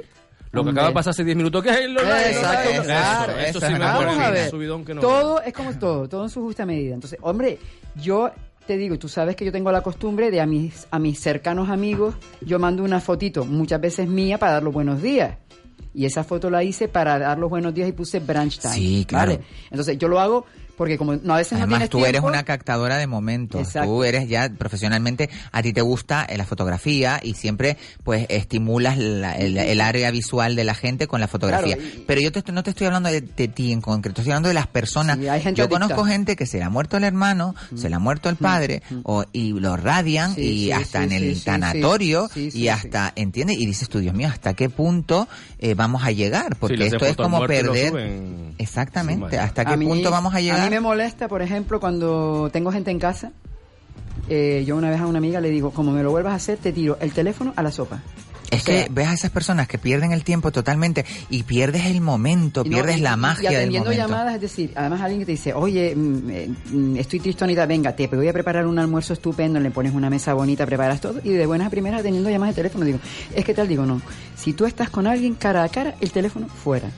Lo 0.52 0.62
que 0.62 0.70
acaba 0.70 0.86
de 0.88 0.94
pasar 0.94 1.10
hace 1.10 1.24
10 1.24 1.36
minutos, 1.36 1.64
que 1.64 1.70
es 1.70 1.90
lo 1.90 2.00
Exacto, 2.00 2.70
eso, 2.70 2.82
claro, 2.84 3.32
eso, 3.38 3.58
eso 3.58 3.66
sí 3.66 3.72
me 3.72 3.78
Vamos 3.80 4.04
a 4.18 4.26
un 4.28 4.32
ver. 4.34 4.50
subidón 4.50 4.84
que 4.84 4.94
no 4.94 5.00
todo 5.00 5.40
es 5.42 5.52
como 5.52 5.72
todo, 5.76 6.08
todo 6.08 6.22
en 6.22 6.30
su 6.30 6.42
justa 6.42 6.64
medida. 6.64 6.94
Entonces, 6.94 7.18
hombre, 7.22 7.58
yo 7.96 8.30
te 8.66 8.76
digo, 8.76 8.98
tú 8.98 9.08
sabes 9.08 9.36
que 9.36 9.44
yo 9.44 9.52
tengo 9.52 9.70
la 9.70 9.82
costumbre 9.82 10.30
de 10.30 10.40
a 10.40 10.46
mis, 10.46 10.86
a 10.90 10.98
mis 10.98 11.20
cercanos 11.20 11.68
amigos, 11.68 12.14
yo 12.40 12.58
mando 12.58 12.82
una 12.82 13.00
fotito, 13.00 13.44
muchas 13.44 13.80
veces 13.80 14.08
mía, 14.08 14.38
para 14.38 14.52
dar 14.52 14.62
los 14.62 14.72
buenos 14.72 15.02
días. 15.02 15.38
Y 15.92 16.06
esa 16.06 16.24
foto 16.24 16.50
la 16.50 16.64
hice 16.64 16.88
para 16.88 17.18
dar 17.18 17.38
los 17.38 17.48
buenos 17.48 17.72
días 17.72 17.88
y 17.88 17.92
puse 17.92 18.18
brunch 18.18 18.58
time. 18.58 18.74
Sí, 18.74 19.04
claro. 19.06 19.32
¿vale? 19.32 19.44
Entonces, 19.70 19.96
yo 19.96 20.08
lo 20.08 20.18
hago 20.18 20.46
porque 20.76 20.98
como 20.98 21.14
no, 21.16 21.34
a 21.34 21.38
veces 21.38 21.52
no 21.52 21.58
Además, 21.58 21.78
tienes 21.78 21.90
tú 21.90 22.04
eres 22.04 22.22
una 22.22 22.42
captadora 22.44 22.96
de 22.96 23.06
momentos. 23.06 23.60
Exacto. 23.60 23.88
Tú 23.90 24.04
eres 24.04 24.28
ya 24.28 24.48
profesionalmente, 24.50 25.30
a 25.52 25.62
ti 25.62 25.72
te 25.72 25.80
gusta 25.80 26.24
eh, 26.28 26.36
la 26.36 26.44
fotografía 26.44 27.20
y 27.22 27.34
siempre 27.34 27.76
pues 28.02 28.26
estimulas 28.28 28.98
la- 28.98 29.36
el, 29.36 29.56
el 29.56 29.80
área 29.80 30.10
visual 30.10 30.56
de 30.56 30.64
la 30.64 30.74
gente 30.74 31.06
con 31.06 31.20
la 31.20 31.28
fotografía. 31.28 31.76
Claro, 31.76 31.90
y- 31.96 32.04
Pero 32.06 32.20
yo 32.20 32.32
te 32.32 32.40
estoy- 32.40 32.54
no 32.54 32.62
te 32.62 32.70
estoy 32.70 32.86
hablando 32.86 33.08
de, 33.10 33.20
de 33.20 33.48
ti 33.48 33.72
en 33.72 33.80
concreto, 33.80 34.20
estoy 34.20 34.32
hablando 34.32 34.48
de 34.48 34.54
las 34.54 34.66
personas. 34.66 35.18
Sí, 35.18 35.28
hay 35.28 35.40
gente 35.40 35.58
yo 35.58 35.64
adicta. 35.64 35.80
conozco 35.80 36.04
gente 36.04 36.36
que 36.36 36.46
se 36.46 36.58
le 36.58 36.64
ha 36.64 36.70
muerto 36.70 36.96
el 36.96 37.04
hermano, 37.04 37.54
se 37.74 37.88
le 37.88 37.94
ha 37.96 37.98
muerto 37.98 38.28
el 38.28 38.36
padre 38.36 38.82
o, 39.04 39.24
y 39.32 39.52
lo 39.52 39.76
radian 39.76 40.34
Sí, 40.34 40.40
y 40.42 40.64
sí, 40.66 40.72
hasta 40.72 40.98
sí, 41.00 41.04
en 41.04 41.12
el 41.12 41.42
tanatorio 41.42 42.28
sí, 42.32 42.50
sí, 42.50 42.58
y 42.58 42.62
sí, 42.62 42.68
hasta, 42.68 43.12
¿entiendes? 43.16 43.58
Y 43.58 43.66
dices 43.66 43.88
tú, 43.88 44.00
Dios 44.00 44.14
mío, 44.14 44.28
¿hasta 44.28 44.54
qué 44.54 44.68
punto 44.70 45.28
eh, 45.58 45.74
vamos 45.74 46.02
a 46.04 46.10
llegar? 46.10 46.56
Porque 46.56 46.86
esto 46.86 47.04
es 47.06 47.16
como 47.16 47.46
perder... 47.46 47.90
suben. 47.90 48.54
Exactamente, 48.58 49.38
¿hasta 49.38 49.62
A 49.62 49.64
qué 49.66 49.76
mí- 49.76 49.86
punto 49.86 50.10
vamos 50.10 50.34
a 50.34 50.40
llegar? 50.40 50.63
A 50.66 50.70
mí 50.70 50.74
me 50.76 50.80
molesta, 50.80 51.28
por 51.28 51.42
ejemplo, 51.42 51.80
cuando 51.80 52.48
tengo 52.52 52.72
gente 52.72 52.90
en 52.90 52.98
casa. 52.98 53.32
eh, 54.28 54.64
yo 54.66 54.76
una 54.76 54.88
vez 54.90 55.00
a 55.00 55.06
una 55.06 55.18
amiga 55.18 55.40
le 55.40 55.50
digo, 55.50 55.70
como 55.70 55.92
me 55.92 56.02
lo 56.02 56.10
vuelvas 56.10 56.32
a 56.32 56.36
hacer, 56.36 56.56
te 56.58 56.72
tiro 56.72 56.96
el 57.00 57.12
teléfono 57.12 57.52
a 57.56 57.62
la 57.62 57.70
sopa. 57.70 58.02
Es 58.50 58.62
O 58.62 58.64
sea, 58.66 58.84
que 58.84 58.92
ves 58.92 59.08
a 59.08 59.12
esas 59.14 59.30
personas 59.30 59.66
que 59.66 59.78
pierden 59.78 60.12
el 60.12 60.22
tiempo 60.22 60.52
totalmente 60.52 61.04
y 61.28 61.42
pierdes 61.42 61.86
el 61.86 62.00
momento, 62.00 62.62
no- 62.62 62.70
pierdes 62.70 62.98
y- 62.98 63.00
la 63.00 63.14
y 63.14 63.16
magia 63.16 63.50
del 63.58 63.70
momento. 63.72 63.96
llamadas, 63.96 64.34
es 64.36 64.40
decir, 64.42 64.72
además 64.76 65.00
alguien 65.00 65.20
que 65.20 65.26
te 65.26 65.32
dice, 65.32 65.52
oye, 65.54 65.94
mm, 65.96 66.30
eh, 66.30 66.48
estoy 66.98 67.20
tristonita, 67.20 67.66
venga, 67.66 67.96
te 67.96 68.06
voy 68.06 68.28
a 68.28 68.32
preparar 68.32 68.66
un 68.66 68.78
almuerzo 68.78 69.12
estupendo, 69.14 69.58
le 69.60 69.70
pones 69.70 69.92
una 69.92 70.08
mesa 70.08 70.34
bonita, 70.34 70.64
preparas 70.66 71.00
todo, 71.00 71.20
y 71.24 71.30
de 71.30 71.46
buenas 71.46 71.66
a 71.66 71.70
primeras 71.70 72.00
atendiendo 72.00 72.30
llamadas 72.30 72.54
de 72.54 72.60
teléfono, 72.62 72.84
digo, 72.84 72.98
es 73.34 73.44
que 73.44 73.54
tal, 73.54 73.66
digo, 73.66 73.84
no, 73.86 74.00
si 74.36 74.52
tú 74.52 74.66
estás 74.66 74.88
con 74.88 75.06
alguien 75.06 75.34
cara 75.34 75.64
a 75.64 75.68
cara, 75.68 75.94
el 76.00 76.12
teléfono 76.12 76.46
fuera. 76.48 76.88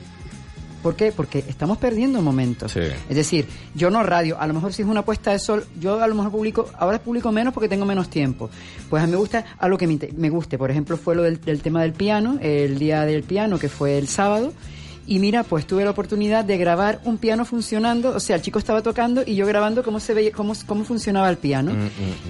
¿Por 0.81 0.95
qué? 0.95 1.11
Porque 1.11 1.43
estamos 1.47 1.77
perdiendo 1.77 2.21
momentos. 2.21 2.71
Sí. 2.71 2.81
Es 3.09 3.15
decir, 3.15 3.47
yo 3.73 3.89
no 3.89 4.03
radio, 4.03 4.39
a 4.39 4.47
lo 4.47 4.53
mejor 4.53 4.73
si 4.73 4.83
es 4.83 4.87
una 4.87 5.03
puesta 5.03 5.31
de 5.31 5.39
sol, 5.39 5.65
yo 5.79 6.01
a 6.01 6.07
lo 6.07 6.15
mejor 6.15 6.31
publico, 6.31 6.69
ahora 6.77 6.99
publico 6.99 7.31
menos 7.31 7.53
porque 7.53 7.67
tengo 7.67 7.85
menos 7.85 8.09
tiempo. 8.09 8.49
Pues 8.89 9.03
a 9.03 9.05
mí 9.05 9.11
me 9.11 9.17
gusta 9.17 9.45
algo 9.57 9.77
que 9.77 9.87
me, 9.87 9.99
me 10.15 10.29
guste. 10.29 10.57
Por 10.57 10.71
ejemplo, 10.71 10.97
fue 10.97 11.15
lo 11.15 11.23
del, 11.23 11.41
del 11.41 11.61
tema 11.61 11.81
del 11.81 11.93
piano, 11.93 12.37
el 12.41 12.79
día 12.79 13.05
del 13.05 13.23
piano, 13.23 13.59
que 13.59 13.69
fue 13.69 13.97
el 13.97 14.07
sábado. 14.07 14.53
Y 15.09 15.19
mira, 15.19 15.43
pues 15.43 15.65
tuve 15.65 15.85
la 15.85 15.91
oportunidad 15.91 16.43
de 16.43 16.57
grabar 16.57 16.99
un 17.05 17.17
piano 17.17 17.45
funcionando, 17.45 18.09
o 18.13 18.19
sea, 18.19 18.35
el 18.35 18.41
chico 18.41 18.59
estaba 18.59 18.81
tocando 18.81 19.23
y 19.25 19.35
yo 19.35 19.45
grabando 19.45 19.81
cómo 19.81 20.01
se 20.01 20.13
veía, 20.13 20.33
cómo, 20.33 20.51
cómo 20.65 20.83
funcionaba 20.83 21.29
el 21.29 21.37
piano. 21.37 21.71
Mm, 21.73 21.87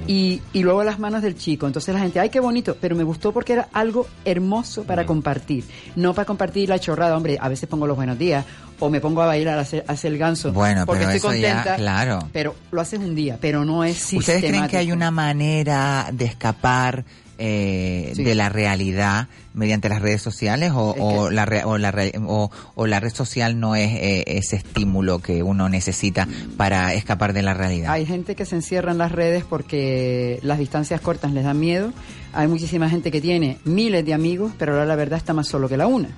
Y, 0.07 0.41
y 0.53 0.61
luego 0.61 0.83
las 0.83 0.99
manos 0.99 1.23
del 1.23 1.35
chico. 1.35 1.65
Entonces 1.65 1.91
la 1.93 1.99
gente, 2.01 2.19
ay, 2.19 2.29
qué 2.29 2.39
bonito, 2.39 2.77
pero 2.79 2.95
me 2.95 3.03
gustó 3.03 3.31
porque 3.33 3.53
era 3.53 3.67
algo 3.73 4.05
hermoso 4.25 4.83
para 4.83 5.03
Mm. 5.03 5.07
compartir. 5.07 5.63
No 5.95 6.13
para 6.13 6.25
compartir 6.25 6.69
la 6.69 6.77
chorrada, 6.79 7.17
hombre, 7.17 7.37
a 7.41 7.49
veces 7.49 7.67
pongo 7.67 7.87
los 7.87 7.95
buenos 7.97 8.17
días 8.19 8.45
o 8.79 8.91
me 8.91 9.01
pongo 9.01 9.23
a 9.23 9.25
bailar, 9.25 9.57
a 9.57 9.61
hacer, 9.61 9.83
a 9.87 9.93
hacer 9.93 10.11
el 10.13 10.19
ganso. 10.19 10.53
Bueno, 10.53 10.85
porque 10.85 11.05
pero 11.05 11.15
estoy 11.15 11.37
eso 11.37 11.41
ya, 11.41 11.53
contenta. 11.55 11.75
claro. 11.77 12.29
Pero 12.31 12.53
lo 12.69 12.79
haces 12.81 12.99
un 12.99 13.15
día, 13.15 13.39
pero 13.41 13.65
no 13.65 13.83
es 13.83 14.13
¿Ustedes 14.13 14.39
creen 14.41 14.67
que 14.67 14.77
hay 14.77 14.85
sistemático. 14.85 14.93
una 14.95 15.09
manera 15.09 16.09
de 16.13 16.25
escapar 16.25 17.03
eh, 17.37 18.11
Sí. 18.15 18.23
de 18.23 18.35
la 18.35 18.49
realidad 18.49 19.27
mediante 19.53 19.89
las 19.89 20.01
redes 20.01 20.21
sociales 20.21 20.71
o, 20.75 21.29
la 21.31 21.45
re- 21.45 21.63
o, 21.63 21.77
la 21.79 21.89
re- 21.91 22.13
o, 22.25 22.51
o 22.75 22.87
la 22.87 22.99
red 22.99 23.11
social 23.13 23.59
no 23.59 23.75
es 23.75 23.89
eh, 23.91 24.23
ese 24.27 24.55
estímulo 24.57 25.19
que 25.19 25.41
uno 25.41 25.67
necesita 25.67 26.27
para 26.57 26.93
escapar 26.93 27.33
de 27.33 27.41
la 27.41 27.53
realidad. 27.55 27.91
Hay 27.91 28.05
gente 28.05 28.35
que 28.35 28.45
se 28.45 28.55
encierra 28.55 28.91
en 28.91 28.99
las 28.99 29.11
redes 29.11 29.43
porque 29.43 30.39
las 30.43 30.59
distancias 30.59 31.01
cortas 31.01 31.31
les 31.31 31.43
dan 31.43 31.59
miedo. 31.59 31.91
Hay 32.33 32.47
muchísima 32.47 32.87
gente 32.89 33.09
que 33.11 33.19
tiene 33.21 33.57
miles 33.63 34.05
de 34.05 34.13
amigos, 34.13 34.51
pero 34.59 34.73
ahora 34.73 34.85
la 34.85 34.95
verdad 34.95 35.17
está 35.17 35.33
más 35.33 35.47
solo 35.47 35.67
que 35.67 35.77
la 35.77 35.87
una. 35.87 36.09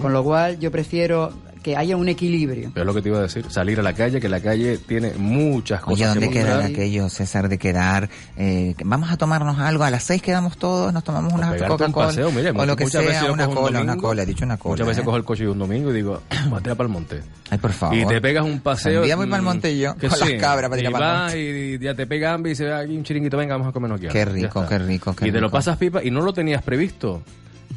Con 0.00 0.12
lo 0.12 0.22
cual 0.22 0.58
yo 0.60 0.70
prefiero 0.70 1.32
que 1.64 1.76
haya 1.76 1.96
un 1.96 2.08
equilibrio. 2.10 2.70
Pero 2.74 2.82
es 2.82 2.86
lo 2.86 2.94
que 2.94 3.00
te 3.02 3.08
iba 3.08 3.18
a 3.18 3.22
decir, 3.22 3.46
salir 3.48 3.80
a 3.80 3.82
la 3.82 3.94
calle, 3.94 4.20
que 4.20 4.28
la 4.28 4.38
calle 4.40 4.76
tiene 4.76 5.14
muchas 5.16 5.80
cosas 5.80 5.94
Oye, 5.94 6.06
¿dónde 6.06 6.28
que 6.28 6.34
queda 6.34 6.44
mostrar. 6.56 6.70
aquello, 6.70 7.08
César, 7.08 7.48
de 7.48 7.56
quedar? 7.58 8.10
eh, 8.36 8.74
vamos 8.84 9.10
a 9.10 9.16
tomarnos 9.16 9.58
algo, 9.58 9.82
a 9.82 9.90
las 9.90 10.02
seis 10.04 10.20
quedamos 10.20 10.58
todos, 10.58 10.92
nos 10.92 11.02
tomamos 11.02 11.32
una 11.32 11.52
un 11.52 11.58
Coca-Cola 11.58 12.08
paseo, 12.08 12.30
mire, 12.30 12.50
o 12.50 12.66
lo 12.66 12.76
que 12.76 12.84
muchas 12.84 13.00
veces 13.02 13.18
sea, 13.18 13.26
yo 13.28 13.32
una 13.32 13.48
un 13.48 13.54
cola, 13.54 13.80
una 13.80 13.96
cola, 13.96 14.22
he 14.22 14.26
dicho 14.26 14.44
una 14.44 14.58
cola. 14.58 14.72
Muchas 14.74 14.86
veces 14.88 15.02
¿eh? 15.02 15.04
cojo 15.06 15.16
el 15.16 15.24
coche 15.24 15.48
un 15.48 15.58
domingo 15.58 15.90
y 15.90 15.94
digo, 15.94 16.22
voy 16.50 16.58
a 16.58 16.62
tirar 16.62 16.76
para 16.76 16.86
el 16.86 16.92
monte. 16.92 17.22
Ay, 17.48 17.56
por 17.58 17.72
favor. 17.72 17.96
Y 17.96 18.04
te 18.04 18.20
pegas 18.20 18.44
un 18.44 18.60
paseo. 18.60 19.00
Un 19.00 19.06
día 19.06 19.16
voy 19.16 19.26
mm, 19.26 19.30
para 19.30 19.38
el 19.40 19.44
monte 19.44 19.78
yo, 19.78 19.96
que 19.96 20.08
con 20.08 20.20
las 20.20 20.32
cabras 20.32 20.68
para 20.68 20.82
y 20.82 20.84
tirar 20.84 20.92
para 20.92 21.14
el 21.14 21.22
monte. 21.22 21.76
y 21.80 21.84
ya 21.84 21.94
te 21.94 22.06
pega 22.06 22.38
y 22.38 22.42
dice, 22.42 22.70
aquí 22.74 22.94
un 22.94 23.04
chiringuito, 23.04 23.38
venga, 23.38 23.54
vamos 23.54 23.68
a 23.68 23.72
comernos 23.72 23.98
aquí. 24.00 24.08
Qué 24.08 24.26
rico, 24.26 24.66
qué 24.68 24.78
rico, 24.78 25.16
qué 25.16 25.28
Y 25.28 25.32
te 25.32 25.40
lo 25.40 25.46
rico. 25.46 25.56
pasas 25.56 25.78
pipa 25.78 26.04
y 26.04 26.10
no 26.10 26.20
lo 26.20 26.34
tenías 26.34 26.62
previsto. 26.62 27.22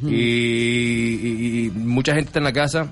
y, 0.04 0.14
y- 0.14 1.66
y 1.68 1.70
mucha 1.72 2.14
gente 2.14 2.28
está 2.30 2.40
en 2.40 2.46
la 2.46 2.54
casa. 2.54 2.88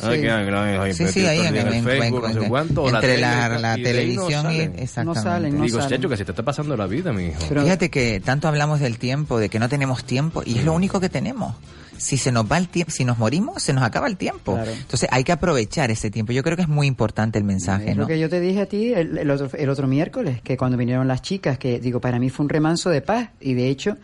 Sí. 0.00 0.08
que- 0.08 0.20
que 0.20 0.50
no, 0.50 0.60
ay, 0.60 0.92
Sí, 0.94 1.26
ahí 1.26 1.40
en- 1.40 1.56
el 1.56 1.72
en- 1.74 1.84
Facebook, 1.84 2.24
en- 2.28 2.34
no 2.34 2.42
sé 2.42 2.48
cuánto, 2.48 2.82
o 2.84 2.88
entre 2.94 3.18
la- 3.18 3.76
y 3.76 3.80
no 3.80 3.84
televisión 3.84 4.28
y- 4.30 4.32
salen. 4.56 4.74
exactamente. 4.78 5.58
Y 5.58 5.60
digo, 5.62 5.88
chacho, 5.88 6.08
que 6.08 6.16
se 6.16 6.24
te 6.24 6.32
está 6.32 6.42
pasando 6.42 6.76
la 6.76 6.86
vida, 6.86 7.12
mi 7.12 7.26
hijo. 7.26 7.40
Fíjate 7.40 7.90
que 7.90 8.20
tanto 8.20 8.48
hablamos 8.48 8.80
del 8.80 8.98
tiempo, 8.98 9.38
de 9.38 9.48
que 9.48 9.58
no 9.58 9.68
tenemos 9.68 10.04
tiempo, 10.04 10.42
y 10.44 10.58
es 10.58 10.64
lo 10.64 10.72
único 10.72 11.00
que 11.00 11.08
tenemos. 11.08 11.54
Si 11.98 12.16
se 12.16 12.32
nos 12.32 12.50
va 12.50 12.56
el 12.56 12.68
tiempo, 12.68 12.90
si 12.90 13.04
nos 13.04 13.18
morimos, 13.18 13.62
se 13.62 13.74
nos 13.74 13.84
acaba 13.84 14.06
el 14.06 14.16
tiempo. 14.16 14.54
Claro. 14.54 14.70
Entonces 14.72 15.06
hay 15.12 15.22
que 15.22 15.32
aprovechar 15.32 15.90
ese 15.90 16.10
tiempo. 16.10 16.32
Yo 16.32 16.42
creo 16.42 16.56
que 16.56 16.62
es 16.62 16.68
muy 16.68 16.86
importante 16.86 17.38
el 17.38 17.44
mensaje, 17.44 17.90
Es 17.90 17.96
¿no? 17.96 18.02
lo 18.02 18.08
que 18.08 18.18
yo 18.18 18.30
te 18.30 18.40
dije 18.40 18.62
a 18.62 18.66
ti 18.66 18.94
el, 18.94 19.18
el 19.18 19.30
otro, 19.30 19.50
el 19.52 19.68
otro 19.68 19.86
miércoles, 19.86 20.40
que 20.42 20.56
cuando 20.56 20.78
vinieron 20.78 21.06
las 21.06 21.20
chicas, 21.20 21.58
que 21.58 21.78
digo, 21.78 22.00
para 22.00 22.18
mí 22.18 22.30
fue 22.30 22.44
un 22.44 22.48
remanso 22.48 22.88
de 22.88 23.02
paz. 23.02 23.28
Y 23.38 23.52
de 23.52 23.68
hecho, 23.68 23.98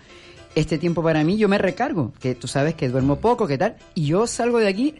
este 0.57 0.79
tiempo 0.79 1.03
para 1.03 1.23
mí 1.23 1.37
yo 1.37 1.49
me 1.49 1.59
recargo, 1.59 2.13
que 2.19 2.35
tú 2.35 2.49
sabes 2.49 2.75
que 2.75 2.89
duermo 2.89 3.17
poco, 3.17 3.47
que 3.47 3.59
tal. 3.59 3.77
Y 3.95 4.07
yo 4.07 4.27
salgo 4.27 4.59
de 4.59 4.67
aquí, 4.69 4.95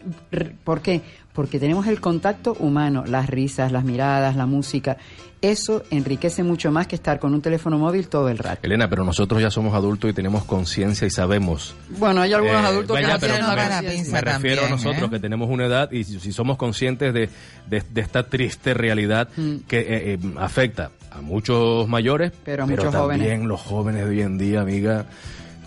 ¿por 0.63 0.81
qué? 0.81 1.01
Porque 1.33 1.59
tenemos 1.59 1.85
el 1.87 1.99
contacto 1.99 2.55
humano, 2.59 3.03
las 3.05 3.27
risas, 3.29 3.71
las 3.71 3.83
miradas, 3.83 4.35
la 4.35 4.45
música. 4.45 4.97
Eso 5.39 5.83
enriquece 5.91 6.41
mucho 6.43 6.71
más 6.71 6.87
que 6.87 6.95
estar 6.95 7.19
con 7.19 7.31
un 7.35 7.41
teléfono 7.41 7.77
móvil 7.77 8.07
todo 8.07 8.27
el 8.29 8.39
rato. 8.39 8.61
Elena, 8.63 8.89
pero 8.89 9.03
nosotros 9.03 9.39
ya 9.39 9.51
somos 9.51 9.75
adultos 9.75 10.09
y 10.09 10.13
tenemos 10.13 10.43
conciencia 10.45 11.05
y 11.05 11.11
sabemos. 11.11 11.75
Bueno, 11.99 12.21
hay 12.21 12.33
algunos 12.33 12.63
Eh, 12.63 12.67
adultos 12.67 12.97
que 12.97 13.03
no 13.03 13.09
pero 13.19 13.33
tienen 13.35 13.55
la 13.55 13.81
me-. 13.83 14.03
Me 14.11 14.21
refiero 14.21 14.65
a 14.65 14.69
nosotros 14.69 15.03
¿eh? 15.03 15.09
que 15.11 15.19
tenemos 15.19 15.47
una 15.49 15.67
edad 15.67 15.91
y 15.91 16.03
si, 16.05 16.19
si 16.19 16.31
somos 16.31 16.57
conscientes 16.57 17.13
de, 17.13 17.29
de- 17.69 17.83
de 17.87 18.01
esta 18.01 18.23
triste 18.23 18.73
realidad 18.73 19.29
Mm. 19.37 19.57
que 19.67 19.79
eh, 19.79 19.87
eh, 20.13 20.19
afecta 20.39 20.89
a 21.11 21.21
muchos 21.21 21.87
mayores, 21.87 22.31
Pero 22.43 22.63
a 22.63 22.65
muchos 22.65 22.85
también 22.91 23.19
jóvenes. 23.21 23.45
los 23.47 23.61
jóvenes 23.61 24.03
de 24.05 24.09
hoy 24.09 24.21
en 24.21 24.37
día, 24.39 24.61
amiga. 24.61 25.05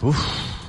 Uf, 0.02 0.59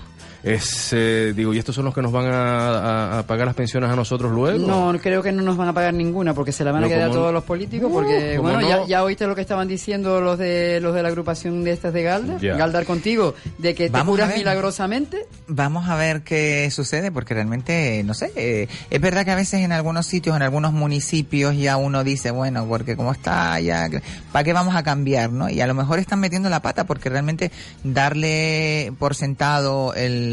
es, 0.44 0.90
eh, 0.94 1.34
digo, 1.36 1.54
¿y 1.54 1.60
estos 1.60 1.76
son 1.76 1.86
los 1.86 1.94
que 1.94 2.02
nos 2.02 2.12
van 2.12 2.26
a, 2.26 2.70
a- 2.80 3.20
a 3.20 3.24
pagar 3.28 3.46
las 3.46 3.56
pensiones 3.56 3.90
a 3.90 3.96
nosotros 3.96 4.32
luego? 4.32 4.66
No, 4.68 4.98
creo 5.00 5.22
que 5.22 5.32
no 5.32 5.42
nos 5.44 5.58
van 5.58 5.68
a 5.70 5.74
pagar 5.74 5.94
ninguna 5.94 6.34
porque 6.34 6.52
se 6.52 6.64
la 6.64 6.72
van 6.72 6.84
a 6.84 6.88
quedar 6.88 7.12
todos 7.12 7.34
los 7.34 7.44
políticos 7.44 7.90
porque, 7.92 8.34
Uh, 8.34 8.38
¿cómo 8.38 8.50
bueno, 8.54 8.62
no? 8.62 8.68
ya, 8.84 8.88
ya 8.88 9.04
oíste 9.04 9.28
lo 9.28 9.36
que 9.36 9.42
estaban 9.42 9.68
diciendo 9.68 10.20
los 10.22 10.38
de 10.40 10.80
los 10.82 10.94
de 10.96 11.04
la 11.04 11.10
agrupación 11.10 11.64
de 11.64 11.72
estas 11.72 11.94
de 11.94 12.04
Galdar. 12.04 12.40
Galdar 12.40 12.86
contigo, 12.86 13.36
de 13.58 13.76
que 13.76 13.86
te 13.86 13.92
Vamos 13.92 14.08
a 14.08 14.12
curas 14.12 14.30
ver. 14.30 14.38
milagrosamente. 14.40 15.26
Vamos 15.48 15.88
a 15.90 15.96
ver 15.96 16.22
qué 16.24 16.70
sucede, 16.72 17.12
porque 17.12 17.34
realmente, 17.34 18.02
no 18.06 18.14
sé, 18.14 18.32
eh, 18.36 18.68
es 18.90 19.02
verdad 19.02 19.26
que 19.26 19.32
a 19.32 19.36
veces 19.36 19.62
en 19.62 19.72
algunos 19.72 20.06
sitios, 20.08 20.36
en 20.36 20.42
algunos 20.42 20.74
municipios, 20.74 21.56
ya 21.58 21.78
uno 21.78 22.04
dice, 22.04 22.32
bueno, 22.32 22.66
porque 22.68 22.96
como 22.96 23.12
está, 23.12 23.60
ya, 23.60 23.90
¿para 24.32 24.44
qué 24.44 24.54
vamos 24.54 24.76
a 24.76 24.84
cambiar, 24.84 25.32
no? 25.32 25.50
Y 25.50 25.62
a 25.62 25.68
lo 25.68 25.74
mejor 25.74 26.00
están 26.00 26.20
metiendo 26.20 26.50
la 26.50 26.62
pata, 26.62 26.86
porque 26.86 27.10
realmente 27.10 27.52
darle 27.84 28.94
por 28.98 29.16
sentado 29.16 29.94
el, 29.94 30.31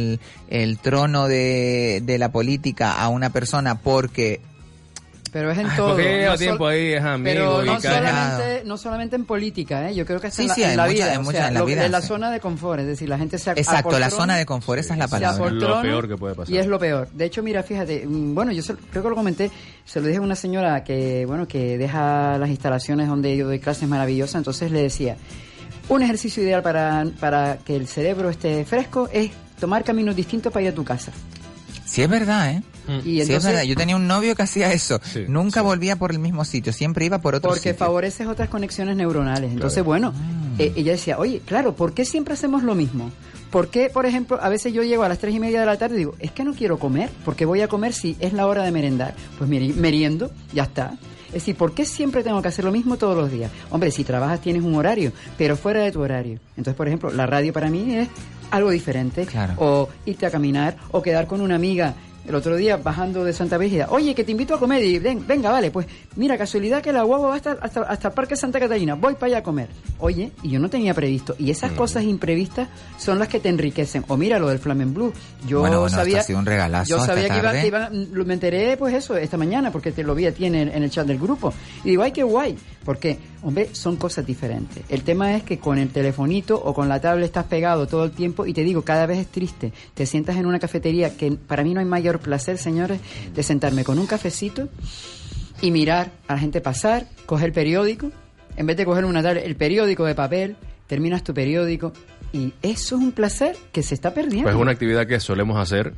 el 0.48 0.78
trono 0.78 1.28
de, 1.28 2.00
de 2.04 2.18
la 2.18 2.30
política 2.30 3.00
a 3.00 3.08
una 3.08 3.30
persona 3.30 3.76
porque 3.76 4.40
Pero 5.32 5.50
es 5.50 5.58
en 5.58 5.66
Ay, 5.66 5.76
todo. 5.76 5.88
porque 5.90 6.04
lleva 6.04 6.24
no 6.24 6.30
sol- 6.30 6.38
tiempo 6.38 6.66
ahí, 6.66 6.92
es 6.94 7.02
amigo 7.04 7.24
Pero 7.24 7.62
no 7.64 7.80
solamente, 7.80 8.62
no 8.64 8.76
solamente 8.78 9.16
en 9.16 9.24
política, 9.26 9.90
¿eh? 9.90 9.94
yo 9.94 10.06
creo 10.06 10.20
que 10.20 10.28
hasta 10.28 10.36
Sí, 10.36 10.42
en 10.42 10.48
la, 10.48 10.54
sí, 10.54 10.62
en 10.62 10.70
hay 10.70 10.76
la 10.76 10.82
mucha- 10.84 10.94
vida. 10.94 11.04
hay 11.10 11.16
o 11.18 11.30
sea, 11.30 11.48
en 11.48 11.54
la 11.54 11.60
lo- 11.60 11.66
vida, 11.66 11.84
en 11.86 11.92
la 11.92 12.00
sí. 12.00 12.06
zona 12.08 12.30
de 12.30 12.40
confort, 12.40 12.80
es 12.80 12.86
decir, 12.86 13.08
la 13.10 13.18
gente 13.18 13.38
se 13.38 13.50
ac- 13.50 13.58
Exacto, 13.58 13.98
la 13.98 14.08
zona 14.10 14.36
de 14.36 14.46
confort, 14.46 14.80
esa 14.80 14.94
es 14.94 14.98
la 14.98 15.08
palabra. 15.08 15.36
apoltrona 15.36 15.76
Lo 15.76 15.82
peor 15.82 16.08
que 16.08 16.16
puede 16.16 16.34
pasar. 16.34 16.54
Y 16.54 16.58
es 16.58 16.66
lo 16.66 16.78
peor. 16.78 17.08
De 17.12 17.24
hecho, 17.26 17.42
mira, 17.42 17.62
fíjate, 17.62 18.06
mm, 18.06 18.34
bueno, 18.34 18.52
yo 18.52 18.62
se- 18.62 18.74
creo 18.74 19.02
que 19.02 19.08
lo 19.10 19.14
comenté, 19.14 19.50
se 19.84 20.00
lo 20.00 20.06
dije 20.06 20.18
a 20.18 20.22
una 20.22 20.34
señora 20.34 20.82
que, 20.82 21.26
bueno, 21.26 21.46
que 21.46 21.76
deja 21.76 22.38
las 22.38 22.48
instalaciones 22.48 23.06
donde 23.08 23.36
yo 23.36 23.46
doy 23.46 23.58
clases 23.60 23.86
maravillosas, 23.88 24.36
entonces 24.36 24.70
le 24.72 24.80
decía, 24.82 25.16
un 25.90 26.02
ejercicio 26.02 26.42
ideal 26.42 26.62
para, 26.62 27.06
para 27.20 27.58
que 27.58 27.76
el 27.76 27.86
cerebro 27.86 28.28
esté 28.30 28.64
fresco 28.64 29.08
es 29.12 29.30
tomar 29.59 29.85
caminos 29.85 30.14
distintos 30.16 30.52
para 30.52 30.64
ir 30.64 30.70
a 30.70 30.74
tu 30.74 30.85
casa. 30.85 31.12
Sí, 31.85 32.02
es 32.02 32.09
verdad, 32.09 32.51
¿eh? 32.51 32.62
Y 32.86 33.02
sí, 33.02 33.20
es 33.20 33.28
entonces- 33.28 33.51
verdad. 33.52 33.62
Yo 33.64 33.74
tenía 33.76 33.97
un 33.97 34.06
novio 34.06 34.35
que 34.36 34.43
hacía 34.43 34.72
eso. 34.72 35.01
Nunca 35.26 35.62
volvía 35.62 35.97
por 35.97 36.10
el 36.12 36.18
mismo 36.18 36.44
sitio, 36.44 36.72
siempre 36.72 37.05
iba 37.06 37.18
por 37.18 37.35
otro 37.35 37.48
Porque 37.51 37.70
sitio. 37.70 37.76
favoreces 37.78 38.26
otras 38.26 38.48
conexiones 38.51 38.97
neuronales. 38.97 39.52
Entonces, 39.52 39.82
bueno, 39.85 40.12
Mm. 40.12 40.60
eh, 40.60 40.72
ella 40.76 40.93
decía, 40.93 41.18
oye, 41.18 41.40
claro, 41.47 41.74
¿por 41.74 41.94
qué 41.94 42.05
siempre 42.05 42.35
hacemos 42.35 42.62
lo 42.62 42.74
mismo? 42.74 43.10
¿Por 43.51 43.68
qué, 43.68 43.89
por 43.89 44.05
ejemplo, 44.05 44.39
a 44.43 44.51
veces 44.51 44.74
yo 44.74 44.82
llego 44.82 45.02
a 45.05 45.09
las 45.09 45.18
tres 45.18 45.35
y 45.35 45.40
media 45.40 45.60
de 45.60 45.66
la 45.66 45.78
tarde 45.78 45.94
y 45.94 45.98
digo, 46.01 46.14
es 46.18 46.30
que 46.30 46.44
no 46.44 46.52
quiero 46.55 46.78
comer? 46.78 47.09
porque 47.24 47.47
voy 47.47 47.62
a 47.62 47.68
comer 47.68 47.94
si 47.94 48.16
es 48.20 48.35
la 48.35 48.47
hora 48.47 48.62
de 48.64 48.70
merendar? 48.70 49.14
Pues 49.39 49.48
meri- 49.48 49.74
meriendo, 49.74 50.30
ya 50.52 50.64
está. 50.64 50.93
Es 51.28 51.35
decir, 51.35 51.56
¿por 51.56 51.72
qué 51.74 51.85
siempre 51.86 52.22
tengo 52.22 52.40
que 52.43 52.48
hacer 52.48 52.64
lo 52.66 52.72
mismo 52.72 52.97
todos 52.98 53.16
los 53.16 53.30
días? 53.30 53.51
Hombre, 53.70 53.90
si 53.90 54.05
trabajas 54.05 54.40
tienes 54.40 54.62
un 54.62 54.74
horario, 54.74 55.12
pero 55.39 55.56
fuera 55.56 55.80
de 55.82 55.93
tu 55.93 56.01
horario. 56.01 56.39
Entonces, 56.56 56.74
por 56.74 56.86
ejemplo, 56.89 57.10
la 57.10 57.26
radio 57.26 57.52
para 57.52 57.68
mí 57.70 57.94
es 57.97 58.09
algo 58.50 58.70
diferente. 58.70 59.26
O 59.58 59.88
irte 60.06 60.26
a 60.26 60.30
caminar, 60.30 60.76
o 60.90 61.02
quedar 61.02 61.26
con 61.26 61.40
una 61.40 61.54
amiga 61.56 61.94
el 62.26 62.34
otro 62.34 62.56
día 62.56 62.76
bajando 62.76 63.24
de 63.24 63.32
Santa 63.32 63.56
Brígida, 63.56 63.86
oye, 63.88 64.14
que 64.14 64.22
te 64.22 64.32
invito 64.32 64.54
a 64.54 64.58
comer 64.58 64.84
y 64.84 64.98
ven, 64.98 65.26
venga, 65.26 65.50
vale, 65.50 65.70
pues 65.70 65.86
mira, 66.16 66.36
casualidad 66.36 66.82
que 66.82 66.92
la 66.92 67.02
guagua 67.02 67.28
va 67.30 67.36
hasta, 67.36 67.52
hasta, 67.52 67.80
hasta 67.84 68.08
el 68.08 68.12
Parque 68.14 68.36
Santa 68.36 68.60
Catalina, 68.60 68.96
voy 68.96 69.14
para 69.14 69.28
allá 69.28 69.38
a 69.38 69.42
comer. 69.42 69.68
Oye, 69.98 70.32
y 70.42 70.50
yo 70.50 70.60
no 70.60 70.68
tenía 70.68 70.92
previsto. 70.92 71.34
Y 71.38 71.50
esas 71.50 71.70
cosas 71.78 72.04
imprevistas 72.04 72.68
son 72.98 73.18
las 73.18 73.28
que 73.28 73.40
te 73.40 73.48
enriquecen. 73.48 74.04
O 74.08 74.18
mira 74.18 74.38
lo 74.38 74.48
del 74.50 74.58
Flamen 74.58 74.92
Blue. 74.92 75.10
Yo 75.46 75.60
Bueno, 75.60 75.80
bueno, 75.80 75.96
sabía, 75.96 76.20
ha 76.20 76.22
sido 76.22 76.38
un 76.38 76.44
regalazo 76.44 76.90
yo 76.90 76.98
sabía 77.06 77.28
que, 77.30 77.38
iba, 77.38 77.50
iban- 77.66 78.08
lo- 78.12 78.24
me 78.26 78.34
enteré 78.34 78.76
pues 78.76 78.92
eso 78.92 79.16
esta 79.16 79.38
mañana 79.38 79.72
porque 79.72 79.90
te 79.92 80.02
lo 80.02 80.14
vi 80.14 80.26
a 80.26 80.32
ti 80.34 80.44
en 80.44 80.54
el, 80.54 80.68
en 80.68 80.82
el 80.82 80.90
chat 80.90 81.06
del 81.06 81.18
grupo. 81.18 81.54
Y 81.82 81.90
digo, 81.90 82.02
ay, 82.02 82.12
qué 82.12 82.24
guay. 82.24 82.58
Porque, 82.89 83.19
hombre, 83.43 83.69
son 83.74 83.97
cosas 83.97 84.24
diferentes. 84.24 84.82
El 84.89 85.02
tema 85.02 85.36
es 85.36 85.43
que 85.43 85.59
con 85.59 85.77
el 85.77 85.90
telefonito 85.90 86.59
o 86.59 86.73
con 86.73 86.89
la 86.89 87.02
tablet 87.02 87.27
estás 87.27 87.44
pegado 87.44 87.86
todo 87.86 88.05
el 88.05 88.12
tiempo 88.12 88.47
y 88.47 88.55
te 88.55 88.65
digo, 88.65 88.81
cada 88.81 89.05
vez 89.05 89.19
es 89.19 89.27
triste. 89.27 89.74
Te 89.93 90.06
sientas 90.06 90.39
en 90.39 90.47
una 90.47 90.59
cafetería 90.59 91.15
que 91.15 91.32
para 91.32 91.62
mí 91.62 91.74
no 91.74 91.81
hay 91.81 91.86
mayor 91.86 92.19
placer, 92.19 92.56
señores, 92.56 92.98
de 93.35 93.43
sentarme 93.43 93.85
con 93.85 93.98
un 93.98 94.06
cafecito 94.06 94.70
y 95.60 95.70
mirar 95.70 96.12
a 96.28 96.32
la 96.32 96.40
gente 96.40 96.62
pasar, 96.62 97.05
coger 97.27 97.52
periódico, 97.52 98.10
en 98.56 98.65
vez 98.65 98.78
de 98.78 98.86
coger 98.86 99.05
una 99.05 99.23
tablet, 99.23 99.44
el 99.44 99.56
periódico 99.56 100.06
de 100.06 100.15
papel, 100.15 100.56
terminas 100.86 101.23
tu 101.23 101.35
periódico 101.35 101.93
y 102.32 102.55
eso 102.62 102.97
es 102.97 103.02
un 103.02 103.12
placer 103.12 103.55
que 103.70 103.82
se 103.82 103.93
está 103.97 104.15
perdiendo. 104.15 104.44
Pues 104.44 104.55
es 104.55 104.62
una 104.62 104.73
actividad 104.73 105.06
que 105.06 105.20
solemos 105.20 105.59
hacer. 105.59 105.93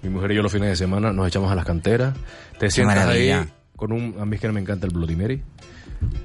Mi 0.00 0.10
mujer 0.10 0.30
y 0.30 0.36
yo 0.36 0.42
los 0.42 0.52
fines 0.52 0.68
de 0.68 0.76
semana 0.76 1.12
nos 1.12 1.26
echamos 1.26 1.50
a 1.50 1.56
las 1.56 1.64
canteras. 1.64 2.14
Te 2.56 2.70
sientas 2.70 2.98
maravilla. 2.98 3.40
ahí 3.40 3.48
con 3.76 3.92
un... 3.92 4.14
A 4.18 4.24
mí 4.24 4.36
es 4.36 4.40
que 4.40 4.48
me 4.50 4.60
encanta 4.60 4.86
el 4.86 4.92
Bloody 4.92 5.14
Mary. 5.14 5.42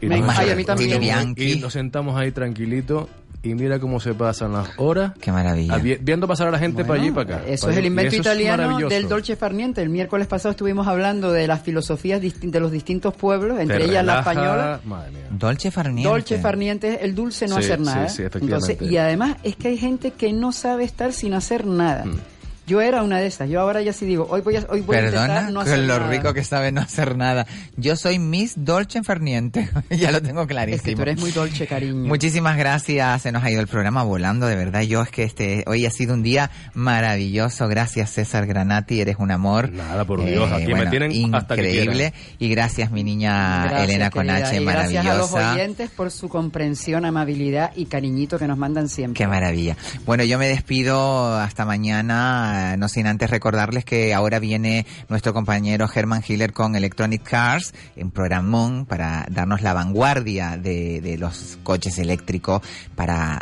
Me 0.02 0.10
nos- 0.10 0.18
encanta, 0.20 0.42
ay, 0.42 0.50
a 0.50 0.56
mí 0.56 0.64
también. 0.64 1.34
y- 1.38 1.56
nos 1.60 1.74
sentamos 1.74 2.20
ahí 2.20 2.32
tranquilito 2.32 3.08
y 3.44 3.56
mira 3.56 3.80
cómo 3.80 4.00
se 4.00 4.14
pasan 4.14 4.54
las 4.54 4.70
horas. 4.78 5.14
Qué 5.20 5.32
maravilla. 5.32 5.74
a- 5.74 5.78
vi- 5.80 5.98
viendo 6.00 6.28
pasar 6.28 6.48
a 6.48 6.52
la 6.52 6.60
gente 6.60 6.84
para 6.86 7.00
allí 7.00 7.10
y 7.10 7.12
para 7.12 7.38
acá. 7.38 7.48
Eso 7.48 7.64
para 7.68 7.74
es 7.74 7.80
el 7.80 7.86
invento 7.86 8.16
italiano 8.16 8.78
del 8.88 9.08
Dolce 9.10 9.36
Farniente. 9.36 9.82
El 9.82 9.90
miércoles 9.90 10.28
pasado 10.28 10.52
estuvimos 10.52 10.88
hablando 10.88 11.32
de 11.32 11.48
las 11.48 11.62
filosofías 11.62 12.22
de 12.22 12.60
los 12.60 12.72
distintos 12.72 13.16
pueblos, 13.16 13.58
Te 13.58 13.64
entre 13.64 13.78
ellas 13.86 14.06
la 14.06 14.22
relaja, 14.22 14.32
española. 14.32 14.80
Madre 14.86 15.12
mía. 15.12 15.22
Dolce 15.32 15.72
Farniente. 15.72 16.10
Dolce 16.10 16.38
Farniente 16.40 16.94
es 16.96 17.02
el 17.02 17.16
dulce 17.16 17.48
no 17.48 17.58
Sí, 17.58 17.64
hacer 17.64 17.80
nada. 17.80 18.10
sí, 18.10 18.22
efectivamente. 18.24 18.74
Entonces, 18.74 18.92
y 18.92 18.98
además 18.98 19.38
es 19.44 19.56
que 19.56 19.70
hay 19.70 19.78
gente 19.78 20.12
que 20.12 20.34
no 20.34 20.52
sabe 20.52 20.84
estar 20.84 21.12
sin 21.14 21.34
hacer 21.34 21.66
nada. 21.66 22.06
Mm. 22.06 22.20
Yo 22.68 22.80
era 22.80 23.04
una 23.04 23.20
de 23.20 23.28
esas. 23.28 23.50
Yo 23.50 23.60
ahora 23.60 23.82
ya 23.82 23.92
sí 23.92 24.06
digo, 24.06 24.28
hoy 24.30 24.42
voy 24.42 24.56
a, 24.56 24.66
hoy 24.70 24.82
voy 24.82 24.96
a 24.96 25.00
Perdona, 25.02 25.24
intentar 25.26 25.52
no 25.52 25.60
hacer 25.62 25.78
con 25.80 25.88
lo 25.88 26.00
nada. 26.00 26.12
rico 26.12 26.34
que 26.34 26.44
sabe 26.44 26.72
no 26.72 26.82
hacer 26.82 27.18
nada. 27.18 27.46
Yo 27.76 27.96
soy 27.96 28.20
Miss 28.20 28.54
Dolce 28.56 29.04
Farniente, 29.04 29.70
ya 29.90 30.12
lo 30.12 30.22
tengo 30.22 30.46
clarísimo. 30.48 30.78
Es 30.78 30.82
que 30.84 30.96
tú 30.96 31.02
eres 31.02 31.20
muy 31.20 31.32
dolce, 31.32 31.68
cariño. 31.68 32.08
Muchísimas 32.08 32.58
gracias, 32.58 33.22
se 33.24 33.32
nos 33.32 33.44
ha 33.44 33.52
ido 33.52 33.62
el 33.62 33.68
programa 33.68 34.04
volando, 34.04 34.46
de 34.48 34.56
verdad. 34.56 34.82
Yo 34.82 35.02
es 35.02 35.10
que 35.10 35.24
este 35.24 35.64
hoy 35.68 35.86
ha 35.86 35.92
sido 35.92 36.14
un 36.14 36.24
día 36.24 36.50
maravilloso. 36.74 37.68
Gracias 37.68 38.12
César 38.12 38.46
Granati, 38.46 39.02
eres 39.02 39.16
un 39.20 39.32
amor. 39.32 39.72
Nada, 39.72 40.06
por 40.06 40.24
Dios, 40.24 40.52
aquí 40.52 40.74
me 40.74 40.86
tienen 40.88 41.34
hasta 41.36 41.56
que 41.56 41.62
increíble. 41.62 42.14
Y 42.40 42.50
gracias 42.50 42.92
mi 42.92 43.04
niña 43.04 43.64
Gracias, 43.64 43.84
Elena 43.90 44.10
querida. 44.10 44.34
Conache, 44.36 44.62
Y 44.62 44.66
Gracias 44.66 45.06
a 45.06 45.14
los 45.18 45.32
maravillosa. 45.32 45.54
oyentes 45.54 45.90
por 45.90 46.12
su 46.12 46.30
comprensión, 46.30 47.06
amabilidad 47.06 47.72
y 47.76 47.86
cariñito 47.86 48.38
que 48.38 48.48
nos 48.48 48.58
mandan 48.58 48.88
siempre. 48.90 49.18
Qué 49.18 49.28
maravilla. 49.28 49.76
Bueno, 50.06 50.24
yo 50.24 50.38
me 50.38 50.48
despido 50.48 51.36
hasta 51.38 51.66
mañana, 51.66 52.51
eh, 52.52 52.76
no 52.78 52.88
sin 52.88 53.08
antes 53.08 53.30
recordarles 53.30 53.86
que 53.86 54.14
ahora 54.14 54.40
viene 54.40 54.86
nuestro 55.10 55.34
compañero 55.34 55.88
Herman 55.94 56.24
Hiller 56.28 56.54
con 56.54 56.76
Electronic 56.76 57.24
Cars, 57.24 57.74
un 57.96 58.12
programón 58.12 58.86
para 58.86 59.26
darnos 59.30 59.62
la 59.62 59.74
vanguardia 59.74 60.58
de 60.58 61.16
los 61.20 61.58
coches 61.64 61.98
eléctricos, 61.98 62.62
para 62.96 63.42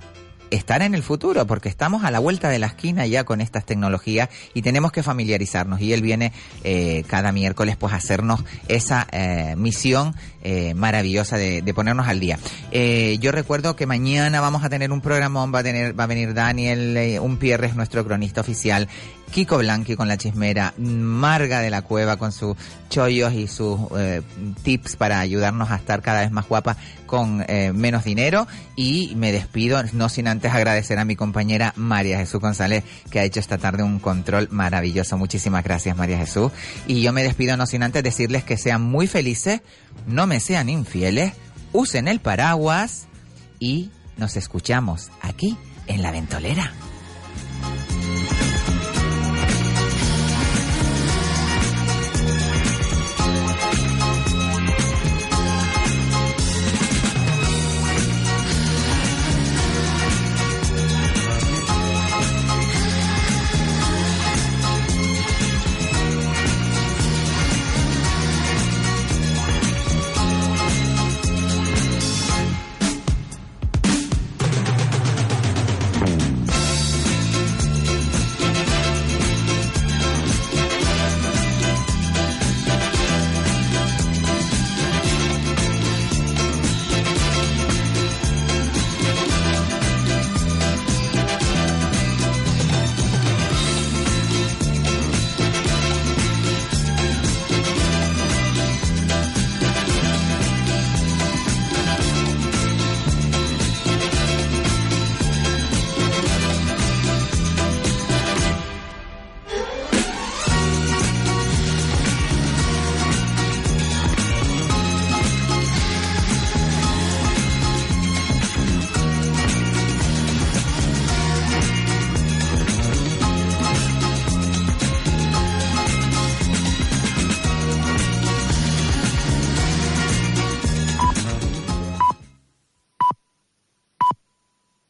estar 0.52 0.82
en 0.82 0.96
el 0.96 1.04
futuro, 1.04 1.46
porque 1.46 1.70
estamos 1.70 2.04
a 2.04 2.12
la 2.12 2.20
vuelta 2.20 2.50
de 2.50 2.60
la 2.60 2.68
esquina 2.68 3.06
ya 3.06 3.24
con 3.24 3.42
estas 3.42 3.66
tecnologías 3.66 4.30
y 4.54 4.62
tenemos 4.62 4.92
que 4.92 5.04
familiarizarnos. 5.04 5.82
Y 5.82 5.94
él 5.94 6.02
viene 6.02 6.32
eh, 6.64 7.04
cada 7.08 7.32
miércoles 7.32 7.78
pues 7.78 7.94
a 7.94 7.98
hacernos 7.98 8.44
esa 8.68 9.08
eh, 9.12 9.56
misión 9.58 10.16
eh, 10.42 10.74
maravillosa 10.74 11.38
de, 11.38 11.62
de 11.62 11.74
ponernos 11.74 12.08
al 12.08 12.20
día. 12.20 12.40
Eh, 12.72 13.18
yo 13.20 13.32
recuerdo 13.32 13.76
que 13.76 13.86
mañana 13.86 14.42
vamos 14.42 14.64
a 14.64 14.70
tener 14.70 14.92
un 14.92 15.02
programón, 15.02 15.54
va 15.54 15.60
a 15.60 15.64
tener, 15.64 16.00
va 16.00 16.06
a 16.06 16.08
venir 16.08 16.34
Daniel 16.34 16.96
eh, 16.98 17.20
Unpierres, 17.20 17.76
nuestro 17.76 18.06
cronista 18.06 18.42
oficial, 18.42 18.88
Kiko 19.32 19.58
Blanqui 19.58 19.96
con 19.96 20.08
la 20.08 20.18
chismera, 20.18 20.74
Marga 20.78 21.62
de 21.62 21.70
la 21.70 21.84
Cueva 21.84 22.18
con 22.18 22.32
sus 22.32 22.58
chollos 22.90 23.34
y 23.34 23.48
sus 23.48 23.80
eh, 23.98 24.22
tips 24.64 24.96
para 24.96 25.20
ayudarnos 25.20 25.70
a 25.70 25.76
estar 25.76 26.02
cada 26.02 26.22
vez 26.22 26.32
más 26.32 26.48
guapas 26.48 26.78
con 27.06 27.46
eh, 27.48 27.72
menos 27.74 28.04
dinero 28.04 28.48
y 28.76 29.14
me 29.16 29.32
despido 29.32 29.82
no 29.94 30.10
sin 30.10 30.28
antes 30.28 30.54
agradecer 30.54 30.98
a 31.00 31.06
mi 31.06 31.16
compañera 31.16 31.74
María 31.76 32.18
Jesús 32.18 32.42
González 32.42 32.84
que 33.12 33.20
ha 33.20 33.24
hecho 33.24 33.40
esta 33.40 33.58
tarde 33.58 33.84
un 33.84 34.00
control 34.00 34.48
maravilloso. 34.52 35.18
Muchísimas 35.18 35.64
gracias 35.64 35.96
María 35.96 36.18
Jesús. 36.18 36.52
Y 36.88 37.02
yo 37.02 37.14
me 37.14 37.24
despido 37.24 37.56
no 37.56 37.66
sin 37.66 37.84
antes 37.84 38.04
decirles 38.04 38.44
que 38.44 38.58
sean 38.58 38.82
muy 38.82 39.08
felices, 39.08 39.62
no 40.08 40.28
me 40.28 40.40
sean 40.40 40.70
infieles, 40.70 41.34
usen 41.72 42.08
el 42.08 42.20
paraguas 42.20 43.08
y 43.60 43.92
nos 44.18 44.38
escuchamos 44.38 45.12
aquí 45.22 45.58
en 45.88 46.02
la 46.02 46.12
ventolera. 46.12 46.74